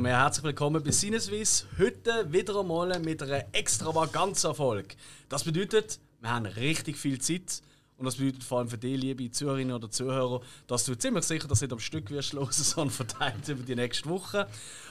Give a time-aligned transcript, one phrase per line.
[0.00, 1.66] Einmal mehr herzlich willkommen bei Sinneswiss.
[1.78, 4.96] Heute wieder einmal mit einer extravaganza Erfolg.
[5.28, 7.60] Das bedeutet, wir haben richtig viel Zeit.
[7.98, 11.46] Und das bedeutet vor allem für dich, liebe Zuhörerinnen oder Zuhörer, dass du ziemlich sicher
[11.48, 14.46] das nicht am Stück wirst hören, sondern verteilt über die nächste Woche.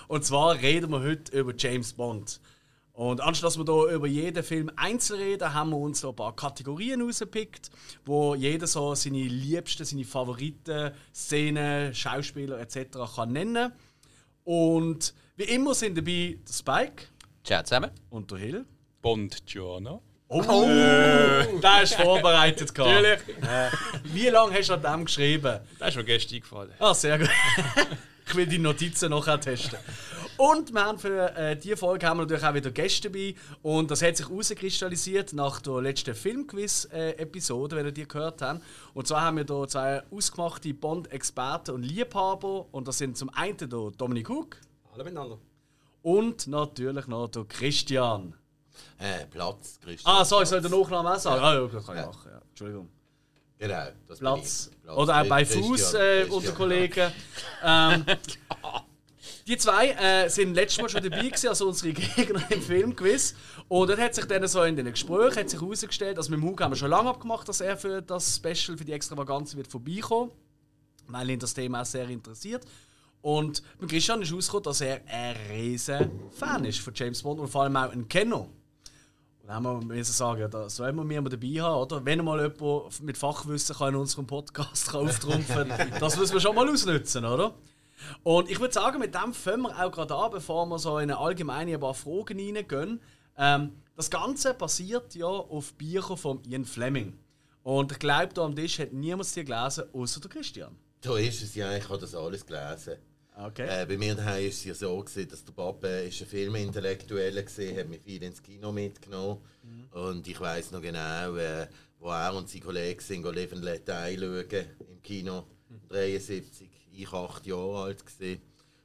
[0.07, 2.39] Und zwar reden wir heute über James Bond.
[2.93, 6.35] Und anstatt dass wir hier über jeden Film einzeln reden, haben wir uns ein paar
[6.35, 7.71] Kategorien rausgepickt,
[8.05, 12.99] wo jeder so seine liebsten, seine Favoriten, Szenen, Schauspieler etc.
[13.15, 13.71] kann nennen
[14.49, 17.03] Und wie immer sind dabei der Spike.
[17.43, 17.91] Ciao zusammen.
[18.09, 18.65] Und der Hill.
[18.99, 20.01] Bond Giorno.
[20.27, 21.59] Oh, äh.
[21.61, 22.75] der ist vorbereitet.
[22.75, 23.19] Natürlich.
[23.43, 23.69] Äh,
[24.05, 25.59] wie lange hast du an dem geschrieben?
[25.77, 26.71] Das ist mir gestern eingefallen.
[26.79, 27.29] Ah, sehr gut.
[28.27, 29.77] ich will die Notizen noch testen.
[30.39, 33.35] Und wir haben für äh, diese Folge haben wir natürlich auch wieder Gäste dabei.
[33.61, 38.61] Und das hat sich herauskristallisiert nach der letzten Filmquiz-Episode, wenn ihr die gehört habt.
[38.93, 42.67] Und zwar haben wir hier zwei ausgemachte Bond-Experten und Liebhaber.
[42.71, 44.55] Und das sind zum einen der Dominik Hug.
[44.93, 45.39] Hallo miteinander.
[46.03, 48.33] Und natürlich noch der Christian.
[48.97, 50.15] Äh, Platz, Christian.
[50.15, 51.41] Ah, so, ich soll den Nachnamen auch sagen?
[51.41, 51.49] Ja.
[51.49, 52.31] Ah, ja, das kann ich machen.
[52.31, 52.41] Ja.
[52.47, 52.89] Entschuldigung.
[53.57, 54.71] Genau, das Platz.
[54.83, 54.97] Platz.
[54.97, 57.11] Oder auch bei Fuß äh, unter Kollegen.
[57.61, 58.05] Ähm,
[59.49, 63.33] Die zwei äh, sind letztes Mal schon dabei gewesen, also unsere Gegner im Filmquiz.
[63.67, 66.59] Und dann hat sich dann so in den Gesprächen hat sich herausgestellt, also mit dem
[66.59, 70.29] haben wir schon lange abgemacht, dass er für das Special, für die Extravaganz wird vorbeikommen,
[71.07, 72.63] weil ihn das Thema auch sehr interessiert.
[73.23, 77.47] Und mit Christian ist herausgekommen, dass er ein riesen Fan ist von James Bond und
[77.47, 78.47] vor allem auch ein Kenner.
[79.47, 82.05] Dann haben wir sagen, da sollen wir ihn dabei haben, oder?
[82.05, 86.55] Wenn mal jemand mit Fachwissen kann in unserem Podcast auftrumpfen kann, das müssen wir schon
[86.55, 87.55] mal ausnutzen, oder?
[88.23, 91.11] Und ich würde sagen, mit dem fangen wir auch gerade an, bevor wir so in
[91.11, 93.01] eine allgemeine ein paar Fragen reingehen.
[93.37, 97.17] Ähm, das Ganze basiert ja auf Büchern von Ian Fleming.
[97.63, 100.75] Und ich glaube, da am Tisch hat niemand die gelesen, außer der Christian.
[101.03, 102.95] So ist es ja, ich habe das alles gelesen.
[103.35, 103.67] Okay.
[103.67, 107.43] Äh, bei mir daheim war es ja so, gewesen, dass der Papa ist ein Filmintellektueller
[107.43, 109.39] war, hat mich viel ins Kino mitgenommen.
[109.63, 109.97] Mhm.
[109.97, 111.67] Und ich weiß noch genau, äh,
[111.99, 115.87] wo er und seine Kollegen sind, Live and Let schauen im Kino, mhm.
[115.89, 118.41] 73 ich acht Jahre alt gewesen.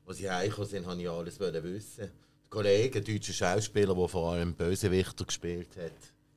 [0.06, 2.10] Als sie heimgekommen sind, wollte ich alles wissen.
[2.42, 5.92] Der Kollege, ein deutscher Schauspieler, der vor allem Bösewichter gespielt hat,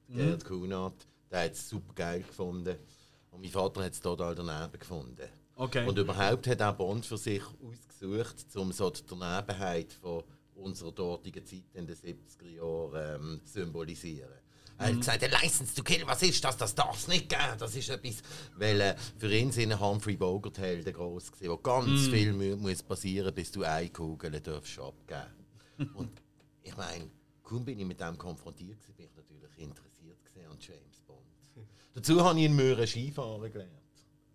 [0.08, 0.18] mhm.
[0.18, 2.78] Gerd Kunert, der hat es super geil gefunden.
[3.32, 5.28] Und mein Vater hat es total daneben gefunden.
[5.56, 5.88] Okay.
[5.88, 10.24] Und überhaupt hat er Bond für sich ausgesucht, um so die Danebenheit von
[10.56, 14.30] unserer dortigen Zeit in den 70er Jahren ähm, symbolisieren.
[14.78, 15.00] Er hat mhm.
[15.00, 16.56] gesagt, License to Kill, was ist das?
[16.56, 17.58] Das darf es nicht geben.
[17.58, 18.22] Das ist etwas.
[18.56, 22.12] Weil äh, für ihn sind Humphrey Bogart Helden groß gewesen, wo ganz mm.
[22.12, 25.94] viel mu muss passieren, bis du eine Kugel darfst abgeben.
[25.96, 26.22] Und
[26.62, 27.10] ich meine,
[27.42, 30.18] kaum bin ich mit dem konfrontiert gewesen, bin ich natürlich interessiert
[30.50, 31.20] an James Bond.
[31.96, 33.72] Dazu habe ich in Möhren Skifahren gelernt.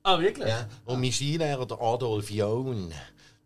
[0.02, 0.48] Ah, wirklich?
[0.48, 0.68] Ja.
[0.84, 2.92] Und mein Skilehrer, der Adolf John,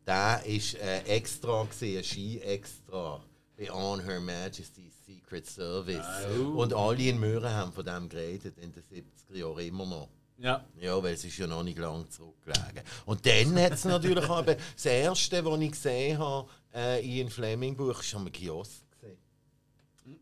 [0.07, 3.23] der war äh, extra, gewesen, ein Ski-Extra
[3.59, 6.05] bei On Her Majesty's Secret Service.
[6.39, 6.63] Oh.
[6.63, 10.09] Und alle in Möhren haben von dem geredet in den 70er Jahren immer noch.
[10.39, 10.65] Ja.
[10.81, 12.83] Ja, weil es ist ja noch nicht lange zurückgelegen.
[13.07, 17.31] Und dann hat es natürlich auch das erste, was ich gesehen habe, äh, in einem
[17.31, 19.19] Fleming-Buch, ist am Kiosk gesehen.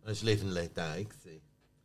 [0.05, 1.41] Das war Live and Let Die.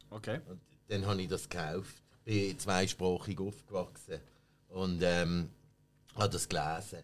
[0.09, 0.39] Okay.
[0.47, 0.59] Und
[0.89, 2.03] dann habe ich das gekauft.
[2.25, 4.19] Ich bin zweisprachig aufgewachsen
[4.69, 5.49] und ähm,
[6.15, 7.03] habe das gelesen.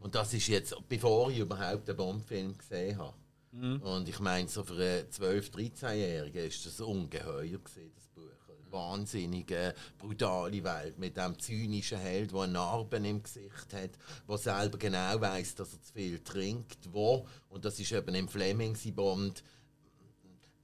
[0.00, 3.14] Und das ist jetzt, bevor ich überhaupt einen Bond-Film gesehen habe.
[3.54, 3.80] Mhm.
[3.82, 8.22] Und ich meine, so für einen 12-, 13-Jährigen ist das ungeheuer gewesen, das Buch.
[8.48, 13.90] Eine wahnsinnige, brutale Welt mit dem zynischen Held, der Narben im Gesicht hat,
[14.28, 18.28] der selber genau weiß, dass er zu viel trinkt, wo, und das ist eben im
[18.28, 19.44] Fleming Bond,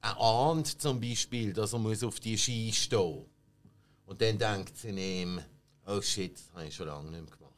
[0.02, 3.26] er ahnt zum Beispiel, dass er muss auf die Ski stehen muss.
[4.06, 5.40] Und dann denkt sie ihm,
[5.86, 7.54] oh shit, das habe ich schon lange nicht mehr gemacht.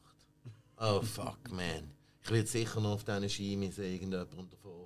[0.77, 1.91] Oh fuck, man.
[2.23, 4.82] Ich will sicher noch auf diesen Ski irgendjemandem davor.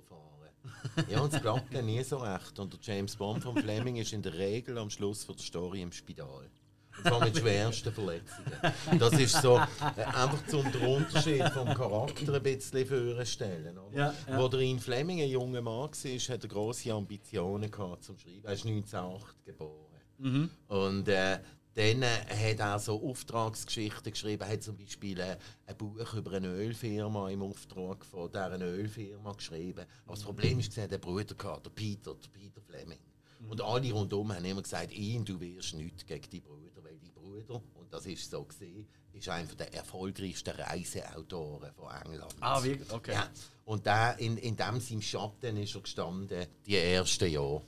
[1.09, 2.57] Ja, und es klappt ja nie so recht.
[2.59, 5.81] Und der James Bond von Fleming ist in der Regel am Schluss von der Story
[5.81, 6.49] im Spital.
[6.97, 8.99] Und zwar mit schwersten Verletzungen.
[8.99, 13.77] Das ist so äh, einfach zum Unterschied vom Charakter ein bisschen vorstellen.
[13.93, 14.39] Ja, ja.
[14.39, 18.43] Wo der Ian Fleming ein junger Mann war, hat er grosse Ambitionen gehabt zum Schreiben.
[18.43, 19.87] Er ist 1908 geboren.
[20.17, 20.49] Mhm.
[20.67, 21.39] Und äh,
[21.77, 22.07] dann äh,
[22.51, 24.41] hat er so Auftragsgeschichten geschrieben.
[24.41, 25.37] Er hat zum Beispiel äh,
[25.67, 29.85] ein Buch über eine Ölfirma im Auftrag von dieser Ölfirma geschrieben.
[30.05, 32.97] Aber das Problem ist, er hat einen Bruder gehabt, der Peter, der Peter Fleming.
[33.39, 33.51] Mhm.
[33.51, 37.11] Und alle rundum haben immer gesagt, ihn, du wirst nichts gegen die Brüder, weil die
[37.11, 42.35] Brüder, und das ist so gesehen, ist einer der erfolgreichsten Reiseautoren von England.
[42.39, 42.91] Ah, wirklich?
[42.91, 43.13] Okay.
[43.13, 43.29] Ja.
[43.65, 47.61] Und der, in, in dem seinem Schatten ist er gestanden, die ersten Jahre.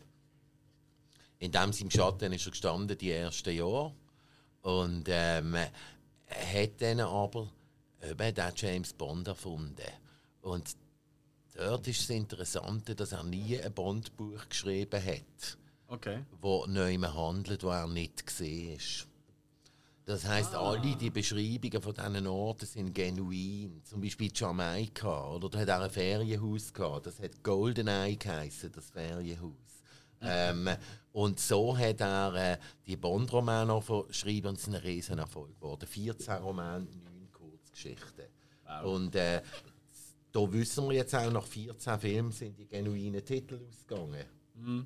[1.39, 3.93] In dem seinem Schatten ist er gestanden, die ersten Jahre.
[4.61, 7.49] Und ähm, hat dann aber
[8.03, 9.91] eben den James Bond erfunden.
[10.41, 10.75] Und
[11.55, 15.57] dort ist das Interessante, dass er nie ein Bond-Buch geschrieben hat,
[15.87, 16.23] Okay.
[16.41, 19.07] wo neu handelt, wo er nicht gesehen ist.
[20.05, 20.71] Das heißt, Ah.
[20.71, 23.81] alle die Beschreibungen von diesen Orten sind genuin.
[23.85, 27.05] Zum Beispiel Jamaika, oder da hat er ein Ferienhaus gehabt.
[27.05, 29.53] Das hat Goldeneye geheißen, das Ferienhaus.
[30.21, 30.67] Ähm,
[31.11, 35.87] und so hat er äh, die Bond-Romane verschrieben und es ist ein Riesenerfolg geworden.
[35.87, 38.25] 14 Romane, 9 Kurzgeschichten.
[38.83, 39.41] Und äh,
[40.31, 44.25] da wissen wir jetzt auch, nach 14 Filmen sind die genuinen Titel ausgegangen.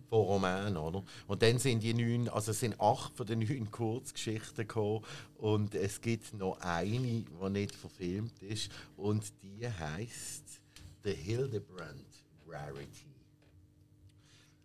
[0.07, 1.03] Von Romanen, oder?
[1.25, 5.03] Und dann sind die neun, also es sind acht von den neun Kurzgeschichten gekommen
[5.37, 10.61] und es gibt noch eine, die nicht verfilmt ist und die heißt
[11.03, 12.05] The Hildebrand
[12.47, 13.12] Rarity.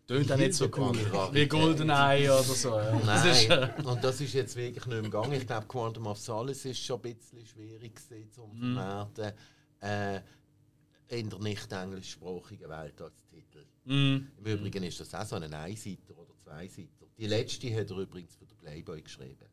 [0.09, 0.97] Tönt auch nicht so cool.
[1.33, 2.71] Wie Goldeneye oder so.
[2.79, 2.99] Ja.
[3.05, 5.33] Das ist, äh, Nein, und das ist jetzt wirklich nicht mehr gegangen.
[5.35, 8.75] Ich glaube, Quantum of Solace ist schon ein bisschen schwierig gewesen, zum Mhm.
[8.75, 9.33] verwerten.
[9.81, 10.21] Äh,
[11.11, 13.65] in der nicht englischsprachigen Welt als Titel.
[13.85, 17.07] mm, Im Übrigen ist das auch so ein Einseiter oder Zweiseiter.
[17.19, 19.47] Die letzte hat er übrigens für den Playboy geschrieben.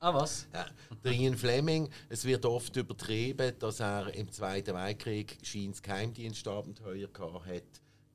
[0.00, 0.46] ah, was?
[0.52, 0.66] Ja.
[1.04, 7.46] Der Ian Fleming, es wird oft übertrieben, dass er im Zweiten Weltkrieg scheint Geheimdienstabenteuer gehabt
[7.46, 7.62] hat.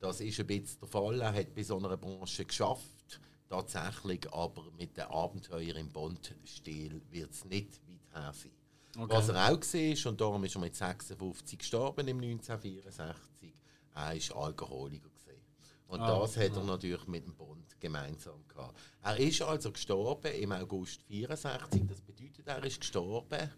[0.06, 1.20] Das ist ein bisschen der Fall.
[1.20, 3.20] Er hat bei so einer Branche geschafft.
[3.48, 9.08] Tatsächlich, aber mit den Abenteuern im Bond-Stil wird es nicht weit her sein.
[9.08, 13.52] Was er auch war, und darum ist er mit 56 gestorben im 1964,
[13.94, 15.08] er war Alkoholiker.
[15.08, 15.40] Gewesen.
[15.88, 18.78] Und das hat er natürlich mit dem Bond gemeinsam gehabt.
[19.02, 21.82] Er ist also gestorben im August 64.
[21.88, 23.50] Das bedeutet, er ist gestorben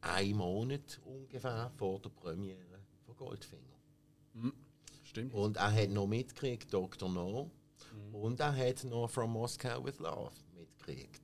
[0.00, 3.76] einen Monat ungefähr vor der Premiere von Goldfinger.
[5.16, 5.32] Stimmt.
[5.32, 7.08] Und er hat noch mitgekriegt Dr.
[7.08, 7.50] No
[8.12, 11.22] und er hat noch From Moscow with Love mitgekriegt.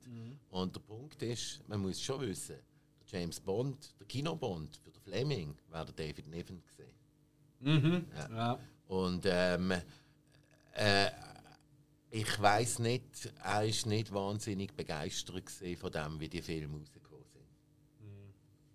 [0.49, 5.01] Und der Punkt ist, man muss schon wissen, der James Bond, der Kinobond für den
[5.01, 6.95] Fleming, war der David Niven gesehen.
[7.59, 8.07] Mhm.
[8.31, 8.59] Ja.
[8.87, 9.73] Und ähm,
[10.73, 11.11] äh,
[12.09, 17.45] ich weiß nicht, er ist nicht wahnsinnig begeistert von dem, wie die Filme rausgekommen sind.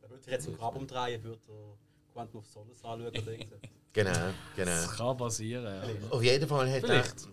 [0.01, 1.88] Er würde sich jetzt im Grab umdrehen, würde er
[2.35, 3.61] Of Solace anschauen oder irgendwas.
[3.93, 4.71] Genau, genau.
[4.71, 5.65] Das kann passieren.
[5.65, 6.11] Ja.
[6.11, 7.29] Auf jeden Fall hat Vielleicht.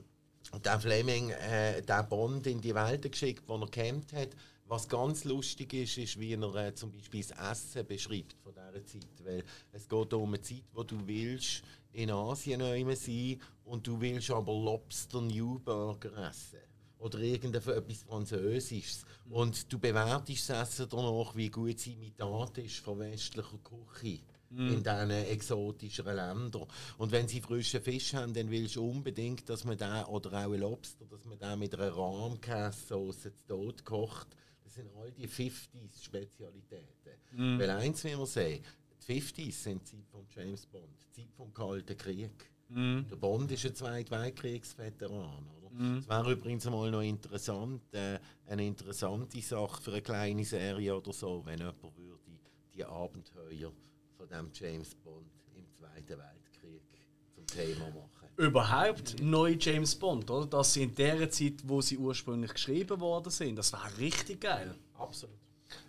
[0.66, 4.30] der Fleming äh, den Bond in die Welt geschickt, den er kennt hat.
[4.68, 8.86] Was ganz lustig ist, ist, wie er äh, zum Beispiel das Essen beschreibt von dieser
[8.86, 9.24] Zeit.
[9.24, 11.62] Weil es geht um eine Zeit, wo du willst
[11.94, 16.60] in Asien einmal sein und du willst aber Lobster Newburger essen.
[16.98, 19.06] Oder irgendetwas Französisches.
[19.30, 24.22] Und du bewertest das Essen danach, wie gut das Imitat ist von westlicher Küche
[24.58, 26.68] in diesen exotischen Ländern.
[26.98, 30.52] Und wenn sie frischen Fisch haben, dann willst du unbedingt, dass man den, oder auch
[30.52, 34.28] ein Lobster, dass man den mit einer Rahmkäsesauce zu Tod kocht.
[34.64, 37.60] Das sind all die 50s-Spezialitäten.
[37.60, 38.60] Weil eins will man sagen,
[39.08, 42.32] die 50s sind die Zeit von James Bond, die Zeit vom Kalten Krieg.
[42.70, 45.48] Der Bond ist ein Zweiter Weltkriegsveteran.
[45.58, 46.00] Oder?
[46.00, 51.14] Es wäre übrigens mal noch interessant, äh, eine interessante Sache für eine kleine Serie oder
[51.14, 52.20] so, wenn jemand würde
[52.74, 53.72] die Abenteuer
[54.26, 56.82] von dem James Bond im Zweiten Weltkrieg
[57.34, 58.30] zum Thema machen.
[58.38, 60.48] Überhaupt neue James Bond, oder?
[60.48, 64.76] Dass sie in der Zeit, wo sie ursprünglich geschrieben worden sind, das wäre richtig geil,
[64.94, 65.36] Absolut.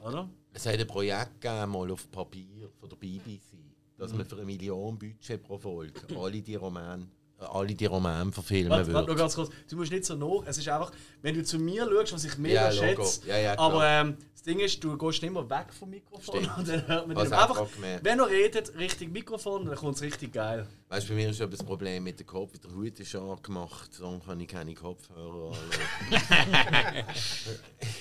[0.02, 0.28] oder?
[0.52, 3.56] Es hat ein Projekt gegeben, mal auf Papier von der BBC,
[3.98, 8.70] dass man für eine Million Budget pro Folge alle die Romane, alle die Romane verfilmen
[8.70, 9.12] Warte, warte würde.
[9.12, 9.50] noch ganz kurz.
[9.68, 10.46] Du musst nicht so nach.
[10.46, 10.90] Es ist einfach,
[11.22, 13.26] wenn du zu mir schaust, was ich mega Ja, schätze.
[13.26, 16.42] Ja, ja, aber ähm, das Ding ist, du gehst nicht mehr weg vom Mikrofon.
[16.42, 16.50] Stimmt.
[16.58, 17.66] Und dann hört man dich einfach,
[18.02, 20.66] wenn er redet, Richtung Mikrofon, dann kommt es richtig geil.
[20.88, 22.58] Weißt du, bei mir ist aber das Problem mit dem Kopf.
[22.58, 27.04] Der Hut ist angemacht, dann kann ich keine Kopfhörer anschauen.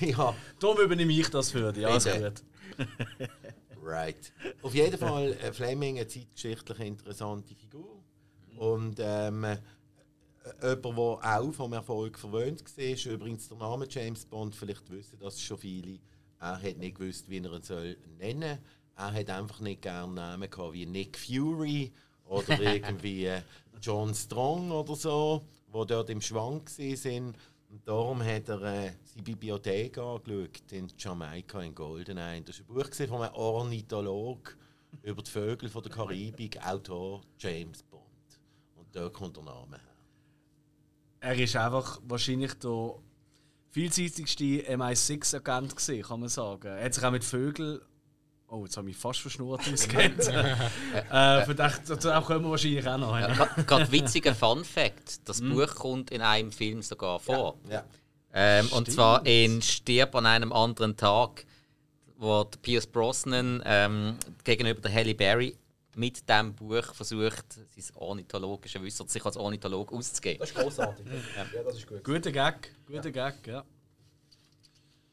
[0.00, 1.86] ja, Darum übernehme ich das für dich.
[1.86, 2.42] Alles gut.
[3.82, 4.32] right.
[4.62, 7.95] Auf jeden Fall äh, Fleming eine zeitgeschichtlich interessante Figur.
[8.56, 9.58] Und ähm, äh,
[10.62, 14.54] jemand, der auch vom Erfolg verwöhnt war, ist übrigens der Name James Bond.
[14.54, 15.98] Vielleicht wissen das schon viele.
[16.40, 18.58] Er hat nicht gewusst, wie er ihn soll nennen soll.
[18.96, 21.92] Er hat einfach nicht gerne Namen gehabt wie Nick Fury
[22.24, 23.42] oder irgendwie äh,
[23.80, 27.36] John Strong oder so, wo dort im Schwank sind.
[27.68, 32.40] Und darum hat er äh, seine Bibliothek angeschaut in Jamaika in Goldeneye.
[32.42, 34.56] Das war ein Buch von einem Ornitholog
[35.02, 37.95] über die Vögel von der Karibik, Autor James Bond.
[38.96, 39.80] Dort kommt der Name her.
[41.20, 42.94] Er ist einfach wahrscheinlich der
[43.70, 46.68] vielseitigste MI6-Agent gesehen, kann man sagen.
[46.68, 47.80] Er hat sich auch mit Vögeln.
[48.48, 50.28] Oh, jetzt habe ich fast verschnurrt ausgekennt.
[50.28, 53.18] äh, dazu kommen wir wahrscheinlich auch noch.
[53.18, 53.34] Ja.
[53.66, 57.58] Gerade witziger Fun Fact: Das Buch kommt in einem Film sogar vor.
[57.68, 57.84] Ja.
[58.32, 61.44] Ähm, und zwar in Stirb an einem anderen Tag,
[62.16, 65.54] wo Pierce Brosnan ähm, gegenüber der Halle Berry
[65.96, 70.40] mit diesem Buch versucht, sein ornithologische Wissen, sich als Ornitholog auszugeben.
[70.40, 71.06] Das ist großartig.
[71.54, 72.04] ja, das ist gut.
[72.04, 73.64] Guter Gag, guter Gag, ja.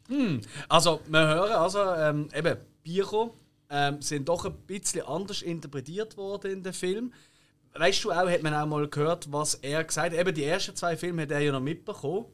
[0.09, 3.37] Hm, also, wir hören also, ähm, eben, Biro
[3.69, 7.13] ähm, sind doch ein bisschen anders interpretiert worden in dem Film.
[7.75, 10.19] Weißt du auch, hat man auch mal gehört, was er gesagt hat?
[10.19, 12.25] Eben die ersten zwei Filme hat er ja noch mitbekommen.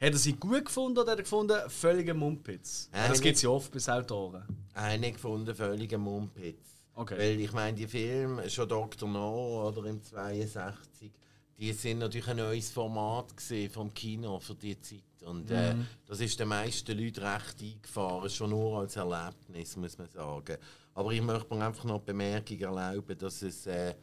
[0.00, 2.90] Hat er sie gut gefunden oder hat er gefunden, völliger Mumpitz?
[2.92, 4.44] Das gibt es ja oft bei Autoren.
[4.74, 6.73] Eine gefunden, völliger Mumpitz.
[6.94, 7.18] Okay.
[7.18, 9.08] Weil ich meine, die Filme, schon Dr.
[9.08, 11.10] No oder im 62,
[11.58, 13.26] die sind natürlich ein neues Format
[13.70, 15.02] vom Kino für die Zeit.
[15.24, 15.86] Und äh, Mhm.
[16.06, 20.56] das ist den meisten Leuten recht eingefahren, schon nur als Erlebnis, muss man sagen.
[20.94, 23.94] Aber ich möchte mir einfach noch die Bemerkung erlauben, dass es äh,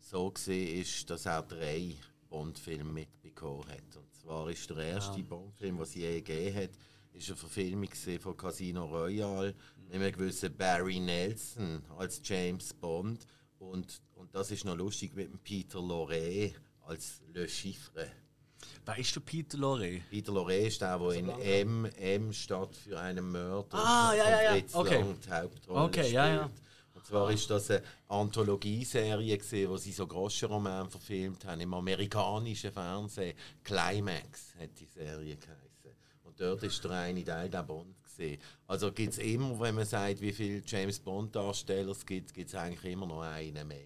[0.00, 1.94] so ist, dass er drei
[2.28, 3.96] Bond-Filme mitbekommen hat.
[3.96, 6.70] Und zwar ist der erste Bond-Film, den es je gegeben hat,
[7.12, 7.88] ist eine Verfilmung
[8.20, 13.26] von Casino Royale mit einem gewissen Barry Nelson als James Bond.
[13.58, 16.52] Und, und das ist noch lustig mit dem Peter Lorre
[16.86, 18.08] als Le Chiffre.
[18.86, 20.00] Wer ist der Peter Lorre?
[20.10, 24.42] Peter Lorre ist der, der in M, M statt für einen Mörder Ah, ja, ja,
[24.42, 24.50] ja.
[24.52, 24.98] Fritz Okay.
[25.00, 26.14] Lang die Hauptrolle Okay, spielt.
[26.14, 26.50] ja, ja.
[26.94, 29.38] Und zwar ist das eine Anthologieserie,
[29.68, 33.36] wo sie so Groschenroman verfilmt haben im amerikanischen Fernsehen.
[33.62, 35.60] Climax hat die Serie geheißen.
[36.24, 38.40] Und dort ist der eine Teil der Bond gesehen.
[38.66, 42.48] Also gibt es immer, wenn man sagt, wie viele James Bond Darsteller es gibt, gibt
[42.48, 43.78] es eigentlich immer noch einen mehr.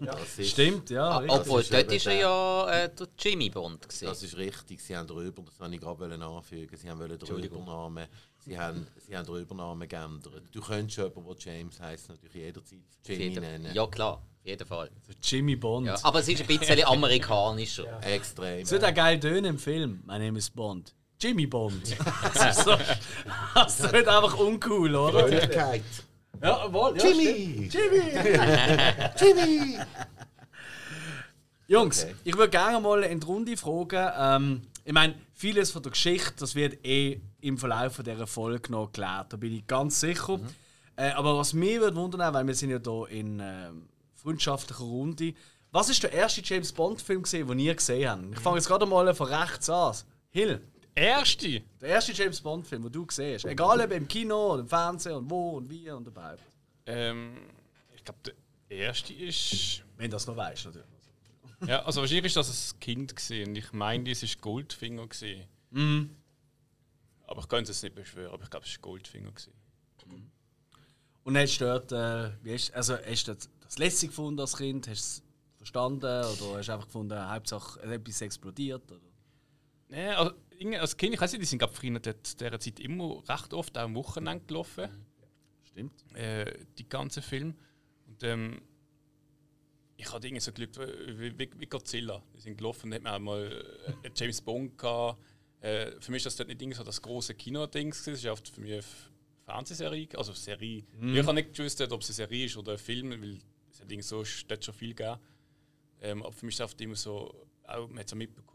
[0.00, 1.08] Das ist, Stimmt, ja.
[1.08, 1.40] Ah, richtig.
[1.40, 3.82] Obwohl, ist dort ist er der- ja äh, der Jimmy Bond.
[3.82, 4.04] Gewesen.
[4.06, 7.36] Das ist richtig, sie haben drüber, das wollte ich gerade anfügen, sie haben wollen den
[7.38, 8.06] Übernamen,
[8.38, 10.44] sie haben, sie haben den Übernamen geändert.
[10.52, 13.74] Du könntest jemanden, der James heisst, natürlich jederzeit Jimmy Jeder- nennen.
[13.74, 14.88] Ja, klar, auf jeden Fall.
[15.20, 15.88] Jimmy Bond.
[15.88, 18.00] Ja, aber es ist ein bisschen amerikanischer.
[18.04, 18.60] Extrem.
[18.60, 20.04] Das wird auch geil tönen im Film.
[20.06, 20.94] My name is Bond.
[21.22, 21.96] Jimmy Bond.
[22.34, 22.76] das ist so,
[23.54, 25.20] das wird einfach uncool, oder?
[25.20, 25.82] Fröhlichkeit.
[26.42, 27.68] Ja, wohl, ja, Jimmy!
[27.70, 28.12] Jimmy!
[29.20, 29.78] Jimmy!
[31.68, 32.14] Jungs, Okay.
[32.24, 34.10] ich würde gerne mal in die Runde fragen.
[34.18, 38.72] Ähm, ich meine, vieles von der Geschichte, das wird eh im Verlauf von dieser Folge
[38.72, 39.32] noch geklärt.
[39.32, 40.40] Da bin ich ganz sicher.
[40.96, 45.34] Äh, aber was mich würde wundern, weil wir sind ja hier in ähm, freundschaftlicher Runde.
[45.70, 48.32] Was ist der erste James Bond Film gesehen, den ihr gesehen habt?
[48.32, 49.94] Ich fange jetzt gerade mal von rechts an.
[50.30, 50.60] Hill,
[50.94, 51.62] Erste?
[51.80, 53.44] der erste James Bond Film, den du gesehen hast.
[53.44, 56.42] Egal ob im Kino oder im Fernsehen und wo und wie und überhaupt.
[56.86, 57.36] Ähm,
[57.94, 58.34] ich glaube, der
[58.76, 59.84] erste ist.
[59.96, 60.86] Wenn du das noch weißt, natürlich.
[61.66, 63.54] Ja, also wahrscheinlich ist das ein Kind gesehen.
[63.54, 65.46] Ich meine, es ist Goldfinger gesehen.
[67.26, 69.54] Aber ich könnte es nicht beschwören, aber ich glaube, es ist Goldfinger gesehen.
[71.24, 74.56] Und hast du dort, äh, wie hast, also hast du das, das lässig gefunden als
[74.56, 74.88] Kind?
[74.88, 76.04] Hast du es verstanden?
[76.04, 78.90] Oder hast du einfach gefunden, Hauptsache etwas explodiert?
[78.90, 79.00] Oder?
[79.88, 80.32] Nee, also,
[80.62, 83.52] irgendwie als Kind, ich weiß nicht, die sind glaub, früher dort dieser Zeit immer recht
[83.52, 84.88] oft auch am Wochenende gelaufen.
[85.64, 86.04] Stimmt.
[86.14, 87.54] äh, die ganzen Film.
[88.06, 88.62] Und ähm,
[89.96, 92.22] ich hatte irgendwie so Glück wie, wie, wie Godzilla.
[92.36, 93.64] Die sind gelaufen und hat man auch mal
[94.02, 95.18] äh, James Bond gehabt.
[95.60, 97.90] Äh, für mich ist das dort nicht so das große Kino-Ding.
[97.90, 98.82] Es ist oft für mich eine
[99.44, 100.84] Fernsehserie, also Serie.
[101.00, 103.38] Ich habe nicht gewusst, ob es eine Serie ist oder ein Film, weil
[103.70, 105.18] es hat so dort schon viel gegeben.
[106.00, 108.51] Ähm, aber für mich ist es oft immer so, auch, man hat so mitbekommen,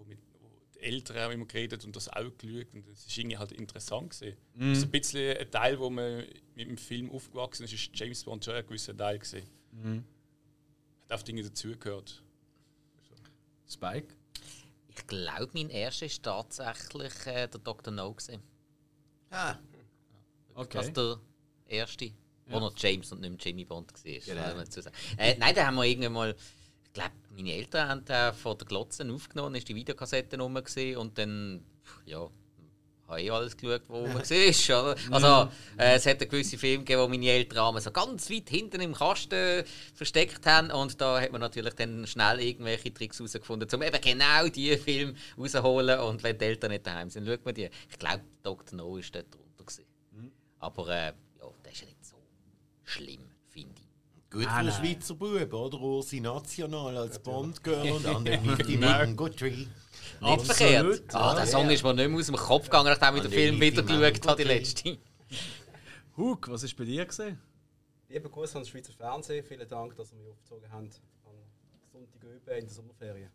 [0.80, 4.12] die Eltern haben immer geredet und das auch geschaut und es ist irgendwie halt interessant
[4.12, 4.38] gewesen.
[4.56, 8.24] Das ist ein bisschen ein Teil, wo man mit dem Film aufgewachsen ist, ist James
[8.24, 9.44] Bond schon ein gewisser Teil gewesen.
[11.10, 12.24] Hat auch Dinge dazugehört.
[13.70, 14.08] Spike?
[14.90, 17.94] Ich glaube, mein erster ist tatsächlich äh, der Dr.
[17.94, 18.14] No.
[18.14, 18.42] Gewesen.
[19.30, 19.56] Ah,
[20.56, 20.78] Okay.
[20.80, 21.20] Das der
[21.68, 22.12] erste,
[22.48, 24.12] wo noch James und nicht mehr Jimmy Bond war.
[24.12, 24.92] Genau.
[25.18, 26.36] Äh, nein, da haben wir irgendwann mal.
[26.88, 31.17] Ich glaube, meine Eltern haben den von der Glotze aufgenommen, ist die Videokassette rum und
[31.17, 31.63] dann,
[32.06, 32.29] ja,
[33.08, 34.82] habe ich alles geschaut, wo man war.
[34.82, 34.96] Oder?
[35.12, 38.82] Also, äh, es hat einen gewissen Film gegeben, wo meine Eltern so ganz weit hinten
[38.82, 39.63] im Kasten
[39.94, 40.72] versteckt haben.
[40.72, 45.15] Und da hat man natürlich dann schnell irgendwelche Tricks herausgefunden, um eben genau diese Film
[45.38, 46.00] rauszuholen.
[46.00, 47.70] Und wenn die Eltern nicht daheim sind, schaut man die.
[47.89, 48.77] Ich glaube, Dr.
[48.77, 49.63] No war dort drunter.
[49.63, 49.86] Gewesen.
[50.60, 52.15] Aber äh, ja, das ist ja nicht so
[52.84, 53.27] schlimm.
[54.32, 54.74] Gut Ah, für nein.
[54.74, 55.80] Schweizer Bub, oder?
[55.80, 59.68] Ursi National als Bond-Girl und dann mit dem Guthrie.
[60.22, 61.04] Nicht verkehrt.
[61.14, 61.46] Ah, der.
[61.46, 64.28] Song ist mir nicht mehr aus dem Kopf gegangen, nachdem ich den Film wieder geschaut
[64.28, 64.98] habe, die letzte.
[66.16, 67.40] Hug, was ist bei dir gesehen?
[68.10, 69.44] Liebe Grüße an das Schweizer Fernsehen.
[69.46, 71.34] Vielen Dank, dass ihr mich aufgezogen habt an
[71.92, 73.30] Sonntag üben in der Sommerferien.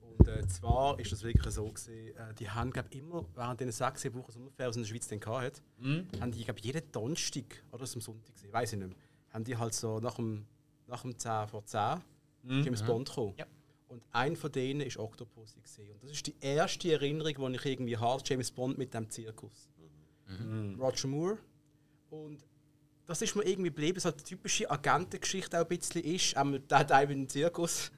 [0.00, 3.70] Und äh, zwar ist das wirklich so gewesen, äh, die haben glaub, immer während den
[3.70, 5.62] sechs Wochen Sommerferien, die in der Schweiz dann gehabt,
[6.20, 8.96] haben die glaub, jeden Donnerstag oder ist es am Sonntag gewesen, weiß ich nicht mehr,
[9.32, 10.46] haben die halt so nach dem,
[10.86, 12.00] nach dem 10 vor 10
[12.44, 13.34] James Bond gekommen.
[13.38, 13.46] Ja.
[13.88, 15.90] Und ein von denen ist Octopussy gewesen.
[15.92, 19.68] Und das ist die erste Erinnerung, die ich irgendwie habe, James Bond mit dem Zirkus.
[20.78, 21.38] Roger Moore.
[22.10, 22.44] Und
[23.06, 26.34] das ist mir irgendwie geblieben, so eine typische Agentengeschichte auch ein bisschen ist.
[26.36, 27.90] Ähm, der hat einen Zirkus,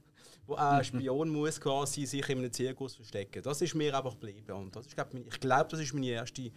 [0.46, 3.42] wo ein Spion muss quasi sich in einem Zirkus verstecken.
[3.42, 4.50] Das ist mir einfach geblieben.
[4.52, 6.50] Und das ist, glaub, ich glaube, das ist meine erste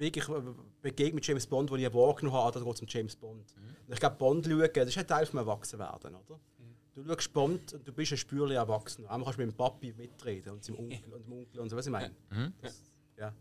[0.00, 0.42] wirklich äh,
[0.82, 3.54] Begegnung mit James Bond, die ich wahrgenommen habe, da geht es um James Bond.
[3.56, 3.92] Mhm.
[3.92, 6.36] Ich glaube, Bond schauen, das ist ein Teil vom Erwachsenwerden, oder?
[6.58, 6.74] Mhm.
[6.94, 9.06] Du schaust Bond und du bist ein Spürlich erwachsen.
[9.06, 11.76] Einmal kannst du mit dem Papi mitreden und seinem Onkel und dem Onkel und so,
[11.76, 12.14] was ich meine.
[12.30, 12.52] Mhm.
[12.60, 12.82] Das,
[13.16, 13.32] ja.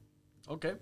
[0.47, 0.75] Okay.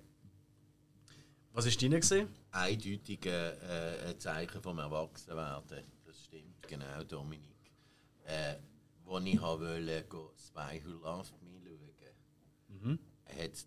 [1.53, 2.29] Was war deine gesehen?
[2.51, 5.84] Eindeutige äh, Zeichen vom Erwachsenwerden.
[6.05, 7.72] Das stimmt, genau, Dominik.
[8.25, 8.55] Äh,
[9.03, 10.05] wo ich wollte,
[10.38, 13.00] Spy Who Loved Me schauen, mhm.
[13.25, 13.65] hat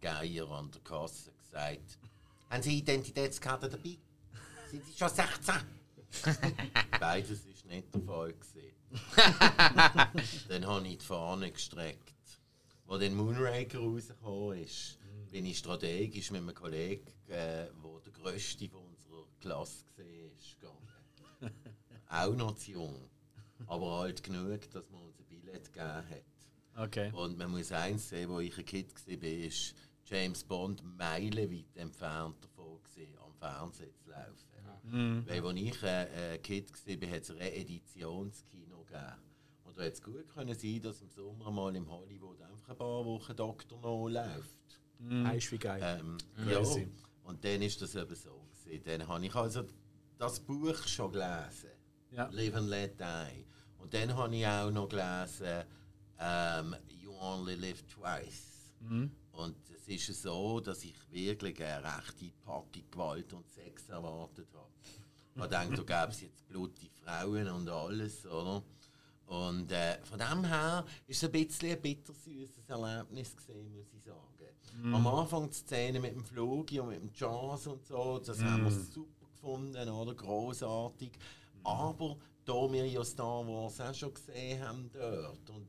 [0.00, 1.98] Geier an der Kasse gesagt:
[2.50, 3.98] Haben Sie Identitätskarte dabei?
[4.70, 5.54] Sind Sie schon 16?
[7.00, 8.34] Beides war nicht der Fall.
[10.48, 12.14] dann habe ich die Fahne gestreckt.
[12.86, 14.98] Als dann Moonraker rausgekommen ist,
[15.30, 17.70] bin ich strategisch mit einem Kollegen, der äh,
[18.04, 21.54] der grösste von unserer Klasse war, gegangen.
[22.08, 23.10] Auch noch zu jung,
[23.66, 26.22] aber alt genug, dass man uns ein Billett gegeben hat.
[26.76, 27.10] Okay.
[27.12, 29.74] Und man muss eins sehen, wo ich ein Kind war, ist
[30.06, 34.46] James Bond meilenweit entfernt davon gesehen, am Fernsehen zu laufen.
[34.84, 35.24] Mhm.
[35.26, 39.04] Weil als ich äh, äh, Kind war, hat es ein Editionskino gegeben.
[39.64, 42.78] Und da hätte es gut können sein dass im Sommer mal im Hollywood einfach ein
[42.78, 43.80] paar Wochen Dr.
[43.80, 44.80] No läuft.
[44.98, 45.26] Mhm.
[45.26, 45.80] Heißt wie geil.
[45.82, 46.60] Ähm, ja.
[47.24, 48.46] Und dann ist das eben so.
[48.64, 48.82] Gewesen.
[48.84, 49.64] Dann habe ich also
[50.18, 51.70] das Buch schon gelesen.
[52.10, 52.28] Ja.
[52.30, 53.44] Live and Let Die.
[53.78, 55.64] Und dann habe ich auch noch gelesen
[56.18, 58.74] ähm, You Only Live Twice.
[58.80, 59.10] Mhm.
[59.36, 64.70] Und es ist so, dass ich wirklich eine rechte Packung Gewalt und Sex erwartet habe.
[65.34, 68.62] Ich denke, da gäbe es jetzt blutige Frauen und alles, oder?
[69.26, 74.02] Und äh, von dem her ist es ein bisschen ein bittersüßes Erlebnis gesehen, muss ich
[74.04, 74.20] sagen.
[74.82, 74.94] Mm.
[74.94, 78.44] Am Anfang die Szene mit dem Flug und mit dem Jazz und so, das mm.
[78.44, 80.14] haben wir super gefunden, oder?
[80.14, 81.12] Großartig.
[81.64, 85.68] Aber da wir ja Star Wars auch schon gesehen haben dort und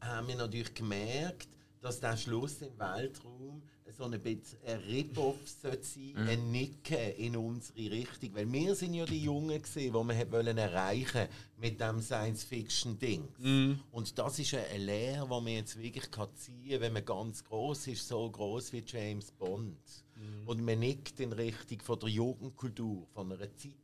[0.00, 1.55] haben wir natürlich gemerkt,
[1.86, 3.62] dass der Schluss im Weltraum
[3.96, 5.78] so ein bisschen ein Rip-Off sein
[6.16, 6.28] mhm.
[6.28, 8.34] ein Nicken in unsere Richtung.
[8.34, 13.28] Weil wir sind ja die Jungen, gewesen, die wir wollen erreichen mit dem Science-Fiction-Ding.
[13.38, 13.80] Mhm.
[13.92, 17.44] Und das ist eine Lehre, die man jetzt wirklich kann ziehen kann, wenn man ganz
[17.44, 19.78] groß ist, so groß wie James Bond.
[20.16, 20.48] Mhm.
[20.48, 23.74] Und man nickt in Richtung von der Jugendkultur, von einer Zeit.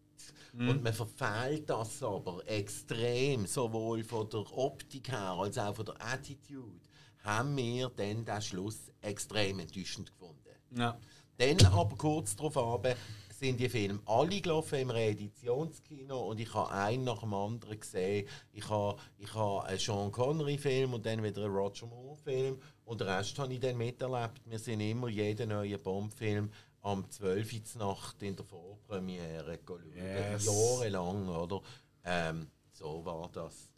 [0.55, 0.69] Mhm.
[0.71, 6.05] Und man verfehlt das aber extrem, sowohl von der Optik her als auch von der
[6.05, 6.81] Attitude
[7.23, 10.39] haben wir dann den Schluss extrem enttäuschend gefunden.
[10.77, 10.99] Ja.
[11.39, 12.55] Dann aber kurz darauf
[13.43, 18.29] sind die Filme alle gelaufen im Reeditionskino und ich habe einen nach dem anderen gesehen.
[18.53, 23.09] Ich habe, ich habe einen Sean Connery-Film und dann wieder einen Roger Moore-Film und den
[23.09, 24.41] Rest habe ich dann miterlebt.
[24.45, 27.53] Wir sind immer jeden neuen Bond-Film am 12.
[27.53, 29.93] Uhr Nacht in der Vorpremiere geschaut.
[29.97, 30.45] Yes.
[30.45, 31.63] Jahrelang, oder?
[32.05, 33.72] Ähm, so war das.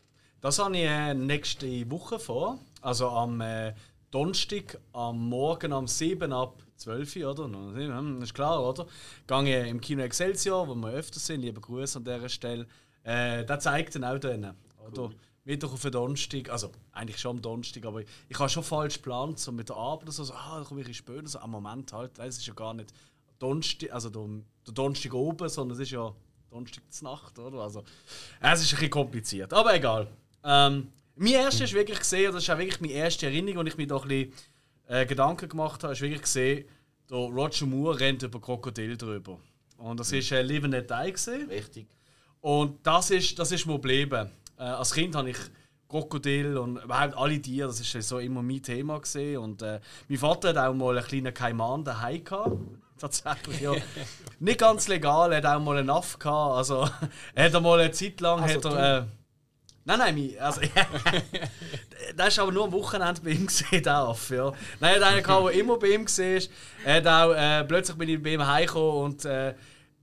[0.44, 2.59] Das habe ich äh, nächste Woche vor.
[2.83, 3.72] Also am äh,
[4.11, 7.48] Donnerstag, am Morgen um 7 ab 12 Uhr, oder?
[7.48, 8.87] Das ist klar, oder?
[9.26, 11.40] Gehe im Kino Excelsior, wo wir öfter sind.
[11.40, 12.66] Liebe Grüße an dieser Stelle.
[13.04, 14.54] Äh, der zeigt dann auch denen,
[14.87, 15.04] oder?
[15.04, 15.14] Cool.
[15.44, 19.38] Mittwoch auf den Donnerstag, also eigentlich schon am Donnerstag, aber ich habe schon falsch geplant,
[19.38, 22.18] so mit der Arbeit so, so ah, da komme ich später, so am Moment halt,
[22.18, 22.92] es ist ja gar nicht
[23.38, 24.26] Donnerstag, also der,
[24.66, 26.14] der Donnerstag oben, sondern es ist ja
[26.50, 27.62] Donnerstag Nacht, oder?
[27.62, 27.83] Also,
[28.40, 30.07] es ist ein bisschen kompliziert, aber egal.
[30.44, 33.76] Ähm, mein erstes ist wirklich gesehen, das ist auch wirklich meine erste Erinnerung, wo ich
[33.76, 34.33] mir da ein bisschen
[34.88, 36.64] äh, Gedanken gemacht habe, ist wirklich gesehen,
[37.11, 39.38] der Roger Moore rennt über Krokodil drüber.
[39.78, 41.48] Und das ist äh, Live and Die gesehen.
[41.48, 41.87] Richtig.
[42.40, 44.30] Und das ist, das ist mir geblieben.
[44.59, 45.38] Äh, als Kind habe ich
[45.88, 49.38] Krokodil und überhaupt alle Tiere, das ist so immer mein Thema gesehen.
[49.38, 52.57] Und äh, mein Vater hat auch mal einen kleinen Kaiman daheim gehabt.
[52.98, 53.72] Tatsächlich, ja.
[54.40, 56.57] Nicht ganz legal, er hat auch mal einen Aff gehabt.
[56.57, 56.88] Also,
[57.35, 58.40] er hat mal eine Zeit lang.
[58.40, 59.09] Also, hat er,
[59.87, 60.62] Nein, nein, also,
[62.16, 64.53] das war aber nur am Wochenende bei ihm gesehen, der ja.
[64.81, 66.40] Nein, er hat einen, der immer bei ihm war.
[66.87, 69.55] Er hat auch, äh, plötzlich bin ich bei ihm heimgekommen und äh,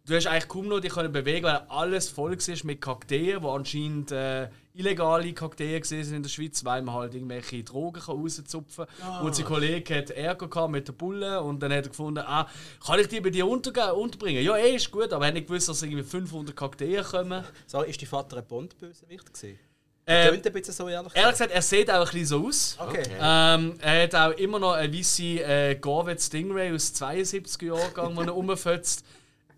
[0.06, 4.12] du hast eigentlich kaum noch dich bewegen weil alles voll war mit Kakteen, die anscheinend
[4.12, 9.22] äh, illegale Kakteen sind in der Schweiz, weil man halt irgendwelche Drogen kann rauszupfen kann.
[9.22, 9.26] Oh.
[9.26, 12.48] Und sein Kollege hat Ärger mit der Bulle und dann hat er gefunden, ah,
[12.86, 14.44] kann ich die bei dir unterbringen?
[14.44, 17.44] Ja, eh, ist gut, aber er hat nicht gewusst, dass irgendwie 500 Kakteen kommen.
[17.66, 19.71] So, ist dein Vater ein Bond-Bösewicht gewesen?
[20.12, 21.18] Äh, ein bisschen so, ehrlich gesagt.
[21.18, 22.78] Ehrlich gesagt, er sieht auch ein bisschen so aus.
[22.80, 23.04] Okay.
[23.20, 28.22] Ähm, er hat auch immer noch eine weiße äh, Corvette Stingray aus 72er Jahrgang, die
[28.22, 29.06] er umfetzt.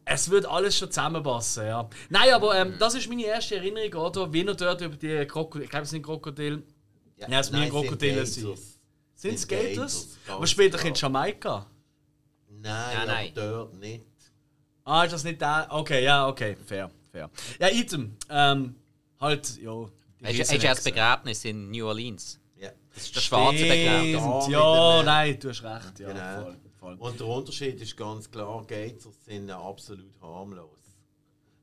[0.06, 1.90] Es wird alles schon zusammenpassen, ja.
[2.10, 4.34] Nein, aber ähm, das ist meine erste Erinnerung, oder?
[4.34, 5.64] Wie er dort über die Krokodile.
[5.64, 6.62] Ich glaube, es sind Krokodile.
[7.18, 8.54] Ja, ja es müssen Krokodile sein.
[9.16, 10.18] Sind es Gators?
[10.28, 11.66] Aber später in Jamaika?
[12.50, 13.32] Nein, ja, nein.
[13.34, 14.06] dort nicht.
[14.84, 15.68] Ah, ist das nicht der?
[15.70, 17.30] Okay, ja, okay, fair, fair.
[17.60, 18.18] Ja, Item.
[18.30, 18.76] Ähm,
[19.20, 19.86] halt, ja.
[20.24, 22.40] Hast du das Begräbnis in New Orleans?
[22.58, 22.72] Ja.
[22.94, 24.48] Das ist der schwarze Begräbnis.
[24.50, 26.00] Ja, äh, nein, du hast recht.
[26.00, 26.44] Ja, Genau.
[26.44, 26.96] voll, voll.
[27.00, 30.70] Und der Unterschied ist ganz klar, Gators sind absolut harmlos.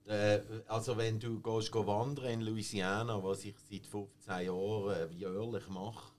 [0.07, 5.14] Äh, Also wenn du gehst go wandern in Louisiana, was ich seit 15 Jahren äh,
[5.14, 6.12] jährlich mache,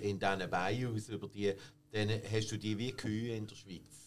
[0.00, 1.52] in diesen Bayous über die,
[1.92, 3.97] dann hast du die wie Kühe in der Schweiz.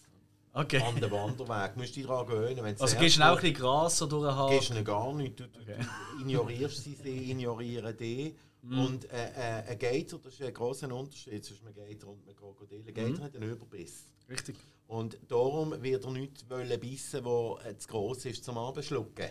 [0.54, 0.82] Okay.
[0.82, 1.74] An den Wanderweg.
[1.76, 2.64] Du musst dich daran gewöhnen.
[2.64, 4.50] Wenn Also gehst du auch ein bisschen Gras so durch den Haar?
[4.50, 5.40] gehst ihnen gar nicht.
[5.40, 8.36] Du, du, du ignorierst sie, sie ignorieren dich.
[8.64, 8.80] Mhm.
[8.80, 12.36] Und äh, äh, ein Gator, das ist ein grosser Unterschied zwischen einem Gator und einem
[12.36, 12.84] Krokodil.
[12.86, 13.22] Ein Gator Mhm.
[13.24, 14.06] hat einen Überbiss.
[14.30, 14.58] Richtig.
[14.88, 19.30] Und darum wird er nicht wollen bissen, der zu gross ist zum Abschlucken.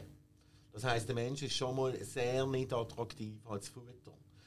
[0.72, 3.92] Das heisst, der Mensch ist schon mal sehr nicht attraktiv als Futter.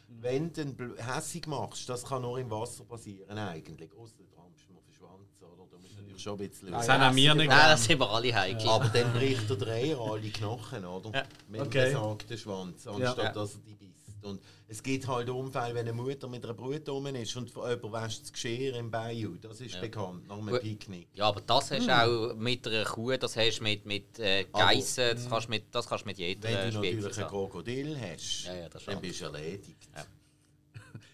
[0.07, 3.91] Wenn du hässig machst, das kann nur im Wasser passieren eigentlich.
[3.93, 5.67] Ausser du rammst ihn auf den Schwanz, oder?
[5.69, 6.71] Da musst du natürlich schon ein bisschen...
[6.71, 8.67] Das haben auch wir nicht Nein, das sind wir alle heikel.
[8.69, 11.25] Aber dann bricht der Dreher alle Knochen, oder?
[11.47, 11.81] Mit Okay.
[11.81, 13.31] einem besagten Schwanz, anstatt Ja.
[13.31, 14.25] dass er die beißt.
[14.25, 17.91] Und es gibt halt Unfälle, wenn eine Mutter mit einer Brut rum ist und jemand
[17.91, 19.35] wäscht das Geschirr im Bayou.
[19.35, 20.59] Das ist bekannt, nach einem.
[20.61, 21.09] Picknick.
[21.13, 21.91] Ja, aber das hast du
[22.31, 25.65] auch mit einer Kuh, das hast du mit, mit äh, Geissen, das kannst du mit,
[25.75, 27.27] das kannst mit jeder Wenn du natürlich ein.
[27.27, 29.89] Krokodil hast, Ja, ja, dann bist du erledigt.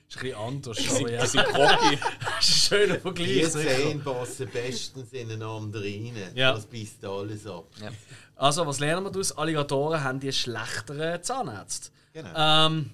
[0.09, 1.25] Ist ein bisschen anders, aber ja.
[1.25, 1.43] Sind.
[1.53, 3.27] Das ein schöner Vergleich.
[3.29, 6.15] Die zehn passen bestens ineinander rein.
[6.35, 6.53] Ja.
[6.53, 7.65] Das beißt alles ab.
[7.81, 7.89] Ja.
[8.35, 9.31] Also, was lernen wir daraus?
[9.37, 11.91] Alligatoren haben die schlechteren Zahnärzte.
[12.13, 12.65] Genau.
[12.67, 12.89] Ähm,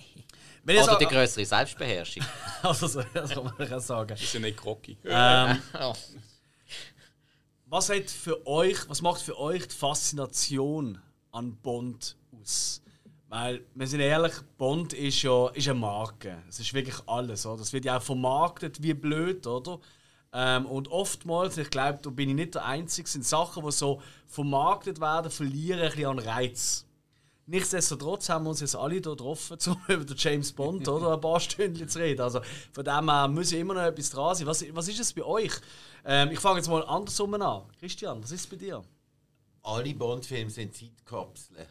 [0.64, 2.22] wenn Oder die größere Selbstbeherrschung.
[2.62, 4.14] also, so- das kann man auch sagen.
[4.20, 4.96] Die sind nicht groggy.
[5.04, 5.92] Ähm, Ja.
[7.66, 11.00] was, hat für euch, was macht für euch die Faszination
[11.32, 12.80] an Bond aus?
[13.36, 16.40] Weil, wir sind ehrlich, Bond ist ja ist eine Marke.
[16.48, 17.44] Es ist wirklich alles.
[17.44, 17.56] Oder?
[17.56, 19.80] Das wird ja auch vermarktet wie blöd, oder?
[20.32, 24.00] Ähm, und oftmals, ich glaube, da bin ich nicht der Einzige, sind Sachen, die so
[24.28, 26.86] vermarktet werden, verlieren ein bisschen an Reiz.
[27.46, 31.20] Nichtsdestotrotz haben wir uns jetzt alle hier getroffen, um über den James Bond oder ein
[31.20, 32.20] paar Stunden zu reden.
[32.20, 34.46] Also von dem her muss ja immer noch etwas dran sein.
[34.46, 35.54] Was, was ist es bei euch?
[36.04, 37.64] Ähm, ich fange jetzt mal andersrum an.
[37.80, 38.84] Christian, was ist es bei dir?
[39.64, 41.66] Alle Bond-Filme sind Zeitkapseln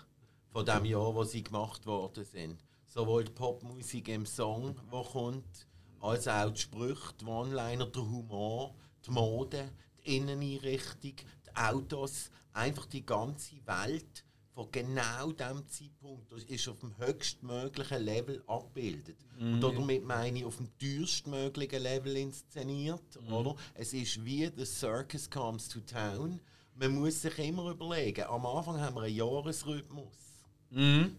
[0.53, 2.63] von dem Jahr, wo sie gemacht worden sind.
[2.87, 5.67] Sowohl die Popmusik im Song, wo kommt,
[5.99, 9.71] als auch die Sprüche, die One-Liner, der Humor, die Mode,
[10.05, 16.95] die Inneneinrichtung, die Autos, einfach die ganze Welt von genau diesem Zeitpunkt ist auf dem
[16.99, 19.17] höchstmöglichen Level abgebildet.
[19.39, 23.17] Und damit meine ich auf dem teuerstmöglichen Level inszeniert.
[23.31, 23.55] Oder?
[23.73, 26.39] Es ist wie «The Circus Comes to Town».
[26.75, 30.32] Man muss sich immer überlegen, am Anfang haben wir einen Jahresrhythmus.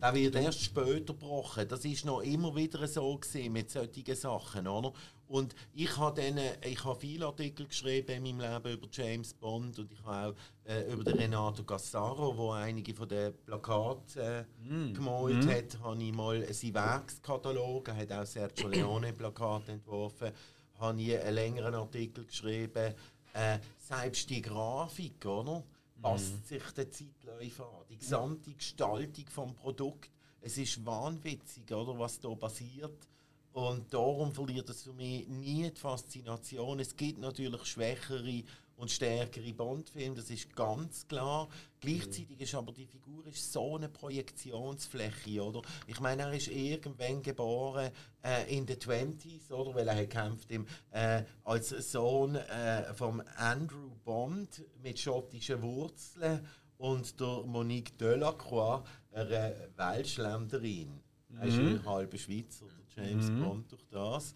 [0.00, 1.68] Der wird erst später gebrochen.
[1.68, 4.92] Das ist noch immer wieder so gewesen mit solchen Sachen, oder?
[5.28, 9.78] Und ich habe dann, ich habe viele Artikel geschrieben in meinem Leben über James Bond
[9.78, 14.44] und ich habe auch äh, über den Renato Gassaro, wo einige von den Plakaten äh,
[14.92, 20.30] gemalt hat, habe ich mal seinen Werkskatalog, er hat auch Sergio Leone Plakate entworfen,
[20.78, 22.94] habe ich einen längeren Artikel geschrieben.
[23.32, 25.64] Äh, selbst die Grafik, oder?
[26.04, 27.86] Passt sich der Zeitläufe an.
[27.88, 30.10] Die gesamte Gestaltung des Produkts.
[30.42, 33.08] Es ist wahnwitzig, oder, was da passiert.
[33.54, 36.78] Und darum verliert es für mich nie die Faszination.
[36.80, 38.44] Es gibt natürlich schwächere
[38.76, 41.48] und stärkere Bond-Filme, das ist ganz klar.
[41.80, 45.62] Gleichzeitig ist aber die Figur ist so eine Projektionsfläche, oder?
[45.86, 47.90] Ich meine, er ist irgendwann geboren
[48.22, 49.74] äh, in den 20s, oder?
[49.74, 56.46] Weil er hat kämpft im, äh, als Sohn äh, von Andrew Bond mit schottischen Wurzeln
[56.78, 61.00] und der Monique Delacroix, einer Welschländerin.
[61.40, 64.34] Er ist ein halber Schweizer, der James Bond durch das.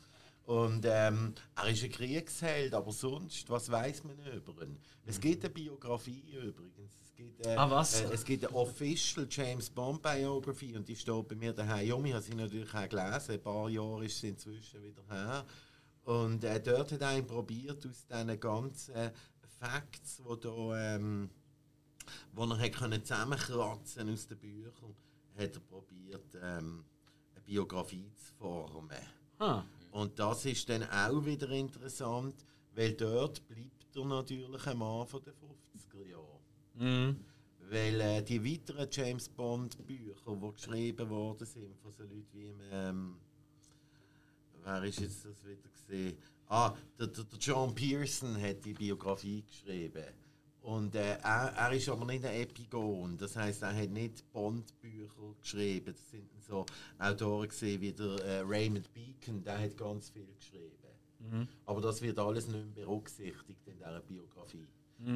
[0.48, 4.78] Und ähm, er ist ein Kriegsheld, aber sonst, was weiß man über ihn?
[5.04, 6.94] Es gibt eine Biografie übrigens.
[7.02, 8.00] Es gibt, äh, Ah, was?
[8.00, 11.92] Äh, es gibt eine Official James Bond Biography und die steht bei mir daheim.
[11.92, 12.06] Um.
[12.06, 13.32] Ich habe sie natürlich auch gelesen.
[13.32, 15.44] Ein paar Jahre ist sie inzwischen wieder her.
[16.04, 19.10] Und äh, dort hat er probiert, aus diesen ganzen
[19.60, 21.28] Facts, die da, ähm,
[22.32, 24.96] wo er hat können zusammenkratzen aus den Büchern,
[25.36, 26.86] hat er probiert, ähm,
[27.34, 28.96] eine Biografie zu formen.
[29.38, 29.62] Ah.
[29.90, 35.22] Und das ist dann auch wieder interessant, weil dort bleibt er natürlich ein Mann von
[35.22, 37.24] den 50er Jahren.
[37.70, 42.46] Weil äh, die weiteren James Bond Bücher, die geschrieben worden sind von so Leuten wie
[42.46, 43.16] im, ähm,
[44.64, 46.16] wer ist jetzt das wieder gesehen?
[46.46, 50.04] Ah, der, der, der John Pearson hat die Biografie geschrieben.
[50.62, 55.34] Und äh, er, er ist aber nicht ein Epigon, das heißt, er hat nicht Bond-Bücher
[55.40, 55.94] geschrieben.
[55.94, 56.64] Das sind so
[56.98, 60.72] Autoren gesehen wie der äh, Raymond Beacon, der hat ganz viel geschrieben.
[61.66, 64.66] Aber das wird alles nicht mehr berücksichtigt in dieser Biografie.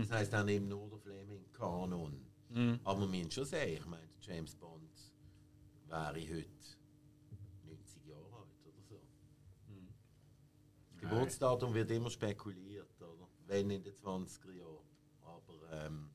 [0.01, 2.27] Das heisst, er nimmt nur den Fleming-Kanon.
[2.85, 5.13] Aber wir müssen schon sagen, ich meine, James Bond
[5.89, 6.47] wäre heute
[7.65, 9.01] 90 Jahre alt oder so.
[10.93, 13.29] Das Geburtsdatum wird immer spekuliert, oder?
[13.47, 14.87] Wenn in den 20er Jahren.
[15.25, 16.11] Aber ähm,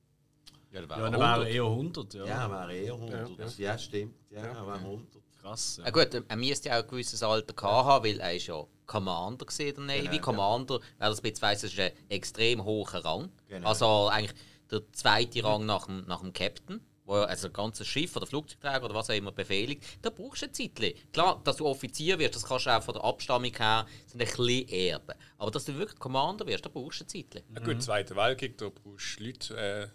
[0.82, 2.26] Ja, der Ja, wäre dann wäre er eher 100, ja.
[2.26, 3.58] ja, er wäre eher 100.
[3.58, 4.16] Ja, stimmt.
[4.30, 5.08] Ja, er wäre 100.
[5.42, 5.78] Krass.
[5.78, 5.86] Ja.
[5.86, 5.92] Ja.
[5.92, 9.46] gut, er müsste ja auch ein gewisses Alter gehabt haben, weil er ist ja Commander
[9.46, 10.02] gesehen der Navy.
[10.04, 10.22] Genau, ja.
[10.22, 13.30] Commander, wer das bisschen weiss, ist ein extrem hoher Rang.
[13.48, 13.68] Genau.
[13.68, 14.38] Also eigentlich
[14.72, 16.82] der zweite Rang nach dem, nach dem Captain.
[17.06, 20.48] Wo also ein ganzes Schiff oder Flugzeugträger oder was auch immer befehligt, da brauchst du
[20.48, 20.94] ein Zeitchen.
[21.14, 24.26] Klar, dass du Offizier wirst, das kannst du auch von der Abstammung her so ein
[24.26, 25.16] bisschen erben.
[25.38, 27.44] Aber dass du wirklich Commander wirst, da brauchst du ein Zeitchen.
[27.56, 29.92] Ja, gut, Zweiter Weltkrieg, da brauchst du Leute,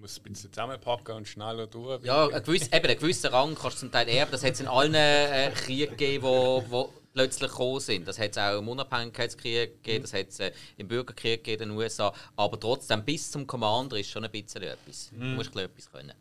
[0.00, 2.02] die musst du ein bisschen zusammenpacken und schneller durch.
[2.04, 4.32] Ja, ein gewiss, eben, einen gewissen Rang kannst du zum Teil erben.
[4.32, 8.08] Das hat es in allen äh, Kriegen gegeben, wo, wo plötzlich gekommen sind.
[8.08, 11.68] Das hat es auch im Unabhängigkeitskrieg gegeben, das hat es äh, im Bürgerkrieg gegeben in
[11.70, 12.12] den USA.
[12.36, 15.10] Aber trotzdem, bis zum Commander ist schon ein bisschen etwas.
[15.10, 16.12] Du musst ein bisschen etwas können.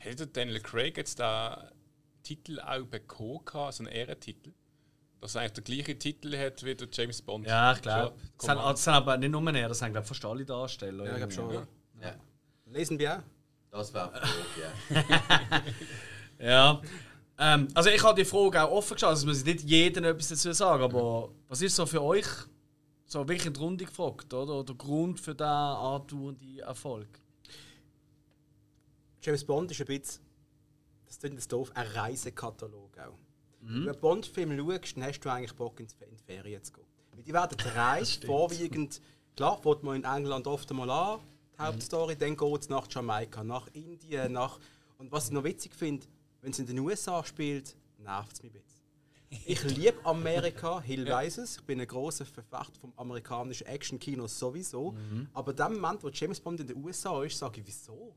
[0.00, 1.70] Hätte Daniel Craig jetzt da
[2.22, 4.52] Titel auch bekommen, gehabt, so einen Ehrentitel?
[5.20, 7.46] Dass er eigentlich den gleichen Titel hat wie der James Bond.
[7.46, 8.08] Ja, ich glaube.
[8.08, 10.44] Schon Das, sind- Command- das sind aber nicht nur er, das sind glaube fast alle
[10.44, 11.04] Darsteller.
[11.06, 11.54] Ja, ich glaube schon.
[11.54, 11.66] Ja.
[12.70, 13.22] Lesen wir auch.
[13.70, 14.12] das wäre
[14.90, 15.62] ja.
[16.40, 16.82] Ja.
[17.40, 20.28] Ähm, also ich habe die Frage auch offen geschaut, also muss ich nicht jedem etwas
[20.28, 22.26] dazu sagen, aber was ist so für euch
[23.04, 24.64] so wirklich in die Runde gefragt, oder?
[24.64, 27.08] Der Grund für diesen andauernden Erfolg?
[29.22, 30.22] James Bond ist ein bisschen,
[31.06, 33.18] das klingt jetzt doof, ein Reisekatalog auch.
[33.60, 36.86] Wenn du einen Bond-Film schaust, dann hast du eigentlich Bock, in die Ferien zu gehen.
[37.12, 39.00] Weil die werden reist, vorwiegend,
[39.36, 41.20] klar, fährt man in England oft einmal an,
[41.58, 44.58] Hauptstory, dann geht es nach Jamaika, nach Indien, nach...
[44.98, 46.06] Und was ich noch witzig finde,
[46.40, 48.78] wenn es in den USA spielt, nervt es mich ein bisschen.
[49.44, 51.58] Ich liebe Amerika, Hill weiss es.
[51.58, 54.94] Ich bin ein großer Verfechter vom amerikanischen Action-Kino sowieso.
[55.34, 58.14] Aber in dem Moment, wo James Bond in den USA ist, sage ich, wieso?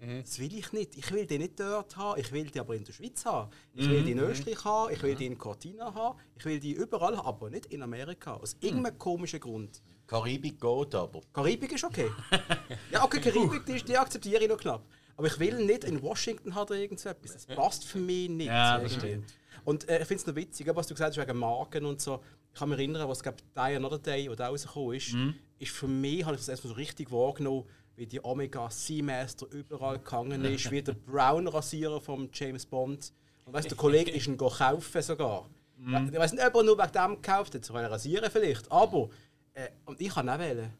[0.00, 0.96] Das will ich nicht.
[0.96, 3.50] Ich will die nicht dort haben, ich will die aber in der Schweiz haben.
[3.74, 6.72] Ich will die in Österreich haben, ich will die in Cortina haben, ich will die
[6.72, 8.34] überall haben, aber nicht in Amerika.
[8.34, 9.82] Aus irgendeinem komischen Grund.
[10.08, 11.20] Karibik geht aber.
[11.32, 12.10] Karibik ist okay.
[12.90, 14.82] ja, okay, Karibik, die, die akzeptiere ich noch knapp.
[15.16, 17.32] Aber ich will nicht in Washington haben oder irgendetwas.
[17.32, 18.46] Das passt für mich nicht.
[18.46, 19.34] Ja, das stimmt.
[19.64, 22.20] Und äh, ich finde es noch witzig, was du gesagt hast wegen Marken und so.
[22.52, 25.14] Ich kann mich erinnern, was glaube Die Another Day, da rausgekommen ist,
[25.58, 27.64] ist für mich, habe ich das erstmal so richtig wahrgenommen,
[27.96, 33.12] wie die Omega Seamaster überall gegangen ist, wie der Brown Rasierer von James Bond.
[33.44, 35.50] Und weißt, der Kollege ist ihn kaufen sogar.
[35.86, 39.10] Ja, Ich weiß nicht, ob er nur wegen dem gekauft hat, zu rasieren vielleicht, aber
[39.58, 40.72] äh, und ich kann auch wählen.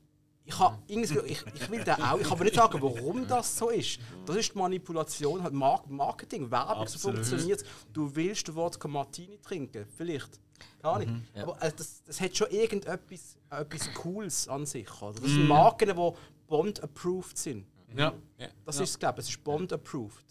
[0.45, 2.17] Ich, habe irgendwie, ich, ich will den auch.
[2.17, 3.99] Ich kann aber nicht sagen, warum das so ist.
[4.25, 7.63] Das ist die Manipulation, halt Mar Marketing, Werbung, so funktioniert
[7.93, 10.41] Du willst den Wodka Martini trinken, vielleicht.
[10.81, 11.13] Gar nicht.
[11.35, 15.03] Aber äh, das, das hat schon irgendetwas etwas Cooles an sich.
[15.03, 15.21] Oder?
[15.21, 16.13] Das sind Marken, die
[16.47, 17.67] Bond-approved sind.
[17.95, 18.15] Ja.
[18.39, 18.49] Ja.
[18.65, 19.27] Das ist es, glaube ich.
[19.27, 20.28] Es ist Bond-approved.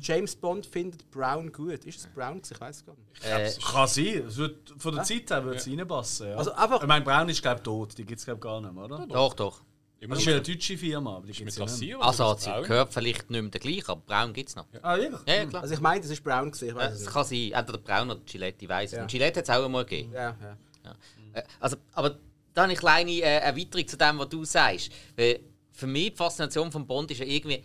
[0.00, 1.84] James Bond findet Brown gut.
[1.84, 2.36] Ist es Brown?
[2.40, 2.54] gewesen?
[2.54, 3.24] Ich weiß es gar nicht.
[3.24, 4.24] Äh, Kann sein.
[4.28, 6.28] Es wird, von der Zeit her würde es reinpassen.
[6.28, 6.36] Ja.
[6.36, 8.72] Also einfach- ich meine, Braun ist glaube ich tot, die gibt es glaube gar nicht
[8.72, 9.06] mehr, oder?
[9.06, 9.62] doch, doch.
[9.98, 11.96] Immer Das ist ja eine deutsche Firma, aber die mit gibt es ja nicht.
[12.02, 12.62] Also, hat sie Braun?
[12.64, 14.66] gehört vielleicht nicht mehr der gleiche, aber Braun gibt es noch.
[14.72, 15.20] Ja, Ah, wirklich?
[15.26, 15.62] ja, klar.
[15.62, 16.50] Also ich meine, es ist Brown.
[16.50, 16.68] Gewesen.
[16.68, 17.10] Ich Äh, es nicht.
[17.12, 18.96] kann sein, entweder Braun oder Gillette, ich weiß es.
[18.96, 19.02] Ja.
[19.02, 20.12] Und Gillette hat es auch einmal gegeben.
[20.12, 20.36] Ja,
[20.84, 20.96] ja.
[21.32, 22.18] Äh, Also, aber
[22.54, 24.90] da habe ich eine kleine äh, Erweiterung zu dem, was du sagst.
[25.16, 25.40] Weil
[25.72, 27.62] für mich die Faszination von Bond ist ja irgendwie,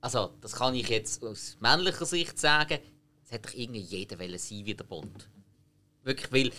[0.00, 2.78] also das kann ich jetzt aus männlicher Sicht sagen,
[3.24, 5.28] es hätte doch irgendwie jeder wollen sein wie der Bond.
[6.02, 6.52] Wirklich, weil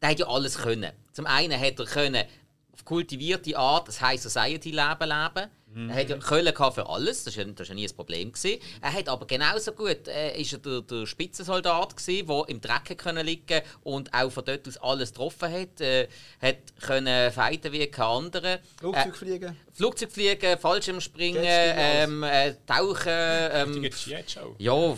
[0.00, 0.92] der hat ja alles können.
[1.12, 2.24] Zum einen hat er können
[2.72, 5.50] auf kultivierte Art das High Society Leben leben.
[5.74, 7.96] Er hat ja Köln gehabt für alles, das war ja, das ist ja nie ein
[7.96, 8.32] Problem.
[8.32, 8.60] Gewesen.
[8.80, 12.98] Er hat aber genauso gut äh, ist er der, der Spitzensoldat gewesen, der im Dreck
[12.98, 15.80] können liegen und auch von dort aus alles getroffen hat.
[15.80, 16.08] Äh,
[16.40, 18.58] hat können fighten wie kein anderer.
[18.78, 19.56] Flugzeug fliegen.
[19.72, 23.02] Flugzeug fliegen, Fallschirmspringen, ähm, äh, Tauchen.
[23.52, 23.90] Ähm,
[24.58, 24.96] ja,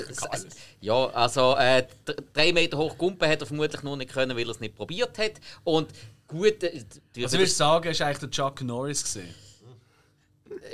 [0.80, 1.86] ja, also äh,
[2.32, 5.18] drei Meter hoch Gumpen hat er vermutlich noch nicht können, weil er es nicht probiert
[5.18, 5.32] hat.
[5.64, 5.90] Und
[6.26, 6.84] gut, äh,
[7.22, 9.34] Also würdest du sagen, es war eigentlich der Chuck Norris gesehen?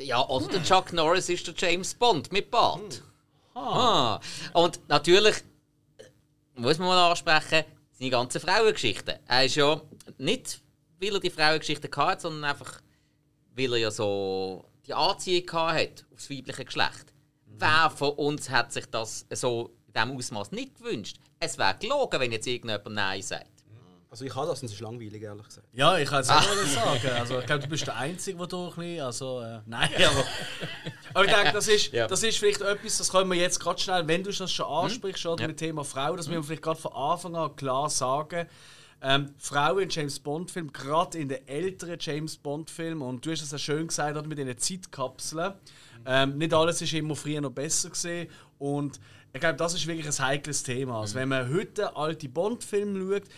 [0.00, 3.02] Ja, oder der Chuck Norris ist der James Bond mit Bart.
[3.54, 4.20] Ah.
[4.52, 5.36] Und natürlich
[5.98, 6.04] äh,
[6.54, 9.16] muss man mal ansprechen, seine ganzen Frauengeschichten.
[9.26, 9.80] Er ist ja
[10.18, 10.60] nicht,
[11.00, 12.80] weil er die Frauengeschichten hatte, sondern einfach,
[13.54, 17.12] weil er ja so die Anziehung gehabt hat aufs weibliche Geschlecht.
[17.46, 21.18] Wer von uns hat sich das so in diesem Ausmaß nicht gewünscht?
[21.40, 23.57] Es wäre gelogen, wenn jetzt irgendjemand Nein sagt.
[24.18, 25.68] Also ich habe das und es ist langweilig, ehrlich gesagt.
[25.72, 27.08] Ja, ich kann es auch mal sagen.
[27.20, 29.00] Also, ich glaube, du bist der Einzige, der da ein bisschen.
[29.00, 30.24] Also, äh, nein, aber.
[31.14, 32.08] Aber ich denke, das ist, Ja.
[32.08, 35.24] das ist vielleicht etwas, das können wir jetzt gerade schnell, wenn du das schon ansprichst,
[35.24, 35.46] oder Ja.
[35.46, 38.48] mit dem Thema Frau, das müssen wir vielleicht gerade von Anfang an klar sagen.
[39.00, 43.52] Ähm, Frauen in James Bond-Filmen, gerade in den älteren James Bond-Filmen, und du hast es
[43.52, 45.54] ja schön gesagt mit diesen Zeitkapseln.
[46.04, 48.28] Ähm, nicht alles ist immer früher noch besser gesehen
[48.58, 48.98] und
[49.32, 51.02] ich glaube, das ist wirklich ein heikles Thema.
[51.02, 53.28] Also, wenn man heute alte Bond-Filme schaut,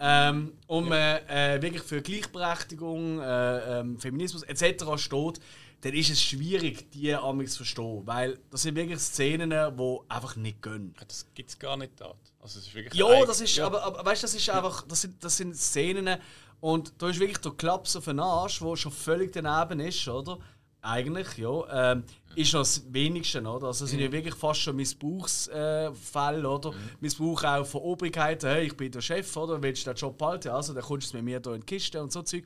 [0.00, 4.84] ähm, und man äh, wirklich für Gleichberechtigung, äh, ähm, Feminismus etc.
[4.96, 5.40] steht,
[5.80, 8.02] dann ist es schwierig, die amigs zu verstehen.
[8.04, 10.94] Weil das sind wirklich Szenen, die einfach nicht gehen.
[11.06, 12.14] Das gibt es gar nicht da.
[12.40, 13.66] Also, es ist wirklich ja, das ist, ja.
[13.66, 16.18] aber, aber weißt, das ist einfach, das sind, das sind Szenen
[16.60, 20.38] und da ist wirklich der Klaps auf den Arsch, der schon völlig daneben ist, oder?
[20.80, 21.92] Eigentlich, ja.
[21.92, 23.68] Ähm, ist noch das Wenigste, oder?
[23.68, 24.12] Also sind ja mhm.
[24.12, 26.72] wirklich fast schon Missbrauchsfälle, oder?
[26.72, 26.76] Mhm.
[27.00, 29.62] Missbrauch auch von Obrigkeiten, hey, ich bin der Chef, oder?
[29.62, 30.48] Willst du den Job behalten?
[30.50, 32.44] Also, dann kommst du mit mir hier in die Kiste und so Zeug.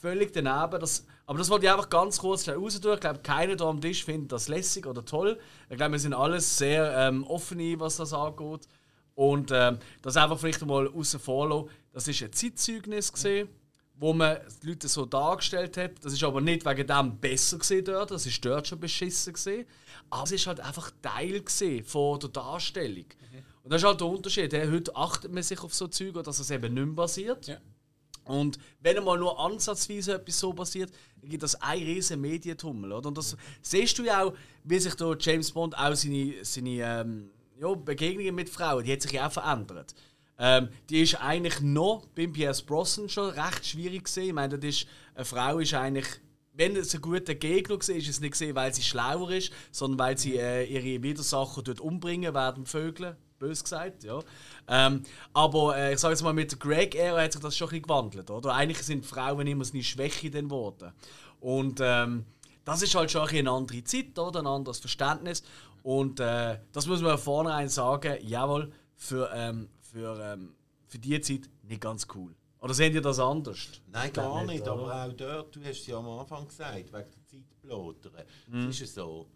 [0.00, 0.80] Völlig daneben.
[0.80, 2.94] Das, aber das wollte ich einfach ganz kurz raus tun.
[2.94, 5.38] Ich glaube, keiner hier am Tisch findet das lässig oder toll.
[5.70, 8.68] Ich glaube, wir sind alles sehr ähm, offen, was das angeht.
[9.14, 13.12] Und ähm, das einfach vielleicht mal außen vor Das war ein Zeitzeugnis.
[13.12, 13.48] Gewesen
[14.04, 15.92] wo man die Leute so dargestellt hat.
[16.02, 19.64] Das ist aber nicht wegen dem besser gesehen dort, das ist dort schon beschissen gesehen.
[20.10, 21.42] Aber es ist halt einfach Teil
[21.86, 23.06] von der Darstellung.
[23.06, 23.38] Mhm.
[23.62, 24.52] Und das ist halt der Unterschied.
[24.52, 27.46] Heute achtet man sich auf so Zeug, dass es eben nicht mehr basiert.
[27.46, 27.56] Ja.
[28.24, 32.92] Und wenn einmal nur ansatzweise etwas so passiert, dann gibt das ein riesen Medientummel.
[32.92, 33.08] Oder?
[33.08, 37.30] Und das siehst du ja auch, wie sich da James Bond auch seine, seine ähm,
[37.58, 39.94] ja, Begegnungen mit Frauen, die hat sich ja auch verändert.
[40.38, 44.28] Ähm, die ist eigentlich noch beim Pierce Brosnan schon recht schwierig gesehen.
[44.28, 46.06] Ich meine, das ist, eine Frau ist eigentlich,
[46.52, 49.98] wenn es ein guter Gegner war, ist es nicht gesehen, weil sie schlauer ist, sondern
[49.98, 54.20] weil sie äh, ihre Widersacher dort umbringen werden Vögel, bös gesagt, ja.
[54.68, 57.70] Ähm, aber äh, ich sage jetzt mal, mit der Greg-Ära hat sich das schon ein
[57.70, 58.54] bisschen gewandelt, oder?
[58.54, 60.92] Eigentlich sind Frauen immer eine Schwäche dann geworden.
[61.40, 62.24] Und ähm,
[62.64, 64.40] das ist halt schon eine andere Zeit, oder?
[64.40, 65.42] Ein anderes Verständnis.
[65.82, 70.54] Und äh, das muss man vornherein sagen, jawohl, für, ähm, für, ähm,
[70.88, 72.34] für die Zeit nicht ganz cool.
[72.58, 73.80] Oder sehen ihr das anders?
[73.86, 77.10] Nein, gar nicht, nicht aber auch dort, du hast es ja am Anfang gesagt, wegen
[77.10, 78.26] der Zeitplotere.
[78.48, 78.68] Mhm.
[78.68, 79.28] Es ist so,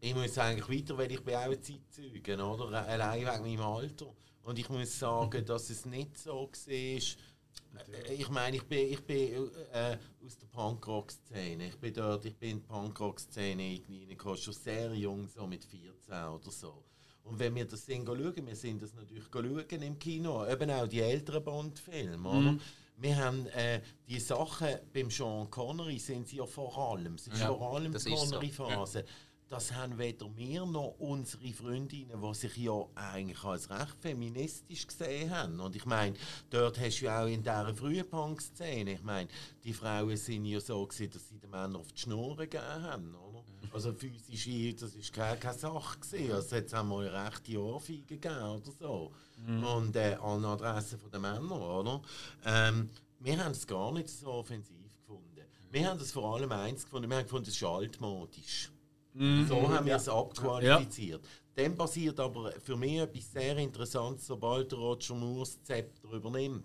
[0.00, 2.86] ich muss eigentlich weiter, weil ich bin auch ein Zeitzeuge, oder?
[2.86, 4.14] Allein wegen meinem Alter.
[4.42, 9.50] Und ich muss sagen, dass es nicht so war, ich meine, ich bin, ich bin
[9.72, 11.68] äh, aus der Punkrock-Szene.
[11.68, 16.12] Ich bin dort, ich bin in die Punkrock-Szene reingekommen, schon sehr jung, so mit 14
[16.12, 16.84] oder so.
[17.28, 20.86] Und wenn wir das sehen, schauen, wir sind das natürlich schauen im Kino, eben auch
[20.86, 22.60] die älteren Bond-Filme, mhm.
[23.00, 27.38] Wir haben äh, die Sachen beim Sean Connery sind sie ja vor allem, es ist
[27.38, 28.92] ja, vor allem die Connery-Phase.
[28.92, 28.98] So.
[28.98, 29.04] Ja
[29.48, 35.30] das haben weder wir noch unsere Freundinnen, die sich ja eigentlich als recht feministisch gesehen
[35.30, 35.60] haben.
[35.60, 36.16] Und ich meine,
[36.50, 39.28] dort hast du ja auch in dieser frühen Punk-Szene, ich meine,
[39.64, 43.14] die Frauen sind ja so gewesen, dass sie den Männern auf die Schnur gegeben haben,
[43.14, 43.27] oder?
[43.72, 45.98] Also physisch, das war keine, keine Sache.
[45.98, 46.32] Gewesen.
[46.32, 49.12] Also es hat mal eine rechte Ohrfeige gegeben oder so.
[49.46, 49.64] Mhm.
[49.64, 52.02] Und äh, an Adresse der Männer, oder?
[52.44, 55.42] Ähm, wir haben es gar nicht so offensiv gefunden.
[55.70, 58.70] Wir haben es vor allem eins gefunden, wir haben gefunden, es ist altmodisch.
[59.14, 59.46] Mhm.
[59.46, 61.22] So haben wir es abqualifiziert.
[61.22, 61.28] Ja.
[61.64, 66.64] Dann passiert aber für mich etwas sehr Interessantes, sobald der Roger Moore das Zepter übernimmt.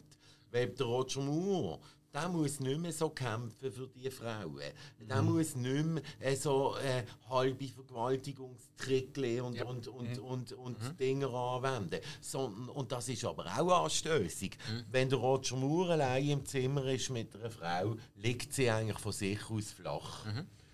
[0.51, 1.79] Weil der Roger Moore,
[2.13, 4.62] der muss nicht mehr so kämpfen für die Frauen.
[4.99, 5.34] Der mhm.
[5.34, 9.65] muss nicht mehr äh, so äh, halbe Vergewaltigungstrickle und, ja.
[9.65, 10.23] und, und, mhm.
[10.23, 10.97] und, und, mhm.
[10.97, 11.99] Dinge anwenden.
[12.21, 14.58] Sondern, und das ist aber auch anstößig.
[14.69, 14.84] Mhm.
[14.91, 19.12] Wenn der Roger Moore allein im Zimmer ist mit einer Frau, liegt sie eigentlich von
[19.12, 20.26] sich aus flach.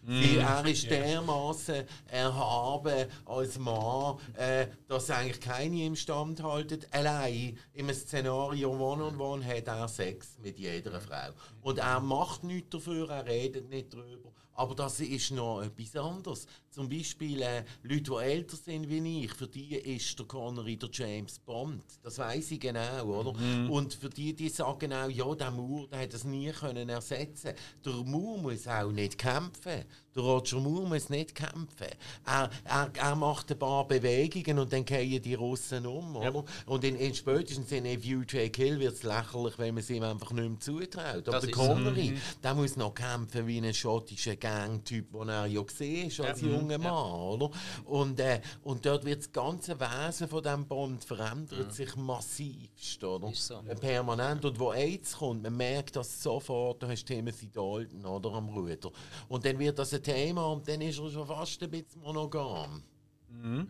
[0.09, 0.37] Mhm.
[0.37, 0.39] Mm.
[0.39, 6.83] Er ist dermaßen erhaben als Mann, äh, dass eigentlich keine ihm standhalten.
[6.89, 11.29] Allein im Szenario One-on-One hat er Sex mit jeder Frau.
[11.61, 14.31] Und er macht nichts dafür, er redet nicht darüber.
[14.59, 16.45] Aber das ist noch etwas anderes.
[16.69, 20.89] Zum Beispiel äh, Leute, die älter sind wie ich, für die ist der Connery der
[20.91, 21.85] James Bond.
[22.03, 23.39] Das weiß ich genau, oder?
[23.39, 23.69] Mhm.
[23.69, 27.53] Und für die, die sagen auch, ja, der Moore, der hat das nie können ersetzen.
[27.85, 29.85] Der Moore muss auch nicht kämpfen.
[30.15, 31.87] Der Roger Moore muss nicht kämpfen.
[32.25, 36.33] Er, er, er macht ein paar Bewegungen und dann gehen die Russen um, oder?
[36.33, 36.43] Ja.
[36.65, 39.89] Und in, in spätestens in A View to Kill wird es lächerlich, wenn man es
[39.89, 41.27] ihm einfach nicht mehr zutraut.
[41.27, 42.21] Aber das der Connery, mhm.
[42.43, 46.47] der muss noch kämpfen wie ein schottischer Gang-Typ, den er ja gesehen ist als ja.
[46.47, 47.15] junger Mann, ja.
[47.15, 47.51] oder?
[47.85, 51.69] Und, äh, und dort wird das ganze Wesen von diesem Bond verändert ja.
[51.69, 53.31] sich massivst, oder?
[53.33, 53.61] So.
[53.79, 54.43] Permanent.
[54.43, 58.49] Und wo AIDS kommt, man merkt das sofort, da hast du Timothy Dalton, oder, am
[58.49, 58.91] Ruder.
[59.27, 62.83] Und dann wird das ein Thema und dann ist er schon fast ein bisschen monogam.
[63.29, 63.57] Mhm.
[63.59, 63.67] Mhm.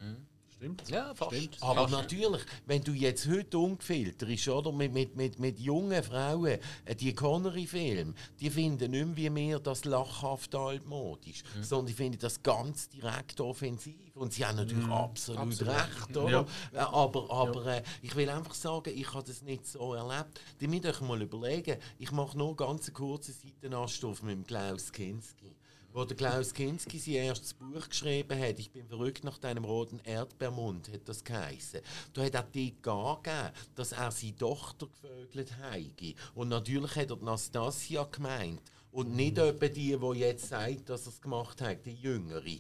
[0.56, 0.90] Stimmt.
[0.90, 1.34] Ja, fast.
[1.38, 1.58] Stimmt.
[1.62, 6.96] Aber natürlich, wenn du jetzt heute ungefilterst, oder, mit, mit, mit, mit jungen Frauen, äh,
[6.96, 11.64] die Connery-Filme, die finden nicht mehr wie mehr das lachhaft altmodisch, Mhm.
[11.64, 13.96] sondern die finden das ganz direkt offensiv.
[14.18, 14.92] Und sie haben natürlich Mhm.
[14.92, 15.74] absolut, Absolut.
[15.76, 16.46] recht, oder?
[16.74, 20.42] Äh, Aber, aber äh, ich will einfach sagen, ich habe das nicht so erlebt.
[20.60, 25.56] Die müsst euch mal überlegen, ich mache nur ganz kurzen Seitenanstoff mit dem Klaus Kinski.
[25.92, 30.00] Wo der Klaus Kinski sein erstes Buch geschrieben hat, ich bin verrückt nach deinem roten
[30.04, 31.82] Erdbeermund, hat das geheißen.
[32.14, 36.14] Da hat er dort gegeben, dass er seine Tochter gevögelt habe.
[36.36, 38.62] Und natürlich hat er die Nastasia gemeint.
[38.92, 42.60] Und nicht etwa die, die jetzt sagt, dass er es gemacht hat, die Jüngere.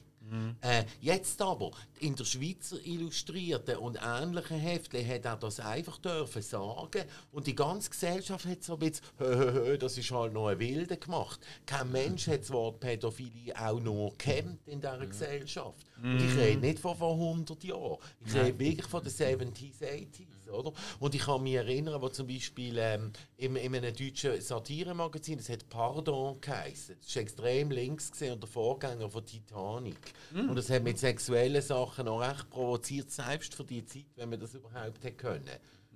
[0.61, 6.41] Äh, jetzt aber, in der Schweizer Illustrierten und ähnlichen Heftchen hat er das einfach dürfen
[6.41, 10.33] sagen und die ganze Gesellschaft hat so ein bisschen, hö, hö, hö, das ist halt
[10.33, 11.39] noch ein Wilde gemacht.
[11.65, 15.85] Kein Mensch hat das Wort Pädophilie auch nur kennt in dieser Gesellschaft.
[16.01, 20.28] Und ich rede nicht von vor 100 Jahren, ich rede wirklich von den 70s, 80s.
[20.49, 20.73] Oder?
[20.99, 25.49] Und ich kann mich erinnern, wo zum Beispiel ähm, in, in einem deutschen Satiremagazin, das
[25.49, 30.13] hat Pardon geheißen, das war extrem links gewesen und der Vorgänger von Titanic.
[30.49, 34.39] Und das hat mit sexuellen Sachen auch recht provoziert, selbst für die Zeit, wenn man
[34.39, 35.49] das überhaupt hätte können.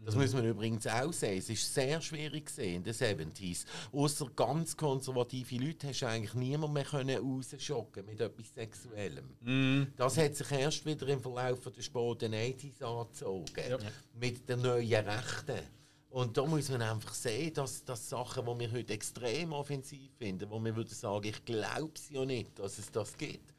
[0.05, 1.37] Das muss man übrigens auch sehen.
[1.37, 3.65] Es ist sehr schwierig in den 70s.
[3.91, 9.35] Außer ganz konservative Leute hast du eigentlich niemand mehr können rausschocken mit etwas Sexuellem.
[9.95, 13.45] Das hat sich erst wieder im Verlauf der späten 80s angezogen.
[14.19, 15.59] Mit den neuen Rechten.
[16.09, 20.47] Und da muss man einfach sehen, dass, dass Sachen, die wir heute extrem offensiv finden,
[20.49, 23.51] wo wir würden sagen, ich glaube es ja nicht, dass es das gibt,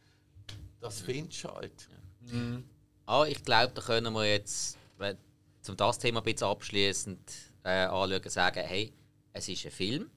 [0.79, 1.89] das findest du halt.
[3.07, 4.79] Ah, ich glaube, da können wir jetzt,
[5.65, 7.33] zum das Thema ein bisschen abschließend
[7.65, 8.93] äh, anschauen, sagen, hey,
[9.33, 10.11] es ist ein Film.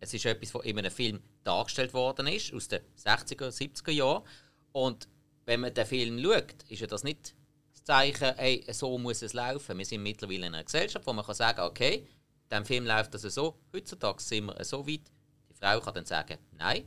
[0.00, 4.24] Es ist etwas, was in einem Film dargestellt worden ist, aus den 60er, 70er Jahren.
[4.72, 5.08] Und
[5.46, 7.34] wenn man den Film schaut, ist ja das nicht
[7.72, 9.78] das Zeichen, hey, so muss es laufen.
[9.78, 12.06] Wir sind mittlerweile in einer Gesellschaft, wo man kann sagen okay,
[12.50, 15.12] diesem Film läuft das so, heutzutage sind wir so weit,
[15.48, 16.84] die Frau kann dann sagen, nein,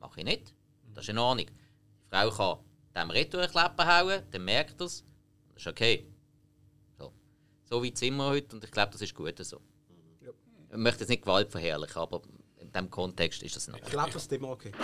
[0.00, 0.54] mache ich nicht.
[0.92, 1.46] Das ist in Ordnung.
[1.46, 2.58] Die Frau kann
[2.94, 5.04] dem Retour hauen, dann merkt er es,
[5.54, 6.06] das ist okay.
[7.74, 7.84] So.
[7.84, 9.60] weit sind wir heute und ich glaube, das ist gut so.
[10.70, 12.22] Ich möchte jetzt nicht Gewalt verherrlichen, aber
[12.58, 13.78] in diesem Kontext ist das noch.
[13.78, 14.72] Ich glaube, das ist immer okay.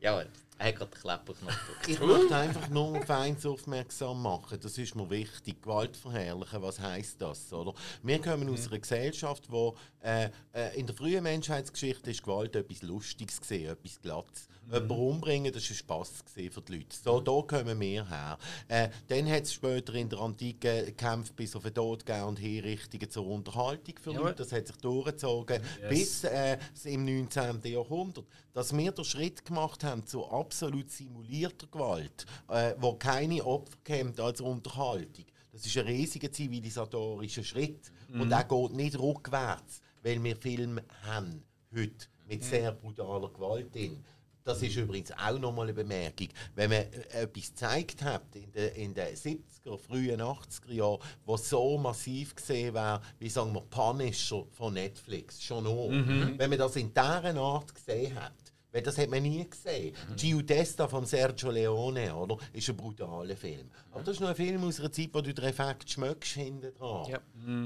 [0.00, 0.24] Ja,
[0.56, 1.88] er hat gerade den Klepperknopf gedrückt.
[1.88, 4.58] Ich möchte einfach nur auf eins aufmerksam machen.
[4.58, 5.60] Das ist mir wichtig.
[5.60, 7.52] Gewalt verherrlichen, was heisst das?
[7.52, 7.74] Oder?
[8.02, 12.80] Wir kommen aus einer Gesellschaft, wo äh, äh, in der frühen Menschheitsgeschichte ist Gewalt etwas
[12.80, 14.48] Lustiges gesehen, etwas Glattes.
[14.72, 16.96] Jemanden umbringen, das war Spass für die Leute.
[17.02, 18.38] So, da kommen wir her.
[18.68, 22.38] Äh, dann hat es später in der Antike Kämpfe bis auf den Tod gegeben und
[22.38, 24.36] Hinrichtungen zur Unterhaltung für Leute.
[24.36, 27.60] Das hat sich durchgezogen bis äh, im 19.
[27.64, 28.26] Jahrhundert.
[28.52, 34.20] Dass wir den Schritt gemacht haben zu absolut simulierter Gewalt, äh, wo keine Opfer kommt
[34.20, 35.26] als Unterhaltung.
[35.52, 37.90] Das ist ein riesiger zivilisatorischer Schritt.
[38.12, 41.42] Und er geht nicht rückwärts, weil wir Filme haben
[41.74, 44.04] heute mit sehr brutaler Gewalt drin.
[44.50, 46.28] Das ist übrigens auch nochmal eine Bemerkung.
[46.54, 51.48] Wenn man äh, etwas gezeigt hat in den, in den 70er, frühen 80er Jahren, was
[51.48, 55.90] so massiv gesehen war, wie sagen wir, Punisher von Netflix, schon nur.
[55.90, 58.32] Wenn man das in dieser Art gesehen hat,
[58.72, 59.96] weil das hat man nie gesehen.
[60.16, 62.36] Giudesta von Sergio Leone, oder?
[62.52, 63.68] Ist ein brutaler Film.
[63.90, 66.72] Aber das ist noch ein Film aus einer Zeit, wo du den Effekt schmeckst hinten
[66.74, 67.10] dran.
[67.10, 67.18] Ja.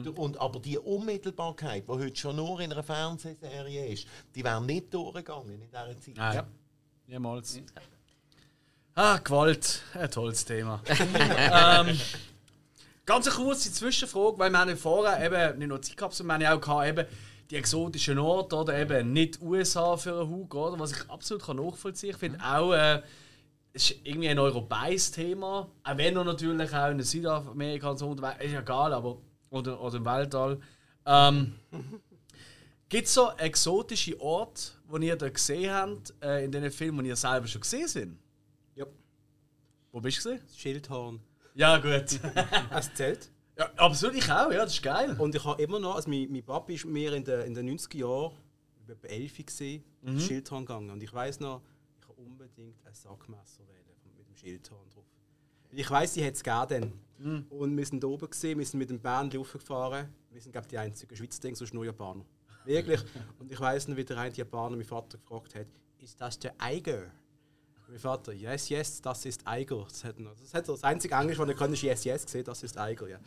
[0.03, 4.65] Du- Und, aber die Unmittelbarkeit, die heute schon nur in einer Fernsehserie ist, die wäre
[4.65, 6.17] nicht durchgegangen in dieser Zeit.
[6.17, 6.35] Nein.
[7.07, 7.61] Niemals.
[8.95, 9.83] Ah, Gewalt.
[9.95, 10.81] Ein tolles Thema.
[10.89, 11.99] ähm,
[13.05, 16.49] ganz eine kurze Zwischenfrage, weil wir haben vorher eben nicht nur Zeit gehabt, sondern wir
[16.49, 17.07] haben auch gehabt, eben
[17.51, 20.79] die exotischen Orte oder eben nicht USA für einen Hug, oder?
[20.79, 22.15] Was ich absolut kann nachvollziehen kann.
[22.15, 23.03] Ich finde auch, äh,
[23.75, 25.69] es ist irgendwie ein europäisches Thema.
[25.83, 29.19] Auch wenn er natürlich auch in Südamerika und so unterwegs ist, ja egal, aber.
[29.51, 30.61] Oder, oder im Weltall.
[31.07, 31.55] Ähm,
[32.89, 34.63] Gibt es so exotische Orte,
[34.93, 38.19] die ihr da gesehen habt, äh, in den Filmen, die ihr selber schon gesehen sind?
[38.75, 38.87] Ja.
[39.91, 40.49] Wo bist du gesehen?
[40.55, 41.21] Schildhorn.
[41.55, 42.21] Ja, gut.
[42.71, 43.31] Es zählt.
[43.57, 45.17] ja, absolut, ich auch, ja, das ist geil.
[45.19, 47.79] Und ich habe immer noch, also mein, mein Papa ist mir in den, in den
[47.79, 48.37] 90er Jahren,
[48.87, 50.21] etwa 11 gesehen, mhm.
[50.21, 50.91] Schildhorn gegangen.
[50.91, 51.63] Und ich weiß noch,
[52.01, 55.05] ich habe unbedingt ein Sackmesser wählen mit dem Schildhorn drauf.
[55.71, 57.47] Ich weiß, die hat es gegeben dann.
[57.49, 60.09] Und wir sind oben gesehen, wir sind mit dem Band hochgefahren.
[60.31, 62.25] Wir sind, glaube ich, die einzigen Schweizer, sonst nur Japaner.
[62.65, 63.01] Wirklich.
[63.39, 65.67] Und ich weiß noch, wie der eine Japaner meinen Vater gefragt hat:
[65.99, 67.11] Ist das der Eiger?
[67.89, 69.85] Mein Vater, yes, yes, das ist Eiger.
[69.89, 72.25] Das hat, er- das, hat er, das einzige Englisch, was er kann, ist yes, yes
[72.25, 73.09] gesehen, das ist Eiger.
[73.09, 73.19] Ja.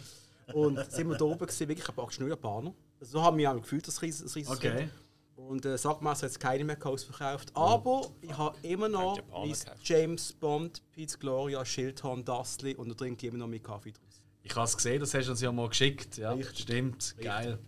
[0.53, 2.73] Und sind wir da oben gesehen, wirklich praktisch nur Japaner.
[2.99, 4.89] Also so haben wir auch gefühlt, das riesen, das riesen Okay.
[5.35, 7.55] Und äh, Sackmesser hat es keine mehr ausverkauft.
[7.55, 13.27] Aber ich habe immer noch mein James Bond, Pete Gloria, Schildhorn, Dustly und da trinke
[13.27, 14.23] ich immer noch meinen Kaffee draus.
[14.41, 16.17] Ich habe es gesehen, das hast du uns ja mal geschickt.
[16.17, 16.59] Ja, Richtig.
[16.59, 17.03] stimmt.
[17.03, 17.23] Richtig.
[17.25, 17.59] Geil.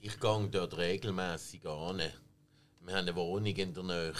[0.00, 1.98] Ich gehe dort regelmäßig an.
[1.98, 4.12] Wir haben eine Wohnung in der Nähe.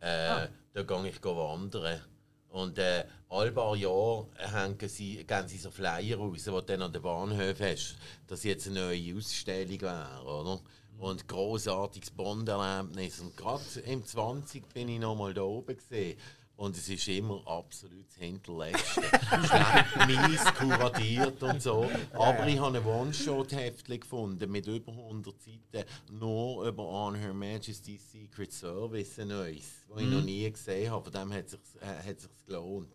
[0.00, 0.48] Äh, ah.
[0.72, 2.00] Da gehe ich wandern.
[2.48, 6.80] Und äh, alle paar Jahre hängen sie, geben sie so Flyer raus, die du dann
[6.80, 10.60] an den Bahnhof hast, dass jetzt eine neue Ausstellung wäre, oder?
[10.98, 13.20] Und großartiges Bond-Erlebnis.
[13.20, 16.18] Und gerade im 20 bin ich noch mal da oben gesehen.
[16.56, 19.02] Und es ist immer absolut das Hinterletzte.
[19.02, 21.90] Schlecht, mies, kuratiert und so.
[22.14, 28.10] Aber ich habe ein One-Shot-Heftchen gefunden mit über 100 Seiten, nur über On Her Majesty's
[28.10, 30.24] Secret Service, ein neues, das ich noch mhm.
[30.24, 31.04] nie gesehen habe.
[31.04, 32.88] Von dem hat es sich, äh, hat sich gelohnt.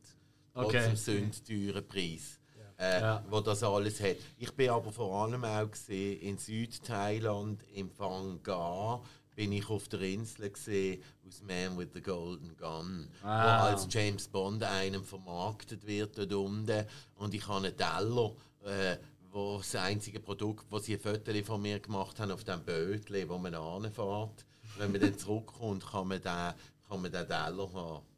[0.55, 0.81] Okay.
[0.87, 2.39] Trotz dem sündteuren Preis.
[2.79, 3.23] Äh, ja.
[3.29, 4.17] wo das alles hat.
[4.39, 9.03] Ich bin aber vor allem auch gesehen in Südthailand, im Phangar,
[9.35, 11.03] bin ich auf der Insel gesehen
[11.41, 13.61] Man with the Golden Gun, ah.
[13.63, 16.85] wo als James Bond einem vermarktet wird dort unten.
[17.15, 18.31] Und ich habe einen Teller,
[18.65, 18.97] äh,
[19.31, 23.29] wo das einzige Produkt, wo sie ein Foto von mir gemacht haben auf dem Bötchen,
[23.29, 24.45] wo man anfährt.
[24.77, 26.53] Wenn man dann zurückkommt, kann man den,
[26.89, 28.10] kann man den Teller haben.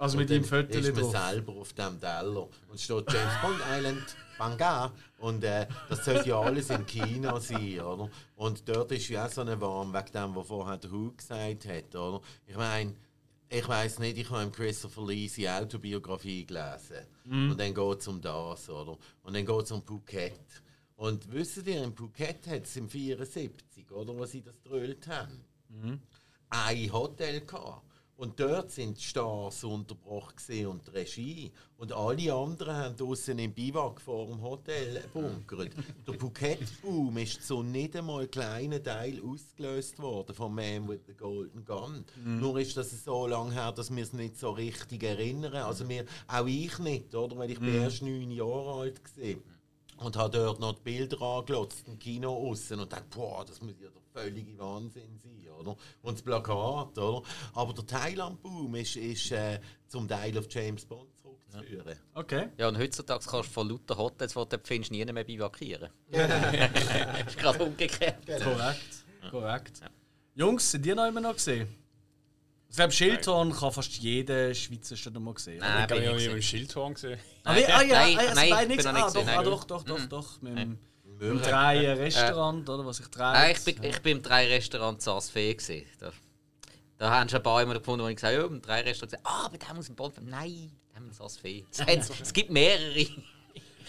[0.00, 4.16] Also mit dem Foto ist man selber auf dem Teller und steht James Bond Island
[4.38, 8.08] Banga und äh, das sollte ja alles im Kino sein, oder?
[8.36, 11.66] Und dort ist ja auch so eine Warm wegen dem, was vorher der Hugh gesagt
[11.66, 12.22] hat, oder?
[12.46, 12.94] Ich meine,
[13.50, 17.50] ich weiß nicht, ich habe im Christopher Lee seine Autobiografie gelesen mm.
[17.50, 18.96] und dann geht es um das, oder?
[19.22, 20.62] Und dann geht es um Phuket.
[20.96, 25.44] Und wisst ihr, in Phuket hat es im 74, oder, wo sie das gedrüllt haben,
[25.68, 25.92] mm.
[26.48, 27.89] ein Hotel gehabt
[28.20, 31.52] und dort sind die Stars unterbrochen und die Regie.
[31.78, 35.70] Und alle anderen haben draußen im Biwak vor dem Hotel bunkert.
[36.06, 41.14] Der Phuket-Boom ist so nicht einmal ein kleiner Teil ausgelöst worden vom Man with the
[41.14, 42.04] Golden Gun.
[42.22, 42.40] Mhm.
[42.40, 45.54] Nur ist das so lange her, dass wir es nicht so richtig erinnern.
[45.54, 47.38] Also wir, auch ich nicht, oder?
[47.38, 49.34] Weil ich bin erst neun Jahre alt war
[50.00, 53.74] und habe dort noch die Bilder angelotzt im Kino außen und dachte, boah, das muss
[53.80, 55.76] ja der völlige Wahnsinn sein, oder?
[56.02, 57.22] Und das Plakat, oder?
[57.54, 61.88] Aber der Thailand-Boom ist, ist äh, zum Teil auf James Bond zurückzuführen.
[61.88, 62.20] Ja.
[62.20, 62.48] Okay.
[62.56, 65.90] Ja, und heutzutage kannst du von lauter Hotels, die du findest, nie mehr bivakieren.
[66.10, 68.26] das ist gerade umgekehrt.
[68.26, 68.44] Genau.
[68.44, 69.80] Korrekt, korrekt.
[69.80, 69.90] Ja.
[70.34, 71.68] Jungs, sind die noch immer noch gesehen?
[72.70, 75.58] Ich glaube, Schildhorn kann fast jeder Schweizer schon mal gesehen.
[75.58, 77.18] Nein, ich habe nicht im Schildhorn gesehen.
[77.42, 79.98] Ah, wie, ah, ja, nein, ah, nein, nein, nicht, ah, doch, ah, doch, doch, doch,
[79.98, 80.08] mhm.
[80.08, 80.40] doch.
[80.40, 80.78] Mit dem,
[81.18, 83.32] im drei Restaurant, äh, oder was ich drei.
[83.32, 85.84] Nein, ich bin, ich bin im drei Restaurant Saas Fee gesehen.
[85.98, 86.12] Da,
[86.96, 89.18] da haben schon ein paar immer gefunden, wo ich gesagt habe, ja, im drei Restaurant
[89.24, 90.14] ah, aber da muss ein Bond.
[90.22, 91.66] Nein, da haben wir Saas Fee.
[91.72, 93.06] Es gibt mehrere.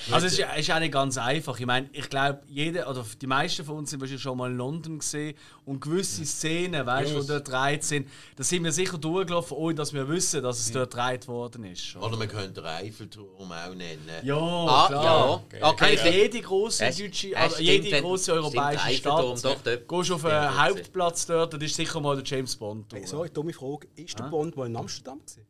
[0.10, 1.60] Also es ist, ist auch nicht ganz einfach.
[1.60, 4.58] Ich meine, ich glaube, jeder oder die meisten von uns sind wahrscheinlich schon mal in
[4.58, 5.36] London gesehen
[5.66, 9.76] und gewisse Szenen, weißt du, die dort gedreht sind, da sind wir sicher durchgelaufen, ohne
[9.76, 11.96] dass wir wissen, dass es dort gedreht worden ist.
[11.96, 14.00] Oder, oder man könnte den Eiffelturm auch nennen.
[14.24, 15.04] Ja, ah, klar.
[15.04, 15.30] Ja.
[15.34, 15.60] Okay.
[15.62, 15.98] Okay.
[16.00, 16.22] Okay.
[16.22, 19.20] Jede große deutsche, also jede große europäische Stadt.
[19.20, 19.88] Doch, dort.
[19.88, 22.94] Gehst auf einen Hauptplatz dort, das ist sicher mal der James Bond.
[22.94, 23.88] Hey, sorry, dumme Frage.
[23.96, 24.30] Ist der ah?
[24.30, 25.46] Bond mal in Amsterdam gewesen?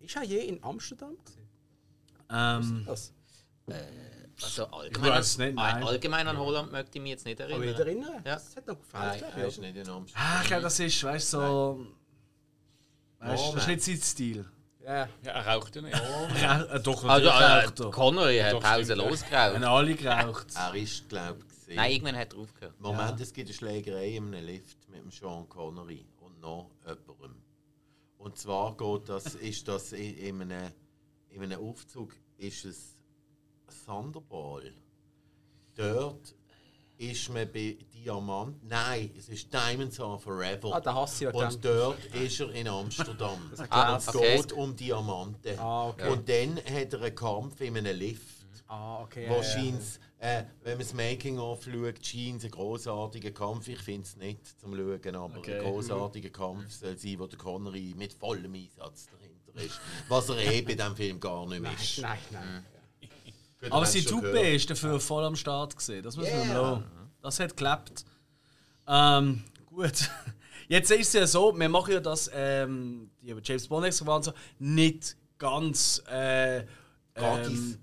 [0.00, 1.48] Ist er je in Amsterdam gewesen?
[2.30, 3.17] Ähm, Was ist das?
[3.70, 4.08] Äh,
[4.40, 5.12] also allgemein,
[5.58, 7.60] an, nicht, allgemein an Holland möchte ich mich jetzt nicht erinnern.
[7.60, 8.12] Aber nicht erinnern?
[8.24, 8.34] Ja.
[8.34, 9.20] Das hat noch gefallen.
[9.34, 10.26] Nein, ist nicht in Amsterdam.
[10.26, 11.86] Ah, ich glaube, das ist, weißt du, so.
[13.18, 14.44] Weißt, das ist nicht sein Stil.
[14.84, 15.08] Ja.
[15.22, 15.94] ja, er raucht ja nicht.
[16.00, 19.54] Äh, doch, also, äh, Connery hat pausenlos geraucht.
[19.54, 20.46] Haben alle geraucht.
[20.54, 22.80] Er ist, glaube ich, Nein, irgendwann hat er aufgehört.
[22.80, 23.22] Moment, ja.
[23.22, 27.42] es gibt eine Schlägerei in einem Lift mit dem Sean Connery und noch jemandem.
[28.16, 30.72] Und zwar geht das, ist das in einem,
[31.28, 32.97] in einem Aufzug ist es
[33.86, 34.72] Thunderball.
[35.74, 36.34] Dort
[36.98, 38.62] ist man bei Diamant.
[38.64, 40.74] Nein, es ist Diamonds Are Forever.
[40.74, 43.38] Ah, da hast du ja Und dort ist er in Amsterdam.
[43.70, 44.36] ah, es okay.
[44.36, 45.58] geht um Diamanten.
[45.58, 46.10] Ah, okay.
[46.10, 48.38] Und dann hat er einen Kampf in einem Lift.
[48.66, 49.28] Ah, okay.
[49.28, 49.78] Wo ja.
[50.20, 53.68] Äh, wenn man das Making-of schaut, scheint es ein großartiger Kampf.
[53.68, 55.58] Ich finde es nicht zum Schauen, aber okay.
[55.58, 59.80] ein großartiger Kampf soll sein, wo der Connery mit vollem Einsatz dahinter ist.
[60.08, 61.98] Was er eh bei diesem Film gar nicht mehr ist.
[61.98, 62.64] Nein, nein.
[63.70, 66.02] Aber sein Tuppe ist dafür voll am Start gesehen.
[66.02, 66.44] Das muss yeah.
[66.44, 66.82] man noch.
[67.22, 68.04] Das hat geklappt.
[68.86, 70.10] Ähm, gut.
[70.68, 74.32] Jetzt ist es ja so, wir machen ja das, ähm, die James Bond extra so,
[74.58, 76.02] nicht ganz.
[76.10, 76.64] Äh,
[77.16, 77.78] ähm,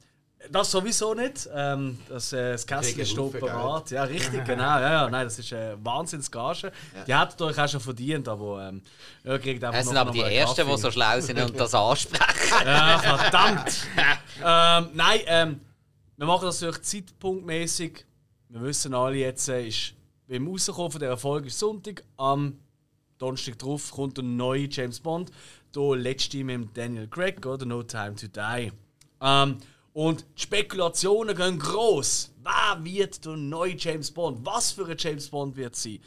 [0.52, 1.50] das sowieso nicht.
[1.54, 3.92] Ähm, das, äh, das Kessel ist parat.
[3.92, 4.64] Ja, richtig, genau.
[4.64, 6.72] Ja, ja, nein, das ist eine äh, Wahnsinnsgage.
[6.96, 7.04] Ja.
[7.06, 8.82] Die hat euch auch schon verdient, aber ähm,
[9.24, 12.66] ja, kriegt einfach Es sind aber die Ersten, die so schlau sind und das ansprechen.
[12.66, 13.88] ja, verdammt.
[14.44, 15.62] Ähm, nein, ähm,
[16.18, 18.06] wir machen das natürlich zeitpunktmäßig.
[18.50, 19.94] Wir wissen alle jetzt, äh, ist
[20.28, 22.04] beim Rauskommen von dieser Folge ist Sonntag.
[22.18, 22.58] Am
[23.18, 25.32] Donnerstag drauf kommt ein neuer James Bond.
[25.74, 27.66] Hier letzte mit Daniel Craig, oder?
[27.66, 28.72] No Time to Die.
[29.22, 29.58] Ähm,
[29.94, 32.32] und die Spekulationen gehen groß.
[32.44, 34.46] Wer wird der neue James Bond?
[34.46, 36.00] Was für ein James Bond wird sein?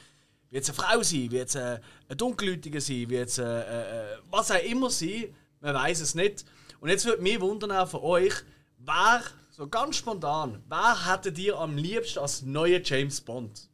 [0.50, 1.30] Wird es eine Frau sein?
[1.30, 3.08] Wird es ein, ein Dunkelhäutiger sein?
[3.08, 5.34] Wird es äh, äh, was auch immer sein?
[5.60, 6.44] Man weiß es nicht.
[6.80, 8.32] Und jetzt würde mich wundern auch von euch,
[8.78, 13.68] wer, so ganz spontan, wer hättet ihr am liebsten als neue James Bond?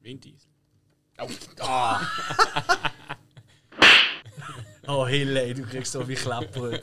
[0.00, 0.48] Vin Diesel.
[1.20, 1.28] Oh,
[1.60, 2.00] ah.
[4.88, 6.80] oh Hille, du kriegst so wie Klappbrot.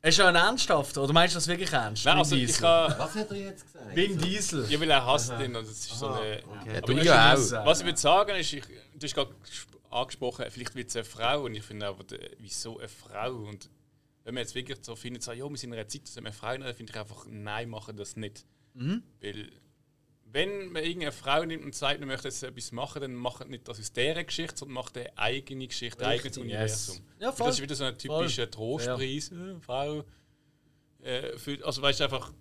[0.00, 2.04] Ist ja ein ernsthaft, oder meinst du das wirklich ernst?
[2.04, 3.96] Nein, also ich kann, Was hat er jetzt gesagt?
[3.96, 4.64] Vin Diesel.
[4.70, 6.36] ja, weil er hasst ihn und es ist so eine.
[6.36, 6.42] Ja,
[6.78, 7.66] Aber du ich- ja auch.
[7.66, 8.62] Was ich würde sagen ist, ich,
[8.94, 9.34] du hast gerade
[9.90, 13.32] angesprochen, vielleicht wird es eine Frau und ich finde aber, der- wieso eine Frau?
[13.34, 13.70] Und
[14.24, 16.22] wenn man jetzt wirklich so findet, so, ja, wir sind in einer Zeit, dass wir
[16.22, 18.44] eine Frau nehmen, dann finde ich einfach, nein, machen das nicht.
[18.74, 19.50] Weil,
[20.30, 23.66] wenn man irgendeine Frau nimmt und sagt, man möchte jetzt etwas machen, dann macht nicht
[23.66, 26.96] das aus deren Geschichte, sondern macht eine eigene Geschichte, ein eigenes Universum.
[26.96, 27.02] yes.
[27.18, 27.32] Ja.
[27.32, 29.32] Das ist wieder so ein typischer Trostpreis.
[29.32, 30.04] Äh, Frau.
[31.00, 32.32] Äh, für, also, weißt du, einfach.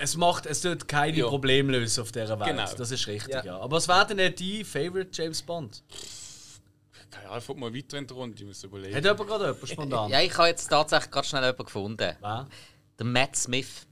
[0.00, 1.26] Es macht, es tut keine Ja.
[1.28, 2.50] Probleme lösen auf dieser Welt.
[2.50, 2.72] Genau.
[2.74, 3.44] Das ist richtig, ja.
[3.44, 3.58] Ja.
[3.58, 5.82] Aber was wäre denn nicht dein Favorite James Bond?
[7.10, 8.94] Keine Ahnung, mal weiter in die Runde, ich muss überlegen.
[8.94, 10.10] Hat jemand gerade jemand spontan?
[10.10, 11.96] Ja, ich habe jetzt tatsächlich gerade schnell jemanden gefunden.
[12.20, 12.46] Wer?
[12.98, 13.86] Der Matt Smith.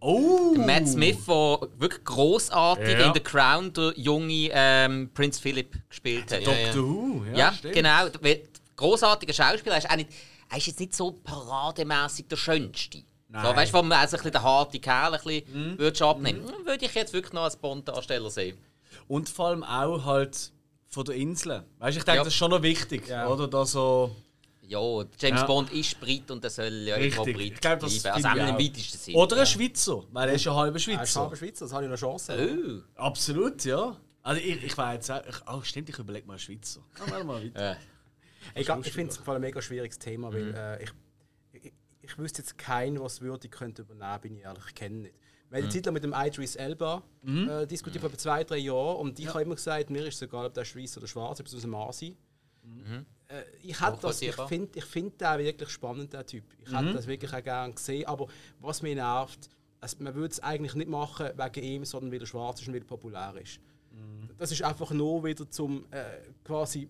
[0.00, 0.54] Oh!
[0.56, 3.06] Der Matt Smith, der wirklich großartig Ja.
[3.06, 6.46] in The Crown der junge ähm, Prinz Philip gespielt hat.
[6.46, 7.74] Doctor Who, ja, Ja, stimmt.
[7.74, 8.06] genau.
[8.76, 9.74] Großartiger Schauspieler.
[9.74, 10.08] Er ist, auch nicht,
[10.48, 13.02] er ist jetzt nicht so parademäßig der Schönste.
[13.28, 13.44] Nein.
[13.44, 16.02] So, weißt du, wo man also ein bisschen den harten Kerl ein bisschen Mhm.
[16.02, 18.56] abnehmen hm, würde ich jetzt wirklich noch als Bond-Darsteller sehen.
[19.06, 20.50] Und vor allem auch halt
[20.90, 21.64] von der Insel.
[21.78, 22.24] Weißt du, ich denke, Ja.
[22.24, 23.26] das ist schon noch wichtig, Ja.
[23.28, 23.48] oder?
[23.48, 24.14] Da so.
[24.62, 24.78] Ja,
[25.18, 25.46] James Ja.
[25.46, 27.34] Bond ist Brit und er soll ja Richtig.
[27.36, 28.14] Brit Ich glaub, das bleiben.
[28.24, 29.18] Also ich auch im weitesten Sinne.
[29.18, 31.20] Oder ein Schweizer, weil er ist ja halber Er ist Schweizer.
[31.22, 32.84] halber Schweizer, das habe ich noch Chance.
[32.96, 33.00] Oh.
[33.02, 33.96] Absolut, ja.
[34.22, 36.80] Also ich, ich war jetzt auch, ich, oh stimmt, ich überlege mal Schweizer.
[36.98, 37.76] Machen wir mal weiter.
[38.54, 40.90] Ich, ich finde es im Fall ein mega schwieriges Thema, weil äh, ich,
[41.52, 41.72] ich,
[42.02, 45.14] ich wüsste jetzt keinen, der es würdig könnte übernehmen, bin ich ehrlich, ich kenne nicht.
[45.50, 47.02] Wir haben eine Zeit lang mit dem Idris Elba
[47.48, 50.46] äh, diskutiert, vor zwei, drei Jahren, und ich habe immer gesagt, mir ist es egal,
[50.46, 52.16] ob der Schweiz oder Schwarz, ob es aus dem Asi.
[53.28, 56.44] Äh, ich hätte das, ich finde ich find den wirklich spannend, der Typ.
[56.58, 58.26] Ich hätte das wirklich auch gerne gesehen, aber
[58.60, 59.48] was mich nervt,
[59.80, 62.74] also man würde es eigentlich nicht machen wegen ihm, sondern weil er schwarz ist und
[62.74, 63.58] weil er populär ist.
[64.38, 66.04] Das ist einfach nur wieder zum äh,
[66.44, 66.88] quasi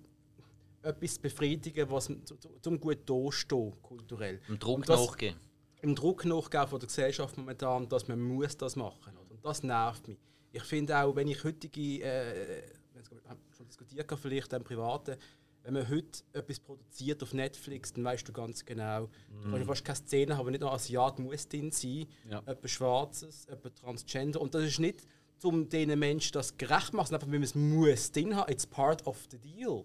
[0.82, 4.40] etwas befriedigen, was zu- zu- zum gut dastehen, kulturell.
[4.48, 5.36] Dem Druck nachgehen.
[5.82, 9.30] Im Druck nachgeben von der Gesellschaft momentan, dass man muss das machen muss.
[9.30, 10.18] Und das nervt mich.
[10.52, 12.62] Ich finde auch, wenn ich heutige, äh,
[12.94, 15.16] wir haben schon diskutiert, vielleicht im Privaten,
[15.62, 19.08] wenn man heute etwas produziert auf Netflix, dann weißt du ganz genau,
[19.42, 22.42] du kannst fast keine Szene haben, nicht nur Asiat muss drin sein, Ja.
[22.46, 24.40] etwas Schwarzes, etwas Transgender.
[24.40, 25.06] Und das ist nicht,
[25.42, 28.50] um diesen Menschen das gerecht zu machen, sondern einfach, weil man es muss drin haben.
[28.52, 29.84] It's part of the deal.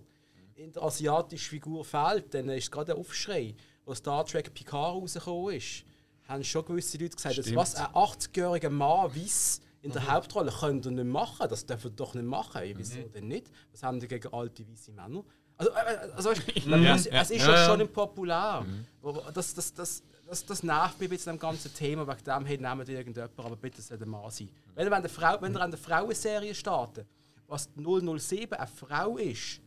[0.56, 3.54] In der asiatischen Figur fehlt, dann ist es gerade ein Aufschrei.
[3.86, 5.84] Als Star Trek Picard rausgekommen ist,
[6.28, 10.86] haben schon gewisse Leute gesagt, dass was ein 80-jähriger Mann weiß in der Hauptrolle, könnt
[10.86, 11.48] ihr nicht machen.
[11.48, 12.62] Das dürfen ihr doch nicht machen.
[12.62, 13.52] Ey, Wieso denn nicht?
[13.72, 15.24] Was haben die gegen alte weiße Männer?
[15.58, 17.78] Also, äh, also weißt, man muss, es ist ja, Ja, ja.
[17.78, 18.66] schon populär.
[19.02, 22.08] Wo- Das, das, das, das, das nervt mich ein bisschen am ganzen Thema.
[22.08, 24.50] Wegen dem hey, nehmen die irgendjemand, aber bitte es soll ein Mann sein.
[24.74, 27.08] Wenn ihr eine, Frau, wenn ihr eine Frauenserie startet,
[27.48, 29.62] was 007 eine Frau ist,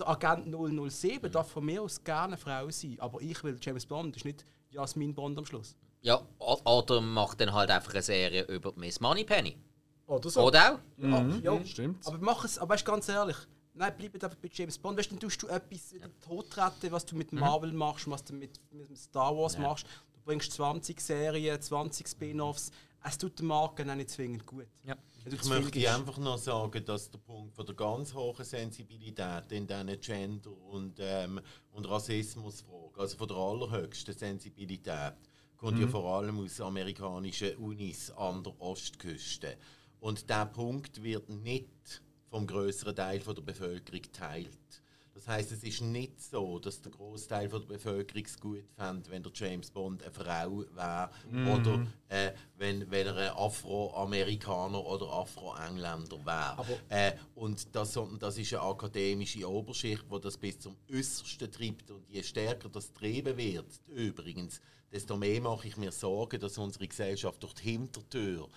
[0.00, 0.46] der Agent
[0.90, 2.96] 007 darf von mir aus gerne eine Frau sein.
[2.98, 5.76] Aber ich will James Bond, das ist nicht Jasmin Bond am Schluss.
[6.02, 9.56] Ja, oder macht dann halt einfach eine Serie über Miss Moneypenny.
[10.06, 10.42] Oder so.
[10.42, 10.78] Oder auch?
[10.96, 11.64] Ja, ja.
[11.64, 12.06] Stimmt.
[12.06, 13.36] Aber mach es, aber weißt, ganz ehrlich,
[13.74, 14.98] nein, bleib einfach bei James Bond.
[14.98, 18.24] Weißt, dann tust du etwas in den Tod retten, was du mit Marvel machst, was
[18.24, 19.86] du mit, mit Star Wars machst.
[20.12, 22.70] Du bringst 20 Serien, 20 Spin-offs.
[23.04, 24.66] Es tut der Marke auch nicht zwingend gut.
[24.84, 24.96] Ja.
[25.24, 25.88] Du Ich möchte gibst.
[25.88, 30.94] einfach noch sagen, dass der Punkt von der ganz hohen Sensibilität in diesen Gender- und,
[30.98, 31.40] ähm,
[31.72, 35.12] und Rassismusfragen, also von der allerhöchsten Sensibilität,
[35.58, 39.58] kommt ja vor allem aus amerikanischen Unis an der Ostküste.
[40.00, 44.82] Und der Punkt wird nicht vom größeren Teil von der Bevölkerung geteilt.
[45.20, 49.22] Das heißt, es ist nicht so, dass der Großteil der Bevölkerung es gut fände, wenn
[49.22, 51.10] der James Bond eine Frau wäre
[51.54, 56.78] oder äh, wenn, wenn er ein Afroamerikaner oder Afroengländer wäre.
[56.88, 61.90] Äh, und das, das ist eine akademische Oberschicht, die das bis zum Äußersten treibt.
[61.90, 66.88] Und je stärker das getrieben wird, übrigens, desto mehr mache ich mir Sorgen, dass unsere
[66.88, 68.48] Gesellschaft durch die Hintertür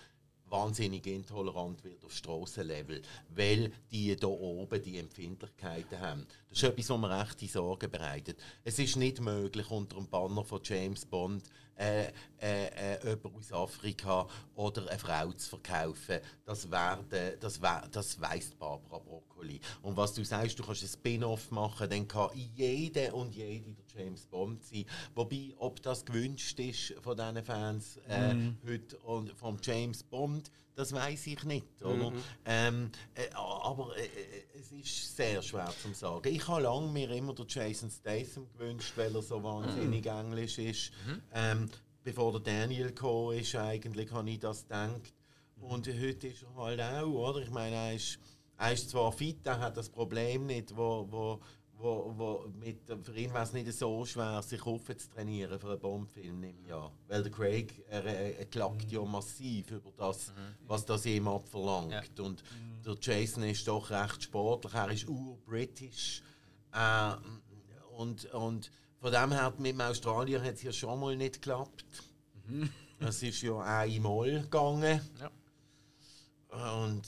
[0.54, 6.28] wahnsinnig intolerant wird auf Strassenlevel, weil die hier oben die Empfindlichkeiten haben.
[6.54, 8.40] Das ist etwas, was mir echte Sorgen bereitet.
[8.64, 11.44] Es ist nicht möglich, unter dem Banner von James Bond
[11.76, 12.68] äh, äh,
[13.00, 16.20] äh, jemanden aus Afrika oder eine Frau zu verkaufen.
[16.46, 17.08] Das, werden,
[17.40, 17.60] das,
[17.92, 19.60] das weiss Barbara Broccoli.
[19.82, 24.04] Und was du sagst, du kannst ein Spin-off machen, dann kann jeder und jede der
[24.04, 24.86] James Bond sein.
[25.16, 28.58] Wobei, ob das gewünscht ist von diesen Fans äh, mm.
[28.68, 31.84] heute und vom James Bond, das weiß ich nicht.
[31.84, 32.12] Oder?
[32.12, 32.24] Mhm.
[32.46, 36.34] Ähm, äh, aber äh, äh, es ist sehr schwer zu sagen.
[36.34, 40.12] Ich habe lange mir immer den Jason Statham gewünscht, weil er so wahnsinnig mhm.
[40.12, 40.92] englisch ist.
[41.06, 41.22] Mhm.
[41.34, 41.70] Ähm,
[42.04, 45.14] bevor der Daniel gekommen ist, eigentlich habe ich das gedacht.
[45.60, 47.42] Und heute ist er halt auch, oder?
[47.42, 48.20] Ich meine, er ist,
[48.58, 51.40] er ist zwar fit, er hat das Problem nicht, wo, wo
[51.78, 56.44] wo, wo mit, für ihn wäre es nicht so schwer, sich aufzutrainieren für einen Bombfilm
[56.44, 56.92] im Jahr.
[57.08, 60.68] Weil der Craig er, er klagt ja massiv über das, mhm.
[60.68, 61.92] was das ihm abverlangt.
[62.18, 62.24] Ja.
[62.24, 62.44] Und
[62.86, 66.24] der Jason ist doch recht sportlich, er ist ur-british.
[66.72, 67.14] Äh,
[67.98, 71.86] und, und von dem her, mit dem Australier hat es ja schon mal nicht geklappt.
[72.48, 72.70] Mhm.
[73.00, 75.02] Es ist ja einmal gegangen.
[75.20, 75.32] Ja.
[76.84, 77.02] Und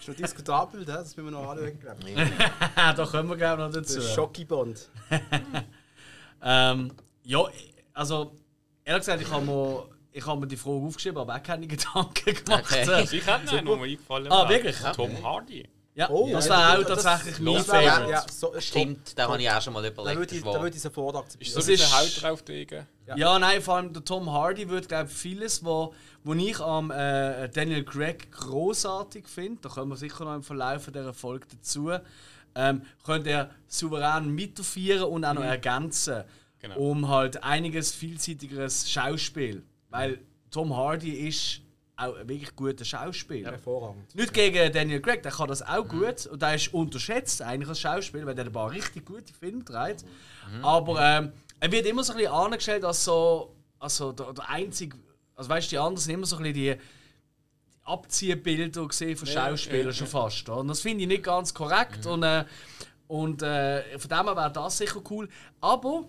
[0.00, 1.78] ist noch diskutabel, das müssen wir noch anschauen,
[2.96, 4.00] da kommen wir, glaube noch dazu.
[4.00, 4.88] Schocki-Bond.
[6.42, 6.92] ähm,
[7.22, 7.44] ja,
[7.92, 8.36] also,
[8.84, 12.34] ehrlich gesagt, ich habe mir, ich habe mir die Frage aufgeschrieben, aber auch keine Gedanken
[12.44, 12.64] gemacht.
[12.64, 13.06] Okay.
[13.10, 14.32] Ich habe noch mal eingefallen.
[14.32, 14.76] Ah, wirklich?
[14.94, 15.68] Tom Hardy.
[15.96, 18.10] Ja, oh, das wäre auch tatsächlich mein Favorite.
[18.10, 20.14] Ja, so, Stimmt, da habe ich auch schon mal überlegt.
[20.14, 21.58] Da würde ich, da würde ich sofort akzeptieren.
[21.58, 22.86] Ist so ein Haut drauflegen?
[23.06, 23.16] Ja.
[23.16, 26.90] ja, nein, vor allem der Tom Hardy würde, glaube ich, vieles, wo, wo ich am
[26.90, 31.90] äh, Daniel Craig großartig finde, da kommen wir sicher noch im Verlauf dieser Folge dazu,
[32.54, 35.48] ähm, könnte er souverän mitaufführen und auch noch mhm.
[35.48, 36.24] ergänzen,
[36.58, 36.76] genau.
[36.76, 39.62] um halt einiges vielseitigeres Schauspiel.
[39.88, 40.18] Weil
[40.50, 41.62] Tom Hardy ist
[41.96, 43.52] auch ein wirklich guter Schauspieler.
[43.52, 44.14] Hervorragend.
[44.14, 46.00] Nicht gegen Daniel Craig, der kann das auch mhm.
[46.00, 49.64] gut und der ist unterschätzt eigentlich als Schauspieler, weil der ein paar richtig gute Filme
[49.64, 50.04] dreht.
[50.50, 50.64] Mhm.
[50.64, 54.96] Aber ähm, er wird immer so ein bisschen angestellt als so also der, der einzige,
[55.34, 56.76] also weißt du, die anderen sind immer so ein bisschen die,
[57.86, 60.48] Abziehbilder gesehen von Schauspielern ja, ja, schon fast.
[60.48, 62.04] Und das finde ich nicht ganz korrekt.
[62.04, 62.10] Mhm.
[62.10, 62.44] Und, äh,
[63.06, 65.28] und äh, von dem her wäre das sicher cool.
[65.60, 66.04] Aber,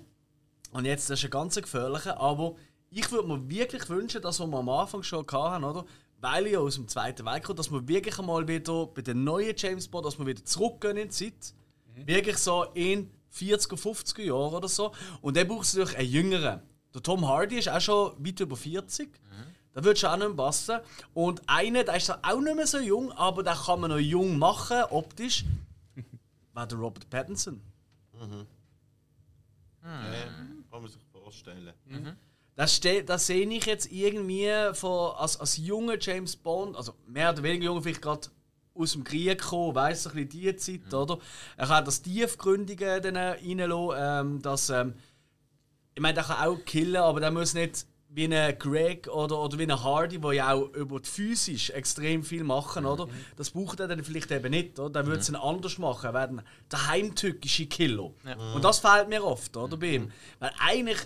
[0.71, 2.55] und jetzt das ist ein ganz gefährlicher, aber
[2.89, 5.85] ich würde mir wirklich wünschen, dass wir am Anfang schon hatten, oder?
[6.19, 9.87] Weil ja aus dem Zweiten Weltkrieg, dass wir wirklich einmal wieder bei den neuen James
[9.87, 11.53] Bond, dass wir wieder zurückgehen in die Zeit.
[11.95, 12.07] Mhm.
[12.07, 14.93] Wirklich so in 40er, 50er Jahren oder so.
[15.21, 16.61] Und dann braucht es natürlich einen Jüngeren.
[16.93, 19.09] Der Tom Hardy ist auch schon weit über 40.
[19.09, 19.17] Mhm.
[19.73, 20.79] Da würde schon auch nicht mehr passen.
[21.13, 24.39] Und einer, der ist auch nicht mehr so jung, aber den kann man noch jung
[24.39, 25.45] machen, optisch.
[26.53, 27.61] war der Robert Pattinson.
[28.13, 28.21] Mhm.
[28.21, 28.47] Mhm.
[29.83, 30.25] Ja,
[30.71, 31.73] kann man sich vorstellen.
[31.85, 32.15] Mhm.
[32.57, 37.43] Das, das sehe ich jetzt irgendwie von, als, als junger James Bond, also mehr oder
[37.43, 38.29] weniger jung, vielleicht gerade
[38.73, 40.97] aus dem Krieg gekommen, weiss ein bisschen die Zeit, mhm.
[40.97, 41.19] oder?
[41.55, 44.95] Er kann das Tiefgründige dann reinlassen, ähm, dass, ähm,
[45.93, 49.59] ich meine, der kann auch killen, aber der muss nicht wie ein Greg oder, oder
[49.59, 52.89] wie ein Hardy, der ja auch über die physisch extrem viel machen, mhm.
[52.89, 53.07] oder?
[53.35, 54.89] Das braucht er dann vielleicht eben nicht, oder?
[54.89, 55.35] Der würde es mhm.
[55.35, 56.41] anders machen, werden
[56.71, 58.13] der heimtückische Killer.
[58.25, 58.55] Ja.
[58.55, 60.05] Und das fehlt mir oft, oder, bei ihm.
[60.05, 60.11] Mhm.
[60.39, 60.97] Weil eigentlich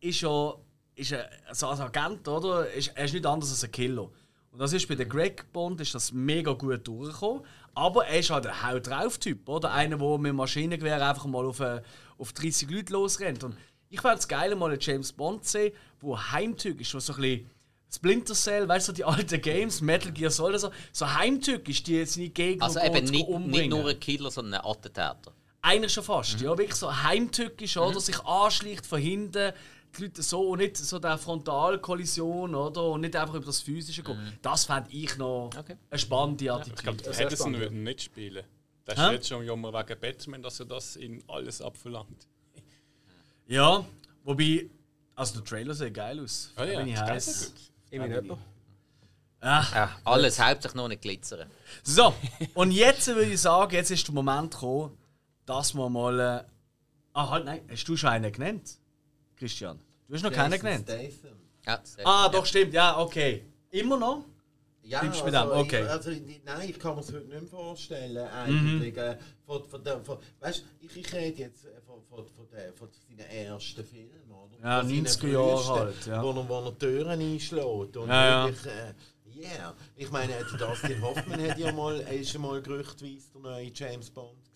[0.00, 0.54] ist ja
[0.98, 2.70] ist er, also als Agent, oder?
[2.70, 4.10] Ist, er ist nicht anders als ein Killer.
[4.50, 7.42] Und das ist bei der Greg Bond ist das mega gut durchgekommen.
[7.74, 9.72] Aber er ist halt ein Haut drauf Typ, oder?
[9.72, 11.80] Einer, der mit Maschinengewehr einfach mal auf, äh,
[12.18, 13.44] auf 30 Leute losrennt.
[13.44, 13.56] Und
[13.88, 15.72] ich fände es geil, mal einen James Bond zu sehen,
[16.02, 17.50] der heimtückisch ist, so ein bisschen
[17.90, 22.28] Splinter Cell, weißt du, die alten Games, Metal Gear Solid, so, so heimtückisch, die seine
[22.28, 25.32] Gegner Also eben nicht, nicht nur ein Killer, sondern ein Attentäter.
[25.62, 26.44] Eigentlich schon fast, mhm.
[26.44, 27.82] ja, wirklich so heimtückisch, mhm.
[27.82, 28.00] oder?
[28.00, 29.52] Sich anschleicht von hinten,
[29.96, 34.02] die Leute so und nicht so der Frontalkollision oder und nicht einfach über das Physische
[34.02, 34.16] gehen.
[34.16, 34.32] Mhm.
[34.42, 35.76] Das fände ich noch okay.
[35.90, 36.82] eine spannende Attitüde.
[36.84, 38.44] Ja, ich glaube, Patterson würde nicht spielen.
[38.84, 42.26] Das ist jetzt schon jammer wegen Batman, dass er das in alles abverlangt.
[43.46, 43.84] Ja,
[44.24, 44.70] wobei,
[45.14, 46.52] also der Trailer sieht geil aus.
[46.56, 47.52] Oh ja, ich heiß.
[47.90, 48.38] Ich bin nicht
[49.40, 51.48] Ah, ja, alles hauptsächlich noch nicht glitzern.
[51.84, 52.12] So,
[52.54, 54.98] und jetzt würde ich sagen, jetzt ist der Moment gekommen,
[55.46, 56.18] dass wir mal.
[56.18, 56.44] Äh,
[57.12, 58.78] ah, halt, nein, hast du schon einen genannt?
[59.38, 59.78] Christian?
[60.08, 61.18] Du hast noch Jason keinen genannt.
[61.66, 63.44] Ja, ah, doch, stimmt, ja, okay.
[63.70, 64.24] Immer noch?
[64.88, 65.50] Ja, also, mit dem?
[65.50, 65.82] Okay.
[65.82, 66.10] Ich, also,
[66.46, 68.26] nein, ich kann mir es heute nicht mehr vorstellen.
[68.26, 68.94] Eigentlich.
[68.94, 69.00] Mhm.
[69.00, 72.72] Äh, von, von der, von, weißt, ich, ich rede jetzt äh, von, von, von, der,
[72.72, 74.30] von seinen ersten Filmen.
[74.30, 74.58] Oder?
[74.62, 76.06] Ja, 90er Jahre halt.
[76.06, 76.22] Ja.
[76.22, 77.96] Wo, er, wo er Türen einschlägt.
[77.98, 78.94] Und ja, wirklich, äh,
[79.38, 79.74] yeah.
[79.94, 84.47] Ich meine, Dustin Hoffman hat ja mal, ist ja mal gerüchtweise der neue James Bond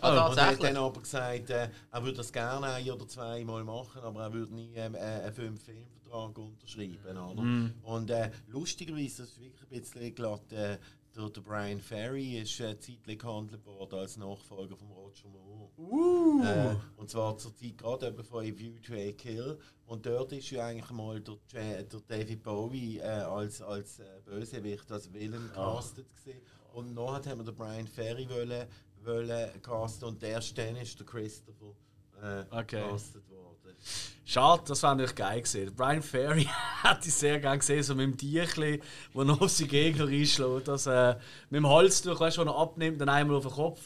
[0.00, 3.06] Also Ja, und er hat dann aber gesagt, äh, er würde das gerne ein oder
[3.08, 7.16] zwei Mal machen, aber er würde nie ähm, äh, einen Fünf-Film-Vertrag unterschreiben.
[7.18, 7.42] Oder?
[7.42, 7.74] Mhm.
[7.82, 10.78] Und äh, lustigerweise, das ist wirklich ein bisschen glatt, äh,
[11.16, 15.70] der, der Brian Ferry ist äh, zeitlich gehandelt worden als Nachfolger von Roger Moore.
[15.76, 16.42] Uh.
[16.44, 19.58] Äh, und zwar zur Zeit gerade eben von A View to a Kill.
[19.86, 24.04] Und dort ist ja eigentlich mal der, Ja- der David Bowie äh, als, als äh,
[24.24, 26.40] Bösewicht, als Villain castet gesehen.
[26.74, 28.66] Und nachher haben wir den Brian Ferry wollen,
[29.08, 31.74] wollen casten und erst dann ist der Christopher
[32.22, 32.82] äh, Okay.
[32.90, 33.76] castet worden.
[34.24, 35.74] Schade, das wäre natürlich geil gewesen.
[35.74, 36.48] Brian Ferry
[36.82, 38.80] hätte ich sehr gerne gesehen, so mit dem Tierchen,
[39.12, 40.68] wo er auf seinen Gegner einschlägt.
[40.68, 41.14] Das, äh,
[41.50, 43.80] mit dem Halstuch, weißt du, er abnimmt, dann einmal auf den Kopf.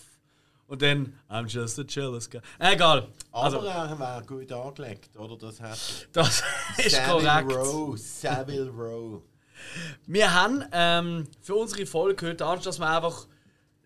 [0.66, 2.40] Und dann, I'm just a jealous guy.
[2.58, 3.06] Egal.
[3.30, 5.36] Aber Also, er wäre gut angelegt, oder?
[5.36, 5.78] Das hat
[6.12, 6.42] das
[6.78, 7.52] ist Savile korrekt.
[7.52, 9.22] Row, Savile Row.
[10.06, 13.26] Wir haben ähm, für unsere Folge heute, anstatt dass wir einfach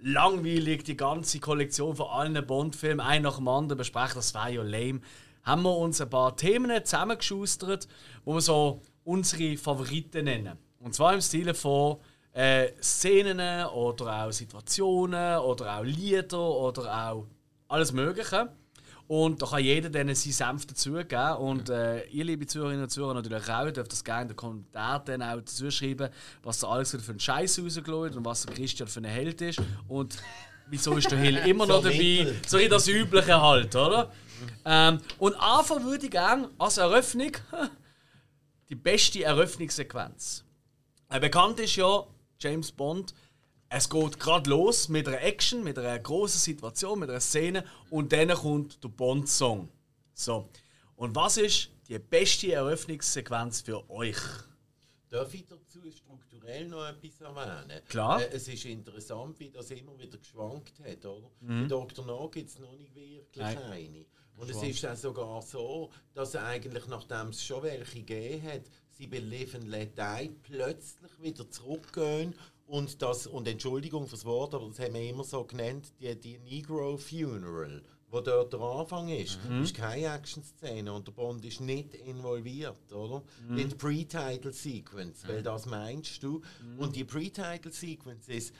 [0.01, 4.62] langweilig die ganze Kollektion von allen Bond-Filmen ein nach dem anderen besprechen, das wäre ja
[4.62, 5.01] lame,
[5.42, 7.88] haben wir uns ein paar Themen zusammengeschustert,
[8.24, 10.59] wo wir so unsere Favoriten nennen.
[10.80, 11.99] Und zwar im Stile von
[12.32, 17.26] äh, Szenen oder auch Situationen oder auch Lieder oder auch
[17.68, 18.51] alles Mögliche.
[19.09, 21.36] Und da kann jeder dann seinen Senf dazugeben.
[21.36, 25.02] Und äh, ihr, liebe Zuhörerinnen und Zuhörer, natürlich auch, dürft das gerne in den Kommentaren
[25.04, 26.09] dann auch dazu schreiben,
[26.42, 29.61] was da alles für einen Scheiß rausgeschaut und was der Christian für ein Held ist.
[29.86, 30.16] Und
[30.68, 32.34] wieso ist der Hill immer noch So dabei?
[32.46, 34.11] So wie das Übliche halt, oder?
[34.64, 37.32] Ähm, und anfangen würde ich gerne als Eröffnung
[38.68, 40.44] die beste Eröffnungssequenz.
[41.09, 42.04] Äh, bekannt ist ja
[42.40, 43.14] James Bond.
[43.69, 48.12] Es geht gerade los mit einer Action, mit einer großen Situation, mit einer Szene und
[48.12, 49.69] dann kommt der Bond-Song.
[50.14, 50.49] So.
[50.95, 54.19] Und was ist die beste Eröffnungssequenz für euch?
[55.09, 57.81] Darf ich dazu strukturell noch etwas erwähnen?
[57.89, 58.23] Klar.
[58.23, 61.05] Äh, es ist interessant, wie das immer wieder geschwankt hat.
[61.05, 61.31] Oder?
[61.41, 61.62] Mhm.
[61.62, 62.05] Bei Dr.
[62.05, 63.59] No gibt es noch nicht wirklich Nein.
[63.59, 64.07] eine.
[64.37, 69.07] Und es ist dann sogar so, dass eigentlich, nachdem es schon welche gegeben hat, sie
[69.07, 72.35] bei Live and Let Die plötzlich wieder zurückgehen
[72.67, 76.39] und das, und Entschuldigung fürs Wort, aber das haben wir immer so genannt, die, die
[76.39, 81.95] Negro Funeral, wo dort der Anfang ist, ist keine Action-Szene und der Bond ist nicht
[81.95, 83.23] involviert, oder?
[83.51, 86.41] In die Pre-Title-Sequence, weil das meinst du.
[86.79, 88.53] Und die Pre-Title-Sequences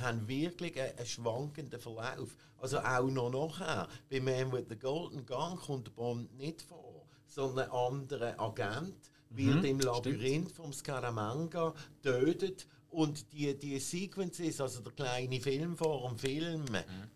[0.00, 2.36] haben wirklich einen, einen schwankenden Verlauf.
[2.58, 3.88] Also auch noch nachher.
[4.10, 9.10] Bei Man with the Golden Gun kommt der Bond nicht vor, sondern ein anderer Agent
[9.30, 16.08] wird im Labyrinth vom Scaramanga tötet und die, die Sequences, also der kleine Film vor
[16.08, 16.64] dem Film,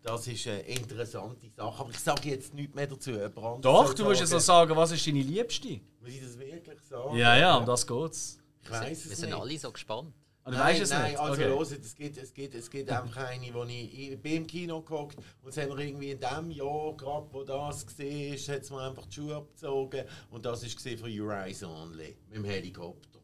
[0.02, 1.80] das ist eine interessante Sache.
[1.80, 3.10] Aber ich sage jetzt nichts mehr dazu.
[3.12, 4.76] Anderes Doch, du musst jetzt noch sagen.
[4.76, 5.80] was ist deine Liebste?
[6.00, 7.16] Muss ich das wirklich sagen?
[7.16, 8.38] Ja, ja, um das geht's.
[8.62, 9.38] Ich weiß Wir es sind nicht.
[9.40, 10.12] alle so gespannt.
[10.44, 11.20] Ah, du nein, weißt es nein, nicht?
[11.20, 11.48] also Okay.
[11.50, 14.80] los, es geht, es geht, es geht einfach eine, wo ich, ich bin im Kino
[14.80, 18.62] geguckt und es haben wir irgendwie in dem Jahr, gerade wo das gesehen ist, hat
[18.62, 22.36] es mir einfach die Schuhe abgezogen und das ist gesehen von Your Eyes Only mit
[22.36, 23.18] dem Helikopter.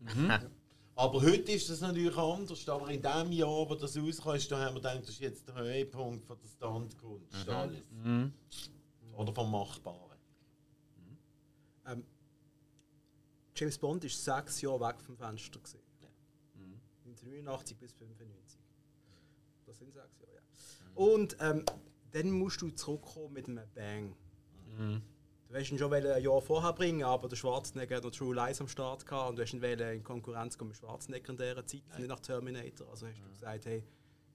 [0.00, 0.30] Mhm.
[0.98, 4.58] Aber heute ist das natürlich anders, aber in dem Jahr, wo das rauskam, ist, da
[4.58, 7.88] haben wir gedacht, das ist jetzt der Höhepunkt von der Standkunst alles.
[7.92, 8.32] Mhm.
[9.12, 10.18] Oder vom Machbaren.
[11.86, 12.04] Ähm,
[13.54, 15.60] James Bond ist sechs Jahre weg vom Fenster.
[15.60, 15.78] Gewesen.
[17.04, 18.60] 1989 bis 95.
[19.66, 20.42] Das sind sechs Jahre, ja.
[20.96, 21.64] Und ähm,
[22.10, 24.16] dann musst du zurückkommen mit einem Bang.
[25.48, 28.60] Du hast ihn schon ein Jahr vorher bringen, aber der Schwarzenegger hat noch True Lies
[28.60, 32.08] am Start gehabt und du hast ihn in Konkurrenz mit Schwarzenegger in dieser Zeit, nicht
[32.08, 32.90] nach Terminator.
[32.90, 33.82] Also hast du gesagt, hey,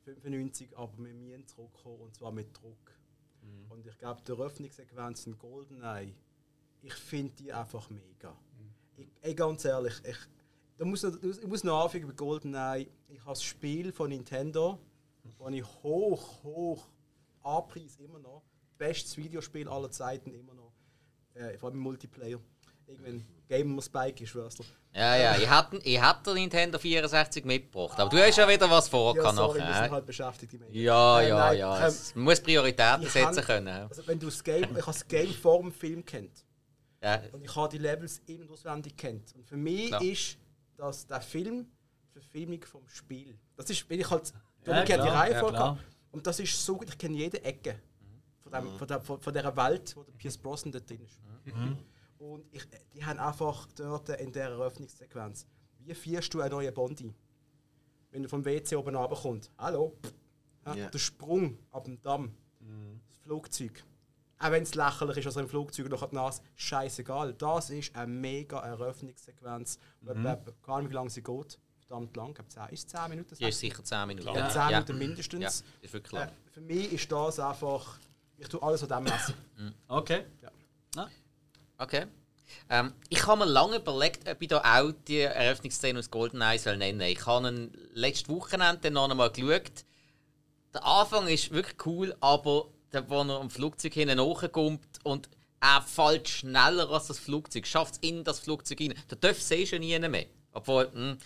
[0.05, 2.97] 95, aber wir müssen zurückkommen und zwar mit Druck.
[3.69, 6.15] Und ich glaube, die Eröffnungssequenz in GoldenEye,
[6.81, 8.35] ich finde die einfach mega.
[8.97, 10.17] Ich, ey, ganz ehrlich, ich,
[10.77, 12.87] da muss noch, ich muss noch anfangen bei GoldenEye.
[13.09, 14.79] Ich habe das Spiel von Nintendo,
[15.23, 16.87] das ich hoch, hoch
[17.43, 18.41] anpreise, immer noch.
[18.79, 20.62] Bestes Videospiel aller Zeiten, immer noch.
[21.35, 22.39] Äh, vor allem im Multiplayer.
[22.87, 24.65] Irgendwann Gamer Spike, schwör's dir.
[24.93, 27.99] Ja, ja, ich hatte, ich hatte den Nintendo 64 mitgebracht.
[27.99, 29.91] Aber du hast ja wieder was vor Ja, ja, sorry, wir sind nachher.
[29.91, 30.53] halt beschäftigt.
[30.71, 31.79] Ja, Äh, ja, nein, ja.
[31.79, 33.87] ähm, Es- Man muss Prioritäten setzen kann- können.
[33.89, 36.45] Also wenn du das Game, ich habe das Game vor dem Film kennt.
[37.01, 39.33] Ja, Und ich habe die Levels in- und auswendig kennt.
[39.35, 40.01] Und für mich Klar.
[40.03, 40.37] ist
[40.77, 41.65] das der Film
[42.05, 43.37] die Verfilmung vom Spiel.
[43.55, 44.31] Das ist, wenn ich halt
[44.65, 45.79] Ja, die Reihe ja, habe.
[46.11, 47.79] Und das ist so gut, ich kenne jede Ecke
[48.53, 51.19] von, dem, von, der, von, von dieser Welt, wo der Pierce Brosnan dort drin ist.
[52.19, 55.45] Und ich, die haben einfach dort in dieser Eröffnungssequenz,
[55.79, 57.13] wie führst du einen neuen Bondi?
[58.11, 59.51] Wenn du vom WC oben runterkommst.
[59.57, 59.97] Hallo?
[60.65, 60.89] Ja, Ja.
[60.89, 62.33] Der Sprung ab dem Damm.
[63.07, 63.83] Das Flugzeug.
[64.39, 67.33] Auch wenn es lächerlich ist, also im Flugzeug noch die Nase, scheißegal.
[67.33, 69.77] Das ist eine mega Eröffnungssequenz.
[70.01, 70.23] Mhm.
[70.23, 71.59] Keine Ahnung, wie lange sie geht.
[71.79, 72.29] verdammt lang.
[72.39, 73.35] Ich glaube, ist 10 Minuten.
[73.35, 74.33] Die ist sicher 10 Minuten.
[74.35, 75.41] Ja, 10 Minuten mindestens.
[75.41, 75.49] Ja,
[75.81, 76.29] ist wirklich lang.
[76.29, 77.97] Äh, für mich ist das einfach.
[78.37, 79.35] Ich tue alles an dem messen.
[79.57, 79.73] Mhm.
[79.87, 80.25] okay.
[80.41, 80.51] Ja.
[80.97, 81.09] Ah.
[81.77, 82.07] Okay.
[82.69, 86.77] Ähm, ich habe mir lange überlegt, ob ich da auch die Eröffnungsszene aus GoldenEye soll
[86.77, 89.85] nennen Ich habe ihn letztes Wochenende noch einmal geschaut.
[90.73, 95.29] Der Anfang ist wirklich cool, aber der, wo er am Flugzeug hinten hochkommt und
[95.59, 98.93] er fällt schneller als das Flugzeug, schafft es in das Flugzeug rein.
[99.07, 100.25] Da darf sie schon nie mehr.
[100.51, 101.17] Obwohl, mh, hm,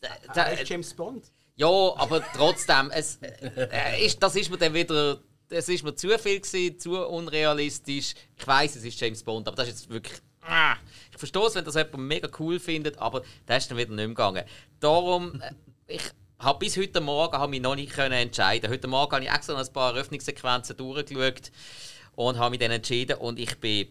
[0.00, 1.24] da, da, ist James Bond.
[1.56, 5.20] Ja, aber trotzdem, es, äh, ist, das ist mir dann wieder
[5.50, 8.14] es ist mir zu viel gewesen, zu unrealistisch.
[8.36, 10.20] Ich weiß, es ist James Bond, aber das ist jetzt wirklich.
[10.40, 10.76] Ah,
[11.10, 13.96] ich verstehe es, wenn das jemand mega cool findet, aber das ist dann wieder nicht
[13.96, 14.44] mehr gegangen.
[14.80, 15.52] Darum, äh,
[15.86, 16.02] ich
[16.38, 18.70] habe bis heute Morgen habe mich noch nicht können entscheiden.
[18.70, 21.50] Heute Morgen habe ich extra noch ein paar Eröffnungssequenzen durchgeschaut
[22.14, 23.88] und habe mich dann entschieden und ich bin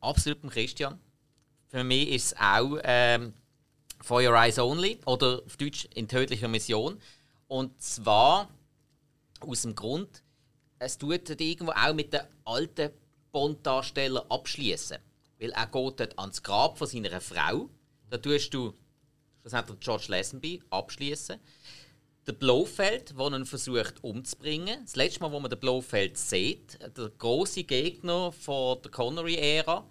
[0.00, 1.00] absolut beim Christian.
[1.66, 3.34] Für mich ist es auch ähm,
[4.00, 7.00] For Your Eyes Only oder auf Deutsch in tödlicher Mission.
[7.48, 8.48] Und zwar
[9.40, 10.22] aus dem Grund,
[10.78, 12.90] es tut irgendwo auch mit den alten
[13.32, 14.98] Bond-Darstellern abschließen.
[15.38, 17.68] Weil er geht dort ans Grab von seiner Frau.
[18.10, 18.74] Da tust du
[19.40, 21.38] schlussendlich George Lazenby abschließen.
[22.26, 24.80] Der Blofeld, der ihn versucht umzubringen.
[24.82, 29.88] Das letzte Mal, wo man den Blofeld sieht, der große Gegner von der Connery-Ära.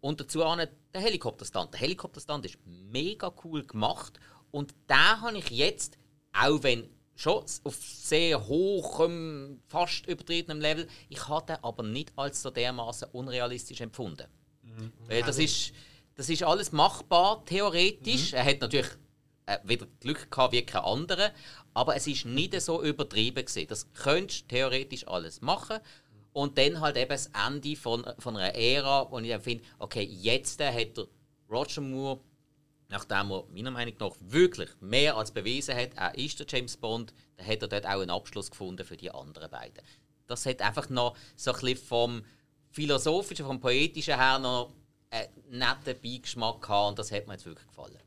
[0.00, 1.72] Und dazu auch der Helikopterstand.
[1.72, 4.20] Der Helikopterstand ist mega cool gemacht.
[4.50, 5.98] Und da habe ich jetzt,
[6.32, 6.88] auch wenn
[7.18, 10.86] schon auf sehr hohem, fast übertriebenem Level.
[11.08, 14.28] Ich hatte aber nicht als so dermaßen unrealistisch empfunden.
[14.62, 14.92] Mhm.
[15.26, 15.72] Das ist,
[16.14, 18.30] das ist alles machbar, theoretisch.
[18.30, 18.38] Mhm.
[18.38, 18.90] Er hat natürlich
[19.46, 21.32] äh, wieder Glück gehabt wie kein anderer,
[21.74, 23.66] aber es ist nicht so übertrieben gewesen.
[23.68, 25.78] Das könntest du theoretisch alles machen.
[26.32, 30.04] Und dann halt eben das Ende von, von einer Ära, wo ich dann finde, okay,
[30.04, 31.08] jetzt hat der
[31.50, 32.20] Roger Moore
[32.88, 37.12] nachdem er meiner Meinung nach wirklich mehr als bewiesen hat, er ist der James Bond,
[37.36, 39.82] dann hat er dort auch einen Abschluss gefunden für die anderen beiden.
[40.26, 42.24] Das hat einfach noch so ein bisschen vom
[42.70, 44.72] philosophischen, vom poetischen her noch
[45.10, 47.98] einen netten Beigeschmack gehabt und das hat mir jetzt wirklich gefallen.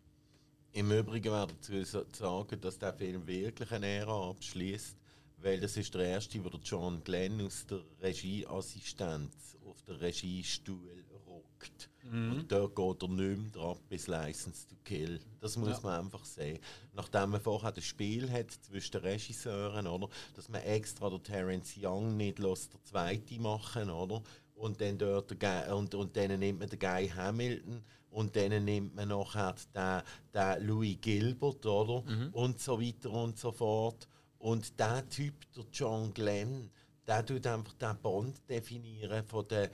[0.74, 4.96] Im Übrigen wäre dazu sagen, dass der Film wirklich eine Ära abschließt,
[5.38, 11.04] weil das ist der erste, wo der John Glenn aus der Regieassistenz auf den Regiestuhl
[11.28, 11.91] rockt.
[12.10, 12.32] Mhm.
[12.32, 15.20] Und dort geht er nicht mehr dran bis License to Kill.
[15.40, 15.80] Das muss ja.
[15.84, 16.60] man einfach sehen.
[16.94, 21.76] Nachdem man vorher das Spiel hat zwischen den Regisseuren, oder, dass man extra der Terence
[21.78, 24.22] Young nicht lässt, der zweite machen, oder?
[24.56, 28.96] Und dann, dort der, und, und dann nimmt man den Guy Hamilton und dann nimmt
[28.96, 30.02] man nachher den,
[30.34, 32.04] den Louis Gilbert, oder?
[32.10, 32.30] Mhm.
[32.34, 34.08] Und so weiter und so fort.
[34.38, 36.70] Und der Typ, der John Glenn,
[37.08, 39.70] der tut einfach den Bond definieren von der, äh,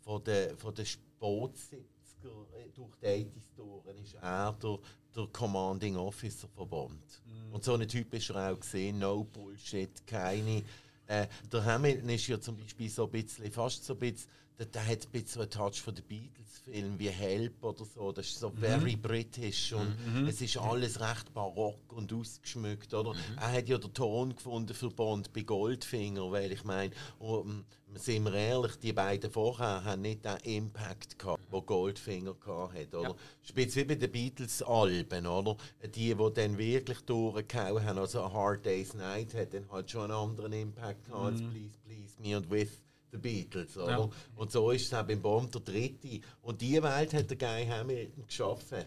[0.00, 0.84] von der, von der
[1.18, 1.84] Bootssitzer
[2.22, 4.78] durch die 80 ist er der,
[5.14, 7.22] der Commanding Officer von Bond.
[7.24, 7.54] Mm.
[7.54, 10.62] Und so ein Typ ist er auch gesehen, no Bullshit, keine.
[11.06, 14.66] Äh, der Hamilton ist ja zum Beispiel so ein bisschen, fast so ein bisschen der,
[14.66, 18.12] der hat ein bisschen einen Touch von den Beatles-Film wie Help oder so.
[18.12, 18.58] Das ist so mhm.
[18.58, 20.28] very British und mhm.
[20.28, 23.14] es ist alles recht barock und ausgeschmückt, oder?
[23.14, 23.38] Mhm.
[23.40, 27.64] Er hat ja den Ton gefunden für Bond bei Goldfinger, weil ich meine, um,
[27.96, 32.94] sind wir ehrlich, die beiden vorher haben nicht den Impact gehabt, wo Goldfinger gehabt hat,
[32.94, 33.10] oder?
[33.10, 33.16] Ja.
[33.42, 35.56] Spitz wie bei den Beatles-Alben, oder?
[35.94, 40.10] Die, die dann wirklich durchgehauen haben, also A Hard Day's Night hat dann halt schon
[40.10, 41.50] einen anderen Impact gehabt als mhm.
[41.50, 42.82] Please Please Me und With
[43.12, 43.76] The Beatles.
[43.76, 43.90] Oder?
[43.90, 44.10] Ja.
[44.36, 46.20] Und so ist es auch beim Bond der dritte.
[46.42, 48.84] Und diese Welt hat der Guy Hamilton geschaffen.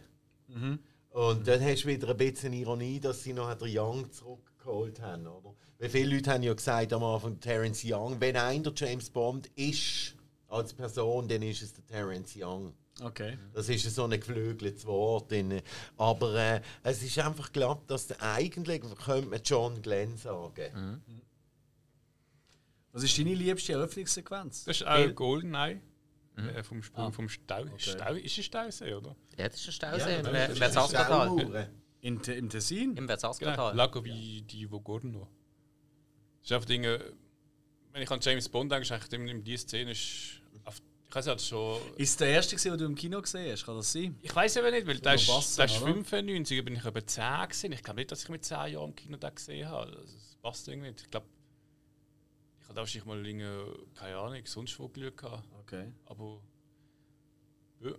[0.48, 0.80] Mhm.
[1.12, 4.12] Und dann hast du wieder ein bisschen Ironie, dass sie noch den Young
[4.68, 5.28] zurückgeholt haben.
[5.28, 5.56] Oder?
[5.80, 9.48] Weil viele Leute haben ja gesagt am Anfang, Terence Young, wenn einer der James Bond
[9.56, 10.16] ist
[10.48, 12.74] als Person, dann ist es der Terence Young.
[13.00, 13.38] Okay.
[13.54, 15.32] Das ist so ein geflügeltes Wort.
[15.98, 21.02] Aber äh, es ist einfach klar, dass eigentlich könnte man John Glenn sagen.
[21.06, 21.22] Mhm.
[22.92, 24.64] Was ist deine liebste Eröffnungssequenz?
[24.64, 25.80] Das ist auch GoldenEye.
[26.38, 26.50] Mhm.
[26.50, 27.12] Äh, vom Sprung ah.
[27.12, 27.62] vom Stau.
[27.62, 27.74] Okay.
[27.78, 28.14] Stau.
[28.14, 29.16] Ist es Stausee, oder?
[29.38, 31.70] Ja, das ist ein Stausee ja, im Versatzkartal.
[32.08, 32.96] In, Im Tessin?
[32.96, 33.72] Im Versatzkartal.
[33.72, 33.84] Genau.
[33.84, 35.28] Lago wie die Vogorno.
[36.40, 37.14] Das ist einfach Dinge.
[37.92, 40.42] Wenn ich an James Bond denke, ist eigentlich in dieser Szene ist.
[41.10, 41.82] Ich weiß halt schon.
[41.98, 43.66] Ist es der erste, den du im Kino gesehen hast?
[43.66, 44.18] Kann das sein?
[44.22, 47.72] Ich weiß aber nicht, weil der ist, Bassen, ist 95, bin ich etwa 10 gesehen.
[47.74, 49.92] Ich glaube nicht, dass ich mit 10 Jahren im Kino den gesehen habe.
[49.92, 51.02] Das passt irgendwie nicht.
[51.02, 51.28] Ich glaube,
[52.62, 55.46] ich hatte wahrscheinlich mal Dinge, keine Ahnung, sonst wo Glück gehabt.
[55.60, 55.92] Okay.
[56.06, 56.42] Aber.
[57.82, 57.92] Ja.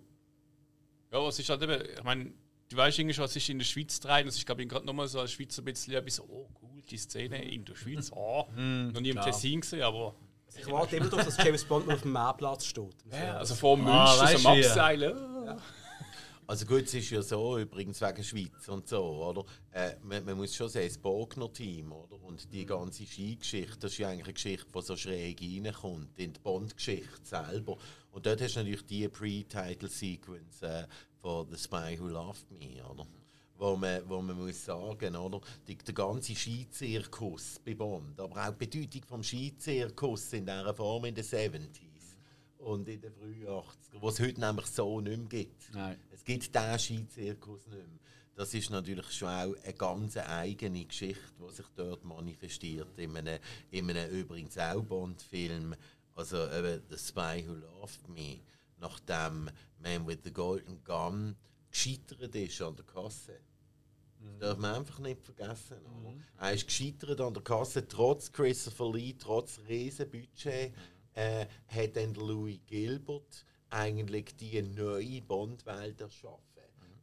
[1.12, 2.32] Ja, was ist halt eben, ich meine,
[2.68, 4.26] du weißt irgendwie schon, was ist in der Schweiz drin.
[4.26, 6.82] Das ist, glaube ich, gerade nochmal so als Schweizer ein bisschen, ein bisschen, oh cool,
[6.88, 8.10] die Szene in der Schweiz.
[8.14, 10.14] Oh, mm, noch nie im Tessin gesehen, aber.
[10.56, 12.96] Ich warte immer darauf, dass James Bond auf dem Meerplatz steht.
[13.12, 15.16] Ja, also vor München, ah, so am Abseilen.
[15.44, 15.56] Ja.
[16.48, 19.44] Also gut, es ist ja so, übrigens wegen Schweiz und so, oder?
[19.70, 22.18] Äh, man, man, muss schon sagen, das Bogner Team, oder?
[22.22, 26.32] Und die ganze Skigeschichte, das ist ja eigentlich eine Geschichte, die so schräg reinkommt, in
[26.32, 27.76] die Bond-Geschichte selber.
[28.12, 30.86] Und dort hast du natürlich die Pre-Title-Sequence äh,
[31.20, 33.06] von The Spy Who Loved Me, oder?
[33.56, 35.40] Wo man, wo man muss sagen, oder?
[35.66, 41.06] Die, der ganze Skizirkus bei Bond, aber auch die Bedeutung des Skizirkus in dieser Form
[41.06, 42.16] in den 70s
[42.58, 45.74] und in den frühen 80ern, wo es heute nämlich so nicht mehr gibt.
[45.74, 45.98] Nein.
[46.10, 47.98] Es gibt diesen Skizirkus nicht mehr.
[48.38, 52.96] Das ist natürlich schon auch eine ganz eigene Geschichte, die sich dort manifestiert.
[52.96, 53.40] In einem,
[53.72, 55.74] in einem übrigens auch Bond-Film,
[56.14, 58.38] also eben The Spy Who Loved Me,
[58.81, 61.37] nachdem Man with the Golden Gun
[61.70, 63.41] gescheitert ist an der Kasse.
[64.20, 64.41] Das mhm.
[64.41, 65.76] darf man einfach nicht vergessen.
[66.03, 66.22] Mhm.
[66.39, 70.72] Er ist gescheitert an der Kasse, trotz Christopher Lee, trotz Riesenbudget.
[70.72, 76.43] Mhm äh, hat dann Louis Gilbert eigentlich die neue Bond-Welt erschaffen.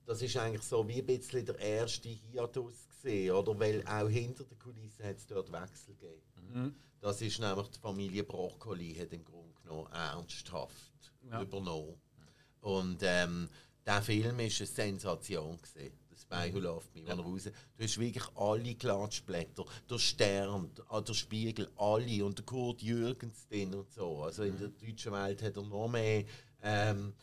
[0.05, 3.59] Das ist eigentlich so wie ein bisschen der erste Hiatus gesehen, oder?
[3.59, 6.21] Weil auch hinter der Kulisse hat es dort Wechsel gegeben.
[6.53, 6.75] Mhm.
[7.01, 11.41] Das ist nämlich die Familie Broccoli hat im Grunde genommen ernsthaft ja.
[11.41, 11.95] übernommen.
[12.61, 13.49] Und ähm,
[13.85, 15.93] der Film ist eine Sensation gesehen.
[16.17, 17.13] Spy Who Loved Me, ja.
[17.13, 17.43] raus.
[17.43, 20.71] Du hast wirklich alle Klatschblätter, der Stern,
[21.07, 24.23] der Spiegel, alle und der Kurt Jürgens drin und so.
[24.23, 26.23] Also in der deutschen Welt hat er noch mehr
[26.63, 27.13] ähm,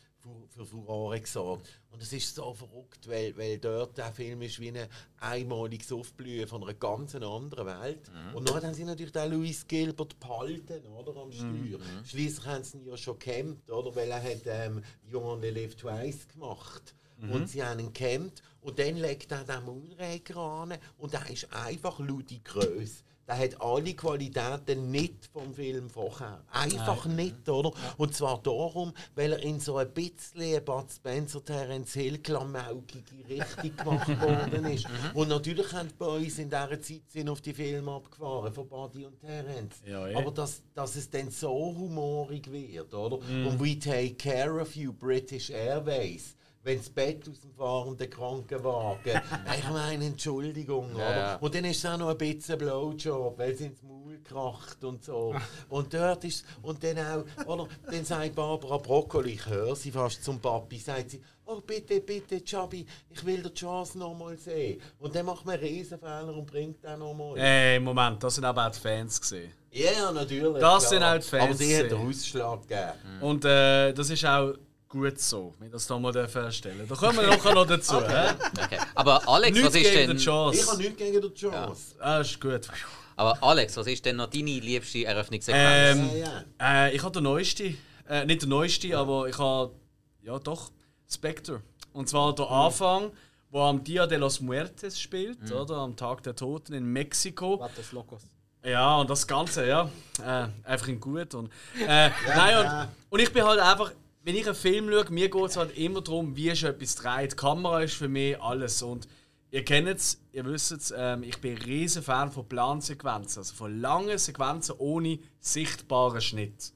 [0.49, 1.67] für, Furore gesorgt.
[1.91, 4.87] Und es ist so verrückt, weil, weil dort der Film ist wie ein
[5.19, 8.09] einmaliges Aufblühen von einer ganz anderen Welt.
[8.09, 8.35] Mhm.
[8.35, 11.77] Und dann haben sie natürlich den Louis Gilbert behalten, oder, am Steuer.
[11.77, 12.05] Mhm.
[12.05, 15.75] Schließlich haben sie ihn ja schon gekämmt, oder, weil er hat ähm, You Only Live
[15.75, 16.95] Twice gemacht.
[17.17, 17.31] Mhm.
[17.31, 21.53] Und sie haben ihn gekämmt und dann legt er den Moonraker an und der ist
[21.53, 23.03] einfach ludicrös.
[23.27, 26.43] Der hat alle Qualitäten nicht vom Film vorher.
[26.51, 27.15] Einfach Nein.
[27.15, 27.69] nicht, oder?
[27.69, 27.93] Ja.
[27.97, 33.75] Und zwar darum, weil er in so ein bisschen Bud Spencer, Terence Hill, klamaukige Richtung
[33.77, 34.89] gemacht worden ist.
[34.89, 35.15] Mhm.
[35.15, 39.05] Und natürlich haben die Boys in dieser Zeit sind auf die Filme abgefahren, von Buddy
[39.05, 39.81] und Terence.
[39.85, 40.17] Ja, ja.
[40.17, 43.23] Aber dass, dass es dann so humorig wird, oder?
[43.25, 43.47] Mhm.
[43.47, 49.21] Und We Take Care of You, British Airways wenn das Bett aus dem fahrenden Krankenwagen.
[49.57, 51.35] ich meine, Entschuldigung, ja.
[51.35, 55.03] Und dann ist es auch noch ein bisschen Blowjob, weil sie ins Maul kracht und
[55.03, 55.35] so.
[55.69, 57.67] und dort ist und dann auch, oder?
[57.85, 62.41] Dann sagt Barbara Broccoli, ich höre sie fast zum Papi, sagt sie, oh bitte, bitte,
[62.43, 64.81] Chubby, ich will die Chance noch mal sehen.
[64.99, 67.37] Und dann macht man einen Riesenfehler und bringt den noch mal.
[67.37, 69.51] Ey, Moment, das sind aber auch die Fans gesehen.
[69.71, 70.61] Ja, yeah, natürlich.
[70.61, 70.81] Das klar.
[70.81, 71.43] sind auch die Fans.
[71.43, 73.21] Aber sie hat den Ausschlag gegeben.
[73.21, 74.53] Und äh, das ist auch
[74.93, 77.95] gut so, wenn das nochmal feststellen Da kommen wir nachher noch dazu.
[77.97, 78.33] okay.
[78.63, 78.79] okay.
[78.93, 80.15] Aber Alex, was ist denn...
[80.15, 81.95] Ich habe nichts gegen die Chance.
[81.97, 82.05] Ja.
[82.05, 82.67] Ah, ist gut.
[83.15, 85.99] Aber Alex, was ist denn noch deine liebste Eröffnungssequenz?
[85.99, 86.23] Ähm,
[86.61, 87.75] äh, ich habe den neuesten.
[88.07, 89.01] Äh, nicht den neuesten, ja.
[89.01, 89.73] aber ich habe...
[90.21, 90.71] Ja, doch.
[91.11, 91.61] Spectre.
[91.91, 93.11] Und zwar der Anfang,
[93.49, 95.55] wo am Dia de los Muertes spielt, mhm.
[95.55, 95.77] oder?
[95.77, 97.59] Am Tag der Toten in Mexiko.
[97.59, 98.21] Vatos Locos.
[98.63, 99.89] Ja, und das Ganze, ja.
[100.23, 101.33] Äh, einfach in gut.
[101.33, 103.91] Und, äh, ja, nein, und, und ich bin halt einfach
[104.23, 107.33] wenn ich einen Film schaue, mir geht es halt immer darum, wie ist etwas dreht.
[107.33, 108.81] Die Kamera ist für mich alles.
[108.81, 109.07] Und
[109.51, 113.41] ihr kennt es, ihr wisst es, ähm, ich bin ein riesen Fan von Plansequenzen.
[113.41, 116.73] Also von langen Sequenzen ohne sichtbaren Schnitt.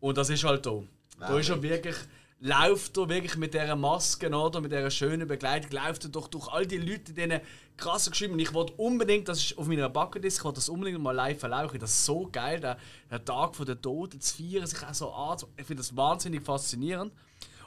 [0.00, 0.82] Und das ist halt da.
[1.18, 1.96] Da ist er wirklich
[2.44, 6.46] läuft er wirklich mit dieser Maske oder mit dieser schönen Begleitung, läuft er doch durch
[6.48, 7.40] all die Leute, denen
[7.78, 8.38] krass geschrieben.
[8.38, 11.78] Ich wollte unbedingt, das ist auf meiner Bucketlist, ich wollte das unbedingt mal live erlauben.
[11.78, 12.76] Das ist so geil, der,
[13.10, 15.38] der Tag der Toten zu feiern, sich auch so an.
[15.56, 17.14] Ich finde das wahnsinnig faszinierend.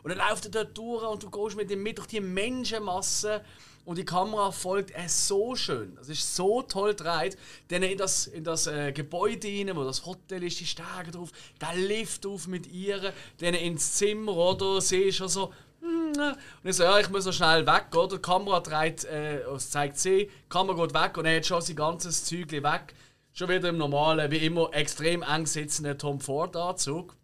[0.04, 3.42] Und dann läuft er dort durch und du gehst mit ihm mit durch die Menschenmasse
[3.88, 5.96] und die Kamera folgt er so schön.
[5.96, 7.38] Das ist so toll gedreht.
[7.70, 11.32] Dann in das, in das äh, Gebäude rein, wo das Hotel ist, die Stege drauf,
[11.62, 14.82] der Lift auf mit ihr, dann ins Zimmer, oder?
[14.82, 15.54] Siehst du so.
[15.80, 18.18] Hm, und ich so, ja, ich muss noch schnell weg, oder?
[18.18, 21.62] Die Kamera dreht, äh, es zeigt sie, die Kamera geht weg und er hat schon
[21.62, 22.94] sein ganzes Zeug weg.
[23.32, 27.16] Schon wieder im normalen, wie immer, extrem eng sitzenden Tom Ford-Anzug.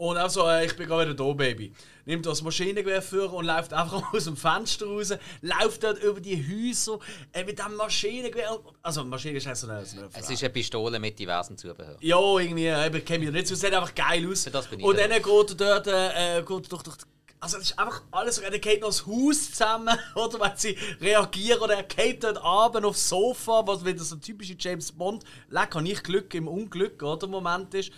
[0.00, 1.74] Und auch so, äh, ich bin gerade wieder da, Baby.
[2.06, 5.12] Nimmt das Maschinengewehr vor und läuft einfach aus dem Fenster raus,
[5.42, 6.98] läuft dort über die Häuser
[7.34, 8.60] äh, mit dem Maschinengewehr.
[8.80, 11.98] Also, Maschinengewehr ist so eine, so eine Es ist eine Pistole mit diversen Zubehör.
[12.00, 13.54] Ja, irgendwie, äh, ich kenne mich nicht so.
[13.54, 14.46] Sieht einfach geil aus.
[14.46, 16.96] und dann geht er dort, äh, geht durch, durch
[17.38, 20.78] also es ist einfach alles so, er geht noch das Haus zusammen, oder wenn sie
[21.02, 25.24] reagieren, oder er geht dort abend aufs Sofa, was wieder so ein typischer James Bond,
[25.50, 27.92] lecker, nicht Glück im Unglück, oder, Moment ist.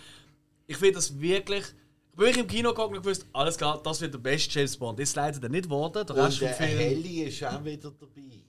[0.67, 1.63] Ich finde das wirklich
[2.15, 4.99] bin ich im Kino geguckt und gewusst, alles klar, das wird der beste James Bond.
[4.99, 6.05] Ist leider dann nicht geworden.
[6.05, 8.43] Der und der Heli ist auch wieder dabei.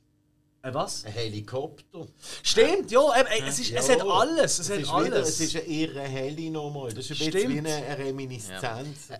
[0.62, 1.04] Ein was?
[1.04, 2.06] Ein Helikopter.
[2.42, 3.80] Stimmt, ja, eben, es, ist, ja.
[3.80, 4.58] es hat alles.
[4.58, 5.06] Es, es hat alles.
[5.06, 6.92] Wieder, es ist ein irre Heli nochmal.
[6.92, 7.34] Das ist ein Stimmt.
[7.34, 9.08] bisschen wie eine Reminiszenz.
[9.10, 9.18] Ja.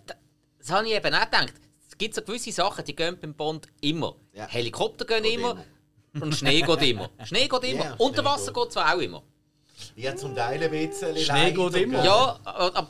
[0.59, 1.53] Das habe ich eben auch gedacht.
[1.87, 4.17] es gibt so gewisse Sachen, die gehen beim Bond immer.
[4.33, 4.47] Ja.
[4.47, 5.63] Helikopter gehen immer,
[6.15, 6.25] immer.
[6.25, 7.11] und Schnee geht immer.
[7.25, 7.85] Schnee geht immer.
[7.85, 8.63] Ja, Unter Schnee Wasser geht.
[8.63, 9.23] geht zwar auch immer.
[9.97, 11.17] Ja, zum Teil ein bisschen.
[11.17, 12.05] Schnee geht immer.
[12.05, 12.89] Ja, aber,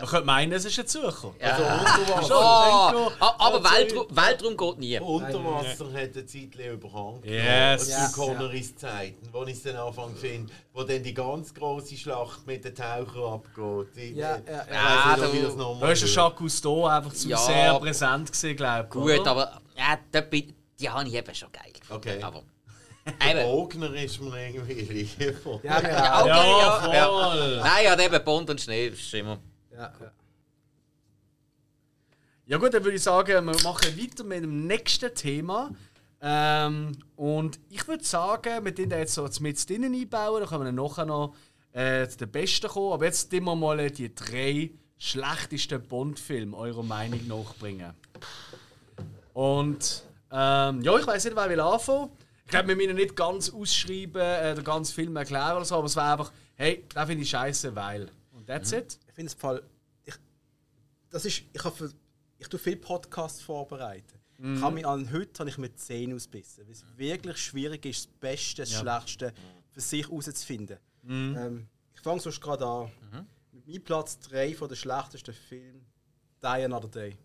[0.00, 1.34] Man könnte meinen, es ist ein Sucher.
[1.40, 5.00] Also unter Wasser, oh, aber Ja, Weltraum, Weltraum geht nie.
[5.00, 7.20] unter Wasser hat eine Zeit lang überhang.
[7.24, 7.84] Yes.
[7.84, 8.08] Zu Ja.
[8.14, 12.64] Connerys Zeiten, wo ich es dann Anfang finde, wo dann die ganz große Schlacht mit
[12.64, 13.96] den Tauchern abgeht.
[13.96, 15.18] Ich, Ja, ja, ich ja.
[15.22, 15.56] weiss nicht, du- das
[16.00, 17.36] der Jacques Cousteau einfach zu Ja.
[17.38, 18.90] sehr präsent gewesen, glaube ich.
[18.90, 19.30] Gut, oder?
[19.30, 22.08] aber ja, bin- die habe ich eben schon geil gefunden.
[22.08, 22.22] Okay.
[22.22, 22.42] Aber,
[23.28, 23.44] eben.
[23.50, 25.60] Ogner ist mir irgendwie lieber.
[25.62, 27.54] Ja, Ja, okay, Ja, ja, voll.
[27.56, 27.64] ja.
[27.64, 29.38] Nein, ja, eben Bond und Schnee ist immer.
[29.80, 30.12] Ja, ja.
[32.44, 35.70] Ja gut, dann würde ich sagen, wir machen weiter mit dem nächsten Thema.
[36.20, 40.72] Ähm, und ich würde sagen, wir den jetzt so mit drinnen einbauen, dann können wir
[40.72, 41.34] nachher noch
[41.72, 42.92] äh, zu den Besten kommen.
[42.92, 47.94] Aber jetzt wir mal die drei schlechtesten Bond-Filme eurer Meinung nach bringen.
[49.32, 52.10] Und ähm, ja, ich weiß nicht, wer will anfangen.
[52.44, 55.86] Ich glaube, wir müssen nicht ganz ausschreiben, äh, den ganzen Film erklären oder so, aber
[55.86, 58.10] es wäre einfach, hey, da finde ich scheiße, weil.
[58.32, 58.98] Und that's it.
[59.20, 59.62] Ich finde es Fall.
[60.04, 60.14] Ich,
[61.10, 61.92] das ist, ich habe
[62.38, 64.18] ich tue viel Podcasts vorbereiten.
[64.38, 68.06] Ich habe mich an heute habe ich mit 10 ausbissen, weil es wirklich schwierig ist,
[68.06, 69.34] das Beste, das Schlechteste
[69.72, 70.78] für sich herauszufinden.
[71.36, 72.90] Ähm, ich fange sonst gerade an.
[73.52, 75.84] Mit meinem Platz 3 von der schlechtesten Film
[76.42, 77.18] Die Another Day.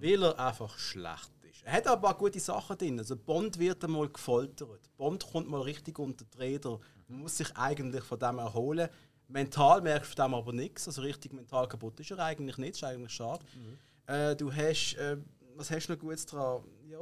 [0.00, 1.62] Weil er einfach schlecht ist.
[1.62, 2.98] Er hat aber auch gute Sachen drin.
[2.98, 4.90] Also Bond wird einmal gefoltert.
[4.96, 6.80] Bond kommt mal richtig unter die Räder.
[7.06, 8.88] Man muss sich eigentlich von dem erholen.
[9.32, 10.86] Mental merkst du dem aber nichts.
[10.86, 12.74] Also richtig mental kaputt ist er eigentlich nicht.
[12.76, 13.44] ist eigentlich schade.
[14.06, 15.16] Äh, du hast, äh,
[15.56, 16.62] was hast du noch Gutes dran?
[16.88, 16.98] Ja,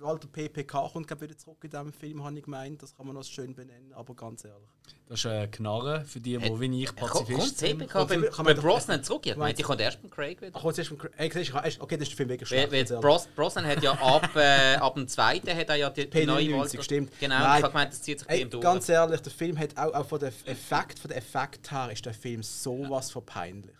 [0.00, 2.82] Walter PPK kommt glaub, wieder zurück in diesem Film, habe ich gemeint.
[2.82, 4.68] Das kann man noch schön benennen, aber ganz ehrlich.
[5.08, 7.78] Das ist eine Knarre für die, die wie ich Kommt Pazifist sind.
[7.80, 9.26] CPK beim, Kann man beim doch- Brosnan zurück?
[9.26, 10.52] Ich meinte, ich komme erst beim Craig wieder.
[10.54, 13.00] Ach, siehst du, ich- okay, das ist der Film wirklich schlecht.
[13.00, 16.44] Bros, Brosnan hat ja ab, äh, ab dem zweiten hat er ja die, die neue
[16.44, 17.12] P99, Walter- stimmt.
[17.20, 17.58] Genau, Nein.
[17.58, 18.62] ich habe gemeint, das zieht sich bei Ey, ihm durch.
[18.62, 22.04] ganz ehrlich, der Film hat auch, auch von der Effekt, von der Effekt her ist
[22.04, 23.74] der Film sowas von peinlich.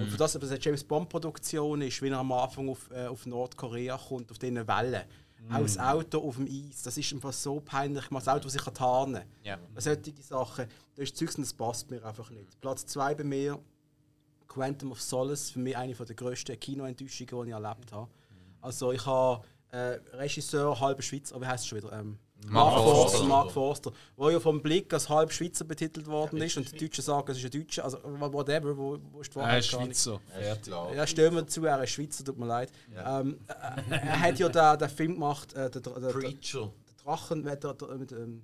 [0.00, 2.90] Und für das, dass es eine James Bond Produktion ist, wie er am Anfang auf,
[2.90, 5.04] äh, auf Nordkorea kommt, auf diesen Wellen,
[5.50, 8.08] auch das Auto auf dem Eis, das ist einfach so peinlich.
[8.08, 8.26] gemacht.
[8.26, 9.58] Das Auto, das sich kann tarnen Ja.
[9.76, 10.66] Solche Sachen,
[10.96, 12.58] das ist Zeugs das passt mir einfach nicht.
[12.60, 13.58] Platz 2 bei mir,
[14.48, 18.08] Quantum of Solace, für mich eine der grössten Kinoenttäuschungen, die ich erlebt habe.
[18.62, 21.92] Also ich habe äh, Regisseur, halber Schweizer, wie heißt es schon wieder?
[21.92, 23.24] Ähm, Mark Forster.
[23.24, 27.02] Mark Forster, wo ja vom Blick als halb Schweizer betitelt worden ist und die Deutschen
[27.02, 29.86] sagen, es ist ein Deutscher, also whatever, wo, wo ist die Er Wahrheit ist gar
[29.86, 30.00] nicht.
[30.00, 30.20] Schweizer.
[30.28, 30.74] Fertig.
[30.94, 32.70] Ja, stellen wir zu, er ist Schweizer, tut mir leid.
[32.94, 36.70] Ähm, äh, er hat ja den, den Film gemacht, äh, der, der, der, der Preacher.
[37.02, 38.42] Drachen mit, der, der, mit, ähm,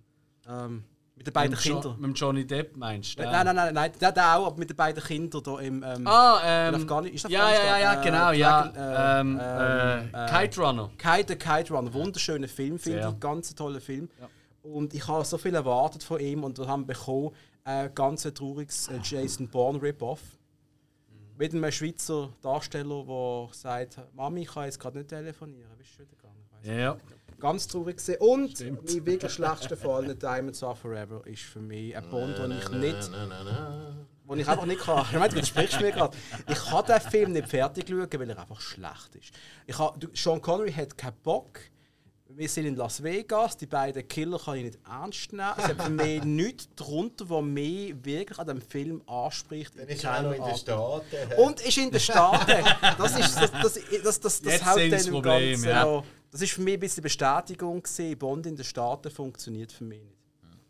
[0.49, 0.85] ähm,
[1.21, 2.01] mit den beiden Mit, jo Kindern.
[2.01, 3.23] mit Johnny Depp meinst du?
[3.23, 5.83] Nein, nein, nein, nein, der, der auch, aber mit den beiden Kindern da im.
[5.83, 6.81] Ähm, Ah, in ähm.
[6.89, 8.03] Afghani- ist das Ja, ja, ja, ja, Afghanistan?
[8.03, 8.63] genau, Äh, ja.
[8.69, 10.91] Dragon- Ähm, ähm, äh, äh, Kite Runner.
[10.97, 14.09] Kite, Kite Run, wunderschöner Film, finde ich, ganz toller Film.
[14.63, 17.33] Und ich habe so viel erwartet von ihm und wir haben bekommen
[17.65, 20.21] ein ganz trauriges äh, Jason Bourne Rip-Off.
[21.37, 25.71] Mit einem Schweizer Darsteller, der sagt, Mami, ich kann jetzt gerade nicht telefonieren.
[25.77, 26.47] Wie ist es schon wieder gegangen?
[26.51, 26.97] Weiss Ja.
[27.41, 28.19] Ganz traurig gesehen.
[28.21, 32.69] Und mein wirklich schlechtester Fall, Diamonds Are Forever, ist für mich ein Bond, den ich
[32.71, 33.11] nicht,
[34.25, 35.05] wo ich einfach nicht kann.
[35.11, 36.17] Ich meine, du widersprichst mir gerade.
[36.49, 39.33] Ich kann den Film nicht fertig schauen, weil er einfach schlecht ist.
[39.67, 41.59] Ich habe, Sean Connery hat keinen Bock.
[42.33, 45.51] Wir sind in Las Vegas, die beiden Killer kann ich nicht ernst nehmen.
[45.57, 49.77] Es hat für mich nichts darunter, was mich wirklich an dem Film anspricht.
[49.77, 51.17] Dann ist er auch noch in den Staaten.
[51.39, 52.65] Und ist in den Staaten.
[52.99, 56.03] Das ist das, das, das, das, das, Jetzt das im Ganzen ja.
[56.31, 58.19] Das ist für mich ein bisschen Bestätigung gewesen.
[58.19, 60.17] Bond in den Staaten funktioniert für mich nicht.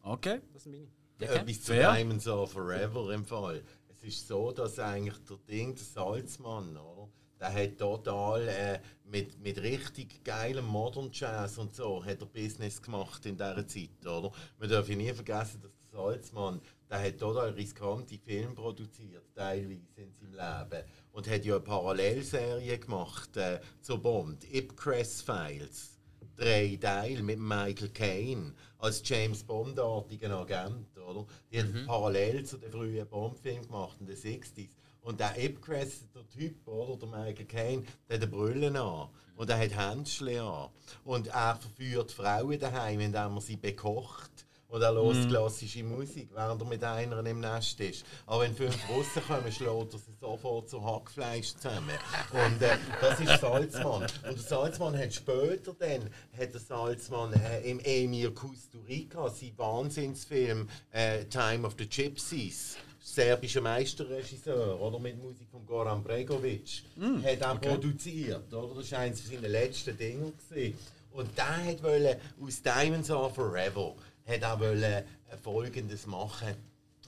[0.02, 0.40] Okay.
[0.52, 0.86] Das ist meine.
[1.18, 1.92] Etwas zu Fair.
[1.92, 3.62] Diamonds Are Forever im Fall.
[3.88, 7.08] Es ist so, dass eigentlich der Ding, der Salzmann, oder?
[7.38, 12.80] Der hat total äh, mit, mit richtig geilem Modern Jazz und so hat er Business
[12.80, 14.30] gemacht in dieser Zeit, oder?
[14.58, 16.60] Man darf ja nie vergessen, dass der Salzmann,
[16.90, 20.84] der hat total riskante Filme produziert, teilweise in seinem Leben.
[21.12, 26.00] Und hat ja eine Parallelserie gemacht äh, zu Bond, Ipcress Files
[26.40, 31.26] drei Teile mit Michael Caine als James Bond-artigen Agent, oder?
[31.52, 34.70] Die hat parallel zu den frühen Bond-Filmen gemacht in den 60s.
[35.02, 36.96] Und der Ipcress, der Typ, oder?
[36.96, 39.08] Der Michael Caine, der hat eine Brille an.
[39.36, 40.70] Und er hat Händchen an.
[41.04, 44.46] Und er verführt Frauen daheim, indem er sie bekocht.
[44.70, 48.04] Und er hört klassische Musik, während er mit einer im Nest ist.
[48.24, 51.98] Aber wenn fünf Russen kommen, schlägt er sie sofort zu Hackfleisch zusammen.
[52.32, 54.02] Und äh, das ist Salzmann.
[54.02, 60.68] Und der Salzmann hat später dann, hat der Salzmann äh, im Emir Kusturica, sein Wahnsinnsfilm
[60.92, 65.00] äh, Time of the Gypsies, serbischer Meisterregisseur, oder?
[65.00, 66.84] Mit Musik von Goran Bregovic.
[66.94, 67.70] Mm, hat auch okay.
[67.70, 68.76] produziert, oder?
[68.76, 70.32] Das war eines seiner letzten Dinge.
[70.48, 70.78] Gewesen.
[71.12, 73.96] Und der hat wollte aus Diamonds Are Forever
[74.30, 76.54] hat auch wollte, äh, Folgendes machen.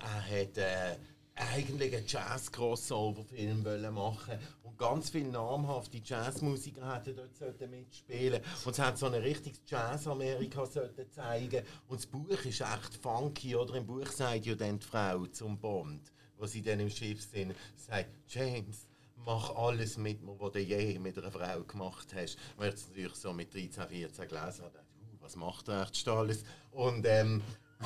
[0.00, 0.96] Er hat äh,
[1.34, 3.62] eigentlich einen Jazz-Crossover-Film
[3.94, 9.60] machen und ganz viele namhafte Jazzmusiker hätten dort mitspielen und es hat so ein richtiges
[9.66, 10.68] Jazz-Amerika
[11.10, 13.74] zeigen und das Buch ist echt funky, oder?
[13.76, 17.54] Im Buch sagt ja dann die Frau zum Bond, wo sie dann im Schiff sind,
[17.76, 18.86] sagt, James,
[19.24, 22.36] mach alles mit mir, was du je mit einer Frau gemacht hast.
[22.58, 24.81] Hat es natürlich so mit 13, 14 gelesen, uh,
[25.32, 26.44] was macht er echt alles?
[26.70, 27.42] Und ähm,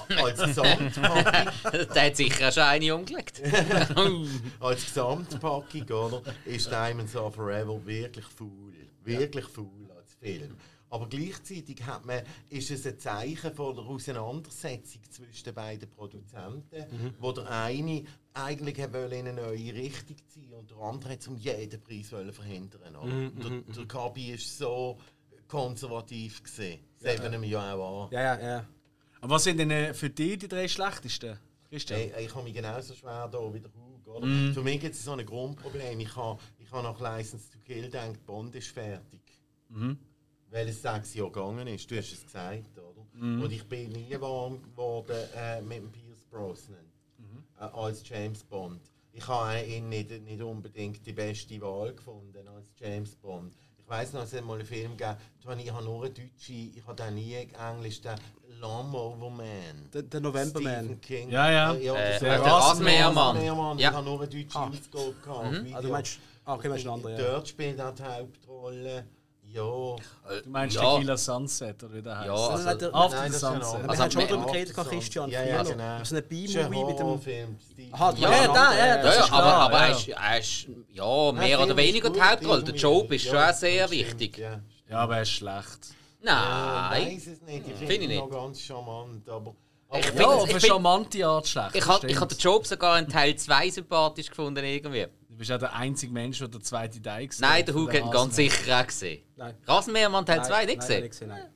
[0.09, 1.86] als Gesamtpackung.
[1.94, 3.40] Der hat sicher schon eine umgelegt.
[4.60, 6.23] als Gesamtpackung, oder?
[6.44, 8.73] Ist Diamonds Are Forever wirklich faul.
[9.05, 10.56] Wirklich faul als Film.
[10.89, 16.77] Aber gleichzeitig hat man, ist es ein Zeichen von der Auseinandersetzung zwischen den beiden Produzenten,
[16.77, 17.14] mhm.
[17.18, 18.05] wo der eine
[18.35, 22.93] eigentlich in eine neue Richtung ziehen und der andere hat es um jeden Preis verhindern.
[22.93, 23.40] Mhm.
[23.40, 24.98] Der, mhm, der Kabi ist so
[25.48, 26.81] konservativ gesehen.
[27.06, 27.44] Das ja, ja.
[27.44, 28.12] ja auch an.
[28.12, 28.66] Ja, ja, ja.
[29.20, 31.38] Aber was sind denn äh, für dich die drei schlechtesten?
[31.70, 34.24] Hey, ich habe mich genauso schwer da wie der Hug.
[34.24, 34.52] Mm.
[34.52, 36.00] Für mich gibt es so ein Grundproblem.
[36.00, 39.20] Ich habe ich ha nach License to Kill gedacht, Bond ist fertig.
[39.68, 39.92] Mm.
[40.50, 41.90] Weil es sechs Jahre gegangen ist.
[41.90, 43.04] Du hast es gesagt, oder?
[43.12, 43.42] Mm.
[43.42, 46.78] Und ich bin nie warm geworden äh, mit dem Pierce Brosnan
[47.20, 47.64] -hmm.
[47.64, 48.80] äh, als James Bond.
[49.12, 53.54] Ich habe ihn nicht, nicht unbedingt die beste Wahl gefunden als James Bond.
[53.86, 56.82] Ich weiß noch, es hat mal einen Film gegeben, ich habe nur eine deutsche, ich
[56.84, 57.34] habe den nie
[57.70, 58.16] Englisch, den
[58.60, 59.88] Lawnmower Man.
[59.94, 61.00] Der, der November Man.
[61.00, 61.30] King.
[61.30, 61.72] Ja, ja.
[61.74, 63.16] ja äh, der Rasenmähermann.
[63.16, 63.78] Rasenmähermann.
[63.78, 63.90] Ja.
[63.90, 64.68] Ich habe nur eine deutsche ah.
[64.68, 65.52] Ausgabe gehabt.
[65.52, 65.74] Mhm.
[65.74, 67.30] Also, du meinst, ah, okay, meinst du einen anderen, ja.
[67.30, 69.04] Dort spielt er die Hauptrolle.
[69.56, 69.96] Ja.
[70.42, 70.94] Du meinst ja.
[70.94, 72.26] Tequila Sunset oder wie der heißt?
[72.26, 73.88] Ja, also, also, After nein, the Sunset.
[73.88, 75.30] Wir haben schon darüber geredet, Christian.
[75.30, 76.04] Ja, ja, genau.
[76.04, 77.20] So ein B-Movie mit dem...
[77.20, 77.56] Film.
[77.92, 79.42] Aha, ja, ja, da, ja, das ja, ist klar.
[79.42, 82.64] Aber, aber er, ist, er ist ja, mehr oder weniger die Hauptrolle.
[82.64, 84.38] Der Job ist schon sehr wichtig.
[84.38, 84.60] Ja,
[84.98, 85.94] aber er ist schlecht.
[86.20, 87.08] Nein.
[87.08, 87.68] Ich weiß es nicht.
[87.68, 88.18] Ich finde ihn nicht.
[88.18, 89.54] noch ganz charmant, aber...
[89.98, 91.76] Ich finde ja, auf eine charmante Art schlecht.
[91.76, 95.06] Ich habe hab den Job sogar in Teil 2 sympathisch gefunden irgendwie.
[95.36, 97.56] Du bist ja der einzige Mensch, der den zweiten Teil gesehen hat.
[97.56, 99.22] Nein, der Hug hat ihn ganz sicher auch gesehen.
[99.36, 99.54] Nein.
[99.66, 101.00] Rasenmähermann Teil 2 nicht gesehen?
[101.00, 101.52] Nein, gesehen nein.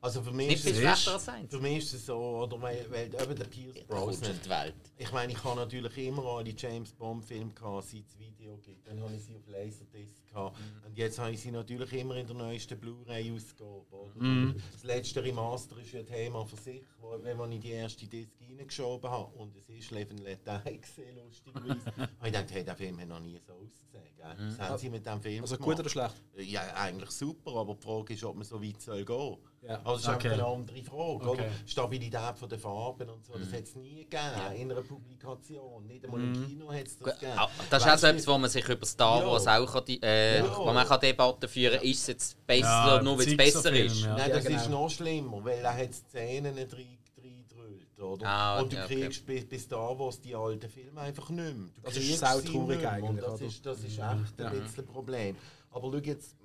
[0.00, 3.44] Also für mich, ist es, für mich ist es so, oder weil, weil eben der
[3.44, 4.32] Pierce Brosnan.
[4.44, 4.74] Die Welt.
[4.96, 8.88] Ich meine, ich habe natürlich immer alle James Bond Filme gehabt, seit es Video gibt.
[8.88, 10.58] Dann habe ich sie auf Laserdisc gehabt.
[10.58, 10.86] Mhm.
[10.86, 14.12] Und jetzt habe ich sie natürlich immer in der neuesten Blu-ray-Ausgabe.
[14.16, 14.54] Mhm.
[14.72, 18.06] Das letzte Remaster ist ja ein Thema für sich, wo, wenn man in die erste
[18.06, 22.64] Disc reingeschoben hat und es ist Leben Let Die gesehen, lustigerweise, habe ich gedacht, hey,
[22.64, 24.16] der Film hat noch nie so ausgesehen.
[24.16, 24.34] Gell?
[24.34, 24.58] Mhm.
[24.58, 26.22] Was haben sie mit dem Film Also gut oder schlecht?
[26.36, 29.38] Ja, eigentlich super, aber die Frage ist, ob man so weit soll gehen soll.
[29.62, 29.80] Ja.
[29.84, 30.30] Also das ist okay.
[30.30, 31.28] eine andere Frage.
[31.28, 31.28] Okay.
[31.28, 31.44] Oder?
[31.66, 33.52] Stabilität von der Farben und so, das mhm.
[33.52, 35.86] hat es nie gegeben in einer Publikation.
[35.86, 36.46] Nicht einmal im mhm.
[36.46, 37.40] Kino hat es das gegeben.
[37.68, 39.58] Das ist auch so etwas, wo man sich über Star Wars ja.
[39.58, 40.56] auch kann, äh, ja.
[40.56, 43.72] wo man kann Debatten führen kann, ist es jetzt besser, ja, nur weil es besser
[43.72, 44.06] ist.
[44.06, 44.60] Nein, das genau.
[44.60, 46.98] ist noch schlimmer, weil er hat Szenen drin
[48.00, 48.26] oder?
[48.26, 49.44] Ah, und du okay, kriegst okay.
[49.44, 51.68] bis Star Wars die alten Filme einfach nicht mehr.
[51.76, 53.24] Du das ist auch traurig eigentlich.
[53.24, 55.36] Das ist, das ist echt ein bisschen ein Problem.
[55.70, 56.36] Aber schau jetzt,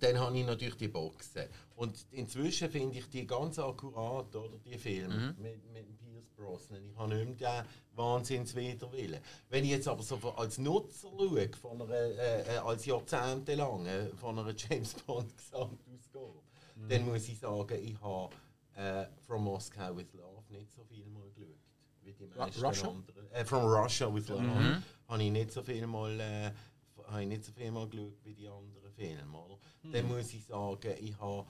[0.00, 1.44] dann habe ich natürlich die Boxen.
[1.76, 5.42] Und inzwischen finde ich die ganz akkurat, oder, die Filme mhm.
[5.42, 6.88] mit, mit Pierce Brosnan.
[6.88, 9.20] Ich habe nicht mehr den Wahnsinnswiderwillen.
[9.48, 13.86] Wenn ich jetzt aber so als Nutzer schaue, von einer, äh, äh als jahrzehntelang
[14.16, 16.42] von einer James Bond Gesamtausgabe,
[16.76, 16.88] mhm.
[16.88, 18.34] dann muss ich sagen, ich habe
[18.76, 21.58] äh, From Moscow with Love nicht so viel mal geschaut.
[22.02, 22.88] Wie die meisten Russia?
[22.88, 23.30] anderen.
[23.32, 24.42] Äh, From Russia with Love.
[24.42, 24.82] Mhm.
[25.08, 26.52] Habe ich nicht so viel mal...
[27.06, 29.38] Habe ich nicht so viel mal geschaut wie die anderen Filme.
[29.38, 29.58] Oder?
[29.82, 29.92] Mhm.
[29.92, 31.46] Dann muss ich sagen, ich habe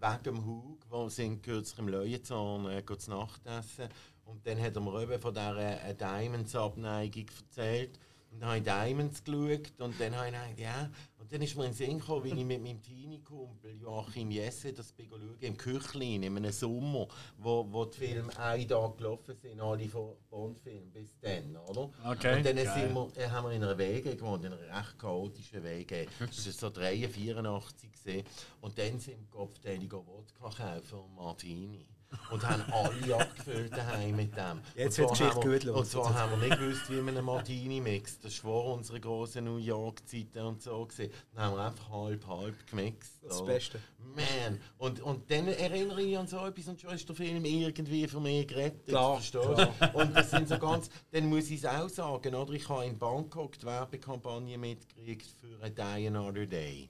[0.00, 3.88] wegen dem Hug, wo sind kürzlich im Löwenzahn äh, zu Nacht essen
[4.24, 7.98] und dann hat er mir eben von dieser äh, Diamonds-Abneigung erzählt.
[8.32, 10.90] Und dann habe ich Diamonds geschaut und dann habe ich gedacht, ja.
[11.18, 14.72] Und dann ist mir in den Sinn gekommen, wie ich mit meinem Teenie-Kumpel Joachim Jesse
[14.72, 17.06] das schauen, im Küchlin, in einem Sommer,
[17.36, 21.90] wo, wo die Filme einen Tag gelaufen sind, alle von Bond-Filmen bis dann, oder?
[22.04, 24.98] Okay, und dann sind wir, äh, haben wir in einer Wege gewohnt, in einer recht
[24.98, 26.06] chaotischen Wege.
[26.18, 28.24] Das war so 83, 84
[28.62, 31.91] und dann sind wir Kopfteiliger Wodka kaufen und Martini
[32.30, 34.60] und haben alle abgefüllt daheim mit dem.
[34.74, 35.76] Jetzt wird die Geschichte gut los.
[35.78, 38.24] Und zwar haben wir nicht gewusst, wie man einen Martini mixt.
[38.24, 40.84] Das war vor unserer großen New York-Zeiten und so.
[40.86, 41.12] Gewesen.
[41.34, 43.18] Dann haben wir einfach halb-halb gemixt.
[43.22, 43.52] Das oder?
[43.52, 43.80] Beste.
[43.98, 44.60] Man!
[44.78, 48.20] Und, und dann erinnere ich an so etwas und schon ist der Film irgendwie für
[48.20, 48.86] mich gerettet.
[48.86, 49.72] Klar, klar.
[49.94, 50.90] Und das sind so ganz...
[51.10, 52.52] Dann muss ich es auch sagen, oder?
[52.52, 56.88] Ich habe in Bangkok die Werbekampagne mitgekriegt für «A Die Another Day».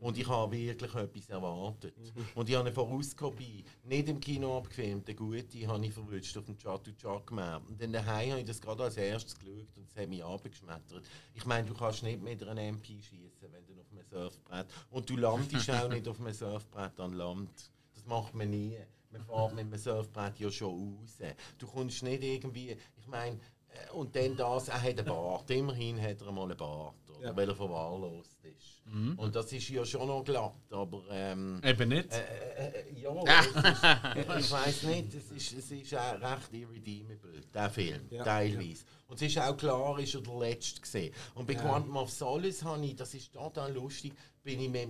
[0.00, 1.94] Und ich habe wirklich etwas erwartet.
[2.34, 6.44] Und ich habe eine Vorauskopie, nicht im Kino abgefilmt, eine gute, habe ich verwünscht auf
[6.44, 7.60] dem Chatu Chakmer.
[7.68, 11.04] Und dann daheim habe ich das gerade als erstes geschaut und es hat mich abgeschmettert.
[11.34, 14.66] Ich meine, du kannst nicht mit einer MP schießen, wenn du auf einem Surfbrett.
[14.90, 17.70] Und du landest auch nicht auf einem Surfbrett an Land.
[17.94, 18.76] Das macht man nie.
[19.10, 21.18] Man fährt mit einem Surfbrett ja schon raus.
[21.56, 22.76] Du kommst nicht irgendwie.
[22.96, 25.50] Ich meine, äh, und dann das, er hat einen Bart.
[25.50, 26.94] Immerhin hat er mal einen Bart.
[27.10, 27.28] Oder?
[27.28, 27.36] Ja.
[27.36, 28.77] Weil er verwahrlost ist.
[28.90, 29.18] Mhm.
[29.18, 31.02] Und das ist ja schon noch glatt, aber.
[31.10, 32.12] Ähm, Eben nicht?
[32.12, 37.40] Äh, äh, äh ja, ist, ich weiß nicht, es ist, es ist auch recht irredeemable,
[37.52, 38.24] der Film, ja.
[38.24, 38.84] teilweise.
[39.06, 41.14] Und es ist auch klar, ist er der letzte gesehen.
[41.34, 41.60] Und bei ja.
[41.60, 44.12] Quantum of Solace habe ich, das ist total lustig,
[44.42, 44.88] bin ich mit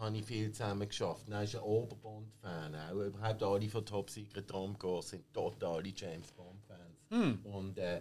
[0.00, 1.28] habe ich viel zusammen geschafft.
[1.28, 2.74] Er ist ein Oberbond-Fan.
[2.74, 7.10] Auch überhaupt alle von Top Secret Drumcore sind totale James Bond-Fans.
[7.10, 7.46] Mm.
[7.46, 8.00] Und äh,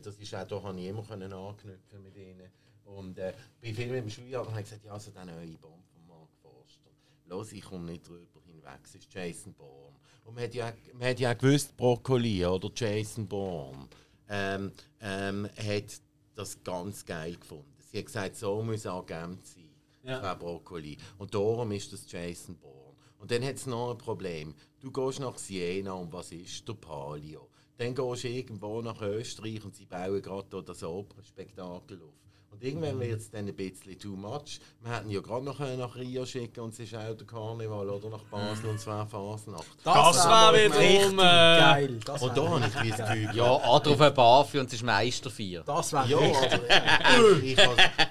[0.00, 2.48] das ist auch, da habe ich immer können anknüpfen mit ihnen.
[2.84, 6.06] Und äh, bei vielen im Schuljahr habe ich gesagt, ja, also der neue Bomb von
[6.06, 6.90] Mark Forster.
[7.26, 9.96] Los, ich komme nicht drüber hinweg, es ist Jason Bourne.
[10.24, 13.88] Und man hat ja, man hat ja gewusst, Brokkoli oder Jason Bourne
[14.28, 16.00] ähm, ähm, hat
[16.34, 17.72] das ganz geil gefunden.
[17.78, 19.68] Sie hat gesagt, so muss Agent sein,
[20.02, 20.20] ja.
[20.20, 20.96] Frau Brokkoli.
[21.18, 22.96] Und darum ist das Jason Bourne.
[23.18, 24.54] Und dann hat es noch ein Problem.
[24.80, 26.66] Du gehst nach Siena und was ist?
[26.66, 27.48] Der Palio.
[27.76, 32.21] Dann gehst du irgendwo nach Österreich und sie bauen gerade das Opernspektakel auf.
[32.52, 34.60] Und irgendwann wird es dann ein bisschen too much.
[34.82, 38.10] Wir hätten ja gerade noch nach Rio schicken und es ist auch der Karneval oder
[38.10, 39.66] nach Basel und zwar Fasnacht.
[39.82, 42.00] Das, das war wiederum äh, geil.
[42.04, 43.30] Das und da habe ich das Gefühl.
[43.34, 45.62] Ja, oder auf ein Bafi und es ist Meisterfeier.
[45.64, 47.58] Das wäre ja, aber, ich, ich,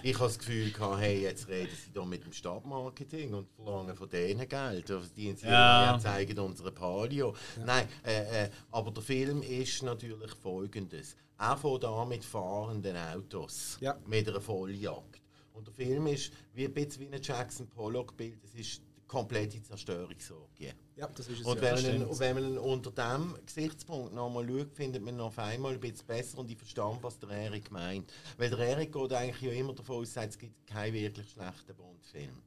[0.04, 3.96] ich habe das Gefühl gehabt, hey, jetzt reden sie da mit dem Stadtmarketing und verlangen
[3.96, 4.90] von denen Geld.
[4.90, 6.00] Also die ja.
[6.02, 7.36] zeigen unsere Palio.
[7.58, 7.66] Ja.
[7.66, 13.78] Nein, äh, äh, aber der Film ist natürlich folgendes auch von da mit fahrenden Autos.
[13.82, 13.98] Ja.
[14.06, 15.22] Mit einer Volljagd.
[15.54, 18.44] Und der Film ist wie ein bisschen wie ein Jackson Pollock-Bild.
[18.44, 20.72] Es ist die komplette Zerstörungsorgie.
[20.96, 24.74] Ja, das ist es und wenn, ja, man, wenn man unter diesem Gesichtspunkt nochmal schaut,
[24.74, 28.12] findet man noch auf einmal ein bisschen besser und ich verstehe, was der Erik meint.
[28.38, 32.42] Weil der Erik geht eigentlich ja immer davon aus, es gibt keinen wirklich schlechten Bond-Film.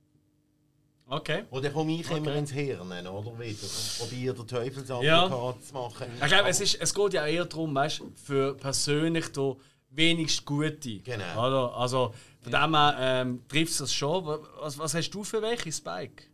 [1.07, 1.45] Okay.
[1.51, 2.19] Oder komme ich okay.
[2.19, 3.39] immer ins Hirn, oder?
[3.39, 3.63] Wieder.
[3.63, 5.55] Und probiere den Teufelsadvokat ja.
[5.61, 6.07] zu machen.
[6.21, 9.57] Ich glaube, es, es geht ja eher darum, weißt, für persönlich der
[9.91, 11.01] wenigst Gute.
[11.01, 11.47] Genau.
[11.47, 11.77] Oder?
[11.77, 12.67] Also, von ja.
[12.67, 14.25] dem her ähm, trifft es das schon.
[14.25, 16.25] Was, was hast du für welche Spike?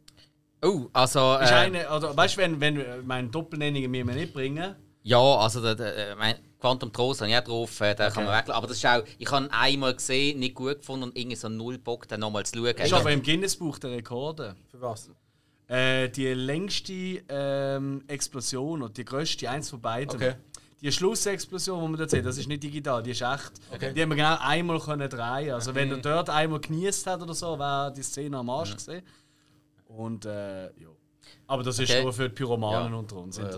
[0.63, 1.37] Oh, also.
[1.37, 4.77] Äh, ist eine, oder, weißt du, wenn, wenn meine Doppelnennungen mir nicht bringen?
[5.03, 8.15] Ja, also der, der, mein Quantum Trost habe ich auch drauf, äh, den okay.
[8.15, 8.55] kann man weglassen.
[8.55, 11.49] Aber das ist auch, ich habe ihn einmal gesehen, nicht gut gefunden und irgendwie so
[11.49, 12.77] null Bock, den nochmal zu schauen.
[12.77, 14.57] Ist aber im Guinness-Buch der Rekorde.
[14.71, 15.11] Für was?
[15.67, 20.17] Äh, die längste ähm, Explosion und die größte, eins von beiden.
[20.17, 20.35] Okay.
[20.83, 23.53] Die Schlussexplosion, die man da sieht, das ist nicht digital, die ist echt.
[23.71, 23.93] Okay.
[23.93, 25.53] Die haben wir genau einmal können drehen.
[25.53, 28.75] Also wenn er dort einmal genießt hat oder so, wäre die Szene am Arsch ja.
[28.77, 29.03] gesehen.
[29.89, 30.89] Und äh, ja.
[31.47, 32.99] Aber das ist nur für die Pyromanen ja.
[32.99, 33.37] unter uns.
[33.37, 33.51] Ja,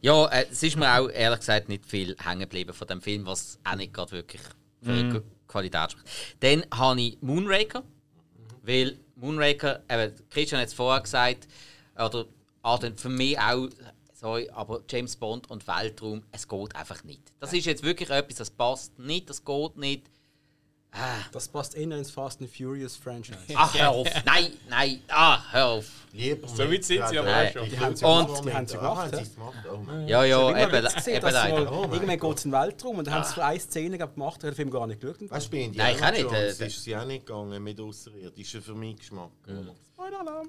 [0.00, 3.26] ja, äh, es ist mir auch ehrlich gesagt nicht viel hängen geblieben von dem Film,
[3.26, 4.42] was auch nicht gerade wirklich
[4.82, 5.22] für mm.
[5.46, 6.08] Qualität spricht.
[6.40, 7.82] Dann habe ich Moonraker,
[8.62, 11.46] weil Moonraker, eben, Christian hat es vorher gesagt,
[11.94, 12.26] oder
[12.62, 13.68] Adrian, für mich auch,
[14.12, 17.22] sorry, aber James Bond und Weltraum, es geht einfach nicht.
[17.40, 20.10] Das ist jetzt wirklich etwas, das passt nicht, das geht nicht.
[20.94, 21.24] Ah.
[21.32, 23.38] Das passt eher ins Fast and Furious Franchise.
[23.54, 24.08] Ach, hör auf.
[24.26, 25.00] Nein, nein.
[25.08, 25.86] Ah, hör auf.
[26.12, 27.70] Lieber so weit sind sie aber auch schon.
[27.70, 29.12] Die haben sie und, die haben sie gemacht.
[30.06, 31.72] Ja, ja, ja eben, gesehen, eben leider.
[31.72, 34.42] Oh irgendwann geht es in den Weltraum und dann haben sie für eine Szene gemacht,
[34.42, 35.30] den Film gar nicht geschaut.
[35.30, 36.30] Weißt du, Nein, ich auch nicht.
[36.30, 39.30] Das ist sie auch nicht gegangen mit Außerirdischen für meinen Geschmack.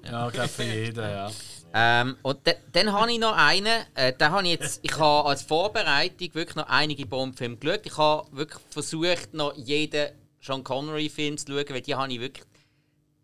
[0.04, 1.30] Ja, ich glaube für jeden, ja.
[1.72, 2.38] Ähm, und
[2.72, 6.56] dann habe ich noch einen, äh, den habe ich jetzt, ich habe als Vorbereitung wirklich
[6.56, 7.80] noch einige Bombfilme geschaut.
[7.84, 10.08] Ich habe wirklich versucht, noch jeden
[10.44, 12.44] Sean Connery-Film zu schauen, weil die habe ich wirklich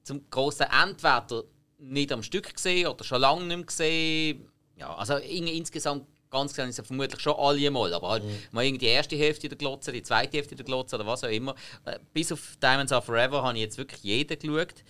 [0.02, 1.44] zum großen entweder
[1.78, 4.48] nicht am Stück gesehen oder schon lange nicht mehr gesehen.
[4.76, 8.38] Ja, also insgesamt ganz klar sind vermutlich schon alle mal, aber halt mhm.
[8.52, 11.28] mal irgendwie die erste Hälfte der Glotze, die zweite Hälfte der Glotze oder was auch
[11.28, 11.54] immer.
[11.84, 14.82] Äh, bis auf Diamonds Are Forever habe ich jetzt wirklich jeden geschaut.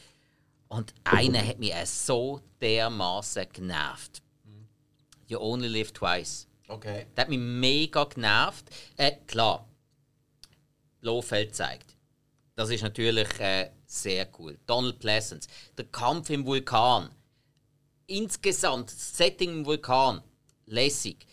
[0.69, 4.23] Und einer hat mich so dermaßen genervt.
[4.45, 4.69] Mhm.
[5.27, 6.47] You Only Live Twice.
[6.69, 7.07] Okay.
[7.17, 8.67] Der hat mich mega genervt.
[8.97, 9.67] Äh, klar,
[11.01, 11.90] Lofeld zeigt.
[12.61, 14.59] Das ist natürlich äh, sehr cool.
[14.67, 15.49] Donald Pleasance.
[15.79, 17.09] Der Kampf im Vulkan.
[18.07, 20.23] Insgesamt, das Setting im Vulkan.
[20.67, 21.27] Lässig.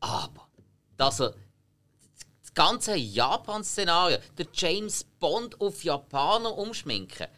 [0.00, 0.48] Aber,
[0.96, 1.36] dass er
[2.42, 7.28] das ganze Japan-Szenario, der James Bond auf Japaner umschminken.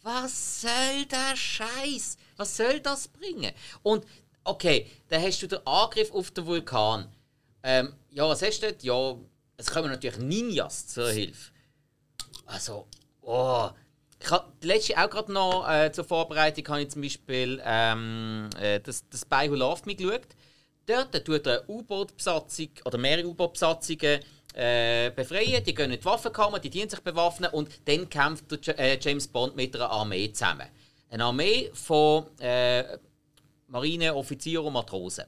[0.00, 2.16] Was soll der Scheiß?
[2.38, 3.52] Was soll das bringen?
[3.82, 4.06] Und
[4.44, 7.06] okay, dann hast du den Angriff auf den Vulkan.
[7.62, 8.82] Ähm, ja, was hast du dort?
[8.82, 9.18] Ja,
[9.58, 11.50] es kommen natürlich Ninjas zur Hilfe.
[12.46, 12.86] Also,
[13.22, 13.70] oh,
[14.22, 18.80] Ich habe letzte auch gerade noch äh, zur Vorbereitung habe ich zum Beispiel ähm, äh,
[18.80, 20.26] das, das Spy Who Loved Me geschaut.
[20.86, 24.20] Dort tut eine U-Boot-Besatzung oder mehrere U-Boot-Besatzungen
[24.54, 25.64] äh, befreien.
[25.64, 29.56] Die gehen in die Waffenkammer, die dienen sich bewaffnen und dann kämpft äh, James Bond
[29.56, 30.68] mit einer Armee zusammen.
[31.08, 32.98] Eine Armee von äh,
[33.68, 35.24] Marineoffizieren und Matrosen.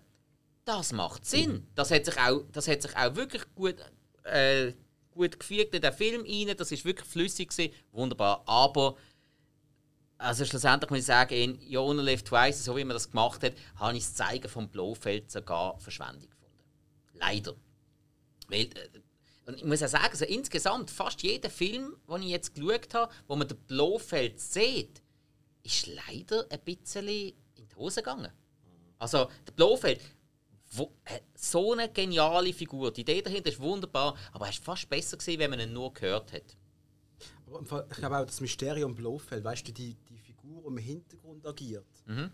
[0.64, 1.66] Das macht Sinn.
[1.74, 3.76] Das hat sich auch, das hat sich auch wirklich gut,
[4.24, 4.72] äh,
[5.12, 6.56] gut gefügt in den Film rein.
[6.56, 7.72] Das ist wirklich flüssig gewesen.
[7.92, 8.42] wunderbar.
[8.46, 8.96] Aber
[10.22, 13.42] also schlussendlich muss ich sagen, in You Only Live Twice, so wie man das gemacht
[13.42, 16.62] hat, habe ich das Zeigen vom Blofeld sogar Verschwendung gefunden.
[17.14, 17.54] Leider.
[18.48, 19.00] Weil, äh,
[19.46, 23.12] und ich muss auch sagen, also insgesamt, fast jeder Film, den ich jetzt geschaut habe,
[23.26, 25.02] wo man den Blofeld sieht,
[25.64, 28.30] ist leider ein bisschen in die Hose gegangen.
[28.98, 30.00] Also, der Blofeld,
[30.72, 32.92] wo, äh, so eine geniale Figur.
[32.92, 35.92] Die Idee dahinter ist wunderbar, aber es war fast besser gewesen, wenn man ihn nur
[35.92, 36.56] gehört hat.
[37.46, 41.84] Aber ich glaube auch das Mysterium Blofeld, weißt du, die, die Figur im Hintergrund agiert.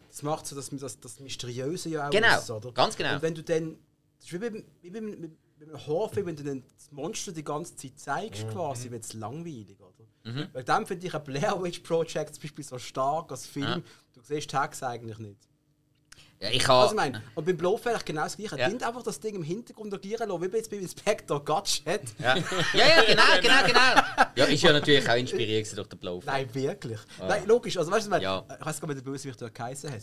[0.08, 2.72] Das macht so das, das, das Mysteriöse ja auch Genau, aus, oder?
[2.72, 3.14] ganz genau.
[3.14, 3.78] Und wenn du dann.
[4.18, 7.76] Das ist wie beim, wie beim, beim Horrorfilm, wenn du dann das Monster die ganze
[7.76, 9.94] Zeit zeigst, quasi, wird es langweilig, oder?
[10.52, 13.82] Weil dann finde ich ein Blair Witch Project zum Beispiel so stark als Film,
[14.12, 15.47] du siehst Text eigentlich nicht.
[16.40, 16.82] Ja, ich habe.
[16.82, 18.56] Also ich meine, und beim Blofeld genau das gleiche.
[18.58, 18.68] Ja.
[18.68, 18.86] Ja.
[18.88, 22.02] einfach das Ding im Hintergrund agieren lassen, wie jetzt beim Inspector Gadget.
[22.18, 22.36] ja.
[22.36, 22.42] ja,
[22.74, 24.02] ja, genau, genau, genau.
[24.36, 26.26] Ja, ist ja natürlich auch inspiriert durch den Blofeld.
[26.26, 26.98] Nein, wirklich.
[27.18, 27.76] Nein, logisch.
[27.76, 28.24] Also weißt du, was ich meine?
[28.24, 28.44] Ja.
[28.60, 29.98] ich weiß gar nicht, wie der Bösewicht da geheißen hat.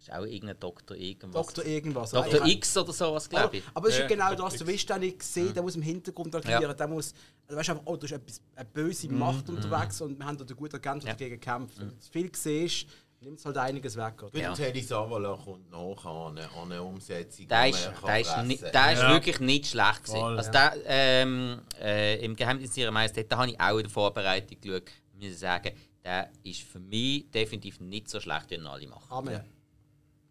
[0.00, 1.32] Ist auch irgendein Doktor irgendwas.
[1.46, 2.10] Doktor irgendwas.
[2.12, 2.46] Dr.
[2.46, 3.64] Ich- X oder sowas, glaube ich.
[3.74, 4.48] aber es ist Ja, genau Dr.
[4.50, 6.72] das, du willst den nicht sehen, der muss im Hintergrund agieren, Ja.
[6.72, 7.12] der muss,
[7.46, 10.38] also weißt du einfach, oh, da ist etwas, eine böse Macht unterwegs und wir haben
[10.38, 11.14] da einen guten Agent, der Ja.
[11.16, 11.80] dagegen kämpft.
[11.80, 12.86] Wenn du zu viel siehst,
[13.20, 14.22] nimmt es halt einiges weg.
[14.22, 14.38] Oder?
[14.38, 14.52] Ja.
[14.54, 18.92] Teddy Savola kommt nach an eine, an eine Umsetzung, Der ist, der ist, ni- der
[18.92, 19.10] ist Ja.
[19.12, 20.20] wirklich nicht schlecht gewesen.
[20.20, 20.70] Voll, also ja.
[20.70, 24.90] der, ähm, äh, Im Geheimnis ihrer Majestät, da habe ich auch in der Vorbereitung geschaut.
[25.18, 25.72] Ich muss sagen,
[26.04, 29.06] der ist für mich definitiv nicht so schlecht, wie ihn alle machen.
[29.10, 29.40] Amen.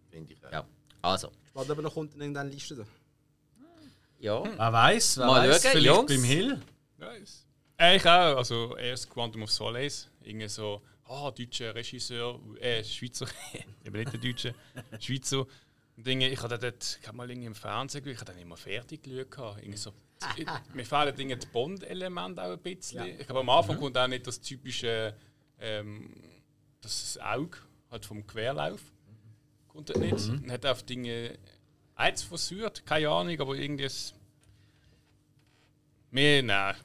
[0.10, 0.52] Finde ich auch.
[0.52, 0.66] Ja.
[1.02, 2.84] Also, Warte, aber noch kommt in irgendeine Liste da.
[4.20, 4.44] ja.
[4.44, 6.08] Wer weiß, wer Mal weiß, schauen, vielleicht Jungs.
[6.14, 6.62] beim Hill.
[6.98, 7.46] Nice.
[7.80, 8.38] Äh, ich auch.
[8.38, 10.10] Also erst Quantum of Solace.
[10.22, 13.28] Irgendwie so, ah, deutscher Regisseur, äh, Schweizer,
[13.86, 14.56] eben nicht der Deutsche,
[15.00, 15.46] Schweizer.
[15.96, 19.02] Dinge, ich habe dort, ich habe mal irgendwie im Fernsehen ich habe dann immer fertig
[19.02, 19.58] geschaut.
[19.58, 19.92] Irgendwie so,
[20.74, 23.20] mir fehlen Dinge die Bond-Elemente auch ein bisschen.
[23.20, 25.16] Ich glaube, am Anfang kommt auch nicht das typische,
[25.60, 26.14] ähm,
[26.82, 27.58] das Auge
[27.90, 28.82] halt vom Querlauf.
[29.68, 30.30] Kommt dort nicht.
[30.30, 31.40] Und hat auf Dinge
[31.96, 34.14] eins versucht, keine Ahnung, aber irgendwie ist.
[36.12, 36.76] Mehr, nein,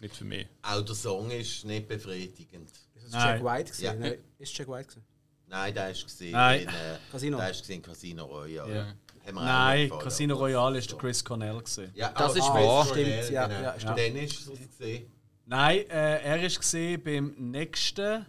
[0.00, 0.46] nicht für mich.
[0.62, 2.70] Auch der Song ist nicht befriedigend.
[3.06, 3.34] Ist das Nein.
[3.36, 3.84] Jack White gewesen?
[3.84, 3.94] Ja.
[3.94, 5.06] Nein, ist Jack White gewesen?
[5.48, 6.60] Nein, der ist gesehen Nein.
[6.62, 6.72] in, äh,
[7.10, 7.38] Casino.
[7.38, 8.74] Der ist gesehen Casino Royale.
[8.74, 9.32] Ja.
[9.32, 9.90] Nein.
[9.90, 11.58] Casino Royale ist der Chris Cornell.
[11.58, 11.90] Gewesen.
[11.94, 12.86] Ja, Das oh, ist wahr.
[12.86, 13.60] Stimmt, ja, genau.
[13.60, 13.98] ja, stimmt.
[13.98, 15.12] Dann ist es gesehen.
[15.44, 18.26] Nein, äh, er ist gesehen beim nächsten.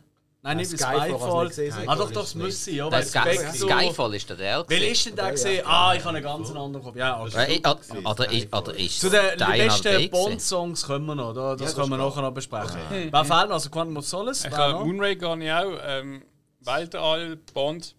[0.48, 1.44] Nein, nicht Skyfall, Skyfall.
[1.46, 1.74] nicht gesehen.
[1.90, 2.90] ah, doch, doch, ist das müsste ja.
[2.90, 4.64] Der Weil Sky, Skyfall ist der der.
[4.64, 4.92] Gewesen.
[4.92, 5.66] ist denn der gesehen?
[5.66, 6.96] Ah, ich habe einen ganz anderen Kopf.
[6.96, 7.62] Ja, okay.
[8.06, 10.10] Oder, ist- ist Zu den besten?
[10.12, 11.34] Bond-Songs kommen wir noch.
[11.34, 12.78] Da, das können wir nachher noch besprechen.
[12.90, 13.52] Wer fehlt noch?
[13.56, 14.46] Also Quantum of Solace?
[14.46, 14.86] Ich habe?
[14.86, 15.78] Moonray gar nicht auch.
[15.86, 16.24] Ähm,
[16.62, 17.94] Weltall, Bond.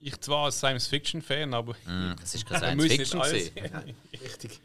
[0.00, 1.74] Ich zwar als Science-Fiction-Fan, aber.
[1.84, 3.20] Hm, Das ist kein Man muss Science nicht Fiction.
[3.22, 3.94] alles- gewesen.
[4.22, 4.60] Richtig.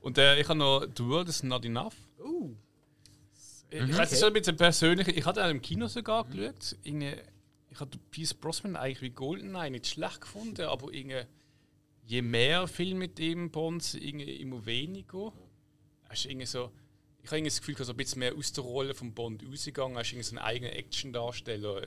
[0.00, 1.92] Und äh, ich habe noch The World is Not Enough.
[3.70, 5.08] Ich weiß, es ist schon ein bisschen persönlich.
[5.08, 6.76] Ich hatte auch im Kino sogar geschaut.
[6.82, 7.14] Irgendwie,
[7.70, 11.22] ich habe Pierce Brosnan eigentlich wie Goldeneye nicht schlecht gefunden, aber irgendwie,
[12.06, 15.32] je mehr Film mit dem Bond, irgendwie immer weniger.
[16.12, 16.72] Ist irgendwie so,
[17.22, 19.44] ich habe irgendwie das Gefühl, dass er ein bisschen mehr aus der Rolle von Bond
[19.46, 20.08] rausgegangen ist.
[20.12, 21.82] irgendwie so einen eigenen Action-Darsteller.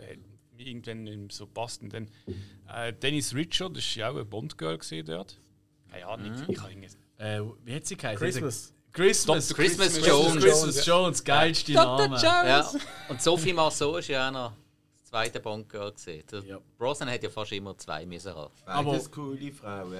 [0.56, 1.82] mir irgendwann nicht mehr so passt.
[1.82, 2.10] Und dann
[2.70, 5.42] äh, Dennis Richard, das war ja auch ein Bond-Girl gesehen dort.
[5.90, 6.88] Keine Ahnung, ich habe irgendwie.
[7.18, 8.20] Äh, wie hat sie geheißen?
[8.20, 8.73] Christmas.
[8.94, 9.48] Christmas.
[9.48, 9.58] Dr.
[9.66, 10.44] Christmas Christmas Jones.
[10.44, 12.18] Christmas Jones, geilste Name.
[12.22, 12.72] Ja.
[13.10, 14.52] Und Sophie Marceau ist ja auch noch
[15.02, 16.24] das zweite Bond-Girl gesehen.
[16.48, 16.60] Ja.
[16.78, 18.52] Brosnan hat ja fast immer zwei müssen haben.
[18.66, 19.94] Beides coole Frauen.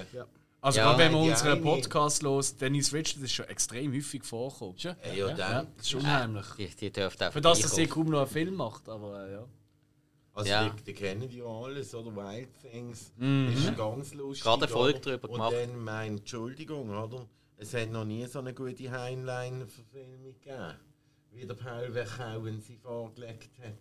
[0.60, 0.96] Also Ja.
[0.96, 4.76] wenn man Die unseren Podcast los, Dennis Richards ist schon extrem häufig vorgekommen.
[4.76, 4.96] Tja.
[5.04, 5.66] Ja, ja, Ja, dann.
[5.76, 6.46] das ist unheimlich.
[6.56, 9.32] Die, die dürfte auch Für das, dass sie kaum noch einen Film macht, aber äh,
[9.32, 9.44] ja.
[10.32, 10.68] Also Ja.
[10.70, 12.14] die, die kennen ja alles, oder?
[12.16, 13.12] Wild Things.
[13.18, 13.52] Mhm.
[13.54, 14.42] Ist ganz lustig.
[14.44, 15.10] Gerade eine Folge oder?
[15.18, 15.52] drüber Und gemacht.
[15.54, 17.26] dann meine Entschuldigung, oder?
[17.64, 20.74] Es hat noch nie so eine gute Heinlein-Verfilmung gegeben,
[21.30, 23.72] wie der Paul Verhoeven sie vorgelegt hat.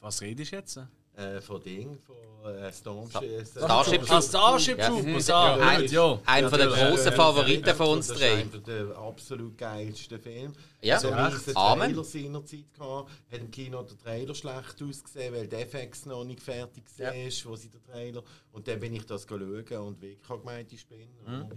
[0.00, 0.80] Was redest du jetzt?
[1.18, 2.16] Äh, von Ding, von
[2.54, 3.44] äh, Stormship.
[3.44, 4.86] Starship Ah, Starship Ja.
[4.86, 5.80] Troopers, ah, Ja.
[5.80, 6.20] gut, ja.
[6.24, 8.42] Einer von der großen Favoriten von uns Das drei.
[8.42, 10.52] ist einer der absolut geilsten Filme.
[10.80, 11.32] Ja, so ja.
[11.56, 11.88] Amen.
[11.90, 13.10] Trailer seinerzeit gehabt.
[13.32, 17.12] Hat im Kino der Trailer schlecht ausgesehen, weil der FX noch nicht fertig war,
[17.50, 18.22] wo sie den Trailer.
[18.52, 21.08] Und dann bin ich das schauen und wirklich habe gemeint, ich bin.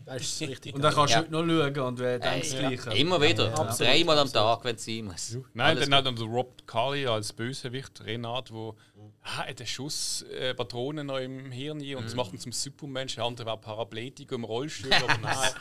[0.07, 0.73] Das ist richtig.
[0.73, 1.21] Und dann kannst du Ja.
[1.23, 2.97] heute noch schauen und wer denkt das Ja, Gleiche.
[2.97, 3.59] immer wieder.
[3.59, 4.31] absolut, Dreimal am.
[4.33, 5.37] Tag, wenn es sein muss.
[5.53, 8.75] Nein, Alles dann hat dann der Rob Carly als Bösewicht, Renat, wo
[9.23, 13.15] ah, hat eine Schusspatrone noch im Hirn und das macht ihn zum Supermensch.
[13.15, 14.93] Der andere war Parapletiker im Rollstuhl.
[15.07, 15.51] aber nein.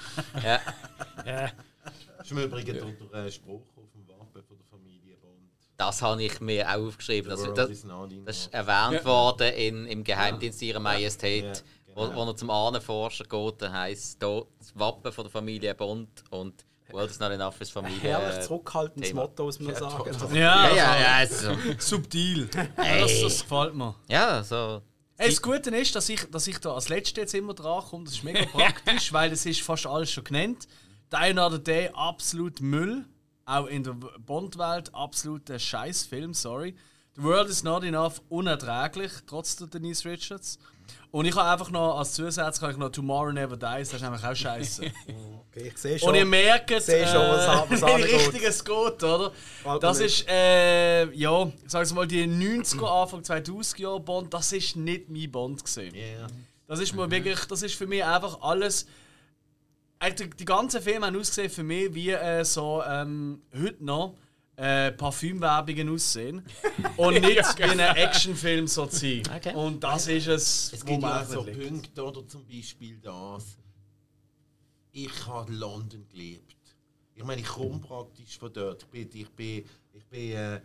[0.42, 0.60] Ja.
[1.26, 1.52] Ja.
[2.18, 5.50] Das ist im Übrigen der, der äh, Spruch auf dem Wappen von der Familie Bond.
[5.76, 7.34] Das habe ich mir auch aufgeschrieben.
[7.34, 7.86] The Also, das, is
[8.24, 12.16] das ist erwähnt worden in, im Geheimdienst Ihrer Majestät, Ja, wo, genau.
[12.16, 13.62] wo er zum Ahnenforscher geht.
[13.62, 17.72] Da heisst da das Wappen von der Familie Bond und World is not enough ist
[17.72, 18.00] Familie.
[18.00, 19.22] Herrlich äh, zurückhaltendes Thema.
[19.22, 20.34] Motto, muss man sagen.
[20.34, 21.52] Ja, Ja, ja, also, ja.
[21.56, 22.48] Also, subtil.
[22.76, 23.94] Das, das gefällt mir.
[24.08, 24.82] ja, so.
[25.16, 28.04] Hey, das Gute ist, dass ich, dass ich da als Letztes jetzt immer dran komme.
[28.04, 30.66] Das ist mega praktisch, weil es ist fast alles schon genannt.
[31.12, 33.04] Die Another Day, absolut Müll.
[33.44, 36.74] Auch in der Bond-Welt absoluter Scheißfilm, sorry.
[37.16, 40.58] The World is Not Enough, unerträglich, trotz der Denise Richards.
[41.10, 44.02] Und ich habe einfach noch als Zusatz kann ich noch Tomorrow Never Dies, das ist
[44.04, 44.84] einfach auch scheiße.
[45.56, 46.30] ich sehe Und ihr schon.
[46.30, 48.04] merkt, äh, sehe schon, was- angeht.
[48.12, 49.32] Richtung es geht, oder?
[49.80, 54.76] Das ist, äh, ja, sagen wir mal, die 90er, Anfang 2000er Jahre Bond, das ist
[54.76, 55.94] nicht mein Bond gesehen.
[55.94, 56.28] Ja.
[56.68, 58.86] Das ist mir wirklich, das ist für mich einfach alles.
[59.98, 64.14] Eigentlich, die, die ganzen Filme haben ausgesehen für mich wie äh, so ähm, heute noch
[64.60, 66.44] äh, Parfümwerbungen aussehen.
[66.96, 69.22] Und nicht wie ein Actionfilm so sein.
[69.34, 69.54] Okay.
[69.54, 71.66] Und das ist es, Es gibt ja auch so liegt.
[71.66, 73.56] Punkte, oder zum Beispiel das.
[74.92, 76.56] Ich habe London gelebt.
[77.14, 78.82] Ich meine, ich komme praktisch von dort.
[78.82, 80.60] Ich bin, ich bin, ich bin äh,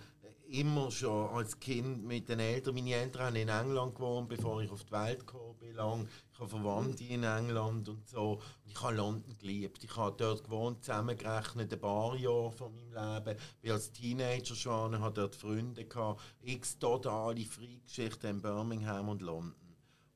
[0.49, 4.71] immer schon als Kind mit den Eltern, meine Eltern haben in England gewohnt, bevor ich
[4.71, 5.75] auf die Welt gekommen bin.
[5.75, 6.07] Lang.
[6.31, 8.33] Ich habe Verwandte in England und so.
[8.63, 9.83] Und ich habe London geliebt.
[9.83, 13.37] Ich habe dort gewohnt, zusammengerechnet ein paar Jahre von meinem Leben.
[13.37, 16.21] Ich bin als Teenager schon, habe dort Freunde gehabt.
[16.41, 19.55] X totale Freakschichten in Birmingham und London.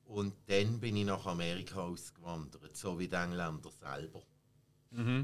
[0.06, 4.23] Und dann bin ich nach Amerika ausgewandert, so wie die Engländer selber.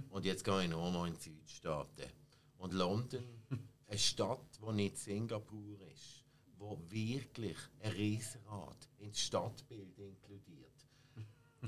[0.09, 2.09] Und jetzt gehe ich nur noch in die Südstaaten.
[2.57, 3.23] Und London,
[3.87, 6.23] eine Stadt, die nicht Singapur ist,
[6.57, 10.65] wo wirklich ein Riesenrad ins Stadtbild inkludiert.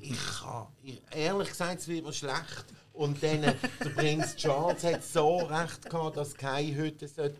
[0.01, 2.65] Ich kann, ich, ehrlich gesagt, es wird mir schlecht.
[2.93, 3.53] Und dann, äh,
[3.83, 7.39] der Prinz Charles hat so recht gehabt, dass keine Hütte St.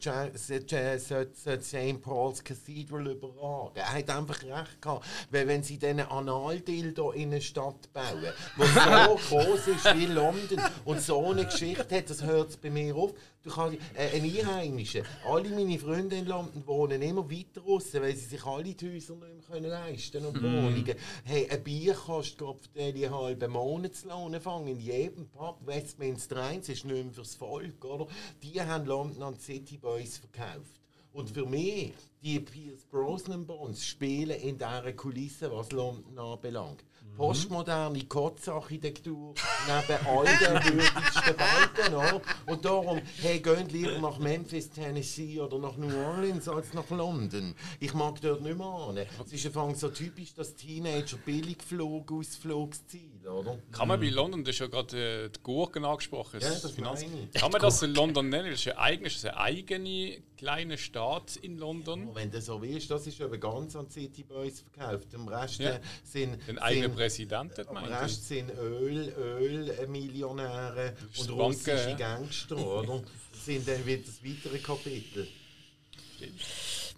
[2.01, 3.75] Paul's Cathedral überragen.
[3.75, 5.05] Er hat einfach recht gehabt.
[5.31, 10.61] Weil wenn sie diesen Analdildo in eine Stadt bauen, die so groß ist wie London
[10.85, 13.13] und so eine Geschichte hat, das hört es bei mir auf.
[13.47, 18.13] Du kannst, äh, ein Einheimischer, alle meine Freunde in London wohnen immer weiter raus, weil
[18.13, 20.95] sie sich alle die Häuser nicht mehr können leisten und Wohnungen.
[21.23, 25.65] Hey, ein Bier kostet für einen halben Monatslohn fangen in jedem Pub.
[25.65, 28.07] Westminster 1 ist nicht mehr fürs Volk, oder?
[28.43, 30.81] Die haben London an City Boys verkauft.
[31.13, 36.83] Und für mich, die Pierce Brosnan Bonds spielen in dieser Kulisse, was London anbelangt.
[37.18, 39.34] Postmoderne Kotzarchitektur
[39.65, 41.95] neben all den würdigsten.
[41.95, 42.22] Oder?
[42.45, 47.56] Und darum, hey, geht lieber nach Memphis, Tennessee oder nach New Orleans als nach London.
[47.80, 48.98] Ich mag dort nicht mehr an.
[48.98, 53.57] Es ist einfach so typisch, dass Teenager Billigflug, Ausflugsziel, oder?
[53.71, 56.71] Kann man bei London, du hast ja gerade äh, die Gurken angesprochen, Ja, das das
[56.71, 57.05] Finanz.
[57.33, 58.51] Kann man das in London nennen?
[58.51, 62.09] Das ist ein eigenes, das ist eine eigene kleine Stadt in London.
[62.13, 65.07] Wenn du so willst, das ist eben ganz an City Boys verkauft.
[65.15, 65.71] Am Rest Ja.
[65.71, 67.77] äh, sind, Den eigenen sind Präsident hat Am.
[67.77, 71.95] Rest sind Öl, Ölmillionäre ist und russische ja.
[71.95, 73.01] Gangster, oder?
[73.33, 75.27] sind dann wieder das weitere Kapitel.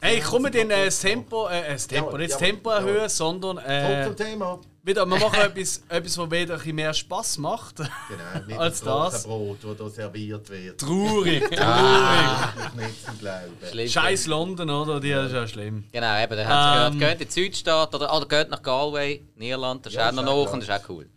[0.01, 2.69] Hey, komm mit in äh, das Tempo, äh, das Tempo, Ja, nicht das ja, Tempo
[2.69, 2.77] ja.
[2.77, 4.61] erhöhen, sondern Kommt äh, zum Thema.
[4.83, 7.77] Wieder, wir machen etwas, etwas, was wieder ein bisschen mehr Spass macht.
[7.77, 9.23] Genau, Als das das.
[9.23, 10.79] Brot, das hier serviert wird.
[10.79, 11.61] Traurig, traurig.
[11.61, 13.57] Ah, nicht zu glauben.
[13.69, 13.87] Schlimm.
[13.89, 14.99] Scheiß London, oder?
[14.99, 15.83] Die ist ja schlimm.
[15.91, 16.99] Genau, eben, da hat Ähm.
[16.99, 20.13] gehört, geht in die Südstaat oder, oder geht nach Galway, Niederland, das ist Ja, auch
[20.13, 21.09] noch ist auch nach und das ist auch cool.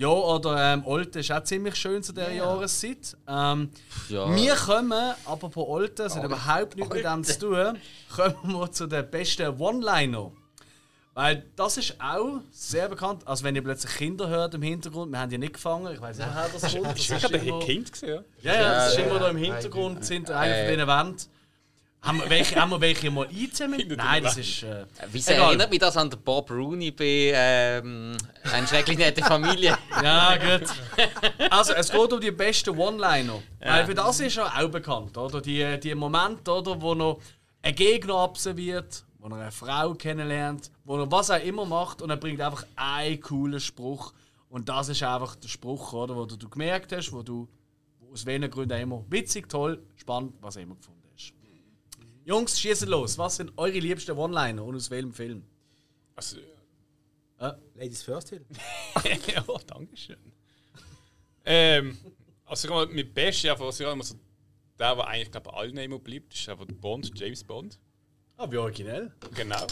[0.00, 3.16] Ja, oder ähm, Olten ist auch ziemlich schön zu dieser Jahreszeit.
[3.26, 3.70] Ähm,
[4.08, 4.32] Ja.
[4.32, 7.78] Wir kommen, apropos Olten, das hat überhaupt nichts mit dem zu tun,
[8.14, 10.30] kommen wir zu den besten One-Liner.
[11.20, 13.26] Weil das ist auch sehr bekannt.
[13.26, 16.16] Also wenn ihr plötzlich Kinder hört im Hintergrund, wir haben die nicht gefangen, ich weiß
[16.16, 16.86] nicht, woher das kommt.
[16.86, 18.24] Das Ich ist immer, ein Kind gesehen.
[18.40, 19.52] ja, ja, das ist Ja, immer da im ja.
[19.52, 20.66] Hintergrund, sind einer Äh.
[20.68, 21.16] von diesen Wänden.
[22.02, 23.72] Haben wir welche, haben wir welche mal einzählen?
[23.72, 24.62] Hinter Nein, das ist...
[24.62, 25.48] Äh, Wieso Egal.
[25.48, 28.16] erinnert mich das an den Bob Rooney bei ähm,
[28.52, 29.76] «Eine schrecklich nette Familie»?
[30.00, 30.68] Ja, gut.
[31.50, 33.42] Also, es geht um die besten One-Liner.
[33.58, 35.40] Weil für das ist er auch bekannt, oder?
[35.40, 37.18] Die, die Momente, oder, wo noch
[37.60, 42.10] ein Gegner absolviert, wo er eine Frau kennenlernt, wo er was auch immer macht und
[42.10, 44.12] er bringt einfach einen coolen Spruch.
[44.48, 47.48] Und das ist einfach der Spruch, oder, wo du, du gemerkt hast, wo du
[48.10, 49.04] aus welchen Gründen auch immer.
[49.10, 51.34] Witzig, toll, spannend, was auch immer gefunden hast.
[52.24, 53.18] Jungs, schießen los.
[53.18, 55.44] Was sind eure liebsten One-Liner und aus welchem Film?
[56.14, 56.38] Also,
[57.78, 58.44] Ladies First Hill.
[59.28, 60.16] ja, danke schön.
[61.44, 61.96] Ähm,
[62.44, 64.16] also ich mal, mit Best, ja, was ja immer so
[64.78, 67.78] der, der eigentlich glaube allen immer bleibt, ist einfach Bond, James Bond.
[68.40, 69.10] Ah, wie originell.
[69.34, 69.66] Genau.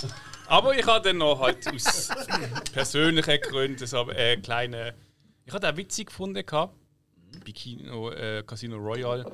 [0.49, 2.09] Aber ich habe dann noch halt aus
[2.73, 4.93] persönlichen Gründen so einen kleinen.
[5.45, 6.75] Ich habe den witzig gefunden gehabt,
[7.45, 9.25] bei Kino, äh, Casino Royale,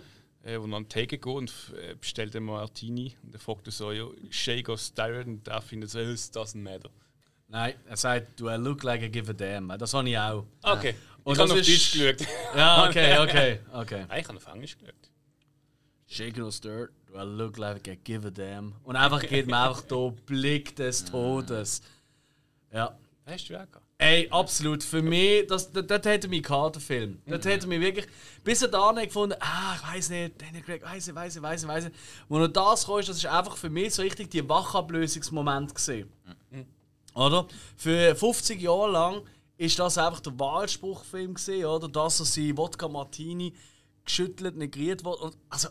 [0.42, 1.50] äh, wo man Take geht und
[1.80, 5.88] äh, bestellt einen Martini und er fragt so, ja, Shay goes Darren und der findet
[5.88, 6.90] so, it doesn't matter.
[7.48, 9.68] Nein, er sagt, do I look like I give a damn?
[9.78, 10.44] Das habe ich auch.
[10.62, 10.94] Okay.
[11.24, 12.28] Und ich habe auf ist- Deutsch geschaut.
[12.54, 14.04] Ja, okay, okay, okay.
[14.08, 14.94] Nein, ich habe auf Englisch geschaut.
[16.06, 16.52] Shaken or
[17.12, 18.74] do I look like I give a damn?
[18.84, 21.82] Und einfach geht mir einfach der Blick des Todes.
[22.72, 22.96] Ja.
[23.26, 23.86] Hast du auch gehabt?
[23.98, 24.82] Ey, absolut.
[24.82, 27.22] Für mich, das, das, das hätte mich gehabt, der Film.
[27.24, 28.06] Das hätte mich wirklich
[28.42, 31.62] bis da nicht gefunden, ah, ich weiß nicht, Daniel Craig, weiß ich, weiß ich, weiß
[31.62, 31.92] ich, weiß ich.
[32.28, 36.10] Wo noch das kam, das ist einfach für mich so richtig die Wachablösungsmoment gesehen.
[37.14, 37.46] Oder?
[37.76, 39.22] Für 50 Jahre lang
[39.56, 41.88] ist das einfach der Wahlspruchfilm gesehen, oder?
[41.88, 43.54] Dass er sie Wodka Martini
[44.04, 45.30] geschüttelt, negriert wurde.
[45.48, 45.68] Also,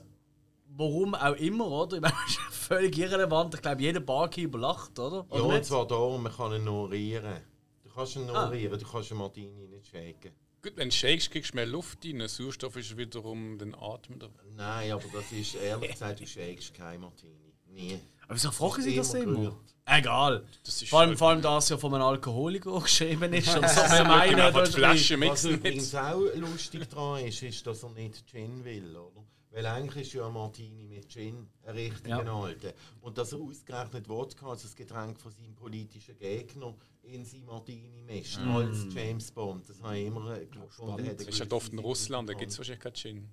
[0.76, 1.98] warum auch immer, oder?
[1.98, 3.54] Ich meine, das ist völlig irrelevant.
[3.56, 5.26] Ich glaube, jeder Barkeeper lacht, oder?
[5.32, 7.38] Ja, und zwar da, und man kann ihn ignorieren.
[7.84, 10.32] Du kannst ihn ignorieren, du kannst einen Martini nicht shaken.
[10.64, 12.28] Gut, wenn du shakest, kriegst du mehr Luft rein.
[12.28, 14.20] Sauerstoff ist wiederum den Atem.
[14.20, 14.30] Da.
[14.56, 17.34] Nein, aber das ist ehrlich gesagt, du shakest kein Martini.
[17.68, 18.00] Nie.
[18.26, 19.56] Aber wieso fragen Sie das Immer gerührt.
[19.86, 20.46] Egal.
[20.64, 23.48] Das ist Vor allem, vor allem, dass ja von einem Alkoholiker geschrieben ist.
[23.58, 26.02] Und so wir Ja, meinen, das die ist Flasche Was mixen übrigens mit.
[26.02, 29.24] auch lustig daran ist, ist, dass er nicht Gin will, oder?
[29.54, 32.34] Weil eigentlich ist ja ein Martini mit Gin ein richtiger Ja.
[32.42, 32.74] alter.
[33.02, 36.74] Und dass er ausgerechnet Wodka, also das Getränk von seinem politischen Gegner,
[37.04, 39.68] in sein Martini mischt, als James Bond.
[39.68, 41.04] Das habe ich immer äh, gefunden.
[41.06, 43.30] Das eine ist halt oft in Russland, da gibt es wahrscheinlich keinen Gin.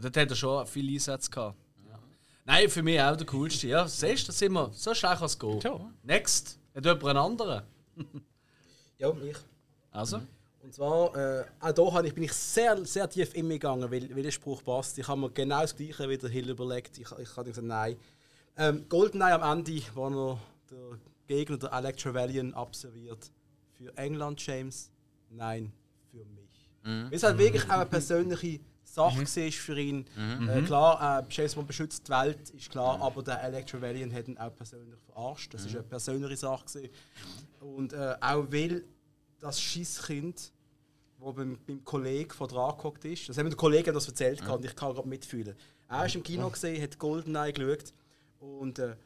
[0.00, 1.56] Dort hat er schon viele Einsätze gehabt.
[2.46, 3.68] Nein, für mich auch der coolste.
[3.68, 5.58] Ja, siehst du, da sind wir so schlecht als Go.
[5.62, 5.80] Ja.
[6.02, 6.58] Next.
[6.74, 7.62] Hat jemand einen anderen?
[8.98, 9.36] Ja, ich.
[9.90, 10.20] Also?
[10.64, 14.22] Und zwar, äh, auch ich, bin ich sehr, sehr tief in mich gegangen, weil, weil
[14.22, 14.96] der Spruch passt.
[14.96, 16.96] Ich habe mir genau das Gleiche wie der Hill überlegt.
[16.96, 17.96] Ich, ich habe gesagt, nein.
[18.56, 20.38] Ähm, Goldeneye am Ende, wo er
[20.70, 23.30] der Gegner, der Alec Trevelyan, absolviert.
[23.72, 24.90] Für England, James?
[25.28, 25.70] Nein,
[26.10, 26.70] für mich.
[26.82, 30.06] Weil es halt wirklich auch eine persönliche Sache war für ihn.
[30.48, 34.28] Äh, klar, äh, James Bond beschützt die Welt, ist klar, aber der Alec Trevelyan hat
[34.28, 35.52] ihn auch persönlich verarscht.
[35.52, 36.64] Das war eine persönliche Sache.
[36.64, 36.90] Gewesen.
[37.60, 38.84] Und äh, auch weil
[39.44, 40.52] das Schisskind,
[41.18, 44.40] wo beim, beim Kollegen von dran gehockt ist, das haben mir der Kollege das erzählt
[44.40, 44.52] ja.
[44.52, 45.54] und ich kann gerade mitfühlen.
[45.88, 47.92] Er ist im Kino gesehen, hat Goldeneye geschaut
[48.40, 48.96] und äh,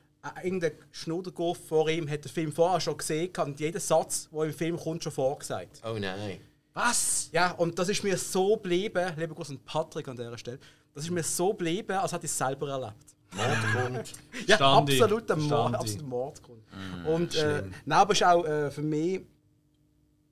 [0.43, 4.43] irgendein Schnuddergurf vor ihm hat den Film vorher schon gesehen gehabt und jeden Satz, der
[4.45, 5.81] im Film kommt, schon vorgesagt.
[5.85, 6.39] Oh nein.
[6.73, 7.31] Was?
[7.33, 10.61] Ja, und das ist mir so geblieben, liebe Grüße an Patrick an dieser Stelle,
[10.95, 13.17] das ist mir so geblieben, als hätte ich es selber erlebt.
[13.33, 14.13] Mordgrund.
[14.47, 16.63] Ja, absoluter Mord, absoluter Mordgrund.
[17.07, 19.21] Und äh, nein, aber es ist auch äh, für mich,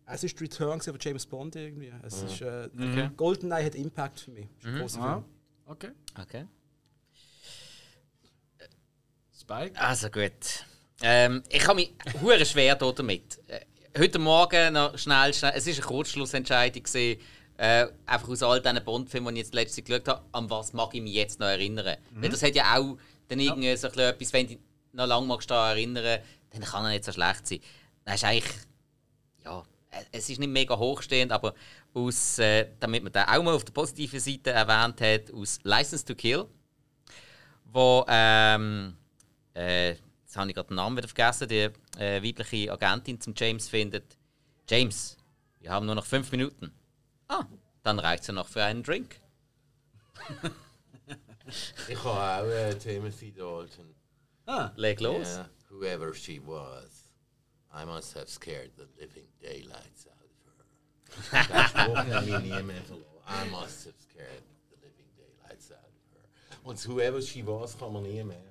[0.06, 1.92] es ist die Return von James Bond irgendwie.
[2.02, 2.68] Es ist, äh,
[3.16, 4.46] Goldeneye hat Impact für mich.
[4.58, 5.24] Ist ein grosser Ah, Film.
[5.66, 5.90] okay.
[6.20, 6.44] Okay.
[9.38, 9.80] Spike?
[9.80, 10.64] Also gut.
[11.02, 11.92] Ähm, ich habe mich
[12.22, 13.38] hure schwer da damit.
[13.48, 13.60] Äh,
[13.98, 15.52] heute Morgen noch schnell, schnell.
[15.54, 16.82] Es war eine Kurzschlussentscheidung.
[16.82, 17.20] Gewesen,
[17.58, 20.94] äh, einfach aus all diesen Bond-Filmen, die ich jetzt letztens geschaut habe, an was mag
[20.94, 21.96] ich mich jetzt noch erinnern?
[22.12, 22.96] Weil das hat ja auch
[23.28, 24.62] dann irgendwie so ein bisschen etwas, wenn du dich
[24.92, 26.20] noch lange magst daran erinnern,
[26.50, 27.60] dann kann er nicht so schlecht sein.
[28.04, 28.54] Das ist eigentlich,
[29.44, 29.62] ja,
[30.12, 31.54] es ist nicht mega hochstehend, aber
[31.94, 36.04] aus, äh, damit man da auch mal auf der positiven Seite erwähnt hat, aus License
[36.04, 36.46] to Kill,
[37.64, 38.96] wo, ähm,
[39.54, 43.68] äh, jetzt habe ich gerade den Namen wieder vergessen, die äh, weibliche Agentin zum James
[43.68, 44.16] findet,
[44.68, 45.16] James,
[45.60, 46.72] wir haben nur noch fünf Minuten.
[47.28, 47.44] Ah,
[47.82, 49.20] dann reicht es ja noch für einen Drink.
[51.88, 53.94] Ich habe auch äh, Timothy Dalton.
[54.76, 55.36] Leg los.
[55.36, 57.05] Yeah, whoever she was,
[57.76, 61.38] I must have scared the living daylights out of her.
[62.86, 63.04] Verloren.
[63.28, 66.58] I must have scared the living daylights out of her.
[66.64, 68.42] Und whoever she was kann man nie merken.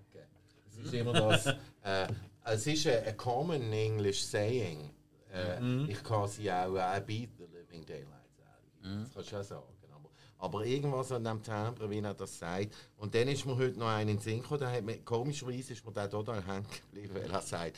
[0.70, 1.48] Es ist immer das,
[1.84, 2.08] äh,
[2.44, 4.92] es ist ein, ein common English saying.
[5.34, 5.60] Äh,
[5.92, 9.04] Ich kann sie auch, I beat the living daylights out of you.
[9.16, 10.06] Das kannst du auch sagen.
[10.38, 12.76] Aber, irgendwas an dem Timbre, wie er das sagt.
[12.98, 16.08] Und dann ist mir heute noch einen in den Sinn gekommen, komischerweise ist mir der
[16.10, 17.78] da da hängen geblieben, weil er sagt,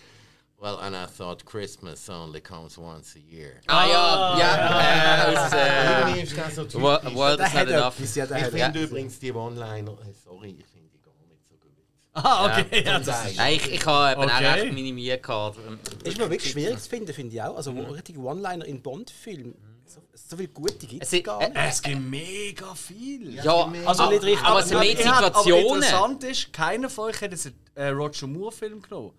[0.60, 3.62] Well, and I thought Christmas only comes once a year.
[3.68, 7.04] Ah ja, ja, äh, äh, ist das so World
[7.40, 8.00] Der is not hat enough.
[8.16, 8.82] ja, ich hat finde etwas.
[8.84, 11.72] übrigens die One-Liner, äh, sorry, ich finde die gar nicht so gut.
[12.14, 12.84] Ah, okay.
[12.84, 13.00] Ja.
[13.38, 14.48] Nein, ich, ich habe eben Okay.
[14.48, 15.58] auch recht minimiert gehabt.
[16.04, 17.56] Ist mir wirklich schwierig zu finden, finde ich auch.
[17.56, 19.54] Also, wo richtige One-Liner in Bond-Filmen.
[19.86, 21.58] So, so viele gute gibt Es gar äh, nicht.
[21.70, 23.36] Es gibt mega viel.
[23.36, 25.84] Ja, Also aber, nicht richtig, aber es sind aber- mehr hab- Aber Situationen.
[25.84, 29.12] interessant ist, keiner von euch hat einen äh, Roger Moore-Film genommen.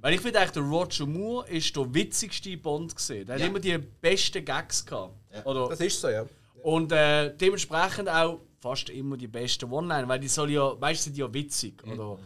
[0.00, 3.26] Weil ich finde eigentlich, der Roger Moore ist der witzigste Bond gesehen.
[3.26, 3.42] Der Ja.
[3.44, 5.14] hat immer die besten Gags gehabt.
[5.44, 5.68] Oder?
[5.68, 6.24] Das ist so, ja.
[6.62, 11.16] Und äh, dementsprechend auch fast immer die besten One-Liner, weil die soll ja, meistens sind
[11.16, 11.82] die ja witzig.
[11.86, 12.18] Oder?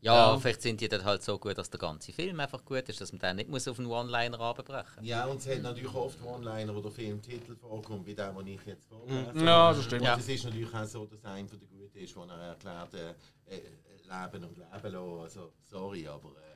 [0.00, 0.38] Ja, Ja.
[0.38, 3.12] vielleicht sind die dann halt so gut, dass der ganze Film einfach gut ist, dass
[3.12, 6.74] man den nicht muss auf einen One-Liner runterbrechen Ja, und es hat natürlich oft One-Liner,
[6.74, 10.00] wo der Filmtitel vorkommt, wie der, den ich jetzt vorgelesen Ja, das stimmt.
[10.00, 10.16] Und Ja.
[10.16, 13.10] es ist natürlich auch so, dass einer von den Guten ist, wo er erklärt, äh,
[13.54, 13.60] äh,
[14.04, 15.20] Leben und Leben lassen.
[15.22, 16.51] Also, sorry, aber äh,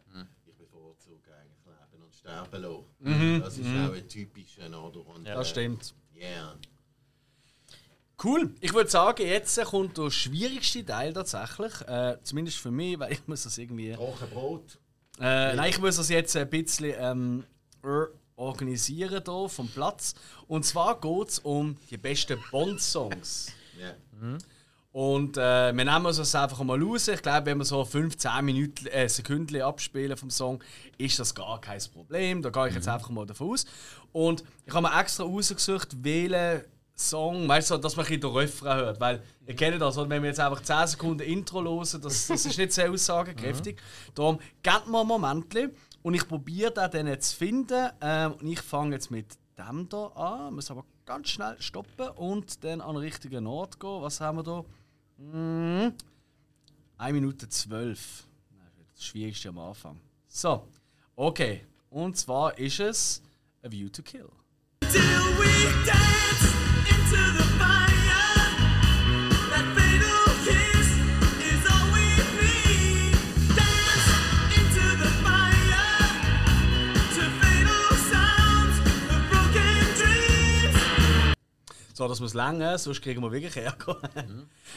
[0.91, 3.41] ich bevorzuge eigentlich Leben und Sterben lassen.
[3.41, 5.07] Das ist auch ein typischer, oder?
[5.07, 5.95] Und, Das stimmt.
[6.15, 6.55] Yeah.
[8.23, 8.55] Cool.
[8.61, 11.73] Ich würde sagen, jetzt kommt der schwierigste Teil tatsächlich.
[11.83, 13.93] Äh, zumindest für mich, weil ich muss das irgendwie.
[13.93, 14.79] Trockenbrot.
[15.19, 17.45] Äh, nein, ich muss das jetzt ein bisschen ähm,
[17.83, 20.15] er- organisieren hier vom Platz.
[20.47, 23.53] Und zwar geht es um die besten Bond-Songs.
[23.79, 23.95] Ja.
[24.97, 27.07] Und äh, wir nehmen uns das einfach mal raus.
[27.09, 30.65] Ich glaube, wenn wir so 15 Minuten, äh, Sekunden abspielen vom Song,
[30.97, 32.41] ist das gar kein Problem.
[32.41, 33.67] Da gehe ich jetzt einfach mal davon aus.
[34.13, 36.65] Und ich habe mir extra rausgesucht, welchen
[36.97, 38.99] Song, weißt du, dass man ein den Refrain hört.
[38.99, 40.09] Weil ihr kennt das, oder?
[40.09, 43.79] wenn wir jetzt einfach 10 Sekunden Intro hören, das, das ist nicht sehr aussagekräftig.
[44.15, 45.55] Darum, gebt mir einen Moment
[46.01, 47.91] und ich probiere den dann zu finden.
[48.01, 49.27] Ähm, und ich fange jetzt mit
[49.59, 50.55] dem hier an.
[50.55, 54.01] Muss aber ganz schnell stoppen und dann an den richtigen Ort gehen.
[54.01, 54.65] Was haben wir da?
[55.19, 55.95] Mhm.
[56.99, 58.27] 1 Minute 12.
[58.51, 60.01] Das ist das Schwierigste am Anfang.
[60.29, 60.67] So,
[61.15, 61.65] okay.
[61.91, 63.23] Und zwar ist es
[63.63, 64.29] A View to Kill.
[64.81, 65.01] Till
[65.39, 66.53] we dance
[66.89, 67.96] into the fire.
[81.97, 83.99] So, das muss länger, sonst kriegen wir wirklich Ärger.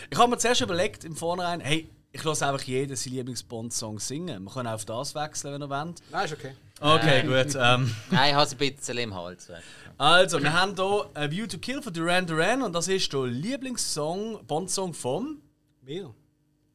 [0.09, 4.41] Ich habe mir zuerst überlegt, im Vornherein, hey, ich lasse einfach jeden seinen Lieblings-Bond-Song singen.
[4.41, 6.01] Wir können auch auf das wechseln, wenn ihr wollt.
[6.11, 6.53] Nein, ist okay.
[6.79, 7.55] Okay, gut.
[7.59, 9.51] Ähm, Nein, ich habe es ein bisschen im Hals.
[9.97, 13.25] also, wir haben hier A View to Kill von Duran Duran und das ist der
[13.25, 15.41] Lieblingssong, Bond-Song vom...
[15.81, 16.15] Mir.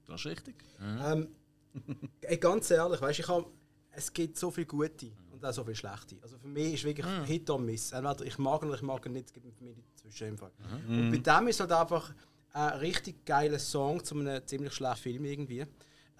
[0.06, 0.56] Das ist richtig.
[0.78, 1.28] Ähm,
[2.20, 3.46] ey, ganz ehrlich, weißt, ich hab,
[3.92, 6.16] es gibt so viele gute und auch so viele schlechte.
[6.20, 7.92] Also für mich ist wirklich Hit or Miss.
[7.92, 10.28] Entweder ich mag ihn oder ich mag ihn nicht, es gibt für mich nicht dazwischen.
[10.28, 10.50] Im Fall.
[10.88, 12.14] Und bei dem ist halt einfach
[12.52, 15.66] ein richtig geiler Song zu einem ziemlich schlechten Film irgendwie.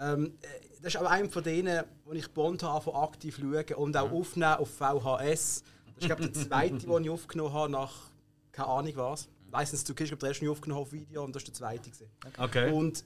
[0.00, 0.46] Ähm, äh,
[0.82, 4.10] das ist aber einer von denen, wo ich Bond habe, von aktiv schauen und auch
[4.10, 5.62] aufnehmen auf VHS.
[5.94, 8.10] Das ist glaube der zweite, den ich aufgenommen habe nach
[8.54, 9.28] keine Ahnung was.
[9.52, 11.54] License to Kill, ich glaube der erste, aufgenommen habe auf Video und das ist der
[11.54, 11.90] zweite.
[11.90, 12.10] Gewesen.
[12.38, 12.72] Okay.
[12.72, 13.04] Und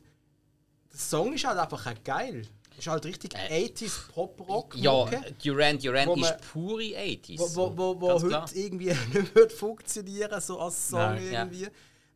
[0.93, 2.47] der Song ist halt einfach geil.
[2.79, 4.77] Ist halt richtig Äh, 80s Pop-Rock.
[4.77, 5.05] Ja,
[5.43, 7.39] Duran Duran ist pure 80s.
[7.39, 8.51] wo, wo, wo, wo heute klar.
[8.55, 11.33] irgendwie nicht wird funktionieren so als Song Nein.
[11.33, 11.67] irgendwie.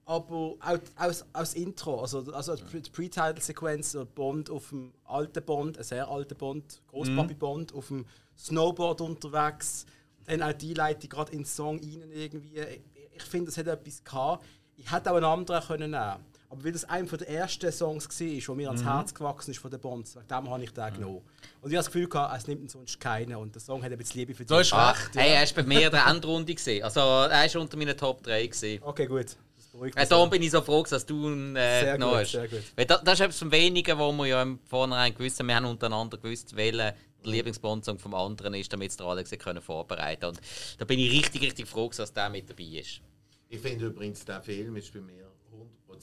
[0.04, 5.84] Aber auch, aus, aus Intro, also, also die Pre-Title-Sequenz, Bond auf dem alten Bond, ein
[5.84, 8.04] sehr alter Bond, Großpapi Bond, auf dem
[8.36, 9.86] Snowboard unterwegs.
[10.26, 12.58] Dann auch die Leitung gerade in den Song rein irgendwie.
[12.58, 12.80] Ich,
[13.16, 14.44] ich finde, es hat etwas gehabt.
[14.76, 18.26] Ich hätte auch einen anderen können nehmen aber weil das einer der ersten Songs war,
[18.28, 21.22] der mir ans Herz gewachsen ist von den Bonds, wegen dem habe ich den genommen.
[21.62, 23.90] Und ich habe das Gefühl, gehabt, es nimmt ihn sonst keinen und der Song hat
[23.90, 25.10] ein bisschen Liebe für So ist Ah, recht.
[25.14, 26.84] hey, er ist bei mir in der Endrunde gesehen.
[26.84, 28.82] Also er ist unter meinen Top 3 gesehen.
[28.84, 29.36] Okay, gut.
[29.56, 32.20] Das beruhigt Äh, darum bin ich so froh, dass du ihn äh, Sehr genommen gut,
[32.22, 32.30] hast.
[32.32, 32.62] sehr gut.
[32.76, 35.46] Weil das, das ist etwas vom Wenigen, wo wir ja im Vornherein gewusst haben.
[35.48, 39.62] Wir haben untereinander gewusst, welcher der Lieblingsbondsong vom anderen ist, damit es der Alex können
[39.62, 40.40] vorbereiten Und
[40.76, 43.00] da bin ich richtig, richtig froh, dass der mit dabei ist.
[43.48, 45.31] Ich finde übrigens, der Film ist bei mir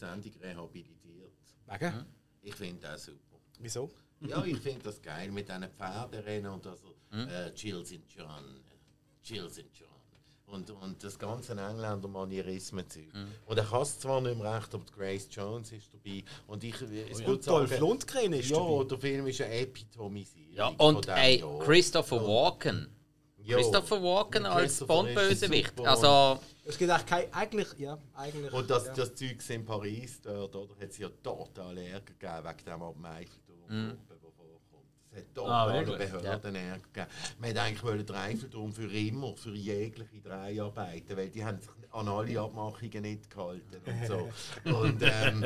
[0.02, 1.32] hundertprozentig rehabilitiert.
[1.68, 2.06] Wegen?
[2.42, 3.38] Ich finde das super.
[3.60, 3.90] Wieso?
[4.22, 8.62] Ja, ich finde das geil mit diesen Pferderennen und also äh, Chills in John,
[9.24, 9.88] Chills in John.
[10.48, 13.12] Und, und das ganze Engländer Manierismen-Zeug.
[13.46, 16.24] Und er kann es zwar nicht mehr recht, aber Grace Jones ist dabei.
[16.48, 18.84] Und ich, es Und Dolph Lundgren ist Ja, dabei.
[18.86, 20.54] der Film ist eine Epitomisierung.
[20.56, 21.60] Ja, und ey, Jahr.
[21.60, 22.90] Christopher Walken.
[23.50, 23.58] Ja.
[23.58, 25.80] Christopher Walken als Bond-Bösewicht.
[25.82, 28.54] Also, Es gibt eigentlich kein, eigentlich, ja, eigentlich.
[28.54, 28.94] Und das, ja.
[28.94, 30.76] das Zeug in Paris dort, oder?
[30.80, 33.98] Hat es ja total Ärger gegeben wegen dem ab dem Eiffelturm, Mhm.
[34.08, 34.86] der vorkommt.
[35.12, 36.12] Es hat Ah, total wirklich?
[36.12, 37.08] Behörden Ärger gegeben.
[37.40, 41.60] Man hätte eigentlich wollen den Eiffelturm für immer, für jegliche drei arbeiten, weil die haben
[41.60, 44.30] sich an alle Abmachungen nicht gehalten und so.
[44.78, 45.46] und ähm,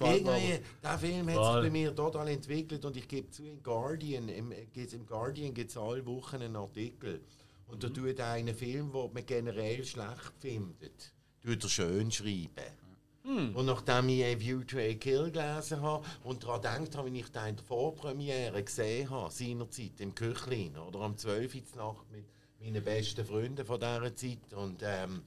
[0.00, 4.28] irgendwie, der Film hat sich bei mir total entwickelt und ich gebe zu, im Guardian,
[4.28, 7.20] im, gibt's im Guardian gibt es alle Wochen einen Artikel.
[7.66, 11.12] Und da tut er einen Film, den man generell schlecht findet,
[11.42, 12.84] tut er schön schreiben.
[13.26, 17.20] Und nachdem ich A View to a Kill gelesen habe und daran gedacht habe, wie
[17.20, 21.54] ich den in der Vorpremiere gesehen habe, seinerzeit im Küchlin oder am 12.
[21.54, 22.26] Uhr Nacht mit
[22.60, 24.52] meinen besten Freunden von dieser Zeit.
[24.54, 25.22] Und ähm,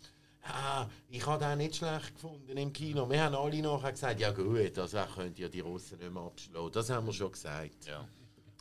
[0.50, 3.10] Ah, ich habe den nicht schlecht gefunden im Kino.
[3.10, 6.72] Wir haben alle nachher gesagt, ja gut, also könnt ihr die Russen nicht mehr abschlagen.
[6.72, 7.86] Das haben wir schon gesagt.
[7.86, 8.08] Ja.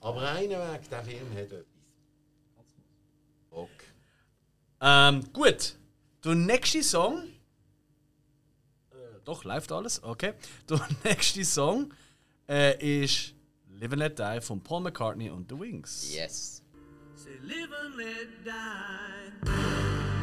[0.00, 1.64] Aber einen Weg, der Film hat etwas.
[3.50, 3.70] Bock.
[4.80, 5.76] Ähm, gut.
[6.24, 7.22] Der nächste Song.
[8.90, 10.02] Äh, doch, läuft alles.
[10.02, 10.34] Okay.
[10.68, 11.94] Der nächste Song
[12.48, 13.34] äh, ist
[13.68, 16.14] Live and Let Die von Paul McCartney und The Wings.
[16.14, 16.62] Yes.
[17.14, 20.15] Say, live and let die.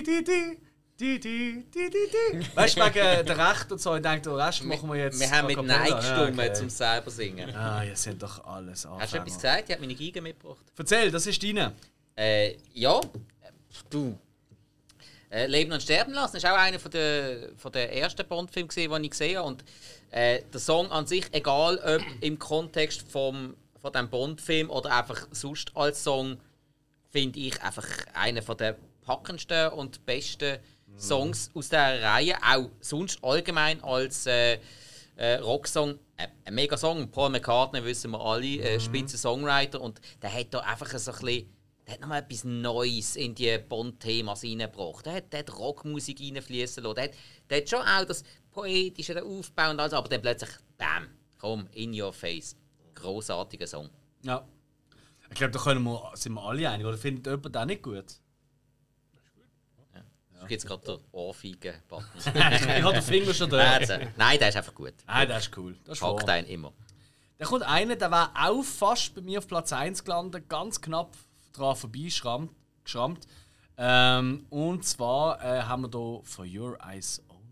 [0.00, 0.02] Die.
[0.02, 0.58] Die, die, die.
[1.00, 2.56] Die, die, die, die.
[2.56, 5.18] Weißt du, wegen der Recht und so, ich denke, den Rest machen wir jetzt.
[5.18, 5.60] Wir haben mit.
[5.60, 6.52] Nein gestimmt, okay.
[6.52, 7.54] zum selber singen.
[7.56, 9.02] Ah, ihr seid doch alles Anfänger.
[9.02, 9.64] Hast du etwas gesagt?
[9.66, 10.64] Ich habe meine Giga mitgebracht.
[10.78, 11.72] Erzähl, das ist deine.
[12.14, 13.00] Äh, ja,
[13.90, 14.16] du.
[15.30, 18.90] Äh, Leben und Sterben lassen ist auch einer von der, von der ersten Bond-Filme, gesehen,
[18.92, 19.48] den ich gesehen habe.
[19.48, 19.64] Und
[20.10, 25.26] äh, der Song an sich, egal ob im Kontext vom, von dem Bond-Film oder einfach
[25.30, 26.38] sonst als Song,
[27.10, 30.58] finde ich einfach einer von der packendsten und besten
[30.96, 32.36] Songs aus der Reihe.
[32.42, 34.58] Auch sonst allgemein als äh,
[35.16, 35.98] äh, Rocksong.
[36.16, 37.10] Äh, ein mega Song.
[37.10, 39.80] Paul McCartney wissen wir alle, äh, spitze Songwriter.
[39.80, 41.56] Und der hat da einfach so ein bisschen.
[41.86, 45.04] Der hat nochmal etwas Neues in die Bond-Themas reingebracht.
[45.04, 46.94] Der hat, der hat Rockmusik reinfließen lassen.
[46.94, 47.10] Der hat,
[47.50, 48.22] der hat schon auch das
[48.52, 51.08] Poetische den Aufbau und alles, aber dann plötzlich, bam,
[51.38, 52.54] komm, in your face.
[52.94, 53.90] Großartiger Song.
[54.22, 54.46] Ja.
[55.30, 56.86] Ich glaube, da können wir, sind wir alle einig.
[56.86, 58.04] Oder findet jemand den nicht gut?
[60.42, 60.48] Ja.
[60.48, 62.06] Jetzt gerade der Ohrfeigen-Button.
[62.16, 63.52] ich habe den Finger schon.
[63.54, 64.94] Also, Nein, der ist einfach gut.
[65.06, 65.76] Nein, das ist cool.
[65.84, 66.72] Das ist Packt einen immer.
[67.38, 71.16] Da kommt einer, der war auch fast bei mir auf Platz 1 gelandet, ganz knapp
[71.52, 72.50] dran vorbeigeschrammt.
[72.84, 73.26] geschrammt.
[73.76, 77.42] Ähm, und zwar äh, haben wir hier For Your Eyes Only.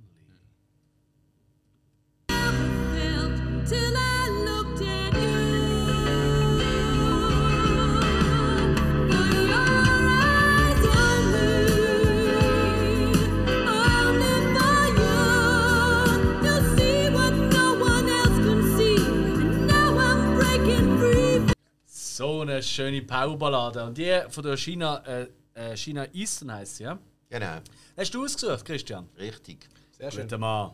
[22.20, 23.82] So eine schöne Powerballade.
[23.82, 26.98] Und die von der China, äh, äh, China Eastern heißt sie, ja?
[27.30, 27.62] Genau,
[27.96, 29.08] Hast du ausgesucht, Christian?
[29.18, 29.66] richtig.
[29.90, 30.24] Sehr schön.
[30.24, 30.72] Guter Mann.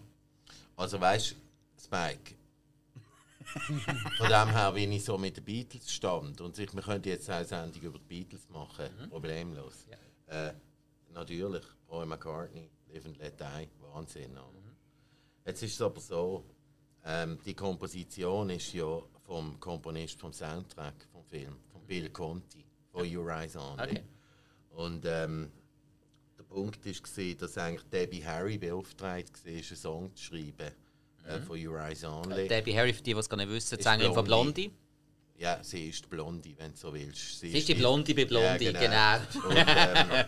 [0.75, 1.37] Also weißt du,
[1.81, 2.35] Spike.
[4.19, 6.41] Von dem her, wie ich so mit den Beatles stand.
[6.41, 9.87] Und ich, wir könnten jetzt eine Sendung über die Beatles machen, problemlos.
[10.27, 10.51] Äh,
[11.15, 14.33] natürlich, Paul McCartney, Live and Let Die, Wahnsinn.
[14.33, 14.75] oder?
[15.45, 16.45] Jetzt ist es aber so,
[17.05, 23.31] ähm, die Komposition ist ja vom Komponist vom Soundtrack Film, von Bill Conti, von Your
[23.31, 23.83] Eyes Only.
[23.83, 24.03] Okay.
[24.71, 25.51] Und ähm,
[26.39, 30.73] der Punkt war, dass eigentlich Debbie Harry beauftragt war, einen Song zu schreiben
[31.27, 32.49] äh, von Your Eyes Only.
[32.49, 34.73] Debbie Harry, für die, die es gar nicht wissen, die Ist Sängerin von Blondie.
[35.39, 37.41] Ja, sie ist die Blondie, wenn du so willst.
[37.41, 39.17] Sie ist die Blondie bei Blondie, genau.
[39.47, 40.27] Und, ähm,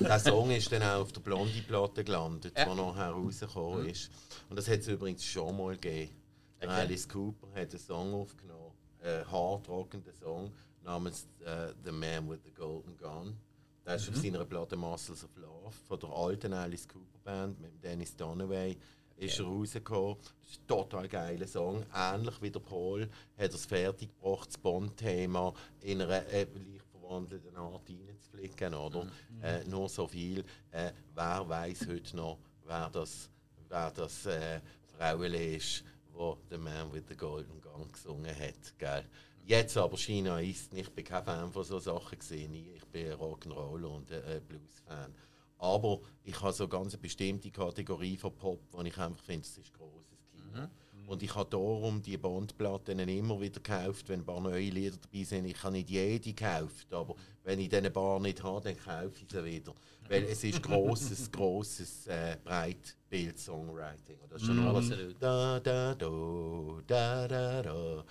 [0.00, 2.66] der Song ist dann auch auf der Blondie-Platte gelandet, Ja.
[2.66, 4.10] die nachher rausgekommen ist.
[4.50, 6.14] Und das hat es übrigens schon mal gegeben.
[6.58, 6.68] Okay.
[6.72, 8.59] Alice Cooper hat einen Song aufgenommen,
[9.02, 10.52] einen hart rockenden Song
[10.82, 13.36] namens äh, The Man with the Golden Gun.
[13.84, 17.82] Der ist auf seiner Platte Muscles of Love von der alten Alice Cooper Band mit
[17.82, 18.76] Dennis Dunaway
[19.20, 20.16] ist er rausgekommen.
[20.18, 21.84] Das ist ein total geiler Song.
[21.94, 25.52] Ähnlich wie der Paul hat er es fertiggebracht, das Bond-Thema
[25.82, 28.74] in einer äh, leicht verwandelten Art reinzuflicken.
[28.74, 29.06] Oder?
[29.42, 30.44] Äh, nur so viel.
[30.70, 33.30] Äh, wer weiß heute noch, wer das,
[33.68, 34.60] wer das äh,
[34.96, 35.84] Frauenle ist,
[36.20, 38.78] wo The Man with the Golden Gun gesungen hat.
[38.78, 39.04] Gell?
[39.46, 42.54] Jetzt aber China ist, ich bin kein Fan von so Sachen gesehen.
[42.54, 45.14] Ich bin Rock'n'Roll und äh, Blues-Fan.
[45.58, 49.58] Aber ich habe so ganz eine bestimmte Kategorie von Pop, wo ich einfach finde, es
[49.58, 50.68] ist grosses Kino.
[51.10, 55.24] Und ich habe darum die Bondplatten immer wieder gekauft, wenn ein paar neue Lieder dabei
[55.24, 55.44] sind.
[55.44, 59.26] Ich habe nicht jede gekauft, aber wenn ich diese Bar nicht habe, dann kaufe ich
[59.28, 59.74] sie wieder.
[60.08, 64.18] Weil es ist grosses, grosses äh, Breitbild-Songwriting.
[64.28, 65.16] Das ist schon alles Absolut.
[65.20, 68.04] da da do, da da da.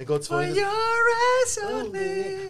[0.07, 0.67] geht es weiter.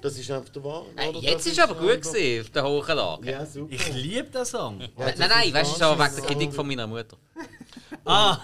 [0.00, 0.86] Das ist einfach der Wahn.
[0.96, 3.30] Äh, jetzt es aber gut gewesen, auf der hohen Lage.
[3.30, 3.74] Ja, super.
[3.74, 4.80] Ich liebe den Song.
[4.80, 7.16] Ja, nein, nein, weißt du, ist aber wegen der Kritik von meiner Mutter.
[8.04, 8.38] ah,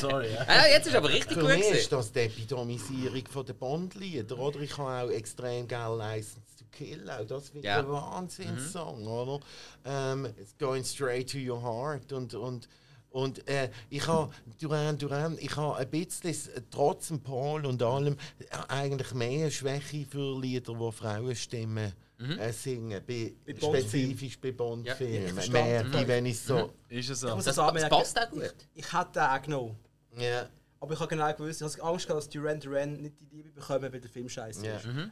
[0.00, 0.32] sorry.
[0.32, 0.66] Ja.
[0.66, 1.50] jetzt ist aber richtig Für gut.
[1.50, 4.36] Für mich ist das die Epidomisierung der Bondlieder.
[4.36, 7.80] Oder ich habe auch extrem geil License to Kill, auch das finde Ja.
[7.80, 9.40] ich ein Wahnsinnssong, oder?
[9.84, 12.68] Ähm, it's going straight to your heart und, und,
[13.10, 14.30] Und äh, ich habe
[14.60, 16.34] Duran Duran, ich habe ein bisschen,
[16.70, 21.94] trotz dem Paul und allem, äh, eigentlich mehr Schwäche für Lieder, wo Frauenstimmen
[22.38, 25.36] äh, singen, bei, Bei spezifisch bei Bond-Filmen.
[25.36, 25.50] Ja, ich.
[25.50, 26.70] Merke ich, wenn ich so...
[26.88, 27.34] Ist es Ich so?
[27.34, 28.54] muss Das, das das passt auch gut.
[28.74, 29.76] Ich hätte den auch genommen.
[30.18, 30.48] Ja,
[30.80, 33.50] Aber ich habe genau gewusst, ich habe Angst gehabt, dass Duran Duran nicht die Liebe
[33.50, 34.76] bekommen, weil der Film scheiße Ja.
[34.76, 34.86] ist.
[34.86, 35.10] Aber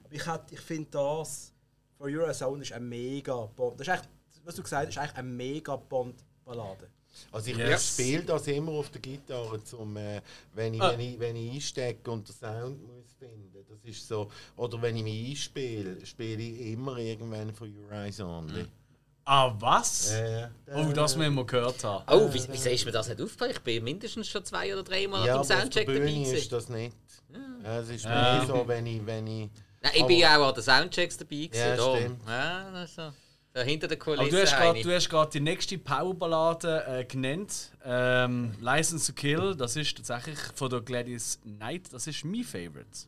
[0.48, 1.52] ich, ich finde das,
[1.98, 3.80] For Your Sound ist ein mega Bond.
[3.80, 4.08] Das ist eigentlich,
[4.44, 6.88] was du gesagt hast, ist eigentlich eine mega Bond-Ballade.
[7.32, 7.94] Also ich, Yes.
[7.94, 10.20] spiele das immer auf der Gitarre, zum, äh,
[10.54, 10.90] wenn, ich, Ah.
[10.92, 13.64] wenn, ich, wenn ich einstecke und den Sound muss finden.
[13.68, 14.30] Das ist so.
[14.56, 18.66] Oder wenn ich mich einspiele, spiele ich immer irgendwann von Your Eyes Only.
[19.28, 20.12] Ah, was?
[20.12, 22.04] Äh, Oh, das müssen wir gehört haben.
[22.08, 23.50] Oh, wie, wieso ist mir das nicht aufgefallen?
[23.52, 25.86] Ich bin mindestens schon zwei oder drei Mal ja, auf dem aber auf der Soundcheck
[25.86, 25.98] dabei.
[25.98, 26.96] Bühne ist das nicht.
[27.64, 28.10] Ja, es ist Ja.
[28.38, 29.50] mehr so, wenn ich, wenn ich
[29.82, 31.46] Nein, ich bin ja auch an den Soundchecks dabei.
[31.46, 31.96] Gewesen, Ja, da.
[31.96, 32.20] stimmt.
[32.28, 33.12] Ja, das ist so.
[33.52, 34.30] Da hinter der Aber Kulisse.
[34.36, 34.82] du hast gerade- eine.
[34.82, 37.72] du hast gerade die nächste Powerballade äh, genannt.
[37.84, 41.92] Ähm, License to Kill, das ist tatsächlich von der Gladys Knight.
[41.92, 43.06] Das ist mein Favorite.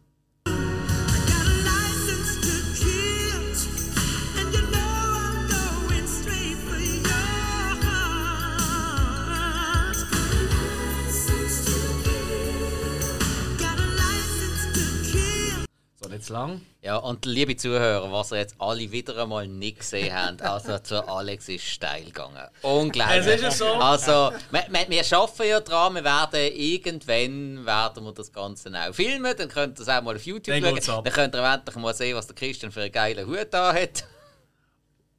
[16.08, 16.60] Nicht zu lang.
[16.82, 21.06] Ja, und liebe Zuhörer, was ihr jetzt alle wieder einmal nicht gesehen habt, also zu
[21.08, 22.46] Alex ist steil gegangen.
[22.62, 23.18] Unglaublich.
[23.18, 23.66] Es ist ja so.
[23.66, 28.94] Also, wir, wir, wir arbeiten ja dran, wir werden irgendwann werden wir das Ganze auch
[28.94, 31.04] filmen, dann könnt ihr das auch mal auf YouTube Dann schauen.
[31.04, 34.04] Dann könnt ihr endlich mal sehen, was der Christian für einen geilen Hut da hat.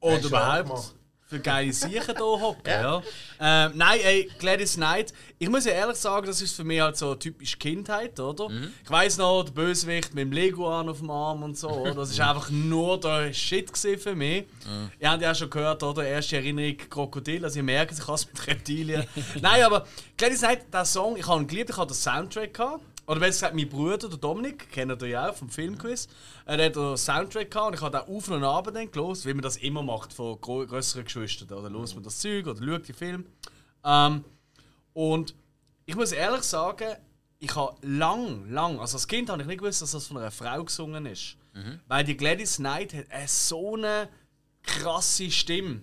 [0.00, 0.94] Oder überhaupt.
[1.30, 2.66] Für geile Sachen hier hocken.
[2.66, 3.02] ja.
[3.38, 5.14] Ähm, nein, ey, Gladys Knight.
[5.38, 8.48] Ich muss ja ehrlich sagen, das ist für mich halt so typisch Kindheit, oder?
[8.84, 11.68] Ich weiß noch, der Bösewicht mit dem Leguan auf dem Arm und so.
[11.70, 11.94] Oder?
[11.94, 14.44] Das ist einfach nur der Shit für mich.
[14.98, 16.04] Ihr habt ja auch schon gehört, oder?
[16.04, 19.04] Erste Erinnerung Krokodil, also ich merke, ich hasse mit Reptilien.
[19.40, 19.86] nein, aber
[20.16, 22.84] Gladys Knight, der Song, ich habe ihn geliebt, ich hatte den Soundtrack gehabt.
[23.10, 26.06] Oder besser gesagt, mein Bruder, der Dominik, kennt ihr ja auch vom Filmquiz,
[26.46, 29.26] äh, der hat den Soundtrack gehabt und ich habe den auf und ab dann gelost,
[29.26, 31.50] wie man das immer macht von grösseren Geschwistern.
[31.58, 33.26] Oder los man das Zeug oder schaut die Film.
[33.82, 34.24] Ähm,
[34.92, 35.34] und
[35.86, 36.94] ich muss ehrlich sagen,
[37.40, 40.30] ich habe lang, lang, also als Kind habe ich nicht gewusst, dass das von einer
[40.30, 41.36] Frau gesungen ist.
[41.88, 44.08] Weil die Gladys Knight hat eine so eine
[44.62, 45.82] krasse Stimme.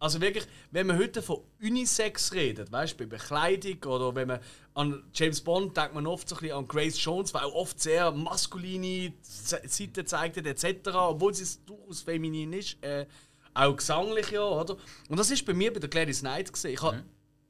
[0.00, 4.40] Also wirklich, wenn man heute von Unisex redet, weißt du, bei Bekleidung oder wenn man
[4.74, 7.80] an James Bond denkt man oft so ein bisschen an Grace Jones, weil auch oft
[7.80, 13.06] sehr maskuline Se- Seiten zeigt etc., obwohl sie durchaus feminin ist, äh,
[13.54, 14.76] auch gesanglich ja, oder?
[15.08, 16.74] Und das ist bei mir bei der Gladys Knight gesehen.
[16.74, 17.02] Ich habe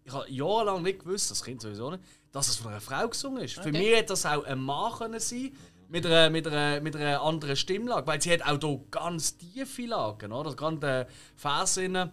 [0.05, 2.03] ich habe jahrelang nicht gewusst, das Kind sowieso nicht,
[2.33, 3.57] dass es von einer Frau gesungen ist.
[3.57, 5.53] Für mich hätte das auch ein Mann können sein
[5.91, 9.83] mit einer, mit, einer, mit einer anderen Stimmlage, weil sie hat auch hier ganz tiefe
[9.85, 10.55] Lagen, oder?
[10.57, 11.07] Gerade äh,
[11.37, 12.11] Versinnen.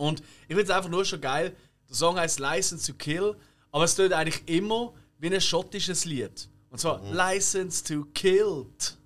[0.00, 1.54] Und ich finde es einfach nur schon geil.
[1.88, 3.36] Der Song heißt License to Kill,
[3.70, 6.48] aber es tut eigentlich immer wie ein schottisches Lied.
[6.70, 8.96] Und zwar License to Killed.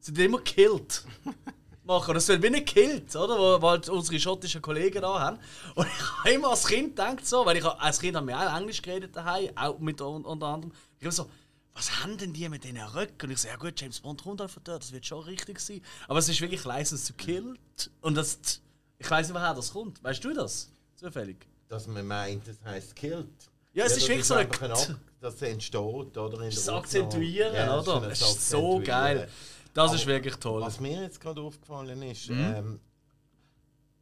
[0.00, 1.04] Sie sind immer killed.
[1.84, 2.14] machen.
[2.14, 3.38] Das soll wie nicht killed, oder?
[3.38, 5.38] Wo, wo halt unsere schottischen Kollegen da haben.
[5.74, 8.56] Und ich habe immer als Kind gedacht so, weil ich als Kind haben wir auch
[8.56, 10.72] Englisch geredet daheim, auch mit un- unter anderem.
[10.98, 11.28] Ich habe so,
[11.74, 13.26] was haben denn die mit den Röcken?
[13.26, 15.58] Und ich so, ja gut, James Bond kommt halt von dort, das wird schon richtig
[15.60, 15.80] sein.
[16.08, 17.56] Aber es ist wirklich License to Kill.
[18.00, 18.38] Und das,
[19.04, 20.02] ich weiß nicht, woher das kommt.
[20.02, 20.70] Weißt du das?
[20.96, 21.46] Zufällig.
[21.68, 23.26] Dass man meint, das heisst killed.
[23.72, 25.80] Ja, es ist das wirklich so ein Ak- Das entsteht,
[26.16, 26.34] oder?
[26.34, 26.68] In der Das.
[26.68, 28.00] Akzentuieren, Ja, oder?
[28.08, 28.84] Das ist so Akzentuieren.
[28.84, 29.28] geil.
[29.74, 30.60] Das ist Aber wirklich toll.
[30.60, 32.38] Was mir jetzt gerade aufgefallen ist, Mhm.
[32.38, 32.80] ähm,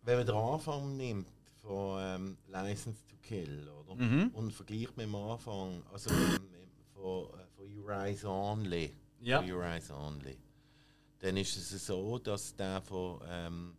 [0.03, 1.29] wenn man den Anfang nimmt
[1.63, 3.95] von ähm, License to Kill, oder?
[3.95, 4.29] Mhm.
[4.35, 6.41] Und vergleicht mit dem Anfang, also mit,
[6.95, 9.41] von, äh, von Your Eyes Only, Ja.
[9.45, 10.37] Your Eyes Only,
[11.21, 13.77] dann ist es so, dass der von, ähm,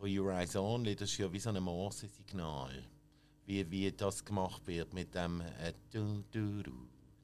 [0.00, 2.70] von Your Eyes Only, das ist ja wie so ein Morse-Signal,
[3.44, 6.72] wie, wie das gemacht wird mit dem äh, du, du, du,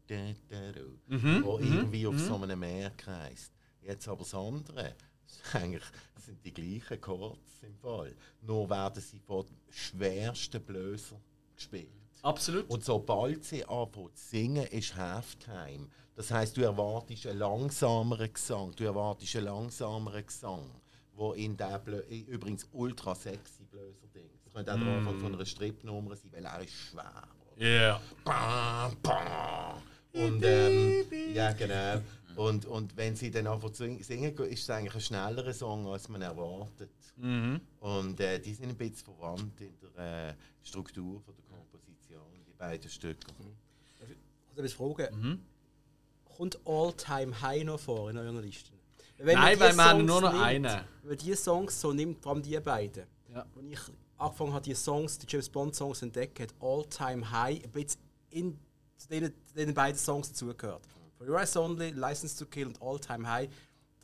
[0.06, 3.50] da, da, du, Mhm, wo irgendwie auf so einem Meer kreist.
[3.80, 4.94] Jetzt aber das andere,
[5.54, 5.84] eigentlich
[6.16, 11.20] sind die gleichen Chords im Fall, nur werden sie von schwersten Blösern
[11.54, 11.88] gespielt.
[12.22, 12.68] Absolut.
[12.68, 15.88] Und sobald sie anfangen zu singen, ist Halftime.
[16.14, 18.72] Das heißt, du erwartest einen langsameren Gesang.
[18.74, 20.70] Du erwartest einen langsameren Gesang,
[21.16, 24.30] wo in der Blö übrigens ultra sexy Blöser Ding.
[24.44, 27.22] Das könnte auch der Anfang von einer Stripnummer sein, weil er ist schwer.
[27.58, 28.00] Yeah.
[28.22, 29.82] Bam, bam.
[30.12, 32.00] Und ähm, ja genau.
[32.36, 36.20] Und, und wenn sie dann sing- singen, ist es eigentlich ein schnellerer Song, als man
[36.20, 36.90] erwartet.
[37.80, 42.52] Und äh, die sind ein bisschen verwandt in der äh, Struktur von der Komposition, die
[42.52, 43.26] beiden Stücke.
[44.00, 44.08] Ich
[44.50, 45.46] muss etwas fragen.
[46.36, 48.75] Kommt All Time High noch vor in euren Listen?
[49.18, 50.64] Wenn Nein, weil wir haben nur noch nimmt, einen.
[51.02, 53.44] Wenn man diese Songs so nimmt, vor allem die beiden, Ja.
[53.60, 53.80] die ich
[54.18, 57.70] angefangen hat, die Songs, die James Bond Songs zu entdecken, hat All Time High ein
[57.70, 58.58] bisschen in
[58.96, 60.82] zu denen, zu denen beiden Songs dazugehört.
[61.18, 63.48] For Your Eyes Only, License to Kill und All Time High.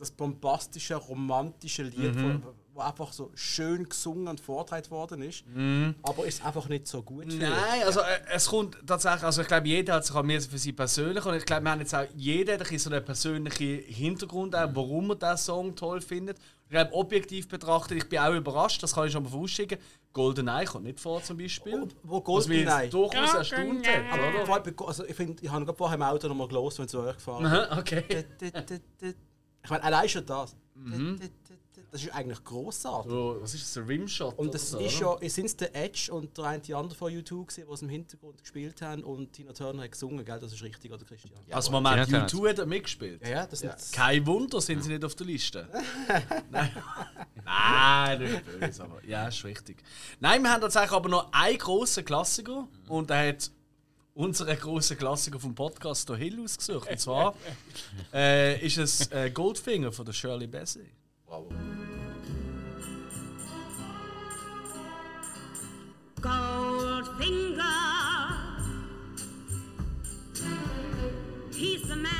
[0.03, 2.43] Das bombastische, romantische Lied, Mhm.
[2.43, 5.43] wo, wo einfach so schön gesungen und vorgetragen worden ist.
[6.03, 7.21] Aber ist einfach nicht so gut.
[7.31, 7.41] finde ich.
[7.51, 7.55] Mhm.
[7.55, 10.57] Nein, also äh, es kommt tatsächlich, also ich glaube, jeder hat sich auch mehr für
[10.57, 14.55] sie persönlich und ich glaube, wir haben jetzt auch jeder hat so einen persönlichen Hintergrund,
[14.55, 16.37] auch, warum er diesen Song toll findet.
[16.65, 19.77] Ich glaube, objektiv betrachtet, ich bin auch überrascht, das kann ich schon mal vorausschicken.
[20.11, 21.87] GoldenEye kommt nicht vor zum Beispiel.
[22.03, 22.89] Wo Was mich GoldenEye.
[22.89, 24.87] durchaus erstaunt hat, Aber oder?
[24.87, 27.45] also ich, find, ich habe gerade vorher im Auto nochmal gelesen, wenn es euch gefahren
[27.45, 28.03] Aha, okay.
[29.63, 30.55] Ich meine, allein schon das.
[31.91, 33.11] Das ist eigentlich grossartig.
[33.11, 34.37] So, was ist das, ein Rimshot?
[34.39, 37.11] Und das ist so, ja, sind es der Edge und der eine die andere von
[37.11, 40.39] YouTube, gewesen, die es im Hintergrund gespielt haben und Tina Turner hat gesungen, gell?
[40.39, 41.33] Das ist richtig, oder Christian?
[41.33, 41.55] oder?
[41.55, 43.21] Also Moment, Tina U2 hat er mitgespielt.
[43.21, 45.67] Ja, ja, das sind Kein Wunder, sind sie nicht auf der Liste.
[46.49, 46.71] Nein.
[47.45, 49.83] Nein, nicht böse, aber ja, ist richtig.
[50.19, 53.51] Nein, wir haben tatsächlich aber noch einen grossen Klassiker und er hat
[54.15, 56.89] unseren grossen Klassiker vom Podcast der Hill ausgesucht.
[56.89, 57.35] Und zwar
[58.13, 60.89] äh, ist es äh, Goldfinger von der Shirley Bassey.
[61.25, 61.49] Bravo.
[66.21, 67.63] Goldfinger.
[71.55, 72.12] He's the man,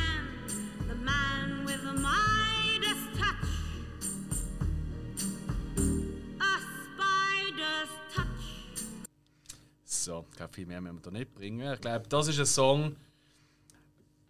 [10.03, 11.73] So, ich glaube, viel mehr müssen wir da nicht bringen.
[11.73, 12.95] Ich glaube, das ist ein Song.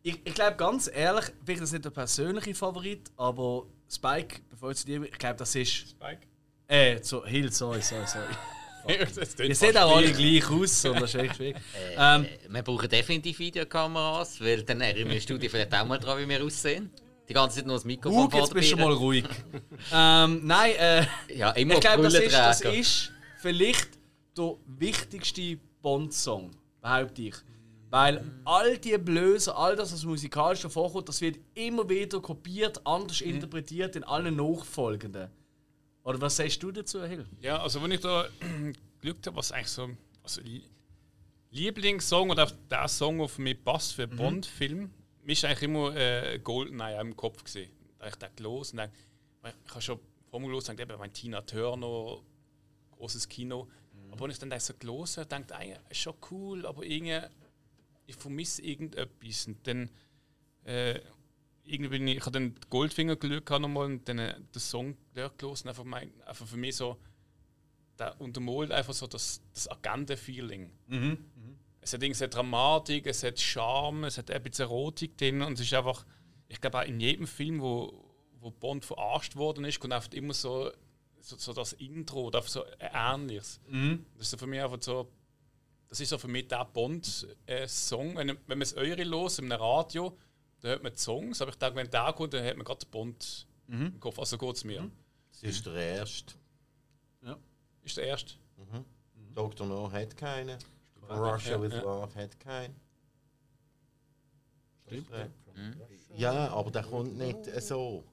[0.04, 4.72] Ich, ich glaube, ganz ehrlich, vielleicht ist das nicht der persönliche Favorit, aber Spike, bevor
[4.72, 5.72] ich zu dir, ich glaube, das ist.
[5.92, 6.22] Spike.
[6.68, 8.26] Äh, so, Hill, sorry, sorry, sorry.
[9.48, 11.56] Ihr seht auch alle gleich aus, und das ist echt schwierig.
[11.98, 16.28] Ähm, Wir brauchen definitiv Videokameras, weil dann er im Studio vielleicht auch mal dran, wie
[16.28, 16.92] wir aussehen.
[17.30, 19.24] Die ganze Zeit nur das Mikrofon Hug, jetzt bist du mal ruhig.
[19.94, 21.06] ähm, nein, äh.
[21.34, 23.88] Ja, immer ich glaube, das, ist- das ist vielleicht
[24.38, 26.52] der wichtigste Bond-Song,
[26.82, 27.36] behaupte ich.
[27.90, 32.82] Weil all die Blöße, all das, was musikalisch davor kommt, das wird immer wieder kopiert,
[32.88, 35.30] anders interpretiert in allen nachfolgenden.
[36.04, 37.26] Oder was sagst du dazu, Hill?
[37.40, 38.28] Ja, also wenn ich da
[39.00, 39.90] geschaut habe, was eigentlich so
[40.24, 40.64] also Lie-
[41.52, 44.90] Lieblingssong oder auch der Song, der für mich passt für einen Bond-Film,
[45.22, 47.70] mir ist eigentlich immer äh, Goldeneye im Kopf gesehen.
[48.00, 48.90] Da ich dachte, los und dann,
[49.66, 50.00] ich habe schon
[50.30, 52.18] vor mir los gedacht, eben, mein Tina Turner,
[52.98, 53.68] großes Kino.
[54.14, 56.84] Aber wenn ich dann das so gelesen habe, dachte ich, eigentlich ist schon cool, aber
[56.84, 57.20] irgendwie,
[58.06, 59.48] ich vermisse irgendetwas.
[59.48, 59.90] Und dann
[60.66, 61.00] äh,
[61.64, 65.68] irgendwie bin ich, ich habe dann Goldfinger gehabt nochmal und dann äh, den Song durchgelassen.
[65.68, 67.00] Einfach, mein, einfach für mich so,
[67.98, 70.70] der untermalt einfach so das, das Agenda-Feeling.
[71.82, 75.62] Es hat irgendwie Dramatik, es hat Charme, es hat ein bisschen Erotik drin und es
[75.62, 76.06] ist einfach,
[76.50, 80.36] ich glaube auch in jedem Film, wo, wo Bond verarscht worden ist, kommt einfach immer
[80.36, 80.72] so,
[81.24, 83.60] so, so das Intro oder so ein ähnliches.
[84.16, 85.10] Das ist so für mich einfach so,
[85.88, 88.16] das ist so für mich der Bond-Song.
[88.18, 90.18] wenn, wenn man es eure los im Radio,
[90.60, 92.86] dann hört man die Songs, aber ich denke, wenn der kommt, dann hat man gerade
[92.86, 94.20] den Bond im Kopf.
[94.20, 94.90] Also geht es mir.
[95.32, 96.34] Das ist der erste.
[97.84, 98.34] Ist der erste.
[99.34, 99.66] Dr.
[99.68, 100.58] No hat keine.
[101.10, 101.82] Russia Ja, with ja.
[101.82, 102.76] Love hat keinen.
[106.16, 108.04] Ja, aber der kommt nicht äh, so.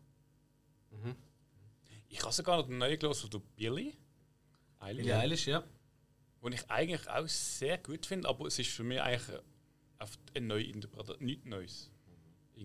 [2.11, 3.95] Ich habe sogar noch den neuen gelesen von Billy.
[4.81, 5.07] Eilish.
[5.07, 5.63] Ja, Eilish, ja.
[6.43, 9.41] Den ich eigentlich auch sehr gut finde, aber es ist für mich eigentlich
[10.35, 11.91] eine neue Interpretation, nichts Neues.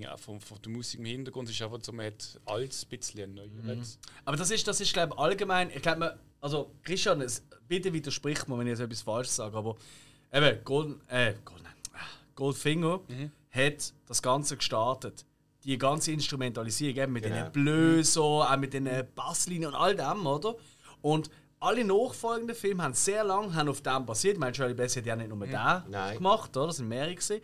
[0.09, 3.39] Auch Von, von der Musik im Hintergrund ist einfach so, man hat alles ein bisschen
[3.39, 3.97] ein neues.
[4.25, 5.69] Aber das ist, das ist glaube ich, allgemein.
[5.69, 9.77] Ich glaube, also Christian, es, bitte widerspricht mir, wenn ich jetzt etwas Falsches sage, aber
[10.33, 11.99] eben, Golden, äh, Golden, ah,
[12.35, 13.01] Goldfinger
[13.51, 15.25] hat das Ganze gestartet.
[15.65, 17.35] Die ganze Instrumentalisierung, eben mit Genau.
[17.43, 20.55] den Blößen, auch mit den Basslinien und all dem, oder?
[21.01, 21.29] Und
[21.59, 24.33] alle nachfolgenden Filme haben sehr lange haben auf dem basiert.
[24.35, 25.51] Ich meine, Shirley Bassey hat ja nicht nur den
[25.89, 26.17] Nein.
[26.17, 26.67] gemacht, oder?
[26.67, 27.15] Das sind mehrere.
[27.15, 27.41] gewesen.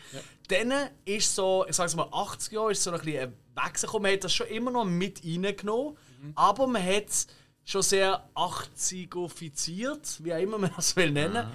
[0.47, 0.71] Dann
[1.05, 3.19] ist so, ich sag's mal, 80 Jahre ist so ein bisschen
[3.55, 4.03] ein Wechsel gekommen.
[4.03, 5.97] Man hat das schon immer noch mit reingenommen,
[6.35, 7.27] aber man hat es
[7.63, 11.47] schon sehr 80ifiziert, wie auch immer man das will nennen.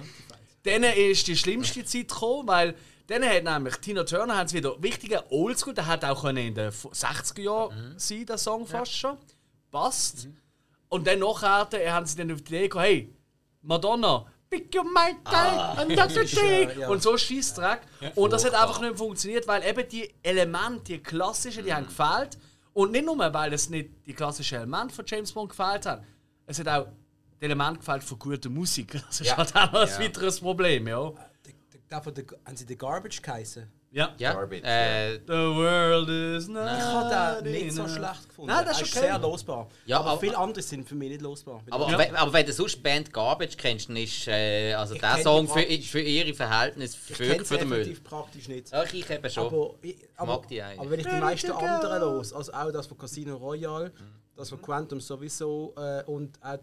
[0.63, 2.75] Dann ist die schlimmste Zeit gekommen, weil
[3.07, 7.41] dann hat nämlich Tina Turner hat's wieder wichtiger Oldschool, der hat auch in den 60er
[7.41, 9.17] Jahren sein, der Song fast schon.
[9.71, 10.27] Passt.
[10.89, 13.13] Und dann nachher haben sie dann auf die Idee gekommen, hey,
[13.61, 16.85] Madonna, Pick your mind time and that's the day.
[16.85, 17.81] Und so Scheißdreck.
[18.15, 22.37] Und das hat einfach nicht funktioniert, weil eben die Elemente, die klassischen, die haben gefehlt.
[22.73, 26.05] Und nicht nur, weil es nicht die klassischen Elemente von James Bond gefehlt haben.
[26.45, 26.87] Es hat auch
[27.41, 29.01] die Elemente gefehlt von guter Musik.
[29.07, 31.11] Das ist halt auch ein weiteres Problem, ja.
[31.89, 33.71] Der, der, von der, haben sie den Garbage geheißen?
[33.91, 34.13] Ja.
[34.17, 38.51] Ja, Garbage, äh, The world is not Ich habe den nicht so schlecht gefunden.
[38.51, 39.07] Nein, das ist okay.
[39.07, 39.69] sehr losbar.
[39.85, 41.63] Ja, aber, aber- viele andere sind für mich nicht losbar.
[41.69, 41.97] aber, Ja.
[41.97, 45.17] wenn, aber wenn du sonst die Band Garbage kennst, dann ist äh, also Ich der
[45.19, 47.79] Song für, ist für ihre Verhältnisse ich für, den Müll.
[47.81, 48.71] effektiv praktisch nicht.
[48.71, 49.47] Ja, ich eben schon.
[49.47, 50.79] Aber, ich, aber, mag die eigentlich.
[50.79, 53.93] aber wenn ich die meisten anderen los, also auch das von Casino Royale,
[54.35, 56.59] das von Quantum sowieso äh, und auch äh,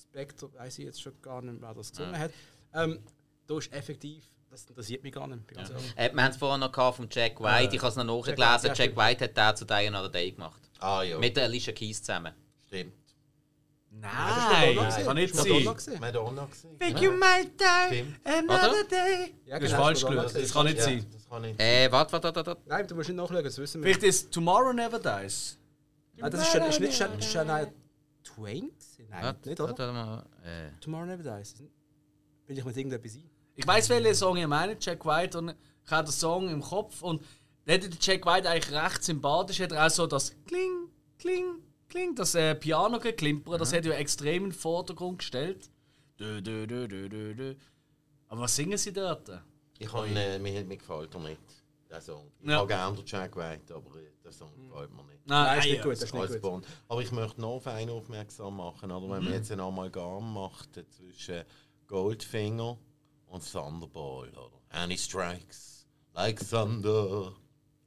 [0.00, 2.30] Spectre, weiß ich jetzt schon gar nicht, wer das gesungen hat,
[2.74, 3.00] ähm,
[3.48, 5.40] da ist effektiv, das interessiert mich gar nicht.
[5.56, 5.92] ehrlich.
[5.96, 8.38] Äh, wir haben es vorher noch gehabt von Jack White, ich habe es noch nachgelesen.
[8.42, 8.96] Ja, Jack stimmt.
[8.96, 10.62] White hat den zu Die Another Day gemacht.
[10.78, 12.32] Ah ja, Mit der Alicia Keys zusammen.
[12.66, 12.92] stimmt.
[13.90, 15.74] Nein, das kann nicht ist Madonna sein.
[15.76, 16.00] gewesen.
[16.00, 16.78] Madonna gesehen.
[16.78, 18.20] Think you might die Stimmt.
[18.24, 19.34] another day.
[19.46, 20.34] Ja, Das ist genau, falsch Madonna geschaut.
[20.34, 20.42] gewesen.
[20.42, 21.06] Das kann nicht ja, sein.
[21.12, 22.56] Das kann nicht Äh, warte, warte, warte.
[22.66, 23.86] Nein, du musst nicht nachschauen, das wissen wir.
[23.94, 25.58] Vielleicht ist Tomorrow Never Dies.
[26.20, 27.66] Ah, das ist, schon, ist nicht Shan- Shania
[28.22, 28.68] Twain?
[28.70, 29.06] gewesen?
[29.08, 30.24] Nein, nicht, oder?
[30.44, 31.54] Äh, Tomorrow Never Dies.
[32.46, 33.30] Will ich mit irgendetwas ein?
[33.58, 35.48] Ich weiß, welchen Song ihr meint, Jack White, und
[35.84, 37.20] ich habe den Song im Kopf und
[37.64, 40.86] da hätte der Jack White eigentlich recht sympathisch, hat er auch so das Kling,
[41.18, 41.56] Kling,
[41.88, 45.68] Kling, das äh, Piano geklimpert, das hat ja extrem in den Vordergrund gestellt.
[46.20, 47.54] Dö, dö, dö, dö, dö, dö.
[48.28, 49.28] Aber was singen sie dort?
[49.76, 51.40] Ich kann, äh, mir, mir gefällt er nicht,
[51.90, 52.30] der Song.
[52.38, 52.58] Ich Ja.
[52.60, 55.26] mag gerne den Jack White, aber äh, der Song gefällt mir nicht.
[55.26, 55.92] Nein, ist ei, nicht gut.
[55.94, 56.40] Das ist nicht gut.
[56.42, 56.66] Bond.
[56.86, 59.10] Aber ich möchte noch auf einen aufmerksam machen, oder?
[59.16, 61.42] wenn man jetzt einen Amalgam macht äh, zwischen
[61.88, 62.78] Goldfinger
[63.28, 64.28] und Thunderball.
[64.30, 64.60] Oder?
[64.70, 67.32] And he strikes like thunder.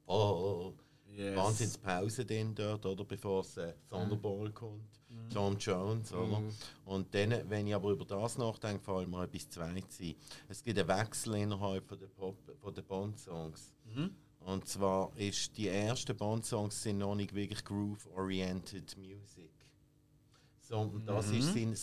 [0.06, 0.74] Fall.
[1.14, 1.36] Yes.
[1.36, 3.04] Wahnsinnspause drin dort, oder?
[3.04, 4.88] bevor es äh, Thunderball kommt.
[5.32, 6.42] Tom Jones, oder?
[6.86, 10.14] Und dann, wenn ich aber über das nachdenke, fällt mir etwas zweites ein.
[10.48, 13.74] Es gibt einen Wechsel innerhalb von der, Pop, von der Bond-Songs.
[14.40, 19.50] Und zwar ist die ersten Bond-Songs sind noch nicht wirklich groove-oriented Music.
[20.60, 21.76] Sondern das ist sind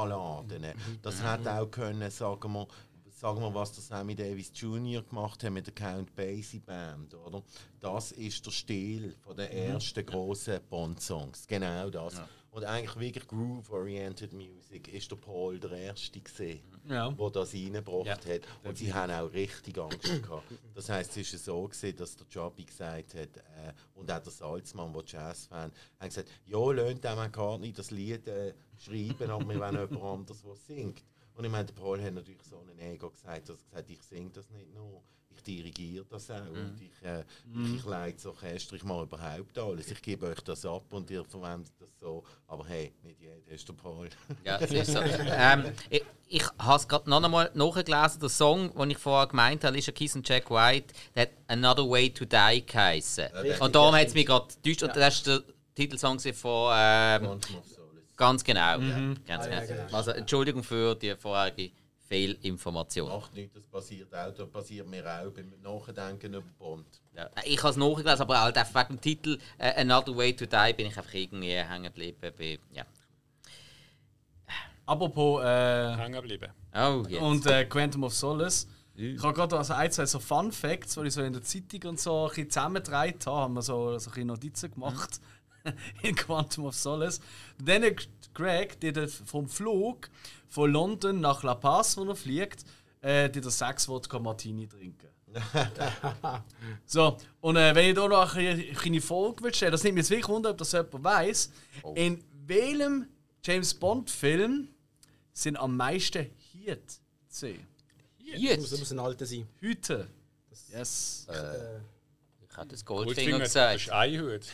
[0.00, 0.66] Swing-Balladen.
[1.02, 2.66] Das hätte auch können, sagen wir,
[3.10, 5.02] sagen wir, was der Sammy Davis Jr.
[5.02, 7.42] gemacht hat mit der Count Basie Band, oder?
[7.80, 11.46] Das ist der Stil von der ersten großen Bond-Songs.
[11.46, 12.20] Genau das.
[12.52, 17.16] Und eigentlich wirklich groove-oriented Music ist der Paul der Erste gesehen, Ja.
[17.16, 18.40] wo das reingebracht Ja, hat.
[18.64, 20.52] Und sie haben auch richtig Angst gehabt.
[20.74, 24.32] Das heisst, es ist so gewesen, dass der Joby gesagt hat, äh, und auch der
[24.32, 25.70] Salzmann, der Jazzfan,
[26.00, 30.42] haben gesagt, ja, lasst dem McCartney das Lied äh, schreiben, aber wir wollen jemand anderes,
[30.42, 31.04] der singt.
[31.34, 34.02] Und ich meine, der Paul hat natürlich so ein Ego gesagt, dass er gesagt ich
[34.02, 35.02] singe das nicht nur,
[35.34, 37.24] ich dirigiere das auch und ich, äh,
[37.64, 39.90] ich, ich leite das Orchester, ich mache überhaupt alles.
[39.90, 42.24] Ich gebe euch das ab und ihr verwendet das so.
[42.46, 44.08] Aber hey, nicht jeder ist der Paul.
[44.44, 45.00] Ja, das ist so.
[45.00, 48.20] ähm, ich ich habe es gerade noch einmal nachgelesen.
[48.20, 51.88] Der Song, den ich vorher gemeint habe, Alicia Keys und Jack White, der hat Another
[51.90, 53.26] Way to Die geheißen.
[53.58, 54.84] Und darum hat es mich gerade getäuscht.
[54.84, 55.42] Und das ist der
[55.74, 56.72] Titelsong von.
[56.76, 57.40] Ähm,
[58.16, 58.78] ganz genau.
[59.26, 59.84] Ganz Ah, ja, genau.
[59.86, 59.96] genau.
[59.96, 61.72] Also, Entschuldigung für die vorherige
[62.10, 63.08] Fehlinformation.
[63.08, 64.34] Macht nichts, das passiert auch.
[64.34, 66.84] Das passiert mir auch beim Nachdenken über Bond.
[67.16, 67.30] Ja.
[67.44, 70.72] Ich habe es nachgelesen, aber halt einfach wegen dem Titel äh, Another Way to Die
[70.72, 72.18] bin ich einfach irgendwie hängen geblieben.
[72.36, 72.84] bei- Ja.
[74.86, 76.48] Apropos äh, Hängen geblieben.
[76.74, 77.22] Oh, jetzt.
[77.22, 78.66] und äh, Quantum of Solace.
[78.96, 81.90] Ich habe gerade also ein, zwei so Fun Facts, die ich so in der Zeitung
[81.90, 85.20] und so ein bisschen zusammengetragen habe, haben wir so, so ein bisschen Notizen gemacht
[86.02, 87.20] in Quantum of Solace.
[87.58, 90.08] Und dann hat Greg, der vom Flug
[90.48, 92.64] von London nach La Paz, wo er fliegt,
[93.00, 95.08] äh, der sechs Wodka Martini trinken.
[96.86, 100.02] so, und äh, wenn ich da noch eine kleine Folge will stellen, das nimmt mich
[100.02, 101.50] jetzt wirklich wunder, ob das jemand weiß.
[101.94, 103.06] In welchem
[103.44, 104.68] James Bond Film
[105.32, 107.66] sind am meisten Hit zu sehen?
[108.18, 108.72] Das muss, jetzt.
[108.72, 109.46] das muss ein alter sein.
[109.60, 110.08] Hüte.
[110.72, 111.26] Yes.
[111.28, 113.76] Ich habe das Goldfinger, Goldfinger das gesagt.
[113.76, 114.46] ist ein Hut.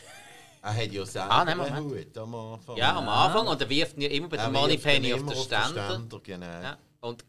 [0.67, 2.07] Er hat ja selber Ah, nein, einen Moment.
[2.07, 2.77] Hut am Anfang.
[2.77, 3.47] Ja, am Anfang.
[3.47, 5.89] Und er wirft ihn ja immer bei der Money Penny auf den Ständer.
[5.91, 6.45] Ständer, genau.
[6.45, 6.77] Ja.
[7.01, 7.23] Und,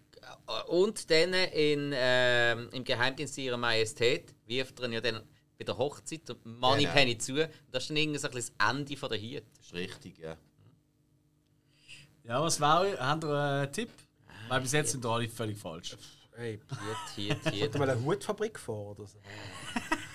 [0.48, 5.23] äh, und dann in, ähm, im Geheimdienst ihrer Majestät wirft er ihn ja dann
[5.59, 6.94] bei der Hochzeit der Money Genau.
[6.94, 7.35] Penny zu.
[7.70, 9.44] Das ist dann irgendwie so ein bisschen das Ende von der Hiet.
[9.56, 10.36] Das ist richtig, ja.
[12.24, 12.98] Ja, was wäre?
[12.98, 13.90] Habt ihr einen Tipp?
[14.48, 15.97] Weil bis jetzt sind da alle völlig falsch.
[16.36, 16.60] Hey,
[17.16, 17.62] Hiet, Hiet, Hiet.
[17.74, 19.19] hat mal eine Hutfabrik vor oder so?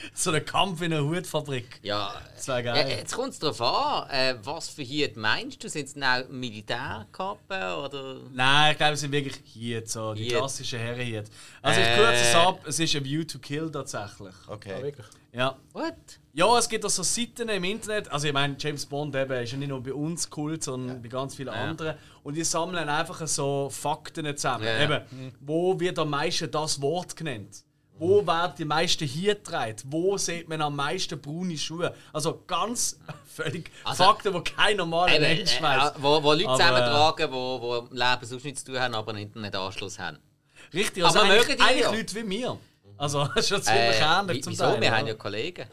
[0.14, 1.78] So ein Kampf in einer Hutfabrik.
[1.82, 2.88] Ja, Das wäre ja, geil.
[2.98, 5.68] jetzt kommt es darauf an, äh, was für Hiet meinst du?
[5.68, 8.16] Sind es denn auch Militärkappen oder...
[8.32, 10.32] Nein, ich glaube, es sind wirklich hier so die Hiet.
[10.36, 11.24] klassischen Herren hier.
[11.62, 11.96] Also ich Äh.
[11.96, 14.34] kürze es ab, es ist ein View to Kill tatsächlich.
[14.46, 14.82] Ah, Okay.
[14.82, 15.06] wirklich?
[15.32, 15.56] Ja.
[15.72, 15.94] What?
[16.32, 18.10] Ja, es gibt auch so Seiten im Internet.
[18.10, 21.08] Also ich meine, James Bond eben ist ja nicht nur bei uns Kult, sondern bei
[21.08, 21.96] ganz vielen anderen.
[22.24, 24.64] Und die sammeln einfach so Fakten zusammen.
[24.64, 24.84] Ja, ja.
[24.84, 27.62] Eben, wo wird am meisten das Wort genannt?
[28.00, 29.76] Wo werden die meisten hier getragen?
[29.86, 31.94] Wo sieht man am meisten braune Schuhe?
[32.12, 35.90] Also ganz völlig Also- Fakten, die kein normaler Eben, Mensch äh, weiß.
[35.90, 38.94] äh, wo, wo Leute Aber, zusammentragen, wo, wo im Leben sonst nichts zu tun haben,
[38.94, 40.18] aber einen Internetanschluss haben.
[40.72, 41.90] Richtig, also aber eigentlich, mögen die eigentlich ja.
[41.92, 42.58] Leute wie mir.
[42.96, 44.64] Also, schon ziemlich Äh, ähnlich zum wieso?
[44.64, 44.80] Teil.
[44.80, 45.66] Wir haben ja Kollegen.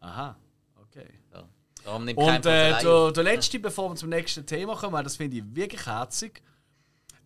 [0.00, 0.36] Aha,
[0.82, 1.06] okay.
[1.32, 1.92] Ja.
[1.94, 5.86] Und äh, der, der letzte, bevor wir zum nächsten Thema kommen, das finde ich wirklich
[5.86, 6.42] herzig.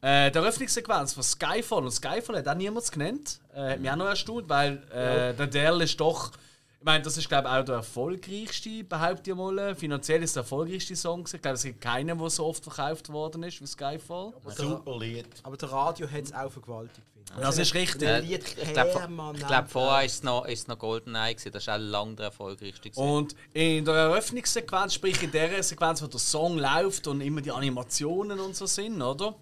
[0.03, 1.85] Äh, der Eröffnungssequenz von Skyfall.
[1.85, 3.39] Und Skyfall hat auch niemand genannt.
[3.55, 6.33] Äh, hat mich auch noch erstaunt, weil äh, der Dell ist doch.
[6.81, 9.77] Ich meine, das ist, glaube ich, auch der erfolgreichste, behaupte ich mal.
[9.77, 11.21] Finanziell ist der erfolgreichste Song.
[11.23, 11.37] gewesen.
[11.37, 14.33] Ich glaube, es gibt keinen, der so oft verkauft worden ist wie Skyfall.
[14.49, 15.29] Super Lied.
[15.45, 17.07] Aber der Radio hat es auch vergewaltigt.
[17.15, 17.47] finde ich.
[17.47, 18.03] Das ist richtig.
[18.03, 21.53] Äh, Lied ich glaube, glaub, vorher war es noch, ist noch GoldenEye, gewesen.
[21.53, 22.91] das war auch lange der erfolgreichste.
[22.91, 23.09] gewesen.
[23.09, 27.53] Und in der Eröffnungssequenz, sprich in der Sequenz, wo der Song läuft und immer die
[27.53, 29.37] Animationen und so sind, oder?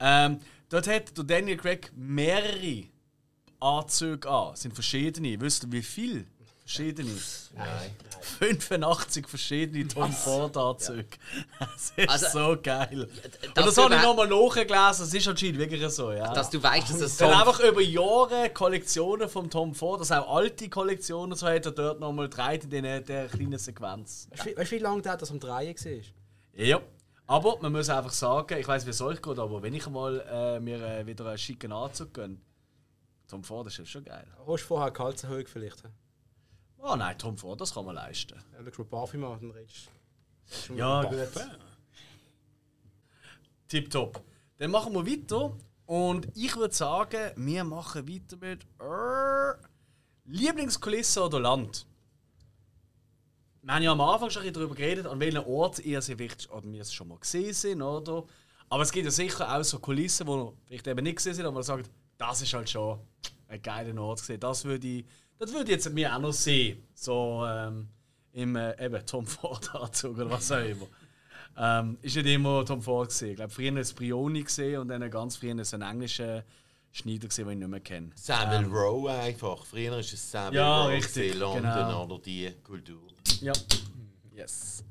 [0.00, 2.84] Ähm, dort hat der Daniel Craig mehrere
[3.60, 4.54] Anzüge an.
[4.54, 5.40] Es sind verschiedene.
[5.40, 6.24] Wisst ihr, wie viele?
[6.60, 7.10] Verschiedene.
[7.56, 7.90] Nein.
[8.38, 11.06] 85 verschiedene Tom Ford Anzüge.
[11.58, 13.08] Das ist Also, so geil.
[13.48, 15.04] Und das habe ich nochmal nachgelesen.
[15.04, 16.32] Es ist anscheinend wirklich so, ja.
[16.32, 20.00] Dass du weißt, dass es Es so sind einfach über Jahre Kollektionen vom Tom Ford,
[20.00, 24.28] dass auch alte Kollektionen so hat er dort nochmal gedreht in dieser- der kleinen Sequenz.
[24.30, 25.92] Weißt du, wie- lange der das am Drehen war?
[26.64, 26.80] Ja.
[27.30, 30.18] Aber man muss einfach sagen, ich weiß, wie es euch geht, aber wenn ich mal
[30.28, 32.38] äh, mir äh, wieder einen schicken Anzug gönne,
[33.28, 34.26] Tom Ford ist schon geil.
[34.36, 35.80] Hast du vorher Gehaltserhöhung vielleicht?
[36.78, 38.34] Oh nein, Tom Ford, das kann man leisten.
[38.52, 39.90] Ja, schau mal Parfüm an, dann redest
[40.66, 40.74] du.
[40.74, 41.48] Ja, gut.
[43.68, 44.24] Tipptopp.
[44.58, 45.56] Dann machen wir weiter.
[45.86, 49.54] Und ich würde sagen, wir machen weiter mit äh,
[50.24, 51.86] Lieblingskulisse oder Land.
[53.62, 56.16] Wir haben ja am Anfang schon ein bisschen darüber geredet, an welchen Ort ihr sie
[56.16, 58.24] vielleicht oder wir es schon mal gesehen sind, oder?
[58.70, 61.44] Aber es gibt ja sicher auch so Kulissen, die wir vielleicht eben nicht gesehen sind,
[61.44, 63.00] aber man sagt, das ist halt schon
[63.48, 64.40] ein geiler Ort gesehen.
[64.40, 65.04] Das würde ich,
[65.38, 66.86] das würde ich jetzt mir auch noch sehen.
[66.94, 67.88] So ähm,
[68.32, 70.86] im äh, eben Tom Ford Anzug oder was auch immer.
[71.58, 73.30] Ähm, ist nicht immer Tom Ford gesehen.
[73.30, 76.44] Ich glaube, früher ist Brioni gesehen und dann ganz früher ist ein englischer
[76.92, 78.10] Schneider gesehen, den ich nicht mehr kenne.
[78.14, 79.64] Samuel Rowe einfach.
[79.64, 82.04] Früher war es Samuel Ja, Rowe, gewesen, London genau.
[82.04, 83.09] oder die Kultur.
[83.40, 83.52] Ja.
[84.34, 84.84] Yes.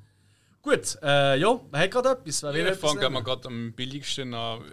[0.62, 2.44] Gut, äh, ja, wer hat gerade etwas?
[2.44, 3.24] Wer will Ich fange nehmen?
[3.24, 4.64] gerade am billigsten an.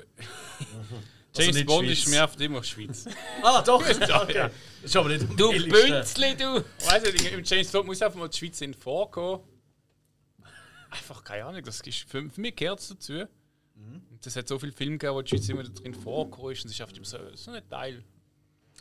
[1.38, 1.98] Also James nicht Bond Schweiz.
[1.98, 3.04] ist mir immer Schweiz.
[3.42, 3.82] Ah, doch!
[3.90, 4.34] Okay.
[4.34, 4.48] ja.
[4.48, 4.54] Das
[4.84, 5.50] ist aber nicht Du.
[5.50, 6.64] Bünzli, du!
[6.86, 9.42] Weißt du, im James Bond muss einfach mal die Schweiz in vorkommen.
[10.88, 13.26] Einfach keine Ahnung, das ist für, für mich gehört es dazu.
[14.24, 16.76] Es hat so viele Filme gegeben, wo die Schweiz immer drin vorgekommen ist und es
[16.76, 18.02] ist einfach so, so ein Teil.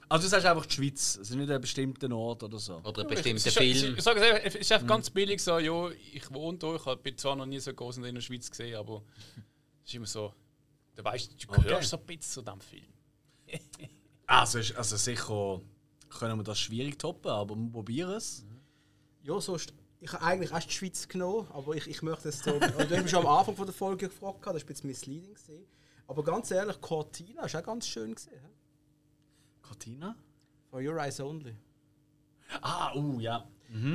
[0.08, 2.76] Also du sagst einfach die Schweiz, es ist nicht ein bestimmter Ort oder so.
[2.78, 3.96] Oder ein Es bestimmter ist, Film.
[3.98, 6.84] Ich sage es einfach, es ist einfach ganz billig so, ja, ich wohne da, ich
[7.02, 9.02] bin zwar noch nie so groß in der Schweiz gesehen, aber
[9.84, 10.34] es ist immer so,
[10.96, 11.86] du weißt, du gehörst Okay.
[11.86, 12.94] so ein bisschen zu diesem Film.
[14.28, 15.62] Also, also sicher
[16.10, 18.44] können wir das schwierig toppen, aber wir probieren es.
[19.22, 19.72] Ja, sonst.
[20.00, 22.54] Ich habe eigentlich erst die Schweiz genommen, aber ich, ich möchte es so.
[22.54, 24.88] und du hast mich schon am Anfang von der Folge gefragt, das war ein bisschen
[24.88, 25.36] misleading.
[25.36, 25.68] Gewesen.
[26.08, 28.42] Aber ganz ehrlich, Cortina ist auch ganz schön gesehen.
[29.80, 30.16] Cortina?
[30.70, 31.56] For Your Eyes Only.
[32.62, 33.46] Ah, uh, ja.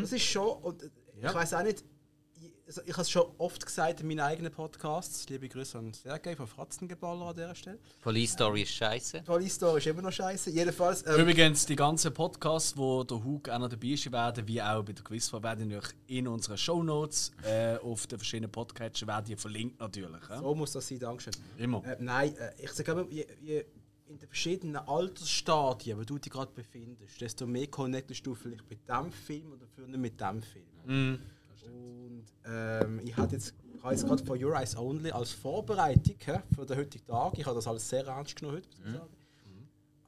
[0.00, 0.58] Das ist schon.
[0.62, 0.90] Und äh,
[1.22, 1.30] Ja.
[1.30, 1.84] ich weiß auch nicht.
[2.40, 5.28] ich- also Ich habe es schon oft gesagt in meinen eigenen Podcasts.
[5.28, 7.78] Liebe Grüße an Sergei von Fratzengeballer an dieser Stelle.
[8.02, 9.22] Police Story ist scheiße.
[9.22, 10.50] Police Story ist immer noch scheiße.
[10.50, 11.04] Jedenfalls.
[11.06, 14.82] Ähm, Übrigens, die ganzen Podcasts, wo der Hug auch noch dabei ist, werden, wie auch
[14.84, 19.36] bei der Quizfrage, werden natürlich in unseren Shownotes äh, auf den verschiedenen Podcatcher werden die
[19.36, 20.28] verlinkt natürlich.
[20.28, 20.40] Ja?
[20.40, 21.32] so muss das sein, Dankeschön.
[21.56, 21.84] Immer.
[21.86, 23.64] Äh, nein, äh, ich sage immer, je, je
[24.10, 28.88] in den verschiedenen Altersstadien, wo du dich gerade befindest, desto mehr connectest du vielleicht mit
[28.88, 30.66] dem Film oder für nicht mit dem Film.
[31.64, 36.16] Und ähm, ich hatte jetzt, ich habe jetzt gerade For Your Eyes Only als Vorbereitung
[36.24, 38.92] hä, für den heutigen Tag, ich habe das alles sehr ernst genommen heute, muss ich
[38.92, 39.16] sagen,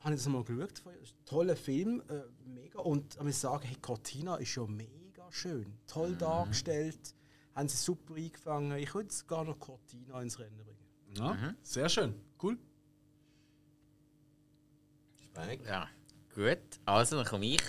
[0.00, 0.82] habe ich das mal geschaut.
[1.24, 2.80] Toller Film, äh, mega.
[2.80, 7.14] Und ich muss sagen, hey, Cortina ist ja mega schön, toll dargestellt,
[7.54, 8.76] haben sie super eingefangen.
[8.78, 10.78] Ich würde sogar noch Cortina ins Rennen bringen.
[11.16, 12.14] Ja, Sehr schön.
[12.42, 12.58] Cool.
[15.32, 15.64] Spike.
[15.66, 15.88] Ja,
[16.34, 16.58] gut.
[16.84, 17.62] Also, dann komme ich.